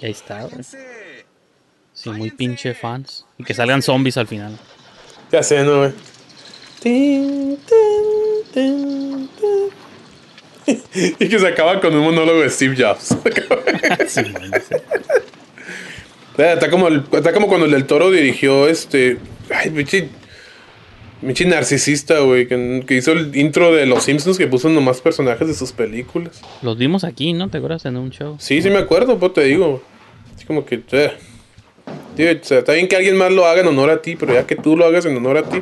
Y 0.00 0.06
ahí 0.06 0.12
está, 0.12 0.42
güey. 0.44 0.62
Sí, 1.92 2.10
muy 2.10 2.30
pinche 2.30 2.74
fans. 2.74 3.24
Y 3.38 3.44
que 3.44 3.54
salgan 3.54 3.82
zombies 3.82 4.16
al 4.18 4.26
final. 4.26 4.56
Ya 5.32 5.42
sé, 5.42 5.64
¿no, 5.64 5.78
güey? 5.78 5.92
Y 10.94 11.28
que 11.28 11.38
se 11.38 11.46
acaba 11.46 11.80
con 11.80 11.94
un 11.94 12.04
monólogo 12.04 12.40
de 12.40 12.50
Steve 12.50 12.74
Jobs. 12.76 13.12
Eh, 13.24 13.36
está, 16.38 16.70
como 16.70 16.88
el- 16.88 17.02
está 17.12 17.32
como 17.32 17.48
cuando 17.48 17.66
el 17.66 17.72
del 17.72 17.86
toro 17.86 18.10
dirigió 18.10 18.68
este. 18.68 19.18
Ay, 19.54 19.70
pinche. 19.70 20.08
Pinche 21.20 21.46
narcisista, 21.46 22.18
güey. 22.20 22.46
Que, 22.46 22.84
que 22.86 22.94
hizo 22.94 23.12
el 23.12 23.34
intro 23.36 23.74
de 23.74 23.86
Los 23.86 24.04
Simpsons 24.04 24.36
que 24.36 24.46
puso 24.46 24.68
nomás 24.68 25.00
personajes 25.00 25.48
de 25.48 25.54
sus 25.54 25.72
películas. 25.72 26.42
Los 26.62 26.76
vimos 26.76 27.04
aquí, 27.04 27.32
¿no? 27.32 27.48
¿Te 27.48 27.58
acuerdas 27.58 27.84
en 27.86 27.96
un 27.96 28.10
show? 28.10 28.36
Sí, 28.38 28.60
sí 28.60 28.68
me 28.70 28.78
acuerdo, 28.78 29.18
pues 29.18 29.32
te 29.32 29.44
digo. 29.44 29.82
Así 30.34 30.44
como 30.46 30.64
que. 30.66 30.82
eh. 30.92 31.12
Dude, 32.16 32.40
o 32.42 32.44
sea, 32.44 32.58
está 32.58 32.72
bien 32.72 32.88
que 32.88 32.96
alguien 32.96 33.16
más 33.16 33.30
lo 33.32 33.46
haga 33.46 33.60
en 33.60 33.66
honor 33.68 33.90
a 33.90 34.02
ti, 34.02 34.16
pero 34.16 34.34
ya 34.34 34.46
que 34.46 34.56
tú 34.56 34.76
lo 34.76 34.84
hagas 34.84 35.06
en 35.06 35.16
honor 35.16 35.38
a 35.38 35.42
ti. 35.44 35.58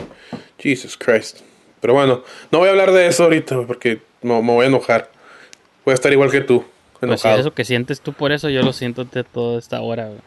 Jesus 0.59 0.97
Christ. 0.97 1.41
Pero 1.81 1.95
bueno, 1.95 2.23
no 2.51 2.59
voy 2.59 2.69
a 2.69 2.71
hablar 2.71 2.93
de 2.93 3.07
eso 3.07 3.25
ahorita, 3.25 3.67
porque 3.67 4.01
me, 4.23 4.35
me 4.41 4.53
voy 4.53 4.65
a 4.65 4.69
enojar. 4.69 5.11
Voy 5.85 5.93
a 5.93 5.95
estar 5.95 6.13
igual 6.13 6.31
que 6.31 6.41
tú. 6.41 6.65
Pues 6.99 7.21
si 7.21 7.27
Enojado. 7.27 7.41
eso 7.41 7.55
que 7.55 7.65
sientes 7.65 8.01
tú 8.01 8.13
por 8.15 8.33
eso, 8.33 8.49
yo 8.49 8.63
lo 8.63 8.73
siento 8.73 9.05
de 9.05 9.23
toda 9.25 9.59
esta 9.59 9.81
hora, 9.83 10.07
güey. 10.07 10.21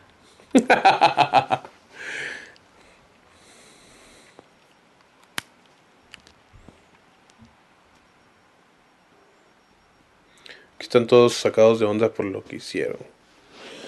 Aquí 10.75 10.85
están 10.85 11.07
todos 11.07 11.33
sacados 11.33 11.79
de 11.79 11.85
onda 11.85 12.09
por 12.09 12.25
lo 12.25 12.43
que 12.43 12.57
hicieron. 12.57 12.97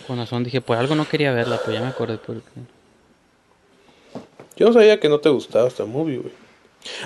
Con 0.07 0.18
razón 0.18 0.44
dije, 0.44 0.60
por 0.61 0.77
algo 0.77 0.95
no 0.95 1.07
quería 1.07 1.31
verla, 1.31 1.60
pero 1.64 1.73
ya 1.73 1.81
me 1.81 1.88
acordé 1.90 2.18
por 2.18 2.41
qué. 2.41 2.61
Yo 4.56 4.68
no 4.68 4.73
sabía 4.73 4.99
que 4.99 5.07
no 5.07 5.19
te 5.19 5.30
gustaba 5.30 5.68
esta 5.68 5.86
movie, 5.86 6.18
güey. 6.18 6.34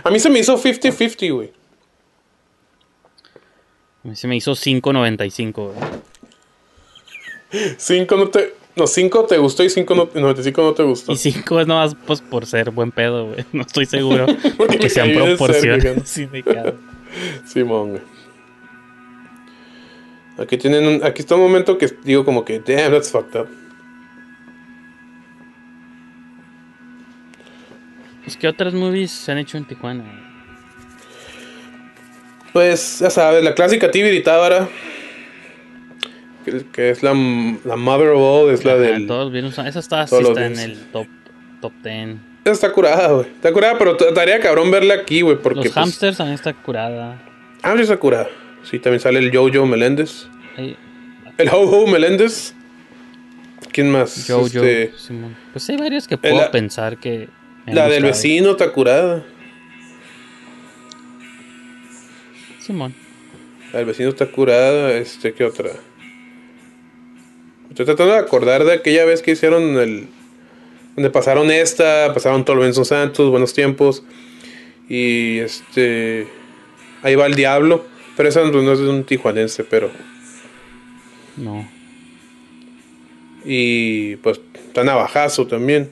A 0.03 0.09
mí 0.09 0.19
se 0.19 0.29
me 0.29 0.39
hizo 0.39 0.57
50-50, 0.57 1.33
güey. 1.33 1.53
A 4.03 4.07
mí 4.07 4.15
se 4.15 4.27
me 4.27 4.35
hizo 4.35 4.53
5.95, 4.53 5.53
güey. 5.53 5.77
5 7.77 8.15
no 8.15 8.29
te. 8.29 8.62
No, 8.75 8.87
5 8.87 9.25
te 9.25 9.37
gustó 9.37 9.63
y 9.63 9.69
5 9.69 9.95
no, 9.95 10.09
95 10.13 10.61
no 10.61 10.73
te 10.73 10.83
gustó. 10.83 11.11
Y 11.11 11.17
5 11.17 11.59
es 11.59 11.67
nomás 11.67 11.95
pues, 12.07 12.21
por 12.21 12.45
ser 12.47 12.71
buen 12.71 12.91
pedo, 12.91 13.27
güey. 13.27 13.45
No 13.53 13.61
estoy 13.61 13.85
seguro 13.85 14.25
Porque 14.57 14.79
que 14.79 14.89
sean 14.89 15.13
proporciones. 15.13 16.09
Simón, 17.45 17.89
güey. 17.91 18.01
Aquí 20.39 20.57
tienen 20.57 20.87
un, 20.87 21.03
aquí 21.03 21.21
está 21.21 21.35
un 21.35 21.41
momento 21.41 21.77
que 21.77 21.87
digo 22.03 22.25
como 22.25 22.43
que, 22.43 22.59
damn, 22.59 22.91
that's 22.91 23.11
fucked 23.11 23.39
up. 23.39 23.47
Pues, 28.23 28.37
¿qué 28.37 28.47
otras 28.47 28.73
movies 28.73 29.11
se 29.11 29.31
han 29.31 29.37
hecho 29.37 29.57
en 29.57 29.65
Tijuana? 29.65 30.03
Pues, 32.51 32.99
ya 32.99 33.11
sabes, 33.11 33.43
la 33.43 33.53
clásica 33.53 33.91
Tibiri 33.91 34.23
Tábara. 34.23 34.67
Que, 36.45 36.65
que 36.71 36.89
es 36.89 37.03
la, 37.03 37.11
la 37.63 37.75
mother 37.75 38.09
of 38.09 38.19
all, 38.21 38.51
es 38.53 38.65
la 38.65 38.73
Ajá, 38.73 38.81
del. 38.81 39.07
Todos 39.07 39.31
vieron, 39.31 39.51
esa 39.51 39.67
está, 39.79 40.05
sí 40.07 40.15
está 40.15 40.45
en 40.45 40.59
el 40.59 40.77
top, 40.91 41.07
top 41.61 41.73
10. 41.83 42.17
Esa 42.43 42.51
está 42.51 42.71
curada, 42.73 43.07
güey. 43.13 43.27
Está 43.27 43.53
curada, 43.53 43.77
pero 43.77 43.97
estaría 43.97 44.39
cabrón 44.39 44.69
verla 44.69 44.95
aquí, 44.95 45.21
güey, 45.21 45.37
porque. 45.37 45.59
Los 45.59 45.67
pues, 45.67 45.75
hamsters 45.75 46.17
también 46.17 46.35
está 46.35 46.53
curada. 46.53 47.21
Ah, 47.61 47.73
sí 47.75 47.83
está 47.83 47.97
curada. 47.97 48.27
Sí, 48.63 48.79
también 48.79 48.99
sale 48.99 49.19
el 49.19 49.35
Jojo 49.35 49.65
Meléndez. 49.65 50.27
Ahí, 50.57 50.75
El 51.37 51.49
Ho-Ho 51.49 51.87
Meléndez. 51.87 52.53
¿Quién 53.71 53.89
más? 53.91 54.25
Jojo, 54.27 54.45
Este, 54.45 54.91
Simón. 54.97 55.35
Pues 55.51 55.69
hay 55.69 55.77
varias 55.77 56.07
que 56.07 56.17
puedo 56.17 56.35
la- 56.37 56.51
pensar 56.51 56.97
que. 56.99 57.29
la 57.65 57.87
del 57.87 58.03
vecino 58.03 58.51
está 58.51 58.71
curada. 58.71 59.23
Simón. 62.59 62.93
La 63.71 63.79
del 63.79 63.87
vecino 63.87 64.09
está 64.09 64.25
curada. 64.27 64.93
Este, 64.93 65.33
¿qué 65.33 65.43
otra? 65.43 65.71
Estoy 67.73 67.87
tratando 67.87 68.13
de 68.13 68.19
acordar 68.19 68.65
de 68.65 68.73
aquella 68.73 69.03
vez 69.03 69.23
que 69.23 69.31
hicieron 69.31 69.79
el. 69.79 70.07
Donde 70.95 71.09
pasaron 71.09 71.49
esta, 71.49 72.13
pasaron 72.13 72.45
todo 72.45 72.57
el 72.57 72.61
Benson 72.61 72.85
Santos, 72.85 73.31
buenos 73.31 73.55
tiempos. 73.55 74.03
Y 74.87 75.39
este. 75.39 76.27
Ahí 77.01 77.15
va 77.15 77.25
el 77.25 77.33
diablo. 77.33 77.83
Pero 78.15 78.29
esa 78.29 78.41
no 78.41 78.71
es 78.71 78.77
de 78.77 78.89
un 78.89 79.03
tijuanense, 79.05 79.63
pero. 79.63 79.89
No. 81.35 81.67
Y 83.43 84.17
pues 84.17 84.39
está 84.67 84.83
navajazo 84.83 85.47
también. 85.47 85.89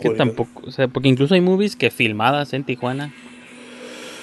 Que 0.00 0.08
tampoco. 0.16 0.62
O 0.64 0.70
sea, 0.70 0.88
porque 0.88 1.10
incluso 1.10 1.34
hay 1.34 1.42
movies 1.42 1.76
que 1.76 1.90
filmadas 1.90 2.54
en 2.54 2.64
Tijuana. 2.64 3.12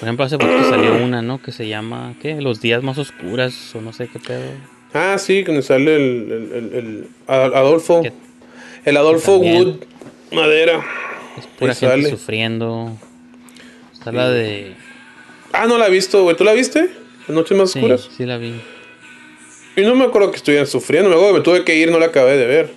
Por 0.00 0.08
ejemplo, 0.08 0.24
hace 0.24 0.38
poco 0.38 0.60
salió 0.68 0.96
una, 0.96 1.22
¿no? 1.22 1.40
Que 1.40 1.52
se 1.52 1.68
llama. 1.68 2.14
¿Qué? 2.20 2.40
Los 2.40 2.60
días 2.60 2.82
más 2.82 2.98
oscuras 2.98 3.76
o 3.76 3.80
no 3.80 3.92
sé 3.92 4.08
qué 4.08 4.18
pedo. 4.18 4.77
Ah, 4.94 5.16
sí, 5.18 5.42
donde 5.42 5.62
sale 5.62 5.96
el, 5.96 6.32
el, 6.32 6.52
el- 6.52 6.74
el 6.74 7.08
Ad- 7.26 7.54
Adolfo. 7.54 8.02
El 8.84 8.96
Adolfo. 8.96 9.36
Wood 9.36 9.84
Madera. 10.32 10.84
Pura 11.58 11.72
Ahí 11.72 11.78
gente 11.78 12.02
sale. 12.02 12.10
sufriendo. 12.10 12.96
Está 13.92 14.12
la 14.12 14.28
de. 14.30 14.74
Ah, 15.52 15.66
no 15.66 15.78
la 15.78 15.86
he 15.88 15.90
visto, 15.90 16.22
güey. 16.22 16.36
¿Tú 16.36 16.44
la 16.44 16.52
viste? 16.52 16.88
¿Las 17.26 17.34
noches 17.36 17.56
más 17.56 17.70
Sí, 17.70 17.78
oscuras? 17.80 18.08
sí 18.16 18.24
la 18.24 18.38
vi. 18.38 18.54
Y 19.76 19.82
no 19.82 19.94
me 19.94 20.04
acuerdo 20.04 20.30
que 20.30 20.36
estuvieran 20.38 20.66
sufriendo. 20.66 21.08
Me 21.10 21.14
acuerdo 21.16 21.34
que 21.34 21.38
me 21.40 21.44
tuve 21.44 21.64
que 21.64 21.76
ir, 21.76 21.90
no 21.90 21.98
la 21.98 22.06
acabé 22.06 22.36
de 22.36 22.46
ver. 22.46 22.72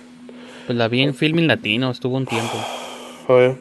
Pues 0.66 0.76
la 0.78 0.88
vi 0.88 1.00
en 1.02 1.14
Filming 1.14 1.48
Latino, 1.48 1.90
estuvo 1.90 2.16
un 2.16 2.26
tiempo. 2.26 2.54
Joder. 3.26 3.56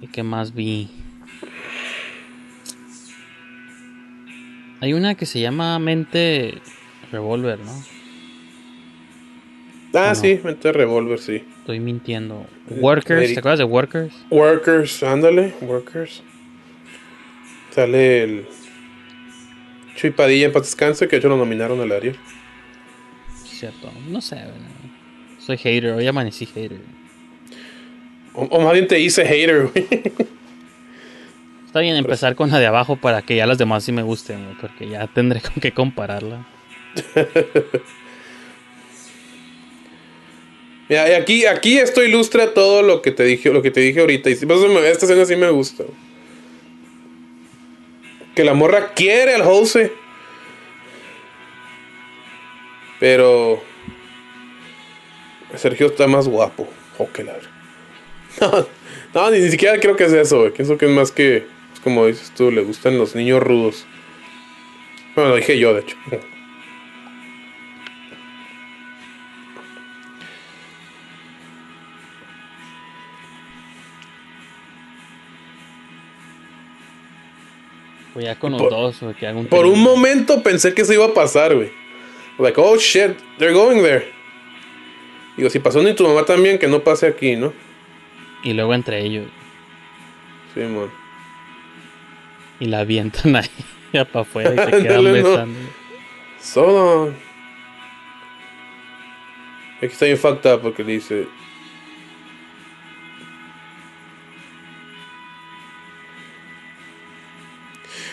¿Y 0.00 0.06
qué 0.08 0.22
más 0.22 0.54
vi? 0.54 0.88
Hay 4.80 4.94
una 4.94 5.14
que 5.14 5.26
se 5.26 5.40
llama 5.40 5.78
Mente 5.78 6.54
Revolver, 7.12 7.58
¿no? 7.58 7.72
Ah, 9.92 10.10
no? 10.10 10.14
sí, 10.14 10.40
mente 10.42 10.72
Revolver, 10.72 11.18
sí. 11.18 11.42
Estoy 11.58 11.80
mintiendo. 11.80 12.46
Workers, 12.70 13.22
Eric. 13.22 13.34
¿te 13.34 13.40
acuerdas 13.40 13.58
de 13.58 13.64
Workers? 13.64 14.14
Workers, 14.30 15.02
ándale, 15.02 15.52
Workers. 15.60 16.22
Sale 17.70 18.22
el. 18.22 18.46
Chuy 19.96 20.10
Padilla 20.10 20.46
en 20.46 20.52
paz 20.52 20.62
descanse, 20.62 21.06
que 21.06 21.16
de 21.16 21.18
hecho 21.18 21.28
lo 21.28 21.36
nominaron 21.36 21.78
al 21.80 21.92
Ariel. 21.92 22.16
Cierto, 23.44 23.92
no 24.08 24.22
sé. 24.22 24.38
Soy 25.38 25.58
hater, 25.58 25.92
hoy 25.92 26.06
amanecí 26.06 26.46
hater. 26.46 26.80
O, 28.32 28.44
o 28.44 28.60
más 28.62 28.72
bien 28.72 28.88
te 28.88 28.98
hice 28.98 29.26
hater, 29.26 29.66
güey. 29.66 29.88
Está 31.70 31.78
bien 31.78 31.94
empezar 31.94 32.34
con 32.34 32.50
la 32.50 32.58
de 32.58 32.66
abajo 32.66 32.96
para 32.96 33.22
que 33.22 33.36
ya 33.36 33.46
las 33.46 33.56
demás 33.56 33.84
sí 33.84 33.92
me 33.92 34.02
gusten, 34.02 34.42
güey, 34.42 34.56
porque 34.56 34.88
ya 34.88 35.06
tendré 35.06 35.40
con 35.40 35.52
qué 35.60 35.70
compararla. 35.70 36.44
Mira, 40.88 41.08
y 41.08 41.12
aquí, 41.12 41.46
aquí 41.46 41.78
esto 41.78 42.02
ilustra 42.02 42.54
todo 42.54 42.82
lo 42.82 43.02
que 43.02 43.12
te 43.12 43.22
dije, 43.22 43.52
lo 43.52 43.62
que 43.62 43.70
te 43.70 43.78
dije 43.78 44.00
ahorita. 44.00 44.30
Y 44.30 44.32
esta 44.32 45.06
escena 45.06 45.24
sí 45.24 45.36
me 45.36 45.48
gusta. 45.50 45.84
Que 48.34 48.42
la 48.42 48.54
morra 48.54 48.92
quiere 48.92 49.36
al 49.36 49.44
Jose. 49.44 49.92
Pero. 52.98 53.62
Sergio 55.54 55.86
está 55.86 56.08
más 56.08 56.26
guapo. 56.26 56.68
Oh, 56.98 57.08
que 57.12 57.22
la 57.22 57.36
No, 58.40 58.66
no, 59.14 59.30
ni, 59.30 59.38
ni 59.38 59.50
siquiera 59.52 59.78
creo 59.78 59.94
que 59.94 60.06
es 60.06 60.12
eso, 60.12 60.40
güey. 60.40 60.50
Pienso 60.50 60.76
que 60.76 60.86
es 60.86 60.90
más 60.90 61.12
que. 61.12 61.59
Es 61.80 61.84
como 61.84 62.06
dices 62.06 62.30
tú, 62.36 62.50
le 62.50 62.60
gustan 62.60 62.98
los 62.98 63.14
niños 63.16 63.42
rudos. 63.42 63.86
Bueno, 65.14 65.30
lo 65.30 65.36
dije 65.36 65.58
yo, 65.58 65.72
de 65.72 65.80
hecho. 65.80 65.96
Pues 78.12 78.24
ya 78.26 78.38
con 78.38 78.52
los 78.52 78.60
Por- 78.60 78.70
dos, 78.70 79.00
que 79.18 79.26
un 79.28 79.46
Por 79.46 79.64
un 79.66 79.82
momento 79.82 80.42
pensé 80.42 80.74
que 80.74 80.82
eso 80.82 80.92
iba 80.92 81.06
a 81.06 81.14
pasar, 81.14 81.54
güey. 81.54 81.70
Like, 82.38 82.60
oh 82.60 82.76
shit, 82.76 83.16
they're 83.38 83.54
going 83.54 83.82
there. 83.82 84.06
Digo, 85.36 85.48
si 85.48 85.58
pasó 85.58 85.82
ni 85.82 85.94
tu 85.94 86.04
mamá 86.06 86.24
también, 86.24 86.58
que 86.58 86.66
no 86.66 86.80
pase 86.80 87.06
aquí, 87.06 87.36
¿no? 87.36 87.52
Y 88.42 88.52
luego 88.52 88.74
entre 88.74 89.00
ellos. 89.04 89.28
Sí, 90.54 90.60
man. 90.60 90.99
Y 92.60 92.66
la 92.66 92.80
avientan 92.80 93.34
ahí 93.36 93.50
ya 93.92 94.04
para 94.04 94.22
afuera 94.22 94.54
y 94.54 94.70
se 94.70 94.82
quedan 94.82 95.04
no. 95.04 95.12
besando. 95.12 95.58
So 96.40 96.66
long. 96.66 97.14
Aquí 99.78 99.86
está 99.86 100.04
bien 100.04 100.18
fucked 100.18 100.50
up 100.52 100.60
porque 100.60 100.84
dice. 100.84 101.26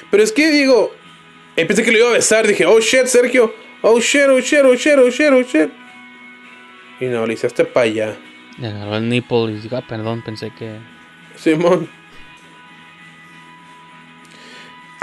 Pero 0.09 0.23
es 0.23 0.31
que 0.31 0.49
digo, 0.51 0.95
eh, 1.57 1.65
pensé 1.65 1.83
que 1.83 1.91
lo 1.91 1.97
iba 1.97 2.09
a 2.09 2.13
besar, 2.13 2.47
dije, 2.47 2.65
oh 2.65 2.79
shit, 2.79 3.07
Sergio, 3.07 3.53
oh 3.81 3.99
shit, 3.99 4.27
oh 4.29 4.39
shit, 4.39 4.61
oh 4.63 4.75
shit, 4.75 4.97
oh 4.97 5.09
shit, 5.09 5.31
oh 5.33 5.43
shit. 5.43 5.69
Y 7.01 7.05
no, 7.05 7.25
le 7.25 7.33
hiciste 7.33 7.65
para 7.65 7.85
allá. 7.85 8.17
Le 8.57 8.67
agarró 8.67 8.95
el 8.95 9.09
nipple 9.09 9.51
y 9.51 9.59
digo, 9.59 9.75
ah, 9.75 9.83
perdón, 9.85 10.21
pensé 10.23 10.51
que. 10.57 10.77
Simón. 11.35 11.89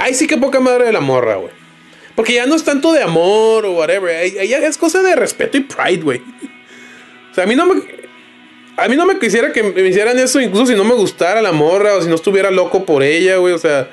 Ay, 0.05 0.13
sí 0.15 0.27
que 0.27 0.37
poca 0.37 0.61
madre 0.61 0.85
de 0.85 0.93
la 0.93 1.01
morra, 1.01 1.37
güey. 1.37 1.51
Porque 2.15 2.35
ya 2.35 2.45
no 2.45 2.55
es 2.55 2.63
tanto 2.63 2.93
de 2.93 3.03
amor 3.03 3.65
o 3.65 3.73
whatever. 3.73 4.15
Ahí- 4.15 4.37
ahí 4.39 4.53
es 4.53 4.77
cosa 4.77 5.03
de 5.03 5.17
respeto 5.17 5.57
y 5.57 5.61
pride, 5.61 6.03
güey. 6.03 6.19
O 7.31 7.35
sea, 7.35 7.45
a 7.45 7.47
mí 7.47 7.55
no 7.57 7.65
me. 7.67 7.83
A 8.77 8.87
mí 8.87 8.97
no 8.97 9.07
me 9.07 9.19
quisiera 9.19 9.51
que 9.53 9.63
me 9.63 9.81
hicieran 9.89 10.19
eso, 10.19 10.41
incluso 10.41 10.67
si 10.67 10.75
no 10.75 10.85
me 10.85 10.95
gustara 10.95 11.41
la 11.41 11.53
morra 11.53 11.95
o 11.95 12.03
si 12.03 12.09
no 12.09 12.17
estuviera 12.17 12.51
loco 12.51 12.85
por 12.85 13.03
ella, 13.03 13.37
güey. 13.39 13.55
O 13.55 13.59
sea, 13.59 13.89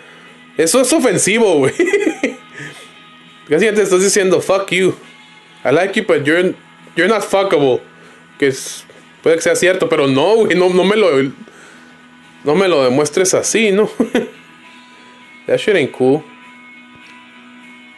eso 0.57 0.81
es 0.81 0.91
ofensivo, 0.91 1.55
güey. 1.59 1.73
Casi 3.47 3.65
te 3.71 3.81
estás 3.81 4.01
diciendo, 4.01 4.41
fuck 4.41 4.69
you. 4.71 4.93
I 5.63 5.71
like 5.73 5.97
you, 5.99 6.05
but 6.05 6.25
you're, 6.25 6.53
you're 6.95 7.07
not 7.07 7.23
fuckable. 7.23 7.79
Que 8.37 8.47
es, 8.47 8.83
puede 9.23 9.37
que 9.37 9.41
sea 9.43 9.55
cierto, 9.55 9.87
pero 9.87 10.07
no, 10.07 10.35
güey. 10.35 10.57
No, 10.57 10.69
no 10.69 10.83
me 10.83 10.95
lo. 10.97 11.09
No 12.43 12.55
me 12.55 12.67
lo 12.67 12.83
demuestres 12.83 13.33
así, 13.33 13.71
¿no? 13.71 13.89
That 15.47 15.57
shit 15.57 15.75
ain't 15.75 15.91
cool. 15.91 16.23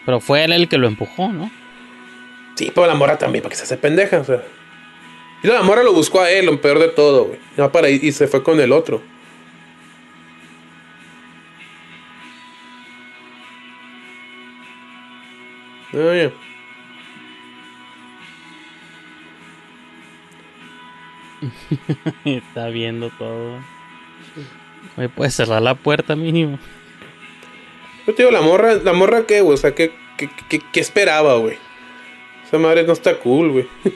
Pero 0.06 0.20
fue 0.20 0.44
él 0.44 0.52
el 0.52 0.68
que 0.68 0.78
lo 0.78 0.88
empujó, 0.88 1.32
¿no? 1.32 1.50
Sí, 2.56 2.72
pero 2.74 2.88
la 2.88 2.96
morra 2.96 3.18
también, 3.18 3.42
para 3.42 3.52
que 3.52 3.58
se 3.58 3.64
hace 3.64 3.78
pendeja, 3.78 4.20
o 4.20 4.24
sea. 4.24 4.44
Y 5.44 5.48
la 5.48 5.62
morra 5.64 5.84
lo 5.84 5.94
buscó 5.94 6.22
a 6.22 6.30
él, 6.30 6.46
lo 6.46 6.62
peor 6.62 6.80
de 6.80 6.90
todo, 6.90 7.26
güey. 7.26 7.72
Para 7.72 7.90
y 7.90 8.12
se 8.12 8.28
fue 8.28 8.44
con 8.44 8.60
el 8.60 8.72
otro. 8.72 9.02
Ya. 15.94 16.32
Está 22.26 22.70
viendo 22.70 23.12
todo. 23.12 23.60
Me 24.98 25.08
puedes 25.08 25.36
cerrar 25.36 25.62
la 25.62 25.76
puerta 25.76 26.16
mínimo. 26.16 26.58
Yo 28.08 28.14
te 28.14 28.24
digo, 28.24 28.32
la 28.32 28.42
morra, 28.42 28.76
la 28.76 28.94
morra 28.94 29.26
qué, 29.26 29.42
güey, 29.42 29.54
o 29.54 29.58
sea, 29.58 29.74
¿qué, 29.74 29.92
qué, 30.18 30.30
qué- 30.50 30.62
qué 30.72 30.80
esperaba, 30.80 31.38
güey? 31.38 31.58
Esa 32.46 32.58
madre 32.58 32.84
no 32.84 32.94
está 32.94 33.18
cool, 33.20 33.52
güey. 33.52 33.68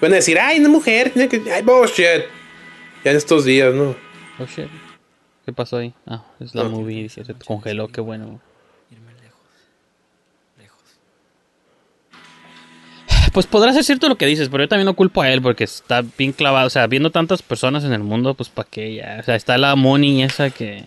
Van 0.00 0.12
a 0.12 0.16
decir, 0.16 0.38
ay, 0.38 0.58
una 0.60 0.68
mujer, 0.68 1.10
tiene 1.10 1.28
que. 1.28 1.42
Ay, 1.52 1.62
bullshit. 1.62 2.24
Ya 3.04 3.10
en 3.12 3.16
estos 3.16 3.44
días, 3.44 3.74
¿no? 3.74 3.94
Oh 4.38 4.46
shit. 4.46 4.68
¿Qué 5.44 5.52
pasó 5.52 5.76
ahí? 5.78 5.94
Ah, 6.06 6.24
es 6.40 6.54
la 6.54 6.64
movie, 6.64 7.04
dice, 7.04 7.24
se 7.24 7.34
congeló, 7.34 7.88
qué 7.88 8.00
bueno. 8.00 8.40
Pues 13.32 13.46
podrá 13.46 13.72
ser 13.74 13.84
cierto 13.84 14.08
lo 14.08 14.16
que 14.16 14.24
dices, 14.26 14.48
pero 14.48 14.64
yo 14.64 14.68
también 14.68 14.86
no 14.86 14.94
culpo 14.94 15.20
a 15.20 15.30
él 15.30 15.42
porque 15.42 15.64
está 15.64 16.02
bien 16.16 16.32
clavado. 16.32 16.66
O 16.66 16.70
sea, 16.70 16.86
viendo 16.86 17.10
tantas 17.10 17.42
personas 17.42 17.84
en 17.84 17.92
el 17.92 18.00
mundo, 18.00 18.32
pues 18.34 18.48
para 18.48 18.68
qué 18.68 18.94
ya. 18.94 19.18
O 19.20 19.22
sea, 19.22 19.34
está 19.36 19.58
la 19.58 19.76
Moni 19.76 20.22
esa 20.22 20.48
que 20.50 20.84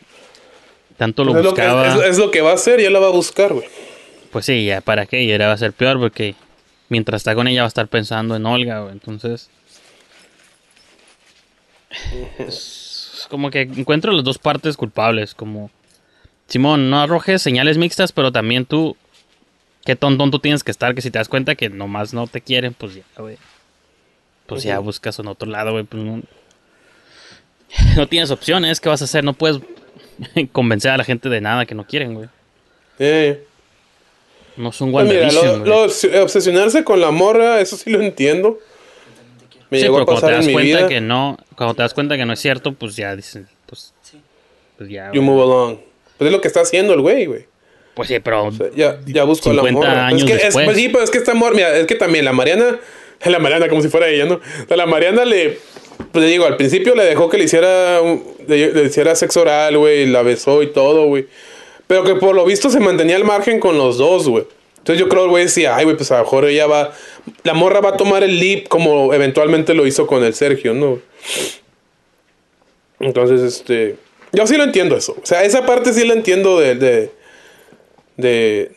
tanto 0.99 1.23
lo 1.23 1.35
es, 1.35 1.43
lo 1.43 1.53
que, 1.55 1.61
buscaba. 1.63 1.87
es- 2.05 2.11
es 2.11 2.17
lo 2.19 2.29
que 2.29 2.41
va 2.41 2.51
a 2.51 2.53
hacer, 2.53 2.79
ya 2.79 2.91
la 2.91 2.99
va 2.99 3.07
a 3.07 3.11
buscar, 3.11 3.53
güey. 3.53 3.65
Pues 4.31 4.45
sí, 4.45 4.65
ya 4.65 4.81
para 4.81 5.07
qué. 5.07 5.23
Y 5.23 5.31
ahora 5.31 5.47
va 5.47 5.53
a 5.53 5.57
ser 5.57 5.73
peor 5.73 5.97
porque 5.99 6.35
mientras 6.89 7.21
está 7.21 7.33
con 7.33 7.47
ella 7.47 7.61
va 7.61 7.65
a 7.65 7.69
estar 7.69 7.87
pensando 7.87 8.35
en 8.35 8.45
Olga, 8.45 8.81
güey. 8.81 8.91
Entonces. 8.91 9.49
Es 12.37 13.25
como 13.29 13.49
que 13.49 13.61
encuentro 13.61 14.11
las 14.11 14.23
dos 14.23 14.37
partes 14.37 14.77
culpables. 14.77 15.33
Como. 15.33 15.71
Simón, 16.47 16.89
no 16.89 16.99
arrojes 17.01 17.41
señales 17.41 17.77
mixtas, 17.77 18.11
pero 18.11 18.31
también 18.31 18.65
tú. 18.65 18.95
Qué 19.85 19.95
tontón 19.95 20.29
tú 20.29 20.39
tienes 20.39 20.63
que 20.63 20.71
estar. 20.71 20.93
Que 20.93 21.01
si 21.01 21.09
te 21.09 21.17
das 21.17 21.29
cuenta 21.29 21.55
que 21.55 21.69
nomás 21.69 22.13
no 22.13 22.27
te 22.27 22.41
quieren, 22.41 22.73
pues 22.73 22.95
ya, 22.95 23.03
güey. 23.17 23.37
Pues 24.45 24.63
ya 24.63 24.79
buscas 24.79 25.17
en 25.19 25.27
otro 25.27 25.49
lado, 25.49 25.71
güey. 25.71 25.83
Pues 25.83 26.03
no, 26.03 26.21
no 27.95 28.07
tienes 28.07 28.29
opciones. 28.31 28.79
¿Qué 28.79 28.89
vas 28.89 29.01
a 29.01 29.05
hacer? 29.05 29.23
No 29.23 29.33
puedes 29.33 29.59
convencer 30.51 30.91
a 30.91 30.97
la 30.97 31.03
gente 31.03 31.29
de 31.29 31.41
nada 31.41 31.65
que 31.65 31.75
no 31.75 31.85
quieren, 31.85 32.13
güey. 32.15 32.27
Eh. 32.99 33.43
No 34.57 34.69
es 34.69 34.81
un 34.81 34.91
Pues 34.91 35.07
mira, 35.07 35.27
WandaVision, 35.29 36.21
obsesionarse 36.23 36.83
con 36.83 36.99
la 36.99 37.11
morra, 37.11 37.61
eso 37.61 37.77
sí 37.77 37.89
lo 37.91 38.01
entiendo. 38.01 38.59
Me 39.69 39.77
sí, 39.77 39.83
llegó 39.83 39.95
pero 39.95 40.03
a 40.03 40.05
cuando 40.05 40.21
pasar 40.21 40.29
te 40.29 40.35
en 40.35 40.39
das 40.41 40.47
mi 40.47 40.53
cuenta 40.53 40.77
vida. 40.79 40.87
que 40.89 41.01
no, 41.01 41.37
cuando 41.55 41.75
te 41.75 41.81
das 41.83 41.93
cuenta 41.93 42.17
que 42.17 42.25
no 42.25 42.33
es 42.33 42.39
cierto, 42.39 42.73
pues 42.73 42.95
ya 42.95 43.15
dicen, 43.15 43.47
pues, 43.67 43.93
pues 44.77 44.89
ya. 44.89 45.07
You 45.13 45.21
güey. 45.21 45.21
move 45.21 45.43
along. 45.43 45.77
Pues 46.17 46.27
es 46.27 46.31
lo 46.33 46.41
que 46.41 46.47
está 46.47 46.61
haciendo 46.61 46.93
el 46.93 47.01
güey, 47.01 47.25
güey. 47.25 47.45
Pues 47.93 48.07
sí, 48.09 48.19
pero 48.19 48.49
Ya, 48.75 48.99
ya 49.05 49.23
busco 49.23 49.53
la 49.53 49.61
50 49.61 49.71
morra. 49.89 50.07
años 50.07 50.21
es 50.23 50.27
que, 50.27 50.33
es- 50.35 50.43
después. 50.43 50.65
pues 50.65 50.77
sí, 50.77 50.89
pero 50.89 51.03
es 51.03 51.11
que 51.11 51.17
esta 51.19 51.33
morra, 51.33 51.53
mira, 51.55 51.77
es 51.77 51.85
que 51.87 51.95
también 51.95 52.25
la 52.25 52.33
Mariana, 52.33 52.79
la 53.25 53.39
Mariana 53.39 53.69
como 53.69 53.81
si 53.81 53.87
fuera 53.89 54.07
ella, 54.09 54.25
¿no? 54.25 54.35
O 54.35 54.67
sea, 54.67 54.75
la 54.75 54.85
Mariana 54.87 55.23
le, 55.23 55.59
pues 56.11 56.25
le 56.25 56.31
digo, 56.31 56.45
al 56.45 56.57
principio 56.57 56.95
le 56.95 57.03
dejó 57.03 57.29
que 57.29 57.37
le 57.37 57.43
hiciera, 57.43 58.01
le 58.47 58.83
hiciera 58.85 59.15
sexo 59.15 59.41
oral, 59.41 59.77
güey, 59.77 60.05
la 60.07 60.21
besó 60.23 60.63
y 60.63 60.67
todo, 60.67 61.05
güey. 61.07 61.27
Pero 61.87 62.03
que 62.03 62.15
por 62.15 62.35
lo 62.35 62.45
visto 62.45 62.69
se 62.69 62.79
mantenía 62.79 63.15
al 63.15 63.25
margen 63.25 63.59
con 63.59 63.77
los 63.77 63.97
dos, 63.97 64.27
güey. 64.27 64.45
Entonces 64.77 64.99
yo 64.99 65.09
creo 65.09 65.25
el 65.25 65.29
güey 65.29 65.43
decía, 65.43 65.75
ay, 65.75 65.83
güey, 65.83 65.97
pues 65.97 66.11
a 66.11 66.17
lo 66.17 66.23
mejor 66.23 66.45
ella 66.45 66.65
va, 66.65 66.93
la 67.43 67.53
morra 67.53 67.81
va 67.81 67.89
a 67.89 67.97
tomar 67.97 68.23
el 68.23 68.39
leap 68.39 68.67
como 68.69 69.13
eventualmente 69.13 69.73
lo 69.73 69.85
hizo 69.85 70.07
con 70.07 70.23
el 70.23 70.33
Sergio, 70.33 70.73
¿no? 70.73 70.99
Entonces, 72.99 73.41
este, 73.41 73.97
yo 74.31 74.47
sí 74.47 74.55
lo 74.55 74.63
entiendo 74.63 74.95
eso. 74.95 75.15
O 75.21 75.25
sea, 75.25 75.43
esa 75.43 75.65
parte 75.65 75.93
sí 75.93 76.07
la 76.07 76.13
entiendo 76.13 76.59
de, 76.59 76.75
de, 76.75 77.11
de, 78.17 78.71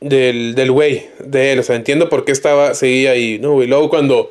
del, 0.00 0.54
del 0.54 0.70
güey, 0.70 1.08
de 1.18 1.52
él. 1.52 1.58
O 1.58 1.62
sea, 1.62 1.76
entiendo 1.76 2.08
por 2.08 2.24
qué 2.24 2.32
estaba, 2.32 2.74
seguía 2.74 3.10
ahí, 3.10 3.38
¿no? 3.38 3.62
Y 3.62 3.66
luego 3.66 3.90
cuando... 3.90 4.30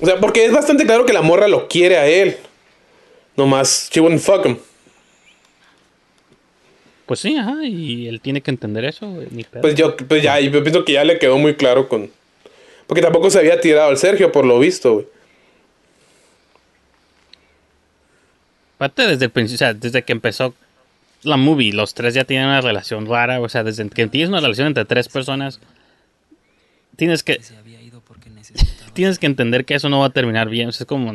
O 0.00 0.06
sea, 0.06 0.20
porque 0.20 0.44
es 0.44 0.52
bastante 0.52 0.84
claro 0.84 1.06
que 1.06 1.12
la 1.12 1.22
morra 1.22 1.48
lo 1.48 1.68
quiere 1.68 1.96
a 1.96 2.06
él. 2.06 2.36
Nomás, 3.36 3.88
she 3.92 4.00
wouldn't 4.00 4.22
fuck 4.22 4.44
him. 4.44 4.58
Pues 7.06 7.20
sí, 7.20 7.36
ajá, 7.36 7.64
y 7.64 8.08
él 8.08 8.20
tiene 8.20 8.40
que 8.40 8.50
entender 8.50 8.84
eso, 8.84 9.06
ni 9.30 9.44
pedo. 9.44 9.62
Pues 9.62 9.74
yo, 9.74 9.96
pues 9.96 10.22
ya, 10.22 10.40
yo 10.40 10.62
pienso 10.62 10.84
que 10.84 10.92
ya 10.94 11.04
le 11.04 11.18
quedó 11.18 11.38
muy 11.38 11.54
claro 11.54 11.88
con... 11.88 12.10
Porque 12.86 13.00
tampoco 13.00 13.30
se 13.30 13.38
había 13.38 13.60
tirado 13.60 13.88
al 13.88 13.96
Sergio, 13.96 14.32
por 14.32 14.44
lo 14.44 14.58
visto, 14.58 14.94
güey. 14.94 15.06
Aparte 18.76 19.06
desde 19.06 19.24
el 19.26 19.30
principio, 19.30 19.56
o 19.56 19.58
sea, 19.58 19.74
desde 19.74 20.02
que 20.02 20.12
empezó 20.12 20.54
la 21.22 21.36
movie, 21.36 21.72
los 21.72 21.94
tres 21.94 22.14
ya 22.14 22.24
tienen 22.24 22.46
una 22.46 22.60
relación 22.60 23.06
rara, 23.06 23.40
o 23.40 23.48
sea, 23.48 23.64
desde 23.64 23.88
que 23.88 24.06
tienes 24.06 24.28
una 24.28 24.40
relación 24.40 24.66
entre 24.66 24.84
tres 24.84 25.08
personas, 25.08 25.60
tienes 26.96 27.22
que 27.22 27.40
tienes 28.96 29.18
que 29.20 29.26
entender 29.26 29.64
que 29.64 29.74
eso 29.74 29.88
no 29.88 30.00
va 30.00 30.06
a 30.06 30.10
terminar 30.10 30.48
bien, 30.48 30.68
o 30.68 30.72
sea, 30.72 30.84
es 30.84 30.88
como 30.88 31.12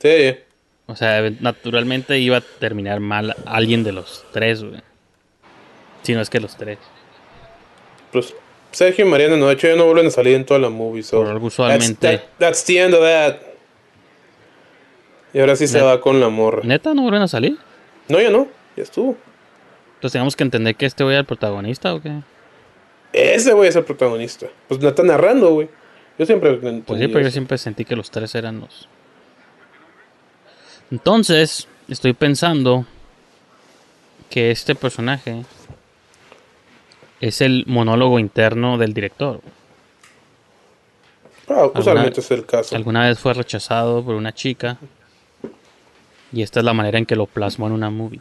Sí. 0.00 0.36
o 0.86 0.94
sea, 0.96 1.28
naturalmente 1.40 2.18
iba 2.18 2.36
a 2.38 2.40
terminar 2.40 3.00
mal 3.00 3.34
alguien 3.44 3.82
de 3.84 3.92
los 3.92 4.24
tres, 4.32 4.62
güey. 4.62 4.80
Si 6.02 6.14
no 6.14 6.20
es 6.20 6.30
que 6.30 6.40
los 6.40 6.56
tres. 6.56 6.78
Pues 8.12 8.32
Sergio 8.70 9.04
y 9.04 9.08
Mariana, 9.08 9.36
no, 9.36 9.48
de 9.48 9.54
hecho 9.54 9.66
ya 9.66 9.76
no 9.76 9.84
vuelven 9.86 10.06
a 10.06 10.10
salir 10.10 10.34
en 10.36 10.46
toda 10.46 10.60
la 10.60 10.70
movie. 10.70 11.02
So 11.02 11.18
Por 11.18 11.26
algo 11.28 11.46
usualmente- 11.48 11.94
That's, 12.00 12.22
that- 12.22 12.38
that's 12.38 12.64
the 12.64 12.80
end 12.80 12.94
of 12.94 13.00
that. 13.02 13.36
Y 15.34 15.40
ahora 15.40 15.56
sí 15.56 15.66
se 15.66 15.80
va 15.82 16.00
con 16.00 16.20
la 16.20 16.28
morra. 16.28 16.62
¿Neta 16.64 16.94
no 16.94 17.02
vuelven 17.02 17.22
a 17.22 17.28
salir? 17.28 17.58
No, 18.08 18.20
ya 18.20 18.30
no. 18.30 18.48
Ya 18.76 18.84
estuvo. 18.84 19.16
Entonces 19.96 20.12
tenemos 20.12 20.36
que 20.36 20.44
entender 20.44 20.76
que 20.76 20.86
este 20.86 21.02
era 21.04 21.18
el 21.18 21.24
protagonista 21.26 21.92
o 21.92 22.00
qué? 22.00 22.12
Ese 23.12 23.52
güey 23.52 23.68
es 23.68 23.76
el 23.76 23.84
protagonista. 23.84 24.46
Pues 24.68 24.82
la 24.82 24.90
está 24.90 25.02
narrando, 25.02 25.50
güey. 25.50 25.68
Yo 26.18 26.26
siempre. 26.26 26.54
Pues 26.54 27.00
sí, 27.00 27.08
pero 27.08 27.20
yo 27.20 27.30
siempre 27.30 27.58
sentí 27.58 27.84
que 27.84 27.96
los 27.96 28.10
tres 28.10 28.34
eran 28.34 28.60
los. 28.60 28.88
Entonces, 30.90 31.68
estoy 31.88 32.12
pensando 32.12 32.86
que 34.30 34.50
este 34.50 34.74
personaje 34.74 35.44
es 37.20 37.40
el 37.40 37.64
monólogo 37.66 38.18
interno 38.18 38.78
del 38.78 38.94
director. 38.94 39.40
Ah, 41.48 41.66
usualmente 41.74 41.90
Alguna- 41.90 42.18
es 42.18 42.30
el 42.30 42.46
caso. 42.46 42.76
Alguna 42.76 43.06
vez 43.08 43.18
fue 43.18 43.34
rechazado 43.34 44.04
por 44.04 44.14
una 44.14 44.32
chica. 44.34 44.78
Y 46.32 46.42
esta 46.42 46.60
es 46.60 46.64
la 46.64 46.74
manera 46.74 46.98
en 46.98 47.06
que 47.06 47.16
lo 47.16 47.26
plasmó 47.26 47.66
en 47.68 47.72
una 47.72 47.88
movie. 47.90 48.20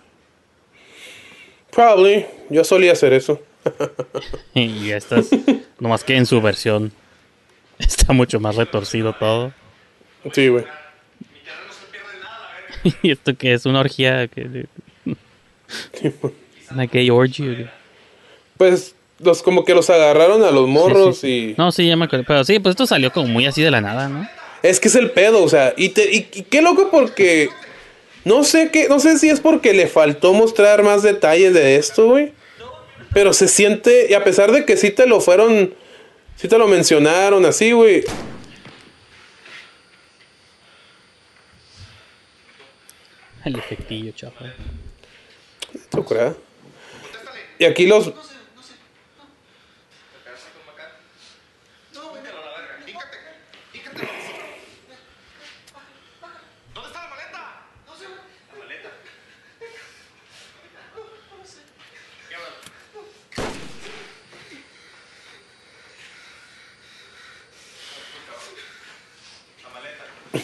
Probably. 1.72 2.26
Yo 2.49 2.64
solía 2.64 2.93
hacer 2.93 3.11
eso. 3.14 3.41
Y 4.53 4.91
esta 4.91 5.19
es. 5.19 5.30
nomás 5.80 6.03
que 6.03 6.15
en 6.15 6.26
su 6.26 6.41
versión 6.41 6.91
está 7.80 8.14
mucho 8.14 8.39
más 8.39 8.56
retorcido 8.56 9.14
todo. 9.14 9.53
Sí, 10.34 10.48
güey. 10.48 10.65
y 13.02 13.11
esto 13.11 13.35
que 13.35 13.53
es 13.53 13.65
una 13.65 13.80
orgía. 13.80 14.27
Que, 14.27 14.68
una 16.72 16.85
gay 16.85 17.10
orgy. 17.10 17.68
Pues 18.57 18.95
los 19.19 19.41
como 19.41 19.65
que 19.65 19.73
los 19.73 19.89
agarraron 19.89 20.44
a 20.44 20.52
los 20.52 20.68
morros 20.68 21.18
Sí, 21.18 21.22
sí, 21.22 21.27
sí. 21.27 21.52
y. 21.52 21.56
No, 21.57 21.72
sí, 21.72 21.88
ya 21.88 21.95
me 21.95 22.06
acuerdo. 22.06 22.26
Pero 22.27 22.44
sí, 22.44 22.60
pues 22.60 22.73
esto 22.73 22.88
salió 22.88 23.11
como 23.11 23.27
muy 23.27 23.45
así 23.45 23.61
de 23.61 23.72
la 23.72 23.81
nada, 23.81 24.10
¿no? 24.10 24.27
Es 24.64 24.80
que 24.80 24.88
es 24.88 24.95
el 24.95 25.11
pedo, 25.11 25.44
o 25.44 25.49
sea, 25.49 25.73
y, 25.77 25.89
te, 25.89 26.11
y, 26.11 26.27
y 26.34 26.41
qué 26.44 26.64
loco 26.64 26.89
porque 26.89 27.49
no 28.26 28.44
sé 28.44 28.72
qué, 28.72 28.89
no 28.89 28.99
sé 28.99 29.18
si 29.18 29.30
es 29.30 29.39
porque 29.39 29.73
le 29.73 29.88
faltó 29.88 30.34
mostrar 30.34 30.84
más 30.84 31.03
detalles 31.03 31.53
de 31.53 31.77
esto, 31.77 32.07
güey. 32.07 32.34
Pero 33.18 33.34
se 33.34 33.48
siente, 33.48 34.06
y 34.11 34.14
a 34.14 34.23
pesar 34.23 34.52
de 34.52 34.64
que 34.64 34.77
sí 34.77 34.91
te 34.91 35.07
lo 35.07 35.19
fueron, 35.19 35.73
sí 36.35 36.48
te 36.48 36.56
lo 36.56 36.68
mencionaron 36.68 37.48
así, 37.48 37.72
güey. 37.72 38.03
El 43.44 43.56
efectillo, 43.56 44.11
chaval. 44.11 44.53
Y 47.57 47.65
aquí 47.65 47.88
los, 47.88 48.14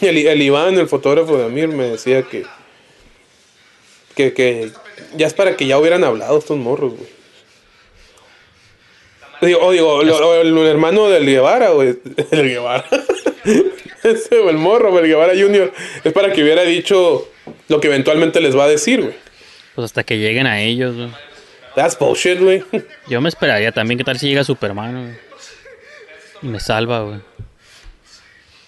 El, 0.00 0.18
el 0.26 0.42
Iván, 0.42 0.78
el 0.78 0.88
fotógrafo 0.88 1.36
de 1.36 1.44
Amir, 1.46 1.68
me 1.68 1.84
decía 1.90 2.22
que, 2.22 2.44
que, 4.14 4.32
que 4.32 4.70
ya 5.16 5.26
es 5.26 5.34
para 5.34 5.56
que 5.56 5.66
ya 5.66 5.78
hubieran 5.78 6.04
hablado 6.04 6.38
estos 6.38 6.56
morros, 6.56 6.94
güey. 6.96 7.08
Digo, 9.42 9.60
o 9.60 9.72
digo, 9.72 10.02
lo- 10.02 10.18
lo- 10.20 10.62
el, 10.62 10.66
hermano 10.68 11.08
del 11.08 11.26
Guevara, 11.26 11.70
güey. 11.70 11.98
El 12.30 12.48
Guevara. 12.48 12.84
Ese, 14.02 14.48
el 14.48 14.56
morro, 14.58 14.98
el 14.98 15.06
Guevara 15.06 15.32
Junior. 15.34 15.72
Es 16.02 16.12
para 16.12 16.32
que 16.32 16.42
hubiera 16.42 16.62
dicho 16.62 17.28
lo 17.68 17.80
que 17.80 17.88
eventualmente 17.88 18.40
les 18.40 18.56
va 18.56 18.64
a 18.64 18.68
decir, 18.68 19.00
güey. 19.02 19.14
Pues 19.74 19.86
hasta 19.86 20.04
que 20.04 20.18
lleguen 20.18 20.46
a 20.46 20.60
ellos, 20.62 20.94
güey. 20.94 21.10
That's 21.74 21.98
bullshit, 21.98 22.38
güey. 22.38 22.62
Yo 23.08 23.20
me 23.20 23.28
esperaría 23.28 23.72
también. 23.72 23.98
¿Qué 23.98 24.04
tal 24.04 24.18
si 24.18 24.28
llega 24.28 24.44
Superman, 24.44 24.92
güey? 25.06 25.16
Y 26.42 26.46
me 26.46 26.60
salva, 26.60 27.00
güey. 27.02 27.18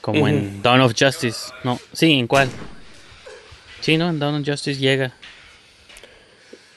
Como 0.07 0.29
en 0.29 0.63
Dawn 0.63 0.81
of 0.83 0.95
Justice. 0.97 1.53
No, 1.65 1.81
sí, 1.93 2.13
¿en 2.13 2.29
cuál? 2.29 2.49
Sí, 3.81 3.97
¿no? 3.97 4.09
En 4.09 4.21
Dawn 4.21 4.37
of 4.41 4.47
Justice 4.49 4.79
llega. 4.81 5.13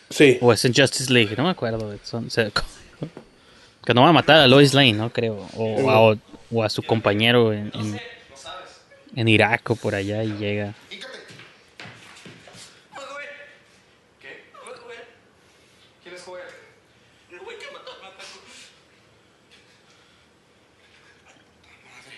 Sí. 0.10 0.40
O 0.42 0.52
es 0.52 0.66
en 0.66 0.74
Justice 0.74 1.14
League, 1.14 1.36
no 1.38 1.44
me 1.44 1.52
acuerdo. 1.52 1.86
güey. 1.86 2.00
Son- 2.04 2.32
se- 2.32 2.52
que 3.86 3.94
no 3.94 4.02
va 4.02 4.10
a 4.10 4.14
matar 4.14 4.38
a 4.40 4.48
Lois 4.48 4.74
Lane, 4.74 4.94
¿no? 4.94 5.12
Creo. 5.12 5.48
O, 5.56 5.90
a, 5.92 6.18
o 6.52 6.64
a 6.64 6.70
su 6.70 6.82
compañero 6.82 7.54
en, 7.54 7.72
en, 7.76 8.02
en 9.16 9.28
Irak 9.28 9.70
o 9.70 9.76
por 9.76 9.94
allá 9.94 10.24
y 10.24 10.32
llega. 10.38 10.74
¿Quién 16.04 16.16
es 16.16 16.22
Joel? 16.24 16.44
El 17.32 17.40
güey 17.40 17.58
que 17.58 17.66
mató 17.72 17.92
a 17.92 17.96
Mataco. 18.04 18.40
Madre. 21.86 22.16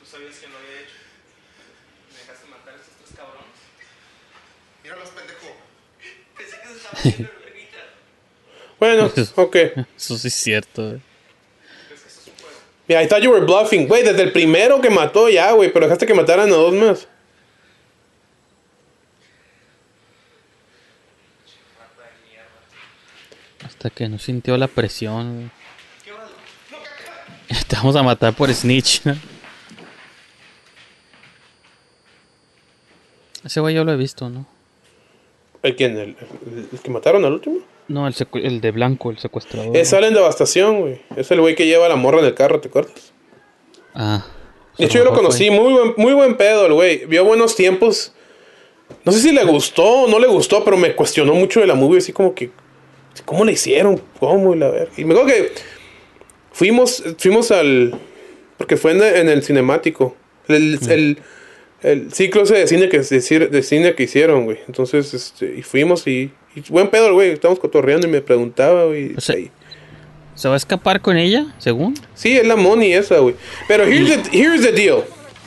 ¿Tú 0.00 0.03
sabías 0.14 0.36
que 0.38 0.46
lo 0.46 0.56
había 0.58 0.80
hecho? 0.80 0.94
¿Me 2.12 2.18
dejaste 2.20 2.46
matar 2.48 2.74
a 2.74 2.76
estos 2.76 2.94
tres 3.02 3.18
cabrones? 3.18 3.58
Míralos, 4.82 5.08
pendejo. 5.10 5.56
Pensé 6.36 6.56
que 6.60 6.68
se 6.68 6.76
estaba 6.76 6.94
haciendo 6.98 7.30
el 7.32 7.44
verguita. 7.44 7.78
Bueno, 8.78 9.12
ok. 9.34 9.56
Eso 9.96 10.18
sí 10.18 10.28
es 10.28 10.34
cierto. 10.34 11.00
Yeah, 12.86 13.02
I 13.02 13.08
thought 13.08 13.22
you 13.22 13.30
were 13.30 13.44
bluffing. 13.44 13.88
Güey, 13.88 14.04
desde 14.04 14.22
el 14.22 14.32
primero 14.32 14.80
que 14.80 14.90
mató 14.90 15.28
ya, 15.28 15.50
güey. 15.52 15.72
Pero 15.72 15.86
dejaste 15.86 16.06
que 16.06 16.14
mataran 16.14 16.48
a 16.50 16.54
dos 16.54 16.74
más. 16.74 17.08
Hasta 23.64 23.90
que 23.90 24.08
no 24.08 24.18
sintió 24.18 24.56
la 24.58 24.68
presión. 24.68 25.50
Te 27.66 27.76
vamos 27.76 27.96
a 27.96 28.02
matar 28.02 28.34
por 28.34 28.52
Snitch, 28.52 29.02
¿no? 29.04 29.33
Ese 33.44 33.60
güey 33.60 33.74
yo 33.74 33.84
lo 33.84 33.92
he 33.92 33.96
visto, 33.96 34.28
¿no? 34.30 34.46
¿El 35.62 35.76
quién? 35.76 35.92
¿El, 35.96 36.00
el- 36.10 36.68
el 36.72 36.78
que 36.80 36.90
mataron 36.90 37.24
al 37.24 37.34
último? 37.34 37.56
No, 37.88 38.06
el, 38.08 38.14
el 38.34 38.60
de 38.60 38.70
blanco, 38.70 39.10
el 39.10 39.18
secuestrador. 39.18 39.76
Es 39.76 39.90
sale 39.90 40.06
en 40.08 40.14
devastación, 40.14 40.80
güey. 40.80 41.00
Es 41.16 41.30
el 41.30 41.40
güey 41.40 41.54
que 41.54 41.66
lleva 41.66 41.86
a 41.86 41.88
la 41.90 41.96
morra 41.96 42.18
en 42.20 42.24
el 42.24 42.34
carro, 42.34 42.60
¿te 42.60 42.68
acuerdas? 42.68 43.12
Ah. 43.94 44.26
De 44.78 44.86
hecho, 44.86 44.98
yo 44.98 45.04
lo 45.04 45.12
conocí, 45.12 45.50
muy 45.50 45.72
buen, 45.72 45.94
muy 45.96 46.12
buen 46.14 46.36
pedo 46.36 46.66
el 46.66 46.72
güey. 46.72 47.04
Vio 47.06 47.24
buenos 47.24 47.54
tiempos. 47.54 48.12
No 49.04 49.12
sé 49.12 49.20
si 49.20 49.32
le 49.32 49.44
gustó 49.44 49.84
o 49.84 50.08
no 50.08 50.18
le 50.18 50.26
gustó, 50.26 50.64
pero 50.64 50.76
me 50.76 50.94
cuestionó 50.96 51.34
mucho 51.34 51.60
de 51.60 51.66
la 51.66 51.74
movie, 51.74 51.98
así 51.98 52.12
como 52.12 52.34
que. 52.34 52.50
¿Cómo 53.24 53.44
le 53.44 53.52
hicieron? 53.52 54.00
¿Cómo? 54.18 54.54
Y, 54.54 54.58
la 54.58 54.70
ver- 54.70 54.88
y 54.96 55.04
me 55.04 55.14
acuerdo 55.14 55.32
que 55.32 55.52
fuimos, 56.52 57.02
fuimos 57.18 57.50
al. 57.50 57.94
Porque 58.58 58.76
fue 58.76 58.92
en, 58.92 59.02
en 59.02 59.28
el 59.28 59.42
cinemático. 59.42 60.16
El, 60.48 60.78
el, 60.90 61.18
el 61.84 62.12
ciclo 62.12 62.42
ese 62.42 62.54
de 62.54 62.66
cine 62.66 62.88
que, 62.88 62.98
de, 62.98 63.20
cine- 63.20 63.48
de 63.48 63.62
cine 63.62 63.94
que 63.94 64.02
hicieron, 64.04 64.44
güey. 64.44 64.58
Entonces, 64.66 65.14
este, 65.14 65.54
y 65.56 65.62
fuimos 65.62 66.06
y, 66.06 66.32
y 66.56 66.60
buen 66.68 66.88
pedo 66.88 67.06
el 67.08 67.12
güey. 67.12 67.30
Estábamos 67.30 67.60
cotorreando 67.60 68.06
y 68.06 68.10
me 68.10 68.20
preguntaba, 68.20 68.86
güey. 68.86 69.14
ahí. 69.28 69.50
¿Se 70.34 70.48
va 70.48 70.54
a 70.54 70.56
escapar 70.56 71.00
con 71.00 71.16
ella, 71.16 71.54
según? 71.58 71.94
Sí, 72.14 72.36
es 72.36 72.44
la 72.46 72.56
money 72.56 72.92
esa, 72.92 73.18
güey. 73.18 73.36
Pero 73.68 73.84
here's 73.84 74.22
the, 74.30 74.36
here's 74.36 74.62
the 74.62 74.72
deal. 74.72 75.04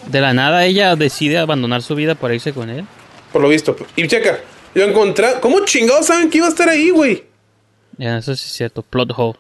De 0.10 0.22
la 0.22 0.34
nada 0.34 0.66
ella 0.66 0.96
decide 0.96 1.38
abandonar 1.38 1.82
su 1.82 1.94
vida 1.96 2.16
para 2.16 2.34
irse 2.34 2.54
con 2.54 2.70
él. 2.70 2.86
Por 3.34 3.42
lo 3.42 3.50
visto. 3.50 3.76
Y 3.98 4.08
checa, 4.08 4.40
lo 4.74 4.84
encontré. 4.86 5.28
¿Cómo 5.42 5.66
chingados 5.66 6.06
saben 6.06 6.30
que 6.30 6.38
iba 6.38 6.48
a 6.48 6.50
estar 6.50 6.70
ahí, 6.70 6.90
güey? 6.92 7.26
Ya, 7.98 8.20
eso 8.20 8.34
sí 8.36 8.46
es 8.46 8.54
cierto. 8.54 8.82
Plot 8.84 9.12
hole. 9.18 9.38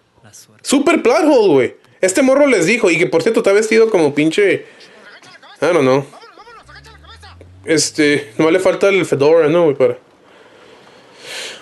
Super 0.62 1.02
plot 1.02 1.24
hole, 1.26 1.54
güey. 1.54 1.76
Este 2.02 2.22
morro 2.22 2.48
les 2.48 2.66
dijo, 2.66 2.92
y 2.92 2.98
que 2.98 3.08
por 3.08 3.22
cierto 3.24 3.40
está 3.40 3.54
vestido 3.54 3.90
como 3.90 4.14
pinche. 4.14 4.66
I 5.62 5.66
don't 5.68 5.80
know. 5.82 6.06
Este, 7.68 8.32
no 8.38 8.50
le 8.50 8.60
falta 8.60 8.88
el 8.88 9.06
fedora, 9.06 9.50
¿no? 9.50 9.76
Para. 9.76 9.98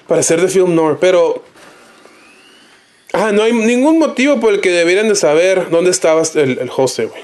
Para 0.08 0.22
ser 0.22 0.40
de 0.40 0.48
film 0.48 0.76
noir, 0.76 0.98
pero. 1.02 1.44
Ah, 3.12 3.32
no 3.34 3.44
hay 3.44 3.54
ningún 3.54 3.98
motivo 3.98 4.40
por 4.40 4.54
el 4.54 4.62
que 4.62 4.70
deberían 4.70 5.10
de 5.10 5.16
saber 5.16 5.70
dónde 5.72 5.90
estaba 5.90 6.22
el, 6.36 6.60
el 6.60 6.70
José, 6.70 7.06
güey. 7.06 7.24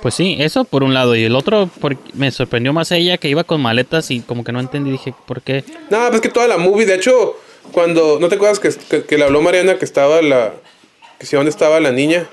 Pues 0.00 0.14
sí, 0.14 0.36
eso 0.38 0.64
por 0.64 0.84
un 0.84 0.94
lado. 0.94 1.16
Y 1.16 1.24
el 1.24 1.34
otro, 1.34 1.68
me 2.14 2.30
sorprendió 2.30 2.72
más 2.72 2.92
ella 2.92 3.18
que 3.18 3.28
iba 3.28 3.44
con 3.44 3.60
maletas 3.60 4.10
y 4.10 4.20
como 4.20 4.44
que 4.44 4.52
no 4.52 4.60
entendí. 4.60 4.90
Dije, 4.90 5.12
¿por 5.26 5.42
qué? 5.42 5.64
No, 5.90 6.08
pues 6.08 6.20
que 6.20 6.28
toda 6.28 6.46
la 6.46 6.56
movie, 6.56 6.86
de 6.86 6.94
hecho, 6.94 7.36
cuando. 7.72 8.18
¿No 8.20 8.28
te 8.28 8.36
acuerdas 8.36 8.58
que, 8.58 8.70
que, 8.88 9.04
que 9.04 9.18
le 9.18 9.24
habló 9.24 9.42
Mariana 9.42 9.78
que 9.78 9.84
estaba 9.84 10.22
la. 10.22 10.54
que 11.18 11.26
si 11.26 11.36
dónde 11.36 11.50
estaba 11.50 11.78
la 11.80 11.92
niña? 11.92 12.26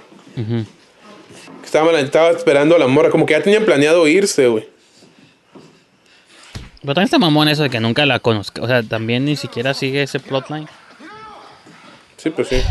Estaba, 1.74 2.00
estaba 2.00 2.30
esperando 2.30 2.76
a 2.76 2.80
la 2.80 2.86
morra, 2.88 3.10
como 3.10 3.26
que 3.26 3.34
ya 3.34 3.42
tenían 3.42 3.66
planeado 3.66 4.08
irse, 4.08 4.46
güey. 4.48 4.68
Pero 6.82 6.94
también 6.94 7.06
está 7.06 7.18
mamón 7.18 7.48
eso 7.48 7.64
de 7.64 7.70
que 7.72 7.80
nunca 7.80 8.06
la 8.06 8.20
conozca. 8.20 8.62
O 8.62 8.68
sea, 8.68 8.84
también 8.84 9.26
ni 9.26 9.36
siquiera 9.36 9.74
sigue 9.74 10.04
ese 10.04 10.20
plotline. 10.20 10.68
Sí, 12.18 12.30
pues 12.30 12.50
sí. 12.50 12.62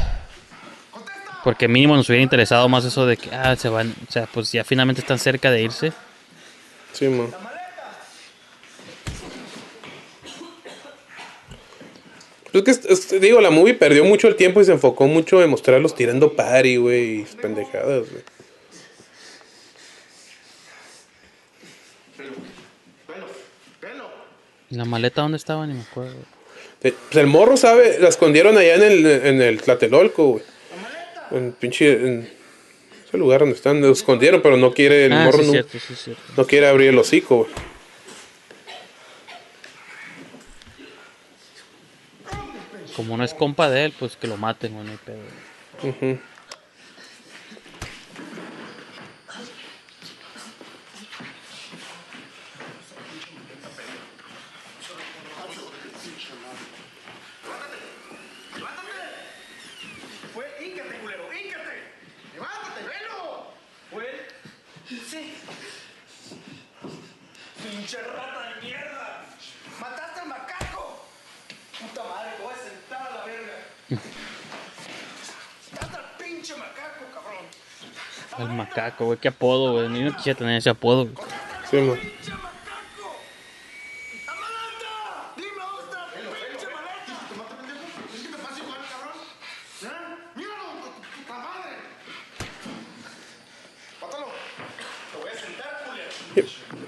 Porque 1.43 1.67
mínimo 1.67 1.97
nos 1.97 2.09
hubiera 2.09 2.23
interesado 2.23 2.69
más 2.69 2.85
eso 2.85 3.05
de 3.07 3.17
que, 3.17 3.35
ah, 3.35 3.57
se 3.57 3.69
van. 3.69 3.93
O 4.09 4.13
sea, 4.13 4.27
pues 4.33 4.53
ya 4.53 4.63
finalmente 4.63 5.01
están 5.01 5.19
cerca 5.19 5.51
de 5.51 5.63
irse. 5.63 5.93
Sí, 6.93 7.09
man. 7.09 7.29
Es 12.53 12.63
que, 12.63 12.71
es- 12.71 13.21
digo, 13.21 13.41
la 13.41 13.51
movie 13.51 13.75
perdió 13.75 14.05
mucho 14.05 14.29
el 14.29 14.37
tiempo 14.37 14.61
y 14.61 14.65
se 14.65 14.73
enfocó 14.73 15.07
mucho 15.07 15.43
en 15.43 15.51
mostrarlos 15.51 15.95
tirando 15.95 16.35
party, 16.35 16.77
güey, 16.77 17.21
y 17.21 17.27
pendejadas, 17.41 18.09
güey. 18.11 18.23
¿Y 24.73 24.77
la 24.77 24.87
maleta 24.87 25.21
dónde 25.21 25.37
estaba? 25.37 25.67
Ni 25.67 25.75
me 25.75 25.83
acuerdo. 25.83 26.15
De- 26.81 26.93
pues 26.93 27.17
el 27.17 27.27
morro, 27.27 27.59
¿sabe? 27.59 27.99
La 28.01 28.09
escondieron 28.09 28.57
allá 28.57 28.77
en 28.77 28.83
el, 28.83 29.07
en 29.07 29.43
el 29.43 29.61
Tlatelolco, 29.61 30.29
güey. 30.29 30.45
En 31.31 31.53
pinche. 31.53 31.93
En 31.93 32.31
ese 33.07 33.19
lugar 33.19 33.41
donde 33.41 33.55
están. 33.55 33.83
Lo 33.83 33.93
escondieron, 33.93 34.41
pero 34.41 34.57
no 34.57 34.73
quiere. 34.73 35.05
El 35.05 35.13
Ah, 35.13 35.25
morro 35.27 35.41
sí, 35.41 35.45
no, 35.45 35.53
cierto, 35.53 35.79
sí, 35.79 35.95
cierto. 35.95 36.23
no 36.39 36.47
quiere 36.47 36.69
abrir 36.69 36.89
el 36.89 36.99
hocico, 36.99 37.37
güey. 37.41 37.51
Como 42.97 43.19
no 43.19 43.25
es 43.25 43.35
compa 43.35 43.69
de 43.69 43.85
él, 43.85 43.95
pues 43.99 44.17
que 44.17 44.27
lo 44.27 44.39
maten, 44.39 44.73
güey, 44.73 44.87
no 44.87 44.93
hay 44.93 44.99
pedo 44.99 46.19
híncate, 60.61 60.99
culero, 61.01 61.29
híncate. 61.33 61.83
Levántate, 62.35 62.81
velo. 62.85 63.53
Fue. 63.91 64.29
Sí. 64.89 65.35
Pinche 67.93 68.09
rata 68.09 68.55
de 68.55 68.67
mierda. 68.67 69.21
Mataste 69.79 70.21
al 70.21 70.29
macaco. 70.29 71.05
Puta 71.79 72.03
madre, 72.05 72.31
te 72.39 72.43
voy 72.43 72.53
a 72.55 72.57
sentar 72.57 73.07
a 73.07 73.17
la 73.19 73.25
verga. 73.27 73.53
Mataste 75.73 75.97
al 75.99 76.05
pinche 76.17 76.57
macaco, 76.57 77.05
cabrón. 77.13 77.45
El 78.39 78.57
macaco, 78.57 79.05
güey, 79.05 79.19
qué 79.19 79.29
apodo, 79.29 79.73
güey. 79.73 79.91
Ni 79.91 80.05
no 80.05 80.17
quisiera 80.17 80.39
tener 80.39 80.57
ese 80.57 80.71
apodo. 80.71 81.07
güey. 81.07 81.17
Sí. 81.71 82.22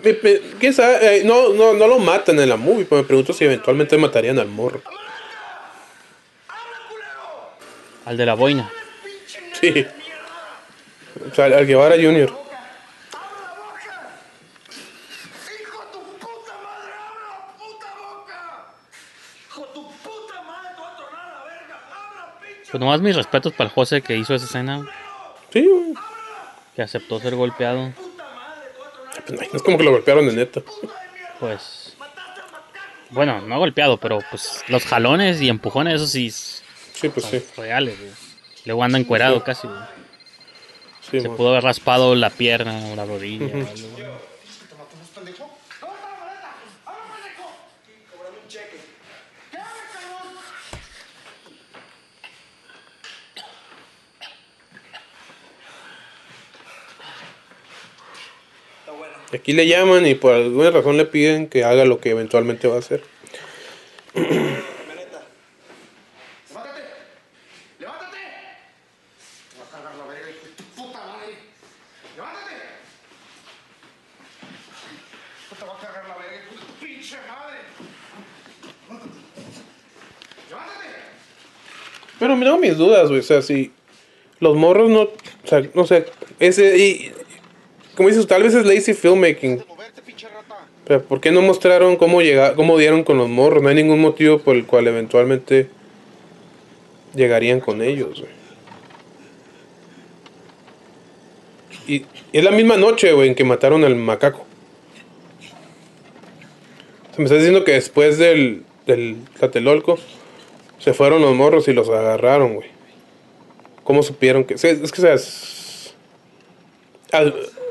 Me- 0.04 0.18
me- 0.22 0.38
¿Quién 0.60 0.72
sabe? 0.74 1.18
Eh, 1.20 1.24
no, 1.24 1.50
no, 1.54 1.72
no 1.72 1.86
lo 1.86 1.98
matan 1.98 2.38
en 2.38 2.48
la 2.48 2.56
movie, 2.56 2.84
pero 2.84 3.02
me 3.02 3.06
pregunto 3.06 3.32
si 3.32 3.44
eventualmente 3.44 3.96
matarían 3.96 4.38
al 4.38 4.48
morro. 4.48 4.82
Al 8.04 8.16
de 8.16 8.26
la 8.26 8.34
boina. 8.34 8.70
Sí. 9.60 9.86
O 11.30 11.34
sea, 11.34 11.46
al 11.46 11.66
Guevara 11.66 11.94
Jr. 11.96 12.30
Pues 22.70 22.80
nomás 22.80 23.00
mis 23.00 23.14
respetos 23.14 23.52
para 23.52 23.68
el 23.68 23.74
José 23.74 24.02
que 24.02 24.16
hizo 24.16 24.34
esa 24.34 24.46
escena. 24.46 24.84
Sí. 25.52 25.94
Que 26.74 26.82
aceptó 26.82 27.20
ser 27.20 27.36
golpeado. 27.36 27.92
Pues, 29.26 29.40
no 29.52 29.56
es 29.56 29.62
como 29.62 29.78
que 29.78 29.84
lo 29.84 29.90
golpearon 29.92 30.26
de 30.26 30.32
neta. 30.34 30.62
Pues. 31.40 31.96
Bueno, 33.10 33.40
no 33.42 33.58
golpeado, 33.58 33.98
pero 33.98 34.18
pues 34.30 34.64
los 34.68 34.84
jalones 34.84 35.40
y 35.40 35.48
empujones, 35.48 35.94
eso 35.94 36.06
sí. 36.06 36.30
Sí, 36.30 37.08
pues 37.08 37.26
sí. 37.26 37.42
Reales, 37.56 37.98
güey. 37.98 38.10
Luego 38.64 38.82
anda 38.82 38.98
encuerado 38.98 39.42
casi, 39.44 39.66
güey. 39.68 39.80
Sí, 41.10 41.20
Se 41.20 41.28
pudo 41.28 41.50
haber 41.50 41.64
raspado 41.64 42.14
la 42.14 42.30
pierna 42.30 42.88
o 42.92 42.96
la 42.96 43.04
rodilla. 43.04 43.46
Ujú. 43.46 43.58
o 43.58 43.64
algo, 43.64 43.88
güey. 43.96 44.06
Y 59.23 59.23
Aquí 59.34 59.52
le 59.52 59.66
llaman 59.66 60.06
y 60.06 60.14
por 60.14 60.32
alguna 60.32 60.70
razón 60.70 60.96
le 60.96 61.06
piden 61.06 61.48
que 61.48 61.64
haga 61.64 61.84
lo 61.84 61.98
que 61.98 62.10
eventualmente 62.10 62.68
va 62.68 62.76
a 62.76 62.78
hacer. 62.78 63.02
Pero 82.20 82.36
me 82.36 82.44
tengo 82.44 82.58
mis 82.58 82.78
dudas, 82.78 83.08
güey. 83.08 83.20
O 83.20 83.22
sea, 83.24 83.42
si 83.42 83.72
los 84.38 84.56
morros 84.56 84.88
no. 84.90 85.00
O 85.00 85.46
sea, 85.46 85.62
no 85.74 85.86
sé. 85.86 86.06
Ese. 86.38 86.78
Y, 86.78 87.12
como 87.96 88.08
dices, 88.08 88.26
tal 88.26 88.42
vez 88.42 88.54
es 88.54 88.66
lazy 88.66 88.94
filmmaking. 88.94 89.64
Pero 90.86 91.02
¿por 91.02 91.20
qué 91.20 91.30
no 91.30 91.40
mostraron 91.40 91.96
cómo 91.96 92.20
llega, 92.20 92.54
cómo 92.54 92.76
dieron 92.76 93.04
con 93.04 93.16
los 93.16 93.28
morros? 93.28 93.62
No 93.62 93.68
hay 93.68 93.74
ningún 93.74 94.00
motivo 94.00 94.38
por 94.38 94.56
el 94.56 94.66
cual 94.66 94.86
eventualmente 94.86 95.68
llegarían 97.14 97.60
con 97.60 97.80
ellos, 97.82 98.20
güey. 98.20 98.32
Y, 101.86 102.06
es 102.32 102.44
la 102.44 102.50
misma 102.50 102.76
noche, 102.76 103.12
güey, 103.12 103.28
en 103.28 103.34
que 103.34 103.44
mataron 103.44 103.84
al 103.84 103.94
macaco. 103.94 104.44
O 107.10 107.14
sea, 107.14 107.18
me 107.18 107.24
estás 107.24 107.38
diciendo 107.38 107.64
que 107.64 107.72
después 107.72 108.18
del, 108.18 108.64
del 108.86 109.16
Tlatelolco 109.38 109.98
se 110.78 110.92
fueron 110.92 111.22
los 111.22 111.34
morros 111.34 111.68
y 111.68 111.72
los 111.72 111.88
agarraron, 111.88 112.54
güey. 112.54 112.68
¿Cómo 113.84 114.02
supieron 114.02 114.44
que.? 114.44 114.54
Es 114.54 114.62
que, 114.62 114.82
o 114.82 115.18
sea, 115.18 115.18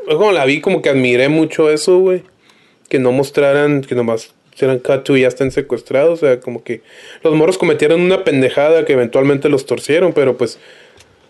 yo 0.09 0.17
como 0.17 0.31
la 0.31 0.45
vi, 0.45 0.61
como 0.61 0.81
que 0.81 0.89
admiré 0.89 1.29
mucho 1.29 1.69
eso, 1.69 1.99
güey. 1.99 2.23
Que 2.89 2.99
no 2.99 3.11
mostraran, 3.11 3.81
que 3.81 3.95
nomás 3.95 4.33
cut 4.83 5.03
to 5.03 5.17
y 5.17 5.21
ya 5.21 5.27
están 5.27 5.51
secuestrados. 5.51 6.21
O 6.21 6.25
sea, 6.25 6.39
como 6.39 6.63
que 6.63 6.81
los 7.23 7.33
morros 7.35 7.57
cometieron 7.57 8.01
una 8.01 8.23
pendejada 8.23 8.85
que 8.85 8.93
eventualmente 8.93 9.49
los 9.49 9.65
torcieron, 9.65 10.13
pero 10.13 10.37
pues. 10.37 10.59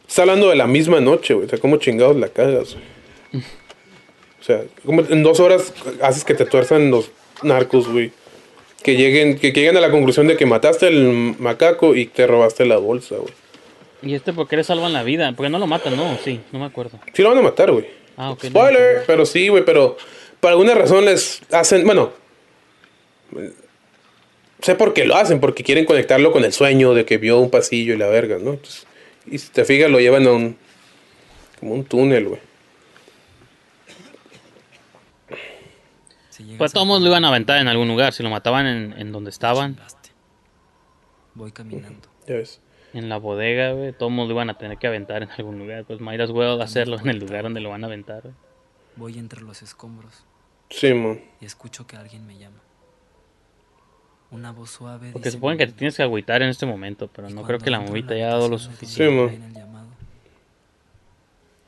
Está 0.07 0.23
hablando 0.23 0.49
de 0.49 0.55
la 0.55 0.67
misma 0.67 0.99
noche, 0.99 1.33
güey. 1.33 1.47
O 1.47 1.49
sea, 1.49 1.57
¿cómo 1.59 1.77
chingados 1.77 2.15
la 2.17 2.27
cagas, 2.27 2.75
güey? 2.75 3.43
O 4.39 4.43
sea, 4.43 4.61
como 4.85 5.01
en 5.09 5.23
dos 5.23 5.39
horas 5.39 5.73
haces 6.01 6.25
que 6.25 6.33
te 6.33 6.45
tuerzan 6.45 6.91
los 6.91 7.09
narcos, 7.41 7.87
güey. 7.87 8.11
Que 8.83 8.97
lleguen, 8.97 9.39
que 9.39 9.53
lleguen 9.53 9.77
a 9.77 9.79
la 9.81 9.89
conclusión 9.89 10.27
de 10.27 10.35
que 10.35 10.45
mataste 10.45 10.87
al 10.87 11.35
macaco 11.39 11.95
y 11.95 12.07
te 12.07 12.27
robaste 12.27 12.65
la 12.65 12.75
bolsa, 12.75 13.15
güey. 13.15 13.33
¿Y 14.01 14.15
este 14.15 14.33
por 14.33 14.49
qué 14.49 14.57
le 14.57 14.65
salvan 14.65 14.91
la 14.91 15.03
vida? 15.03 15.31
Porque 15.35 15.49
no 15.49 15.59
lo 15.59 15.65
matan, 15.65 15.95
no, 15.95 16.17
sí, 16.21 16.41
no 16.51 16.59
me 16.59 16.65
acuerdo. 16.65 16.99
Sí 17.13 17.21
lo 17.21 17.29
van 17.29 17.37
a 17.37 17.41
matar, 17.41 17.71
güey. 17.71 17.85
Ah, 18.17 18.31
ok. 18.31 18.43
no. 18.45 18.49
Spoiler, 18.49 19.03
pero 19.07 19.25
sí, 19.25 19.47
güey, 19.47 19.65
pero 19.65 19.97
por 20.39 20.51
alguna 20.51 20.73
razón 20.73 21.05
les 21.05 21.41
hacen, 21.51 21.85
bueno, 21.85 22.11
sé 24.61 24.75
por 24.75 24.93
qué 24.93 25.05
lo 25.05 25.15
hacen, 25.15 25.39
porque 25.39 25.63
quieren 25.63 25.85
conectarlo 25.85 26.31
con 26.31 26.43
el 26.43 26.53
sueño 26.53 26.93
de 26.93 27.05
que 27.05 27.17
vio 27.17 27.39
un 27.39 27.49
pasillo 27.49 27.93
y 27.93 27.97
la 27.97 28.07
verga, 28.07 28.37
¿no? 28.39 28.51
Entonces, 28.51 28.85
y 29.25 29.37
si 29.37 29.49
te 29.49 29.65
fijas, 29.65 29.89
lo 29.89 29.99
llevan 29.99 30.27
a 30.27 30.31
un, 30.31 30.57
como 31.59 31.73
un 31.73 31.85
túnel, 31.85 32.27
güey. 32.27 32.41
Pues 36.57 36.73
todos 36.73 37.01
lo 37.01 37.07
iban 37.07 37.25
a 37.25 37.29
aventar 37.29 37.59
en 37.59 37.67
algún 37.67 37.87
lugar. 37.87 38.13
Si 38.13 38.21
lo 38.21 38.29
mataban 38.29 38.65
en, 38.65 38.93
en 38.97 39.11
donde 39.11 39.29
estaban, 39.29 39.77
Voy 41.35 41.51
caminando. 41.51 42.09
Ya 42.27 42.35
ves. 42.35 42.59
En 42.93 43.09
la 43.09 43.17
bodega, 43.17 43.73
güey, 43.73 43.91
todos 43.93 44.11
lo 44.11 44.25
iban 44.29 44.49
a 44.49 44.57
tener 44.57 44.77
que 44.77 44.87
aventar 44.87 45.23
en 45.23 45.31
algún 45.31 45.59
lugar. 45.59 45.85
Pues 45.85 45.99
might 45.99 46.21
as 46.21 46.29
well 46.31 46.61
hacerlo 46.61 46.97
en 46.99 47.09
el 47.09 47.17
lugar 47.19 47.43
donde 47.43 47.59
lo 47.61 47.69
van 47.69 47.83
a 47.83 47.87
aventar, 47.87 48.21
güey. 48.23 48.35
Voy 48.95 49.17
entre 49.17 49.41
los 49.41 49.61
escombros 49.63 50.23
Sí, 50.69 50.93
man. 50.93 51.19
y 51.41 51.45
escucho 51.45 51.87
que 51.87 51.95
alguien 51.97 52.25
me 52.27 52.37
llama. 52.37 52.57
Una 54.29 54.51
voz 54.51 54.71
suave 54.71 55.11
Porque 55.11 55.29
dice 55.29 55.37
suponen 55.37 55.57
que 55.59 55.67
te 55.67 55.73
tienes 55.73 55.95
que 55.97 56.03
agüitar 56.03 56.41
en 56.41 56.49
este 56.49 56.65
momento, 56.65 57.07
pero 57.13 57.29
no 57.29 57.43
creo 57.43 57.59
que 57.59 57.69
la 57.69 57.79
movie 57.79 58.03
te 58.03 58.15
haya 58.15 58.27
dado 58.29 58.49
lo 58.49 58.57
Sí, 58.57 58.65
suficiente. 58.65 59.37
man. 59.37 59.53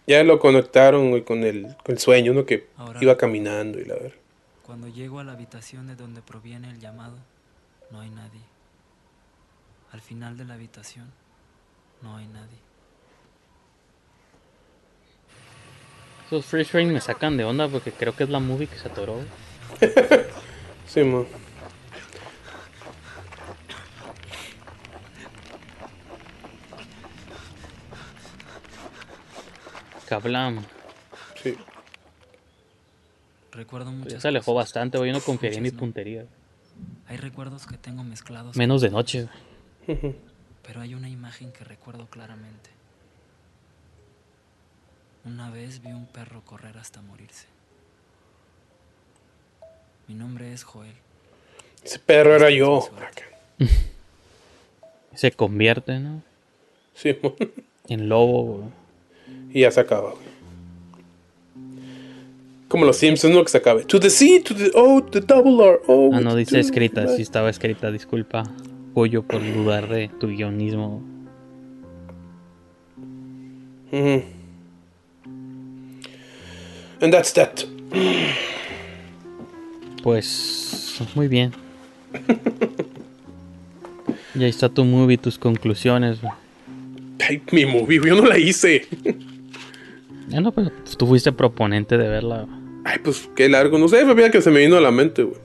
Ya 0.07 0.23
lo 0.23 0.37
conectaron, 0.39 1.09
güey, 1.09 1.23
con 1.23 1.43
el, 1.43 1.75
con 1.83 1.93
el 1.95 1.99
sueño, 1.99 2.33
¿no? 2.33 2.45
Que 2.45 2.67
Ahora- 2.77 2.99
iba 3.01 3.17
caminando 3.17 3.79
y 3.79 3.85
la 3.85 3.95
verga. 3.95 4.15
Cuando 4.63 4.87
llego 4.87 5.19
a 5.19 5.23
la 5.23 5.31
habitación 5.33 5.87
de 5.87 5.95
donde 5.95 6.21
proviene 6.21 6.69
el 6.69 6.79
llamado, 6.79 7.17
no 7.91 8.01
hay 8.01 8.09
nadie. 8.11 8.41
Al 9.95 10.01
final 10.01 10.35
de 10.35 10.43
la 10.43 10.55
habitación, 10.55 11.09
no 12.01 12.17
hay 12.17 12.27
nadie. 12.27 12.57
Esos 16.25 16.45
freeze 16.45 16.69
frame 16.69 16.91
me 16.91 16.99
sacan 16.99 17.37
de 17.37 17.45
onda 17.45 17.69
porque 17.69 17.93
creo 17.93 18.13
que 18.13 18.25
es 18.25 18.29
la 18.29 18.41
movie 18.41 18.67
que 18.67 18.77
se 18.77 18.89
atoró. 18.89 19.21
Sí, 20.85 21.01
man. 21.01 21.25
Kablam. 30.09 30.65
Sí. 31.41 31.55
Recuerdo 33.53 33.93
Pues 34.01 34.13
ya 34.13 34.19
se 34.19 34.27
alejó 34.27 34.53
cosas, 34.53 34.67
bastante, 34.67 34.97
güey. 34.97 35.11
Yo 35.11 35.17
no 35.17 35.23
confiaría 35.23 35.57
en 35.57 35.63
mi 35.63 35.71
no. 35.71 35.77
puntería. 35.79 36.25
Hay 37.07 37.15
recuerdos 37.15 37.65
que 37.65 37.77
tengo 37.77 38.03
mezclados. 38.03 38.57
Menos 38.57 38.81
de 38.81 38.89
noche, 38.89 39.29
Pero 39.87 40.81
hay 40.81 40.95
una 40.95 41.09
imagen 41.09 41.51
que 41.51 41.63
recuerdo 41.63 42.07
claramente. 42.07 42.69
Una 45.25 45.49
vez 45.49 45.81
vi 45.81 45.91
un 45.91 46.05
perro 46.05 46.41
correr 46.45 46.77
hasta 46.77 47.01
morirse. 47.01 47.47
Mi 50.07 50.13
nombre 50.15 50.53
es 50.53 50.63
Joel. 50.63 50.93
Ese 51.83 51.99
perro 51.99 52.35
era 52.35 52.49
yo. 52.49 52.87
Se 55.15 55.31
convierte, 55.31 55.99
¿no? 55.99 56.21
Sí. 56.93 57.17
En 57.87 58.09
lobo, 58.09 58.43
güey. 58.43 58.69
Y 59.53 59.61
ya 59.61 59.71
se 59.71 59.79
acaba, 59.79 60.11
güey. 60.11 60.25
Como 62.67 62.83
los 62.85 62.97
Simpsons, 62.97 63.33
¿no? 63.33 63.43
Que 63.43 63.49
se 63.49 63.57
acabe. 63.59 63.85
To 63.85 63.99
the 63.99 64.09
C, 64.09 64.41
to 64.41 64.53
the 64.55 64.71
O, 64.73 65.01
the 65.03 65.21
double 65.21 65.63
R. 65.63 65.79
O, 65.87 66.09
Ah, 66.13 66.19
no 66.19 66.35
dice 66.35 66.59
escrita, 66.59 67.07
sí 67.15 67.21
estaba 67.21 67.49
escrita, 67.49 67.91
disculpa. 67.91 68.43
Pollo 68.95 69.23
por 69.23 69.43
dudar 69.43 69.89
de 69.89 70.07
tu 70.07 70.27
guionismo. 70.27 71.03
Ujú. 73.91 74.23
And 77.01 77.11
that's 77.11 77.33
that. 77.33 77.65
Pues 80.01 81.01
muy 81.13 81.27
bien. 81.27 81.51
y 84.33 84.45
ahí 84.45 84.49
está 84.49 84.69
tu 84.69 84.85
movie, 84.85 85.17
tus 85.17 85.37
conclusiones. 85.37 86.19
Ay, 87.19 87.41
mi 87.51 87.65
movie, 87.65 87.99
yo 88.01 88.15
no 88.15 88.25
la 88.25 88.37
hice. 88.37 88.87
Ya 90.29 90.39
no, 90.39 90.53
pero 90.53 90.71
pues, 90.83 90.95
tú 90.95 91.05
fuiste 91.05 91.33
proponente 91.33 91.97
de 91.97 92.07
verla. 92.07 92.47
Ay, 92.85 92.99
pues 93.03 93.29
qué 93.35 93.49
largo. 93.49 93.77
No 93.77 93.89
sé, 93.89 94.05
fue 94.05 94.31
que 94.31 94.41
se 94.41 94.51
me 94.51 94.61
vino 94.61 94.77
a 94.77 94.81
la 94.81 94.91
mente, 94.91 95.23
güey. 95.23 95.37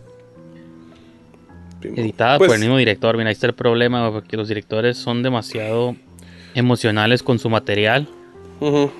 Editada 1.83 2.39
Pues- 2.39 2.49
por 2.49 2.57
el 2.57 2.61
mismo 2.61 2.77
director. 2.79 3.17
Mira, 3.17 3.29
ahí 3.29 3.33
está 3.33 3.47
el 3.47 3.55
problema, 3.55 4.01
güey, 4.09 4.21
porque 4.21 4.37
los 4.37 4.49
directores 4.49 4.97
son 4.99 5.23
demasiado 5.23 5.97
emocionales 6.55 7.23
con 7.23 7.39
su 7.39 7.49
material. 7.51 8.09
Ujú. 8.61 8.91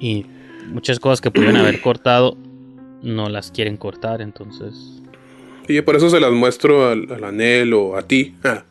Y 0.00 0.26
muchas 0.68 0.98
cosas 1.00 1.20
que 1.20 1.30
pudieron 1.30 1.56
haber 1.56 1.80
cortado 1.80 2.36
no 3.02 3.28
las 3.28 3.50
quieren 3.50 3.76
cortar, 3.76 4.20
entonces. 4.22 4.74
Y 5.68 5.80
por 5.82 5.96
eso 5.96 6.10
se 6.10 6.20
las 6.20 6.32
muestro 6.32 6.88
al, 6.90 7.10
al 7.12 7.24
Anel 7.24 7.72
o 7.74 7.96
a 7.96 8.02
ti. 8.02 8.34
Ah, 8.44 8.64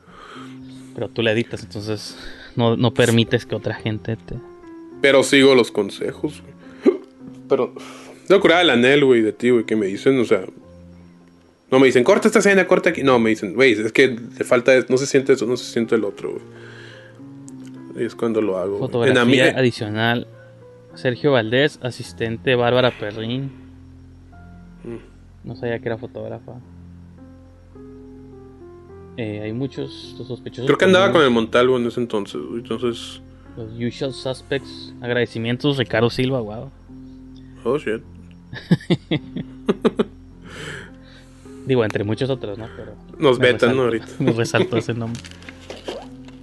Pero 0.95 1.09
tú 1.09 1.21
le 1.23 1.31
editas, 1.31 1.63
entonces 1.63 2.17
no, 2.55 2.75
no 2.77 2.93
permites 2.93 3.45
que 3.45 3.55
otra 3.55 3.73
gente 3.75 4.15
te. 4.15 4.35
pero 5.01 5.23
sigo 5.23 5.55
los 5.55 5.71
consejos, 5.71 6.41
güey. 6.41 6.97
Pero. 7.49 7.73
No 8.29 8.39
curaba 8.39 8.61
el 8.61 8.69
Anel, 8.69 9.03
güey, 9.03 9.21
de 9.21 9.33
ti, 9.33 9.49
güey, 9.49 9.65
que 9.65 9.75
me 9.75 9.85
dicen, 9.87 10.17
o 10.19 10.23
sea. 10.25 10.43
No 11.73 11.79
me 11.79 11.87
dicen, 11.87 12.03
corta 12.03 12.27
esta 12.27 12.37
escena, 12.37 12.67
corta 12.67 12.91
aquí. 12.91 13.01
No, 13.01 13.17
me 13.17 13.31
dicen, 13.31 13.55
güey, 13.55 13.71
es 13.71 13.91
que 13.91 14.09
le 14.09 14.45
falta. 14.45 14.73
No 14.89 14.97
se 14.97 15.07
siente 15.07 15.33
eso, 15.33 15.47
no 15.47 15.57
se 15.57 15.65
siente 15.65 15.95
el 15.95 16.03
otro. 16.03 16.37
Y 17.95 18.03
es 18.03 18.13
cuando 18.13 18.43
lo 18.43 18.59
hago. 18.59 18.77
Fotografía 18.77 19.49
En 19.49 19.57
adicional. 19.57 20.27
Sergio 20.93 21.31
Valdés, 21.31 21.79
asistente 21.81 22.53
Bárbara 22.53 22.91
Perrín. 22.91 23.45
Mm. 24.83 25.47
No 25.47 25.55
sabía 25.55 25.79
que 25.79 25.87
era 25.87 25.97
fotógrafa. 25.97 26.59
Eh, 29.17 29.41
hay 29.43 29.53
muchos 29.53 30.13
sospechosos. 30.27 30.67
Creo 30.67 30.77
que 30.77 30.85
andaba 30.85 31.11
con 31.11 31.23
el 31.23 31.31
Montalvo 31.31 31.77
en 31.77 31.87
ese 31.87 31.99
entonces. 31.99 32.39
Entonces. 32.53 33.19
Los 33.57 33.71
usual 33.73 34.13
suspects. 34.13 34.93
Agradecimientos, 35.01 35.79
Ricardo 35.79 36.11
Silva, 36.11 36.39
wow. 36.39 36.69
Oh, 37.63 37.79
shit. 37.79 38.03
Digo, 41.65 41.83
entre 41.83 42.03
muchos 42.03 42.29
otros, 42.29 42.57
¿no? 42.57 42.67
Pero 42.75 42.93
Nos 43.17 43.39
vetan, 43.39 43.77
Ahorita. 43.77 44.05
Me 44.19 44.31
resaltó 44.31 44.77
ese 44.77 44.93
nombre. 44.93 45.21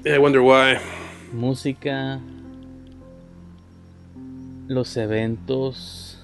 I 0.05 0.19
wonder 0.19 0.41
why. 0.41 0.79
Música. 1.33 2.19
Los 4.69 4.97
eventos 4.97 6.19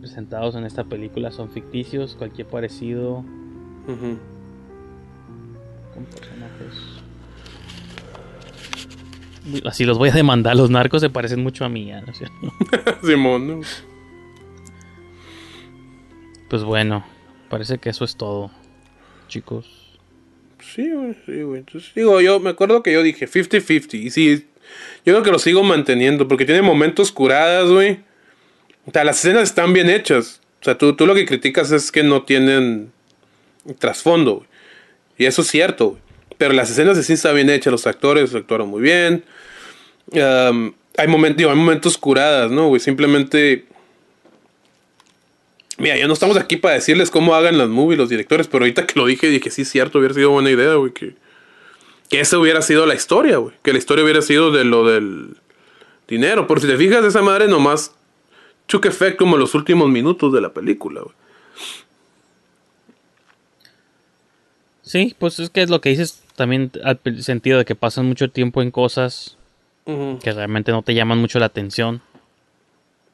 presentados 0.00 0.54
en 0.54 0.64
esta 0.64 0.84
película 0.84 1.30
son 1.30 1.50
ficticios. 1.50 2.14
Cualquier 2.16 2.46
parecido 2.46 3.18
Ujú. 3.86 4.18
con 5.94 6.04
personajes. 6.04 6.74
Así 9.66 9.84
los 9.84 9.98
voy 9.98 10.08
a 10.08 10.12
demandar. 10.12 10.56
Los 10.56 10.70
narcos 10.70 11.00
se 11.02 11.10
parecen 11.10 11.42
mucho 11.42 11.64
a 11.64 11.68
mí. 11.68 11.86
¿ya? 11.86 12.00
¿no 12.00 12.12
es 12.12 12.18
cierto? 12.18 12.36
Simón, 13.06 13.48
¿no? 13.48 13.60
Pues 16.48 16.62
bueno, 16.64 17.02
parece 17.52 17.76
que 17.76 17.90
eso 17.90 18.06
es 18.06 18.16
todo, 18.16 18.50
chicos. 19.28 19.66
Sí, 20.74 20.90
güey, 20.90 21.14
sí, 21.26 21.42
güey. 21.42 21.58
Entonces, 21.58 21.92
digo, 21.94 22.18
yo 22.22 22.40
me 22.40 22.48
acuerdo 22.48 22.82
que 22.82 22.94
yo 22.94 23.02
dije 23.02 23.28
50-50. 23.28 23.92
Y 23.92 24.10
sí, 24.10 24.46
yo 25.04 25.12
creo 25.12 25.22
que 25.22 25.30
lo 25.30 25.38
sigo 25.38 25.62
manteniendo 25.62 26.26
porque 26.28 26.46
tiene 26.46 26.62
momentos 26.62 27.12
curadas, 27.12 27.68
güey. 27.68 28.00
O 28.86 28.90
sea, 28.90 29.04
las 29.04 29.18
escenas 29.18 29.42
están 29.42 29.74
bien 29.74 29.90
hechas. 29.90 30.40
O 30.62 30.64
sea, 30.64 30.78
tú, 30.78 30.96
tú 30.96 31.06
lo 31.06 31.14
que 31.14 31.26
criticas 31.26 31.70
es 31.72 31.92
que 31.92 32.02
no 32.02 32.22
tienen 32.22 32.90
trasfondo, 33.78 34.36
güey. 34.36 34.48
Y 35.18 35.26
eso 35.26 35.42
es 35.42 35.48
cierto, 35.48 35.90
güey. 35.90 36.02
Pero 36.38 36.54
las 36.54 36.70
escenas 36.70 37.04
sí 37.04 37.12
están 37.12 37.34
bien 37.34 37.50
hechas. 37.50 37.70
Los 37.70 37.86
actores 37.86 38.34
actuaron 38.34 38.70
muy 38.70 38.80
bien. 38.80 39.24
Hay, 40.14 41.06
momentos, 41.06 41.36
digo, 41.36 41.50
hay 41.50 41.56
momentos 41.56 41.98
curadas, 41.98 42.50
¿no, 42.50 42.68
güey? 42.68 42.80
Simplemente. 42.80 43.66
Mira, 45.78 45.96
ya 45.96 46.06
no 46.06 46.12
estamos 46.12 46.36
aquí 46.36 46.56
para 46.56 46.74
decirles 46.74 47.10
cómo 47.10 47.34
hagan 47.34 47.58
las 47.58 47.68
movies 47.68 47.98
los 47.98 48.08
directores, 48.08 48.46
pero 48.46 48.64
ahorita 48.64 48.86
que 48.86 48.98
lo 48.98 49.06
dije, 49.06 49.28
dije, 49.28 49.50
sí, 49.50 49.62
es 49.62 49.70
cierto, 49.70 49.98
hubiera 49.98 50.14
sido 50.14 50.30
buena 50.30 50.50
idea, 50.50 50.74
güey, 50.74 50.92
que, 50.92 51.14
que 52.08 52.20
esa 52.20 52.38
hubiera 52.38 52.62
sido 52.62 52.86
la 52.86 52.94
historia, 52.94 53.38
güey. 53.38 53.54
Que 53.62 53.72
la 53.72 53.78
historia 53.78 54.04
hubiera 54.04 54.22
sido 54.22 54.50
de 54.50 54.64
lo 54.64 54.86
del 54.86 55.36
dinero. 56.08 56.46
Por 56.46 56.60
si 56.60 56.66
te 56.66 56.76
fijas, 56.76 57.04
esa 57.04 57.22
madre 57.22 57.48
nomás 57.48 57.94
took 58.66 58.86
effect 58.86 59.16
como 59.16 59.36
los 59.36 59.54
últimos 59.54 59.88
minutos 59.88 60.32
de 60.32 60.40
la 60.40 60.52
película, 60.52 61.00
güey. 61.00 61.14
Sí, 64.82 65.16
pues 65.18 65.38
es 65.38 65.48
que 65.48 65.62
es 65.62 65.70
lo 65.70 65.80
que 65.80 65.88
dices 65.88 66.22
también 66.36 66.70
al 66.84 67.00
sentido 67.22 67.56
de 67.56 67.64
que 67.64 67.74
pasan 67.74 68.06
mucho 68.06 68.30
tiempo 68.30 68.60
en 68.60 68.70
cosas 68.70 69.38
que 69.86 70.32
realmente 70.32 70.70
no 70.70 70.82
te 70.82 70.94
llaman 70.94 71.18
mucho 71.18 71.38
la 71.38 71.46
atención. 71.46 72.02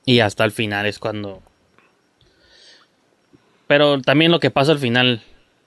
Y 0.04 0.20
hasta 0.20 0.44
el 0.44 0.50
final 0.50 0.86
es 0.86 0.98
cuando... 0.98 1.42
Pero 3.68 4.00
también 4.00 4.32
lo 4.32 4.40
que 4.40 4.50
pasa 4.50 4.72
al 4.72 4.78
final, 4.80 5.22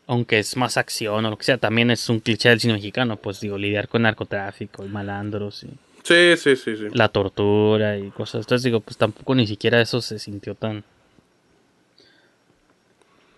aunque 0.08 0.40
es 0.40 0.58
más 0.58 0.76
acción 0.76 1.24
o 1.26 1.30
lo 1.30 1.38
que 1.38 1.46
sea, 1.46 1.58
también 1.58 1.90
es 1.92 2.10
un 2.10 2.20
cliché 2.20 2.50
del 2.50 2.60
cine 2.60 2.74
mexicano. 2.74 3.16
Pues 3.16 3.40
digo, 3.40 3.58
lidiar 3.58 3.88
con 3.88 4.02
narcotráfico 4.02 4.84
y 4.86 4.90
malandros 4.90 5.64
y 5.64 5.68
Sí, 6.04 6.36
sí, 6.36 6.56
sí, 6.56 6.76
sí. 6.76 6.88
la 6.94 7.08
tortura 7.10 7.98
y 7.98 8.10
cosas. 8.10 8.42
Entonces 8.42 8.64
digo, 8.64 8.80
pues 8.82 8.98
tampoco 8.98 9.36
ni 9.36 9.46
siquiera 9.48 9.80
eso 9.80 10.02
se 10.02 10.18
sintió 10.20 10.56
tan... 10.56 10.84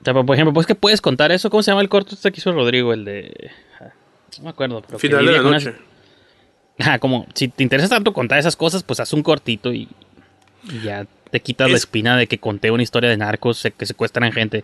O 0.02 0.04
sea, 0.04 0.14
por 0.14 0.34
ejemplo, 0.36 0.54
pues 0.54 0.66
que 0.68 0.76
puedes 0.76 1.02
contar 1.02 1.32
eso. 1.32 1.50
¿Cómo 1.50 1.64
se 1.64 1.72
llama 1.72 1.82
el 1.82 1.90
corto 1.90 2.16
este 2.16 2.32
que 2.32 2.40
hizo 2.40 2.52
Rodrigo? 2.52 2.94
El 2.94 3.06
de... 3.06 3.52
ah, 3.80 3.90
No 4.38 4.44
me 4.46 4.50
acuerdo. 4.50 4.82
pero 4.82 5.00
Final 5.00 5.26
de 5.26 5.32
la 5.32 5.38
con 5.40 5.48
unas- 5.48 5.66
noche. 5.66 5.78
Ajá, 6.80 7.00
como 7.00 7.28
si 7.36 7.50
te 7.50 7.64
interesa 7.64 7.88
tanto 7.90 8.14
contar 8.14 8.40
esas 8.40 8.56
cosas, 8.56 8.82
pues 8.84 9.00
haz 9.00 9.14
un 9.14 9.22
cortito 9.24 9.72
y, 9.72 9.88
y 10.72 10.80
ya 10.82 11.06
te 11.34 11.40
quitas 11.42 11.68
la 11.70 11.76
Es- 11.76 11.82
espina 11.82 12.16
de 12.16 12.28
que 12.28 12.38
conté 12.38 12.70
una 12.72 12.84
historia 12.84 13.10
de 13.10 13.18
narcos 13.18 13.68
que 13.76 13.86
secuestran 13.86 14.32
gente. 14.32 14.64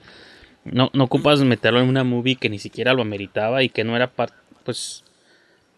No, 0.63 0.91
no 0.93 1.05
ocupas 1.05 1.41
meterlo 1.41 1.79
en 1.81 1.89
una 1.89 2.03
movie 2.03 2.35
que 2.35 2.47
ni 2.47 2.59
siquiera 2.59 2.93
lo 2.93 3.01
ameritaba 3.01 3.63
y 3.63 3.69
que 3.69 3.83
no 3.83 3.95
era 3.95 4.07
parte, 4.07 4.35
pues... 4.63 5.03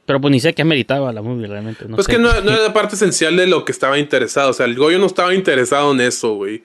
Pero 0.06 0.20
pues 0.20 0.32
ni 0.32 0.40
sé 0.42 0.54
qué 0.54 0.64
ameritaba 0.64 1.14
la 1.14 1.22
movie 1.22 1.48
realmente. 1.48 1.86
No 1.88 1.96
pues 1.96 2.08
sé. 2.08 2.12
que 2.14 2.20
no, 2.20 2.42
no 2.42 2.52
era 2.52 2.74
parte 2.74 2.96
esencial 2.96 3.38
de 3.38 3.48
lo 3.48 3.64
que 3.64 3.72
estaba 3.72 3.98
interesado. 3.98 4.50
O 4.50 4.54
sea, 4.54 4.66
el 4.66 4.76
Goyo 4.76 5.00
no 5.00 5.06
estaba 5.06 5.34
interesado 5.34 5.94
en 5.94 6.02
eso, 6.02 6.34
güey. 6.36 6.58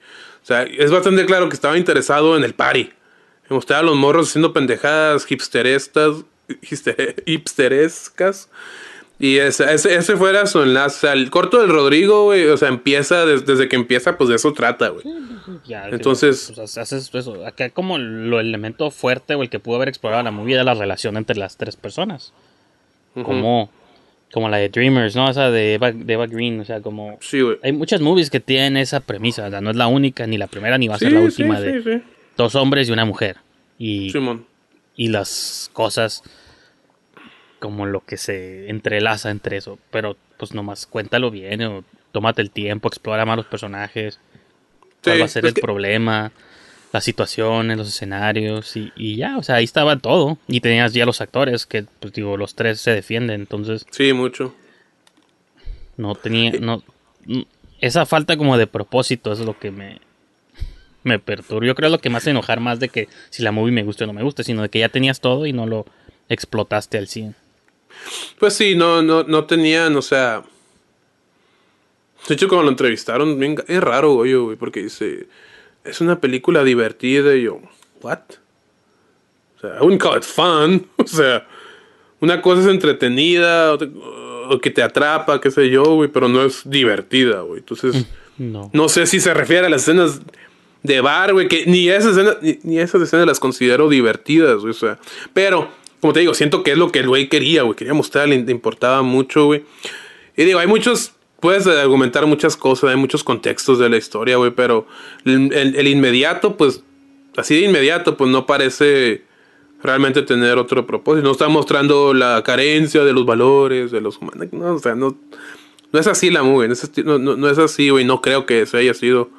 O 0.43 0.45
sea, 0.45 0.63
es 0.63 0.91
bastante 0.91 1.25
claro 1.25 1.47
que 1.47 1.55
estaba 1.55 1.77
interesado 1.77 2.35
en 2.35 2.43
el 2.43 2.53
party. 2.53 2.81
En 3.49 3.55
mostrar 3.55 3.79
a 3.79 3.83
los 3.83 3.95
morros 3.95 4.27
haciendo 4.29 4.51
pendejadas 4.51 5.25
hipsterestas, 5.31 6.15
hipster- 6.63 7.23
hipsterescas. 7.25 8.49
Y 9.19 9.37
ese, 9.37 9.73
ese, 9.73 9.95
ese 9.95 10.15
fuera 10.15 10.45
su 10.45 10.61
enlace. 10.61 10.97
O 10.97 10.99
sea, 10.99 11.13
el 11.13 11.29
corto 11.31 11.59
del 11.59 11.69
Rodrigo, 11.69 12.25
güey, 12.25 12.45
o 12.47 12.57
sea, 12.57 12.67
empieza, 12.69 13.25
des- 13.25 13.45
desde 13.47 13.67
que 13.67 13.75
empieza, 13.75 14.15
pues 14.17 14.29
de 14.29 14.35
eso 14.35 14.53
trata, 14.53 14.89
güey. 14.89 15.03
Ya, 15.65 15.87
Entonces- 15.89 16.49
digo, 16.49 16.61
pues, 16.61 16.77
haces 16.77 17.09
eso. 17.13 17.45
Acá 17.45 17.69
como 17.71 17.97
lo 17.97 18.39
elemento 18.39 18.91
fuerte 18.91 19.33
o 19.33 19.41
el 19.41 19.49
que 19.49 19.59
pudo 19.59 19.77
haber 19.77 19.87
explorado 19.89 20.21
la 20.21 20.29
movie 20.31 20.53
era 20.53 20.63
la 20.63 20.75
relación 20.75 21.17
entre 21.17 21.35
las 21.37 21.57
tres 21.57 21.75
personas. 21.75 22.31
Como, 23.23 23.71
como 24.31 24.49
la 24.49 24.57
de 24.57 24.69
Dreamers, 24.69 25.15
¿no? 25.15 25.27
Esa 25.27 25.49
de 25.49 25.73
Eva, 25.73 25.91
de 25.91 26.13
Eva 26.13 26.27
Green, 26.27 26.59
o 26.59 26.65
sea, 26.65 26.81
como... 26.81 27.17
Sí, 27.19 27.41
güey. 27.41 27.57
Hay 27.63 27.71
muchas 27.71 27.99
movies 28.01 28.29
que 28.29 28.39
tienen 28.39 28.77
esa 28.77 28.99
premisa, 28.99 29.47
o 29.47 29.49
sea, 29.49 29.59
no 29.61 29.71
es 29.71 29.75
la 29.75 29.87
única, 29.87 30.27
ni 30.27 30.37
la 30.37 30.45
primera, 30.45 30.77
ni 30.77 30.87
va 30.87 30.95
a 30.95 30.99
ser 30.99 31.13
la 31.13 31.21
última 31.21 31.59
de 31.59 31.81
sí, 31.81 31.89
sí. 31.93 32.01
dos 32.37 32.53
hombres 32.53 32.87
y 32.87 32.91
una 32.91 33.05
mujer. 33.05 33.37
Y, 33.79 34.11
Simón. 34.11 34.45
y 34.95 35.07
las 35.07 35.71
cosas 35.73 36.21
como 37.59 37.85
lo 37.85 38.01
que 38.01 38.17
se 38.17 38.69
entrelaza 38.69 39.29
entre 39.31 39.57
eso. 39.57 39.79
Pero 39.91 40.15
pues 40.37 40.53
nomás 40.53 40.85
cuéntalo 40.85 41.31
bien 41.31 41.61
o 41.63 41.83
tómate 42.11 42.41
el 42.41 42.51
tiempo, 42.51 42.87
explora 42.87 43.25
más 43.25 43.37
los 43.37 43.45
personajes. 43.47 44.19
¿Cuál 45.03 45.15
Sí, 45.15 45.19
va 45.21 45.25
a 45.25 45.29
ser 45.29 45.45
el 45.45 45.53
que- 45.53 45.61
problema? 45.61 46.31
Las 46.93 47.03
situaciones, 47.03 47.77
los 47.77 47.89
escenarios 47.89 48.77
y, 48.77 48.93
y 48.95 49.17
ya, 49.17 49.37
o 49.37 49.43
sea, 49.43 49.55
ahí 49.55 49.65
estaba 49.65 49.97
todo. 49.97 50.37
Y 50.47 50.61
tenías 50.61 50.93
ya 50.93 51.05
los 51.05 51.19
actores 51.19 51.65
que, 51.65 51.83
pues 51.99 52.13
digo, 52.13 52.37
los 52.37 52.55
tres 52.55 52.79
se 52.79 52.91
defienden, 52.91 53.41
entonces 53.41 53.85
Sí, 53.91 54.13
mucho. 54.13 54.55
no 55.97 56.15
tenía, 56.15 56.51
no, 56.59 56.81
esa 57.81 58.05
falta 58.05 58.37
como 58.37 58.57
de 58.57 58.67
propósito 58.67 59.33
es 59.33 59.39
lo 59.39 59.59
que 59.59 59.69
me, 59.71 59.99
me 61.03 61.19
perturba. 61.19 61.67
Yo 61.67 61.75
creo 61.75 61.89
lo 61.89 61.99
que 61.99 62.09
me 62.09 62.17
hace 62.17 62.29
enojar 62.29 62.59
más 62.59 62.79
de 62.79 62.89
que 62.89 63.09
si 63.29 63.43
la 63.43 63.51
movie 63.51 63.73
me 63.73 63.83
gusta 63.83 64.05
o 64.05 64.07
no 64.07 64.13
me 64.13 64.23
gusta, 64.23 64.43
sino 64.43 64.61
de 64.61 64.69
que 64.69 64.79
ya 64.79 64.89
tenías 64.89 65.19
todo 65.19 65.45
y 65.45 65.53
no 65.53 65.65
lo 65.65 65.85
explotaste 66.29 66.97
al 66.97 67.07
100. 67.07 67.35
Pues 68.39 68.53
sí, 68.53 68.75
no, 68.75 69.01
no, 69.01 69.23
no 69.23 69.45
tenían, 69.45 69.95
o 69.95 70.01
sea. 70.01 70.43
De 72.27 72.33
hecho, 72.35 72.47
cuando 72.47 72.63
lo 72.65 72.69
entrevistaron, 72.71 73.39
bien 73.39 73.55
es 73.67 73.81
raro, 73.81 74.13
güey, 74.15 74.33
güey, 74.33 74.57
porque 74.57 74.83
dice. 74.83 75.27
Es 75.83 76.01
una 76.01 76.19
película 76.19 76.63
divertida 76.65 77.33
y 77.35 77.43
yo. 77.43 77.61
¿What? 78.01 78.19
O 79.57 79.59
sea, 79.61 79.77
I 79.77 79.79
wouldn't 79.81 80.01
call 80.01 80.17
it 80.17 80.23
fun. 80.23 80.85
O 80.97 81.07
sea, 81.07 81.47
una 82.19 82.41
cosa 82.41 82.61
es 82.61 82.67
entretenida, 82.67 83.71
otra- 83.73 83.87
o 84.49 84.59
que 84.59 84.69
te 84.69 84.83
atrapa, 84.83 85.39
qué 85.41 85.49
sé 85.51 85.69
yo, 85.69 85.83
güey, 85.83 86.09
pero 86.09 86.27
no 86.27 86.43
es 86.43 86.61
divertida, 86.69 87.41
güey. 87.41 87.59
Entonces, 87.59 88.05
No. 88.37 88.69
no 88.73 88.89
sé 88.89 89.05
si 89.07 89.19
se 89.21 89.33
refiere 89.33 89.67
a 89.67 89.69
las 89.69 89.83
escenas 89.83 90.21
de 90.83 91.01
bar, 91.01 91.31
güey, 91.33 91.47
que 91.47 91.65
ni 91.65 91.89
esas 91.89 92.11
escenas, 92.17 92.37
ni, 92.41 92.59
ni 92.63 92.79
esas 92.79 93.01
escenas 93.01 93.25
las 93.25 93.39
considero 93.39 93.87
divertidas, 93.89 94.57
güey, 94.59 94.71
o 94.71 94.73
sea. 94.73 94.99
Pero, 95.33 95.69
como 96.01 96.13
te 96.13 96.19
digo, 96.19 96.33
siento 96.33 96.63
que 96.63 96.71
es 96.71 96.77
lo 96.77 96.91
que 96.91 96.99
el 96.99 97.07
güey 97.07 97.27
quería, 97.27 97.63
güey. 97.63 97.75
Quería 97.75 97.93
mostrar, 97.93 98.27
le, 98.27 98.35
importaba 98.35 99.01
mucho, 99.01 99.45
güey. 99.45 99.63
Y 100.35 100.43
digo, 100.43 100.59
hay 100.59 100.67
muchos, 100.67 101.13
puedes 101.39 101.65
argumentar 101.65 102.25
muchas 102.27 102.55
cosas, 102.55 102.91
hay 102.91 102.95
muchos 102.97 103.23
contextos 103.23 103.79
de 103.79 103.89
la 103.89 103.97
historia, 103.97 104.37
güey, 104.37 104.51
pero 104.51 104.87
el, 105.25 105.87
inmediato, 105.87 106.55
pues, 106.55 106.83
así 107.35 107.55
de 107.55 107.61
inmediato, 107.61 108.15
pues 108.15 108.29
no 108.29 108.45
parece 108.45 109.23
realmente 109.81 110.21
tener 110.21 110.57
otro 110.57 110.85
propósito. 110.85 111.25
No 111.25 111.31
está 111.31 111.47
mostrando 111.47 112.13
la 112.13 112.43
carencia 112.43 113.03
de 113.03 113.13
los 113.13 113.25
valores, 113.25 113.91
de 113.91 114.01
los 114.01 114.17
humanos. 114.17 114.47
No, 114.51 114.75
o 114.75 114.79
sea, 114.79 114.93
no, 114.93 115.17
no 115.91 115.99
es 115.99 116.05
así 116.05 116.29
la 116.29 116.43
movie. 116.43 116.67
No 116.67 116.73
es, 116.73 116.91
no- 117.03 117.17
no 117.19 117.49
es 117.49 117.57
así, 117.57 117.89
güey. 117.89 118.05
No 118.05 118.21
creo 118.21 118.45
que 118.45 118.61
ese 118.61 118.77
haya 118.77 118.93
sido 118.93 119.29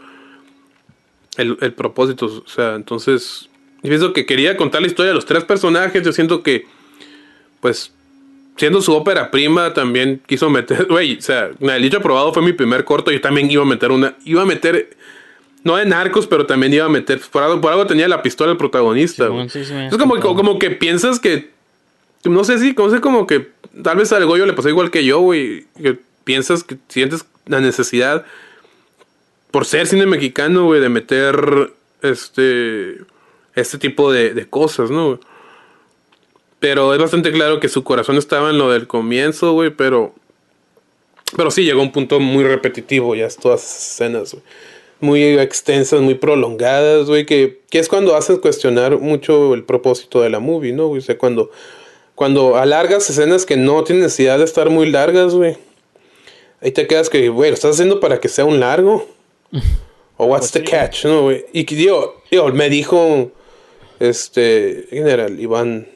el, 1.36 1.56
el 1.60 1.72
propósito. 1.72 2.26
O 2.26 2.48
sea, 2.48 2.74
entonces, 2.74 3.48
yo 3.82 3.88
pienso 3.88 4.12
que 4.12 4.26
quería 4.26 4.56
contar 4.56 4.80
la 4.80 4.88
historia 4.88 5.10
de 5.10 5.14
los 5.14 5.26
tres 5.26 5.44
personajes. 5.44 6.02
Yo 6.02 6.12
siento 6.12 6.42
que, 6.42 6.66
pues, 7.60 7.92
siendo 8.56 8.82
su 8.82 8.92
ópera 8.92 9.30
prima, 9.30 9.72
también 9.72 10.20
quiso 10.26 10.50
meter, 10.50 10.86
güey, 10.90 11.18
o 11.18 11.22
sea, 11.22 11.50
el 11.60 11.82
dicho 11.82 11.98
aprobado 11.98 12.32
fue 12.32 12.42
mi 12.42 12.52
primer 12.52 12.84
corto. 12.84 13.10
Yo 13.10 13.20
también 13.20 13.50
iba 13.50 13.62
a 13.62 13.66
meter 13.66 13.92
una, 13.92 14.16
iba 14.24 14.42
a 14.42 14.46
meter, 14.46 14.96
no 15.62 15.76
de 15.76 15.86
narcos, 15.86 16.26
pero 16.26 16.44
también 16.46 16.74
iba 16.74 16.86
a 16.86 16.88
meter, 16.88 17.20
por 17.30 17.42
algo, 17.42 17.60
por 17.60 17.72
algo 17.72 17.86
tenía 17.86 18.08
la 18.08 18.22
pistola 18.22 18.52
el 18.52 18.58
protagonista. 18.58 19.28
Sí, 19.48 19.64
sí, 19.64 19.74
es 19.74 19.96
como, 19.96 20.18
como 20.20 20.58
que 20.58 20.70
piensas 20.70 21.20
que, 21.20 21.50
no 22.24 22.42
sé 22.42 22.58
si, 22.58 22.72
no 22.72 22.90
sé, 22.90 23.00
como 23.00 23.26
que 23.26 23.48
tal 23.82 23.96
vez 23.96 24.12
al 24.12 24.26
Goyo 24.26 24.44
le 24.44 24.54
pasó 24.54 24.68
igual 24.68 24.90
que 24.90 25.04
yo, 25.04 25.20
güey, 25.20 25.66
que 25.80 25.98
piensas 26.24 26.64
que 26.64 26.76
sientes 26.88 27.24
la 27.46 27.60
necesidad 27.60 28.26
por 29.50 29.64
ser 29.64 29.86
cine 29.86 30.04
mexicano, 30.04 30.64
güey, 30.64 30.80
de 30.80 30.88
meter 30.88 31.72
este 32.02 32.98
este 33.60 33.78
tipo 33.78 34.12
de, 34.12 34.34
de 34.34 34.48
cosas, 34.48 34.90
¿no? 34.90 35.06
güey? 35.06 35.18
Pero 36.60 36.92
es 36.92 37.00
bastante 37.00 37.30
claro 37.32 37.60
que 37.60 37.68
su 37.68 37.84
corazón 37.84 38.16
estaba 38.16 38.50
en 38.50 38.58
lo 38.58 38.70
del 38.70 38.86
comienzo, 38.86 39.52
güey, 39.52 39.70
pero 39.70 40.14
pero 41.36 41.50
sí 41.50 41.64
llegó 41.64 41.80
a 41.80 41.84
un 41.84 41.92
punto 41.92 42.20
muy 42.20 42.44
repetitivo 42.44 43.14
ya 43.14 43.28
todas 43.28 43.62
esas 43.62 43.92
escenas, 43.92 44.32
güey. 44.32 44.44
Muy 45.00 45.22
extensas, 45.38 46.00
muy 46.00 46.14
prolongadas, 46.14 47.06
güey, 47.06 47.24
que, 47.24 47.60
que 47.70 47.78
es 47.78 47.88
cuando 47.88 48.16
hacen 48.16 48.38
cuestionar 48.38 48.98
mucho 48.98 49.54
el 49.54 49.62
propósito 49.62 50.22
de 50.22 50.30
la 50.30 50.40
movie, 50.40 50.72
¿no? 50.72 50.88
güey? 50.88 50.98
O 50.98 51.04
sea, 51.04 51.16
cuando, 51.16 51.52
cuando 52.16 52.56
alargas 52.56 53.08
escenas 53.08 53.46
que 53.46 53.56
no 53.56 53.84
tienen 53.84 54.02
necesidad 54.02 54.38
de 54.38 54.44
estar 54.44 54.70
muy 54.70 54.90
largas, 54.90 55.34
güey. 55.34 55.56
Ahí 56.60 56.72
te 56.72 56.88
quedas 56.88 57.08
que, 57.08 57.28
güey, 57.28 57.50
¿lo 57.50 57.54
estás 57.54 57.72
haciendo 57.72 58.00
para 58.00 58.18
que 58.18 58.28
sea 58.28 58.44
un 58.44 58.58
largo? 58.58 59.06
¿O 60.16 60.26
what's 60.26 60.50
the 60.50 60.64
catch? 60.64 61.04
¿no, 61.04 61.22
güey? 61.22 61.44
Y 61.52 61.62
que, 61.62 61.76
digo, 61.76 62.20
digo, 62.28 62.48
me 62.48 62.68
dijo, 62.68 63.30
este, 64.00 64.86
¿quién 64.90 65.08
era? 65.08 65.28
Iván, 65.28 65.86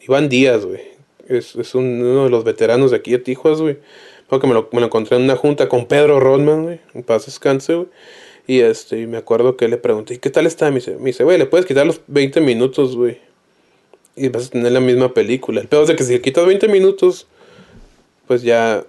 Iván 0.00 0.28
Díaz, 0.28 0.64
güey. 0.64 0.80
Es, 1.28 1.54
es 1.56 1.74
un- 1.74 2.02
uno 2.02 2.24
de 2.24 2.30
los 2.30 2.44
veteranos 2.44 2.90
de 2.90 2.96
aquí 2.98 3.12
de 3.12 3.18
Tijuas, 3.18 3.60
güey. 3.60 3.78
Porque 4.28 4.46
me 4.46 4.54
lo, 4.54 4.68
me 4.72 4.80
lo 4.80 4.86
encontré 4.86 5.16
en 5.16 5.24
una 5.24 5.36
junta 5.36 5.68
con 5.68 5.86
Pedro 5.86 6.20
Rodman, 6.20 6.62
güey. 6.64 6.80
En 6.94 7.02
paz 7.02 7.26
descanse, 7.26 7.74
güey. 7.74 7.88
Y 8.46 8.60
este, 8.60 9.00
y 9.00 9.06
me 9.06 9.16
acuerdo 9.16 9.56
que 9.56 9.68
le 9.68 9.76
pregunté, 9.76 10.14
¿y 10.14 10.18
qué 10.18 10.30
tal 10.30 10.46
está? 10.46 10.68
Me 10.70 10.76
dice, 10.76 10.96
me 10.96 11.06
dice, 11.06 11.22
güey, 11.24 11.38
le 11.38 11.46
puedes 11.46 11.66
quitar 11.66 11.86
los 11.86 12.00
20 12.08 12.40
minutos, 12.40 12.96
güey. 12.96 13.18
Y 14.16 14.28
vas 14.28 14.46
a 14.48 14.50
tener 14.50 14.72
la 14.72 14.80
misma 14.80 15.14
película. 15.14 15.60
El 15.60 15.68
peor 15.68 15.82
es 15.82 15.88
de 15.88 15.96
que 15.96 16.04
si 16.04 16.12
le 16.14 16.20
quitas 16.20 16.46
20 16.46 16.66
minutos, 16.68 17.26
pues 18.26 18.42
ya, 18.42 18.84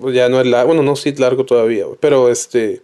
pues 0.00 0.14
ya 0.14 0.28
no 0.28 0.40
es 0.40 0.46
largo. 0.46 0.68
Bueno, 0.68 0.82
no, 0.82 0.94
sí 0.94 1.08
es 1.08 1.18
largo 1.18 1.44
todavía, 1.44 1.84
güey. 1.86 1.98
Pero 2.00 2.30
este, 2.30 2.80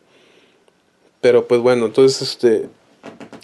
pero 1.20 1.46
pues 1.46 1.60
bueno, 1.60 1.86
entonces 1.86 2.22
este, 2.30 2.66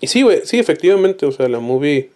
y 0.02 0.08
sí, 0.08 0.22
güey, 0.22 0.40
sí, 0.44 0.58
efectivamente, 0.58 1.24
o 1.26 1.30
sea, 1.30 1.48
la 1.48 1.60
movie, 1.60 2.10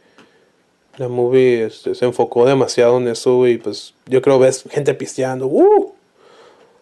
la 0.96 1.06
movie 1.06 1.66
este, 1.66 1.94
se 1.94 2.04
enfocó 2.04 2.44
demasiado 2.44 2.98
en 2.98 3.06
eso, 3.06 3.36
güey. 3.36 3.58
Pues 3.58 3.94
yo 4.06 4.20
creo 4.20 4.40
ves 4.40 4.64
gente 4.68 4.92
pisteando, 4.92 5.46
¡uh! 5.46 5.94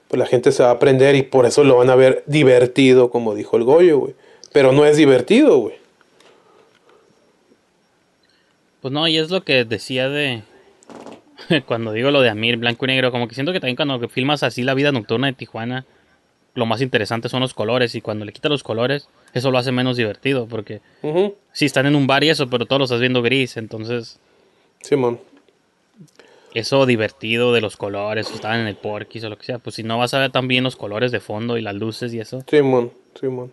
Pues 0.08 0.18
la 0.18 0.24
gente 0.24 0.50
se 0.50 0.62
va 0.62 0.70
a 0.70 0.72
aprender 0.72 1.14
y 1.14 1.22
por 1.22 1.44
eso 1.44 1.62
lo 1.62 1.76
van 1.76 1.90
a 1.90 1.94
ver 1.94 2.24
divertido, 2.26 3.10
como 3.10 3.34
dijo 3.34 3.58
el 3.58 3.64
Goyo, 3.64 3.98
güey. 3.98 4.14
Pero 4.50 4.72
no 4.72 4.86
es 4.86 4.96
divertido, 4.96 5.58
güey. 5.58 5.74
Pues 8.80 8.92
no, 8.94 9.06
y 9.06 9.18
es 9.18 9.28
lo 9.28 9.44
que 9.44 9.66
decía 9.66 10.08
de. 10.08 10.42
cuando 11.66 11.92
digo 11.92 12.10
lo 12.12 12.22
de 12.22 12.30
Amir, 12.30 12.56
blanco 12.56 12.86
y 12.86 12.88
negro, 12.88 13.12
como 13.12 13.28
que 13.28 13.34
siento 13.34 13.52
que 13.52 13.60
también 13.60 13.76
cuando 13.76 14.08
filmas 14.08 14.42
así 14.42 14.62
la 14.62 14.72
vida 14.72 14.90
nocturna 14.90 15.26
de 15.26 15.34
Tijuana, 15.34 15.84
lo 16.54 16.66
más 16.66 16.80
interesante 16.80 17.28
son 17.28 17.40
los 17.40 17.54
colores, 17.54 17.94
y 17.94 18.00
cuando 18.00 18.24
le 18.24 18.32
quitas 18.32 18.50
los 18.50 18.62
colores, 18.62 19.08
eso 19.32 19.50
lo 19.50 19.58
hace 19.58 19.72
menos 19.72 19.96
divertido, 19.96 20.46
porque 20.46 20.80
Ujú. 21.02 21.34
sí 21.52 21.64
están 21.64 21.86
en 21.86 21.96
un 21.96 22.06
bar 22.06 22.22
y 22.24 22.30
eso, 22.30 22.48
pero 22.48 22.66
todo 22.66 22.78
lo 22.80 22.84
estás 22.84 23.00
viendo 23.00 23.22
gris, 23.22 23.56
entonces. 23.56 24.18
Simón. 24.82 25.18
Eso 26.54 26.86
divertido 26.86 27.52
de 27.52 27.60
los 27.60 27.76
colores, 27.76 28.30
o 28.30 28.34
estaban 28.34 28.60
en 28.60 28.68
el 28.68 28.76
porquis 28.76 29.24
o 29.24 29.28
lo 29.28 29.36
que 29.36 29.44
sea, 29.44 29.58
pues 29.58 29.74
si 29.76 29.82
no 29.82 29.98
vas 29.98 30.14
a 30.14 30.20
ver 30.20 30.30
también 30.30 30.62
los 30.62 30.76
colores 30.76 31.10
de 31.10 31.18
fondo 31.18 31.58
y 31.58 31.62
las 31.62 31.74
luces 31.74 32.14
y 32.14 32.20
eso, 32.20 32.44
Simón, 32.48 32.92
Simón. 33.18 33.52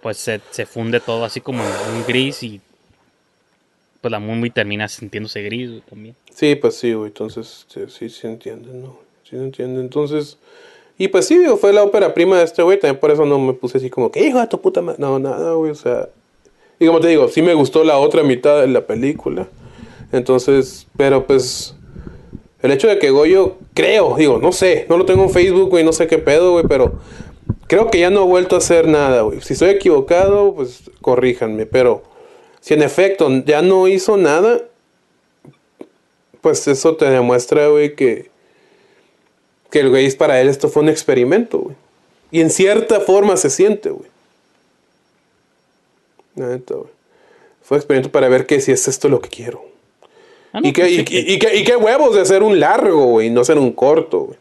pues 0.00 0.16
se, 0.18 0.40
se 0.50 0.64
funde 0.64 1.00
todo 1.00 1.24
así 1.24 1.40
como 1.40 1.64
en 1.64 1.96
un 1.96 2.04
gris 2.06 2.42
y 2.44 2.60
pues 4.00 4.12
la 4.12 4.20
movie 4.20 4.50
termina 4.50 4.86
sintiéndose 4.86 5.42
gris 5.42 5.70
güey, 5.70 5.80
también. 5.82 6.14
Sí, 6.32 6.54
pues 6.54 6.76
sí, 6.76 6.92
güey. 6.94 7.08
Entonces, 7.08 7.66
sí, 7.68 7.80
sí 7.88 8.08
se 8.08 8.28
entiende, 8.28 8.72
¿no? 8.72 8.98
Sí 9.24 9.30
se 9.30 9.42
entiende. 9.42 9.80
Entonces, 9.80 10.38
y 11.00 11.08
pues 11.08 11.26
sí, 11.26 11.42
fue 11.58 11.72
la 11.72 11.82
ópera 11.82 12.12
prima 12.12 12.36
de 12.36 12.44
este 12.44 12.62
güey. 12.62 12.78
También 12.78 13.00
por 13.00 13.10
eso 13.10 13.24
no 13.24 13.38
me 13.38 13.54
puse 13.54 13.78
así 13.78 13.88
como 13.88 14.12
que, 14.12 14.22
hijo 14.22 14.38
de 14.38 14.46
tu 14.48 14.60
puta 14.60 14.82
madre. 14.82 14.98
No, 15.00 15.18
nada, 15.18 15.54
güey. 15.54 15.70
O 15.70 15.74
sea, 15.74 16.10
y 16.78 16.86
como 16.86 17.00
te 17.00 17.08
digo, 17.08 17.26
sí 17.28 17.40
me 17.40 17.54
gustó 17.54 17.84
la 17.84 17.96
otra 17.96 18.22
mitad 18.22 18.60
de 18.60 18.68
la 18.68 18.86
película. 18.86 19.48
Entonces, 20.12 20.86
pero 20.98 21.26
pues, 21.26 21.74
el 22.60 22.70
hecho 22.70 22.86
de 22.86 22.98
que 22.98 23.08
Goyo, 23.08 23.56
creo, 23.72 24.14
digo, 24.18 24.36
no 24.36 24.52
sé, 24.52 24.84
no 24.90 24.98
lo 24.98 25.06
tengo 25.06 25.22
en 25.22 25.30
Facebook, 25.30 25.70
güey, 25.70 25.84
no 25.84 25.94
sé 25.94 26.06
qué 26.06 26.18
pedo, 26.18 26.52
güey, 26.52 26.66
pero 26.68 26.92
creo 27.66 27.90
que 27.90 28.00
ya 28.00 28.10
no 28.10 28.20
ha 28.20 28.24
vuelto 28.24 28.56
a 28.56 28.58
hacer 28.58 28.86
nada, 28.86 29.22
güey. 29.22 29.40
Si 29.40 29.54
estoy 29.54 29.70
equivocado, 29.70 30.54
pues 30.54 30.90
corríjanme, 31.00 31.64
pero 31.64 32.02
si 32.60 32.74
en 32.74 32.82
efecto 32.82 33.26
ya 33.46 33.62
no 33.62 33.88
hizo 33.88 34.18
nada, 34.18 34.60
pues 36.42 36.68
eso 36.68 36.96
te 36.96 37.08
demuestra, 37.08 37.68
güey, 37.68 37.94
que, 37.94 38.29
que 39.70 39.80
el 39.80 39.88
güey 39.90 40.10
para 40.16 40.40
él 40.40 40.48
esto 40.48 40.68
fue 40.68 40.82
un 40.82 40.88
experimento, 40.88 41.58
güey. 41.58 41.76
Y 42.30 42.40
en 42.40 42.50
cierta 42.50 43.00
forma 43.00 43.36
se 43.36 43.50
siente, 43.50 43.90
güey. 43.90 44.08
Neta, 46.34 46.74
güey. 46.74 46.90
Fue 47.62 47.76
un 47.76 47.80
experimento 47.80 48.10
para 48.10 48.28
ver 48.28 48.46
que 48.46 48.60
si 48.60 48.72
es 48.72 48.86
esto 48.88 49.08
lo 49.08 49.20
que 49.20 49.28
quiero. 49.28 49.64
Ah, 50.52 50.60
no, 50.60 50.68
y, 50.68 50.72
que, 50.72 50.82
pues 50.82 50.92
y, 50.92 50.96
sí 50.96 51.04
y- 51.10 51.32
y 51.34 51.38
que- 51.38 51.56
y 51.56 51.64
qué 51.64 51.76
huevos 51.76 52.14
de 52.14 52.20
hacer 52.22 52.42
un 52.42 52.58
largo, 52.58 53.04
güey, 53.06 53.28
y 53.28 53.30
no 53.30 53.40
hacer 53.42 53.58
un 53.58 53.72
corto, 53.72 54.20
güey. 54.20 54.38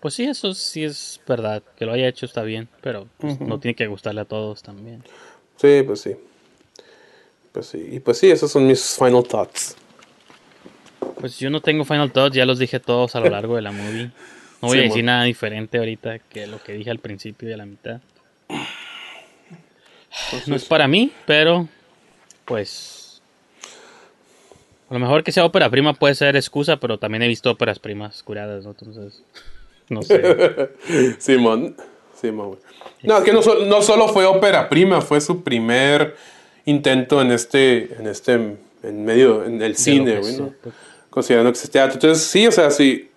Pues 0.00 0.14
sí, 0.14 0.24
eso 0.24 0.54
sí 0.54 0.84
es 0.84 1.20
verdad. 1.26 1.62
Que 1.76 1.84
lo 1.84 1.92
haya 1.92 2.08
hecho 2.08 2.24
está 2.26 2.42
bien, 2.42 2.68
pero 2.80 3.06
pues, 3.18 3.40
no 3.40 3.58
tiene 3.58 3.74
que 3.74 3.86
gustarle 3.88 4.20
a 4.20 4.24
todos 4.24 4.62
también. 4.62 5.02
Sí, 5.60 5.82
pues 5.84 6.00
sí. 6.00 6.16
Pues 7.52 7.66
sí. 7.66 7.88
Y 7.92 8.00
pues 8.00 8.18
sí, 8.18 8.30
esos 8.30 8.50
son 8.50 8.66
mis 8.66 8.94
final 8.96 9.24
thoughts. 9.24 9.74
Pues 11.20 11.38
yo 11.38 11.50
no 11.50 11.60
tengo 11.60 11.84
final 11.84 12.12
thoughts, 12.12 12.36
ya 12.36 12.46
los 12.46 12.58
dije 12.58 12.80
todos 12.80 13.14
a 13.16 13.20
lo 13.20 13.28
largo 13.30 13.56
de 13.56 13.62
la 13.62 13.72
movie. 13.72 14.10
No 14.60 14.68
voy 14.68 14.78
Sí, 14.78 14.84
a 14.84 14.88
decir 14.88 15.04
nada 15.04 15.24
diferente 15.24 15.78
ahorita 15.78 16.18
que 16.18 16.46
lo 16.46 16.62
que 16.62 16.72
dije 16.72 16.90
al 16.90 16.98
principio 16.98 17.48
y 17.48 17.52
a 17.52 17.56
la 17.56 17.66
mitad. 17.66 18.00
No 20.46 20.56
es 20.56 20.64
para 20.64 20.88
mí, 20.88 21.12
pero 21.26 21.68
pues 22.44 23.20
a 24.90 24.94
lo 24.94 25.00
mejor 25.00 25.22
que 25.22 25.32
sea 25.32 25.44
ópera 25.44 25.68
prima 25.70 25.92
puede 25.94 26.14
ser 26.14 26.34
excusa, 26.34 26.78
pero 26.78 26.98
también 26.98 27.22
he 27.22 27.28
visto 27.28 27.50
óperas 27.50 27.78
primas 27.78 28.22
curadas, 28.22 28.64
¿no? 28.64 28.70
Entonces, 28.70 29.22
no 29.90 30.02
sé. 30.02 30.70
Simón. 31.18 31.76
Simón. 32.20 32.58
No, 33.02 33.18
es 33.18 33.24
que 33.24 33.32
no, 33.32 33.42
so- 33.42 33.64
no 33.66 33.80
solo 33.82 34.08
fue 34.08 34.24
ópera 34.24 34.68
prima, 34.68 35.00
fue 35.02 35.20
su 35.20 35.44
primer 35.44 36.16
intento 36.64 37.20
en 37.22 37.30
este, 37.30 37.94
en 37.94 38.06
este, 38.08 38.32
en 38.82 39.04
medio, 39.04 39.44
en 39.44 39.60
el 39.62 39.76
cine, 39.76 40.18
güey, 40.18 40.36
¿no? 40.36 40.54
Considerando 41.10 41.52
que 41.52 41.58
es 41.58 41.70
teatro. 41.70 41.94
Entonces, 41.94 42.24
sí, 42.24 42.46
o 42.46 42.52
sea, 42.52 42.70
sí. 42.70 43.08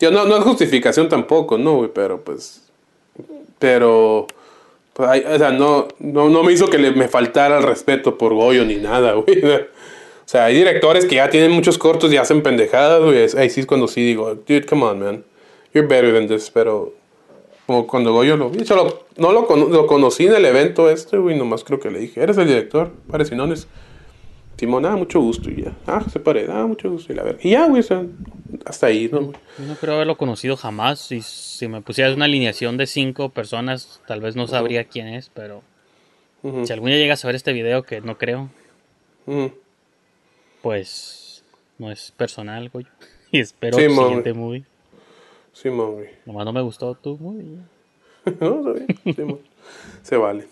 Yo 0.00 0.10
no, 0.10 0.24
no 0.26 0.36
es 0.36 0.44
justificación 0.44 1.08
tampoco, 1.08 1.56
¿no, 1.58 1.76
güey? 1.76 1.90
Pero 1.92 2.20
pues. 2.22 2.62
Pero. 3.58 4.26
pues, 4.92 5.08
hay- 5.08 5.24
o 5.24 5.38
sea, 5.38 5.50
no, 5.50 5.88
no, 5.98 6.28
no 6.28 6.42
me 6.42 6.52
hizo 6.52 6.68
que 6.68 6.78
le, 6.78 6.90
me 6.92 7.08
faltara 7.08 7.58
el 7.58 7.62
respeto 7.64 8.18
por 8.18 8.34
Goyo 8.34 8.64
ni 8.64 8.76
nada, 8.76 9.12
güey. 9.14 9.44
O 9.44 10.28
sea, 10.32 10.46
hay 10.46 10.54
directores 10.56 11.04
que 11.06 11.16
ya 11.16 11.28
tienen 11.30 11.50
muchos 11.52 11.78
cortos 11.78 12.12
y 12.12 12.16
hacen 12.16 12.42
pendejadas, 12.42 13.02
güey. 13.02 13.26
Ahí 13.36 13.50
sí 13.50 13.60
es 13.60 13.66
cuando 13.66 13.86
sí 13.88 14.04
digo, 14.04 14.34
dude, 14.34 14.66
come 14.66 14.84
on, 14.84 15.00
man. 15.00 15.24
You're 15.74 15.86
better 15.88 16.12
than 16.12 16.28
this. 16.28 16.50
Pero. 16.50 16.94
Como 17.66 17.86
cuando 17.86 18.12
Goyo 18.12 18.36
lo 18.36 18.50
vi. 18.50 18.64
lo- 18.64 19.04
no 19.16 19.32
lo, 19.32 19.46
lo 19.68 19.86
conocí 19.86 20.26
en 20.26 20.34
el 20.34 20.44
evento 20.44 20.90
este, 20.90 21.16
güey. 21.16 21.36
Nomás 21.38 21.62
creo 21.64 21.78
que 21.78 21.90
le 21.90 22.00
dije, 22.00 22.20
eres 22.22 22.36
el 22.38 22.48
director, 22.48 22.90
Parecinones. 23.10 23.68
Simón, 24.62 24.86
ah, 24.86 24.94
mucho 24.94 25.18
gusto. 25.18 25.50
Y 25.50 25.64
ya. 25.64 25.72
Ah, 25.88 26.00
José 26.00 26.20
Pared, 26.20 26.48
ah, 26.48 26.64
mucho 26.68 26.88
gusto. 26.88 27.12
Y 27.12 27.16
la 27.16 27.24
verga. 27.24 27.40
Y 27.42 27.50
ya, 27.50 27.66
güey, 27.66 27.80
o 27.80 27.82
sea, 27.82 28.06
hasta 28.64 28.86
ahí, 28.86 29.08
¿no, 29.10 29.20
güey? 29.20 29.36
Yo 29.58 29.64
no 29.64 29.74
creo 29.74 29.96
haberlo 29.96 30.16
conocido 30.16 30.56
jamás. 30.56 31.10
Y 31.10 31.20
si 31.20 31.66
me 31.66 31.80
pusieras 31.80 32.14
una 32.14 32.26
alineación 32.26 32.76
de 32.76 32.86
cinco 32.86 33.30
personas, 33.30 34.00
tal 34.06 34.20
vez 34.20 34.36
no 34.36 34.46
sabría 34.46 34.84
quién 34.84 35.08
es, 35.08 35.30
pero 35.34 35.64
si 36.64 36.72
algún 36.72 36.90
día 36.90 36.98
llegas 36.98 37.24
a 37.24 37.26
ver 37.26 37.34
este 37.34 37.52
video, 37.52 37.82
que 37.82 38.00
no 38.02 38.16
creo, 38.16 38.50
pues 40.62 41.42
no 41.78 41.90
es 41.90 42.12
personal, 42.12 42.68
güey. 42.68 42.86
Y 43.32 43.40
espero 43.40 43.76
Sí, 43.76 43.82
el 43.82 43.90
siguiente 43.90 44.32
movie. 44.32 44.62
Simón, 45.52 45.94
güey. 45.94 46.10
Nomás 46.24 46.44
no 46.44 46.52
me 46.52 46.62
gustó 46.62 46.94
tu 46.94 47.18
movie. 47.18 47.58
no, 48.40 48.60
está 48.60 48.84
bien. 49.02 49.16
Simón. 49.16 49.40
Se 50.04 50.16
vale. 50.16 50.46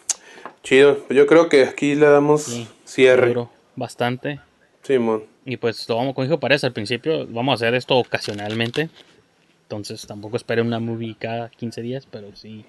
Chido. 0.65 0.99
Pues 1.07 1.16
yo 1.16 1.28
creo 1.28 1.49
que 1.49 1.62
aquí 1.62 1.95
le 1.95 2.07
damos 2.07 2.69
cierre. 2.85 3.37
Bastante. 3.81 4.39
Simón. 4.82 5.24
Y 5.44 5.57
pues 5.57 5.89
lo 5.89 5.97
vamos, 5.97 6.15
como 6.15 6.24
dijo 6.24 6.39
Paredes 6.39 6.62
al 6.62 6.73
principio, 6.73 7.27
vamos 7.27 7.52
a 7.52 7.55
hacer 7.55 7.74
esto 7.74 7.98
ocasionalmente. 7.98 8.89
Entonces 9.62 10.07
tampoco 10.07 10.36
esperen 10.36 10.66
una 10.66 10.78
movie 10.78 11.16
cada 11.19 11.48
15 11.48 11.82
días, 11.82 12.07
pero 12.11 12.35
sí 12.35 12.65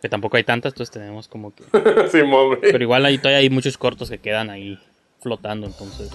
Que 0.00 0.08
tampoco 0.08 0.36
hay 0.36 0.44
tantas, 0.44 0.72
entonces 0.72 0.92
tenemos 0.92 1.26
como 1.26 1.52
que. 1.52 1.64
Simón, 2.10 2.48
güey. 2.48 2.60
Pero 2.60 2.84
igual 2.84 3.04
ahí 3.04 3.18
todavía 3.18 3.38
hay 3.38 3.50
muchos 3.50 3.76
cortos 3.76 4.08
que 4.08 4.18
quedan 4.18 4.50
ahí 4.50 4.78
flotando, 5.20 5.66
entonces. 5.66 6.10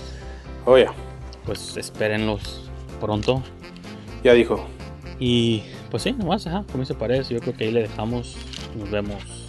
Oh, 0.66 0.78
ya. 0.78 0.94
Pues 1.46 1.76
espérenlos 1.76 2.70
pronto. 3.02 3.44
Ya 4.24 4.34
dijo. 4.34 4.66
Y 5.20 5.64
pues 5.92 6.04
sí, 6.04 6.14
nomás, 6.14 6.48
ajá, 6.48 6.64
como 6.72 6.86
se 6.86 6.94
parece. 6.94 7.34
Yo 7.34 7.42
creo 7.42 7.56
que 7.58 7.66
ahí 7.66 7.72
le 7.72 7.82
dejamos. 7.82 8.38
Nos 8.78 8.90
vemos 8.90 9.44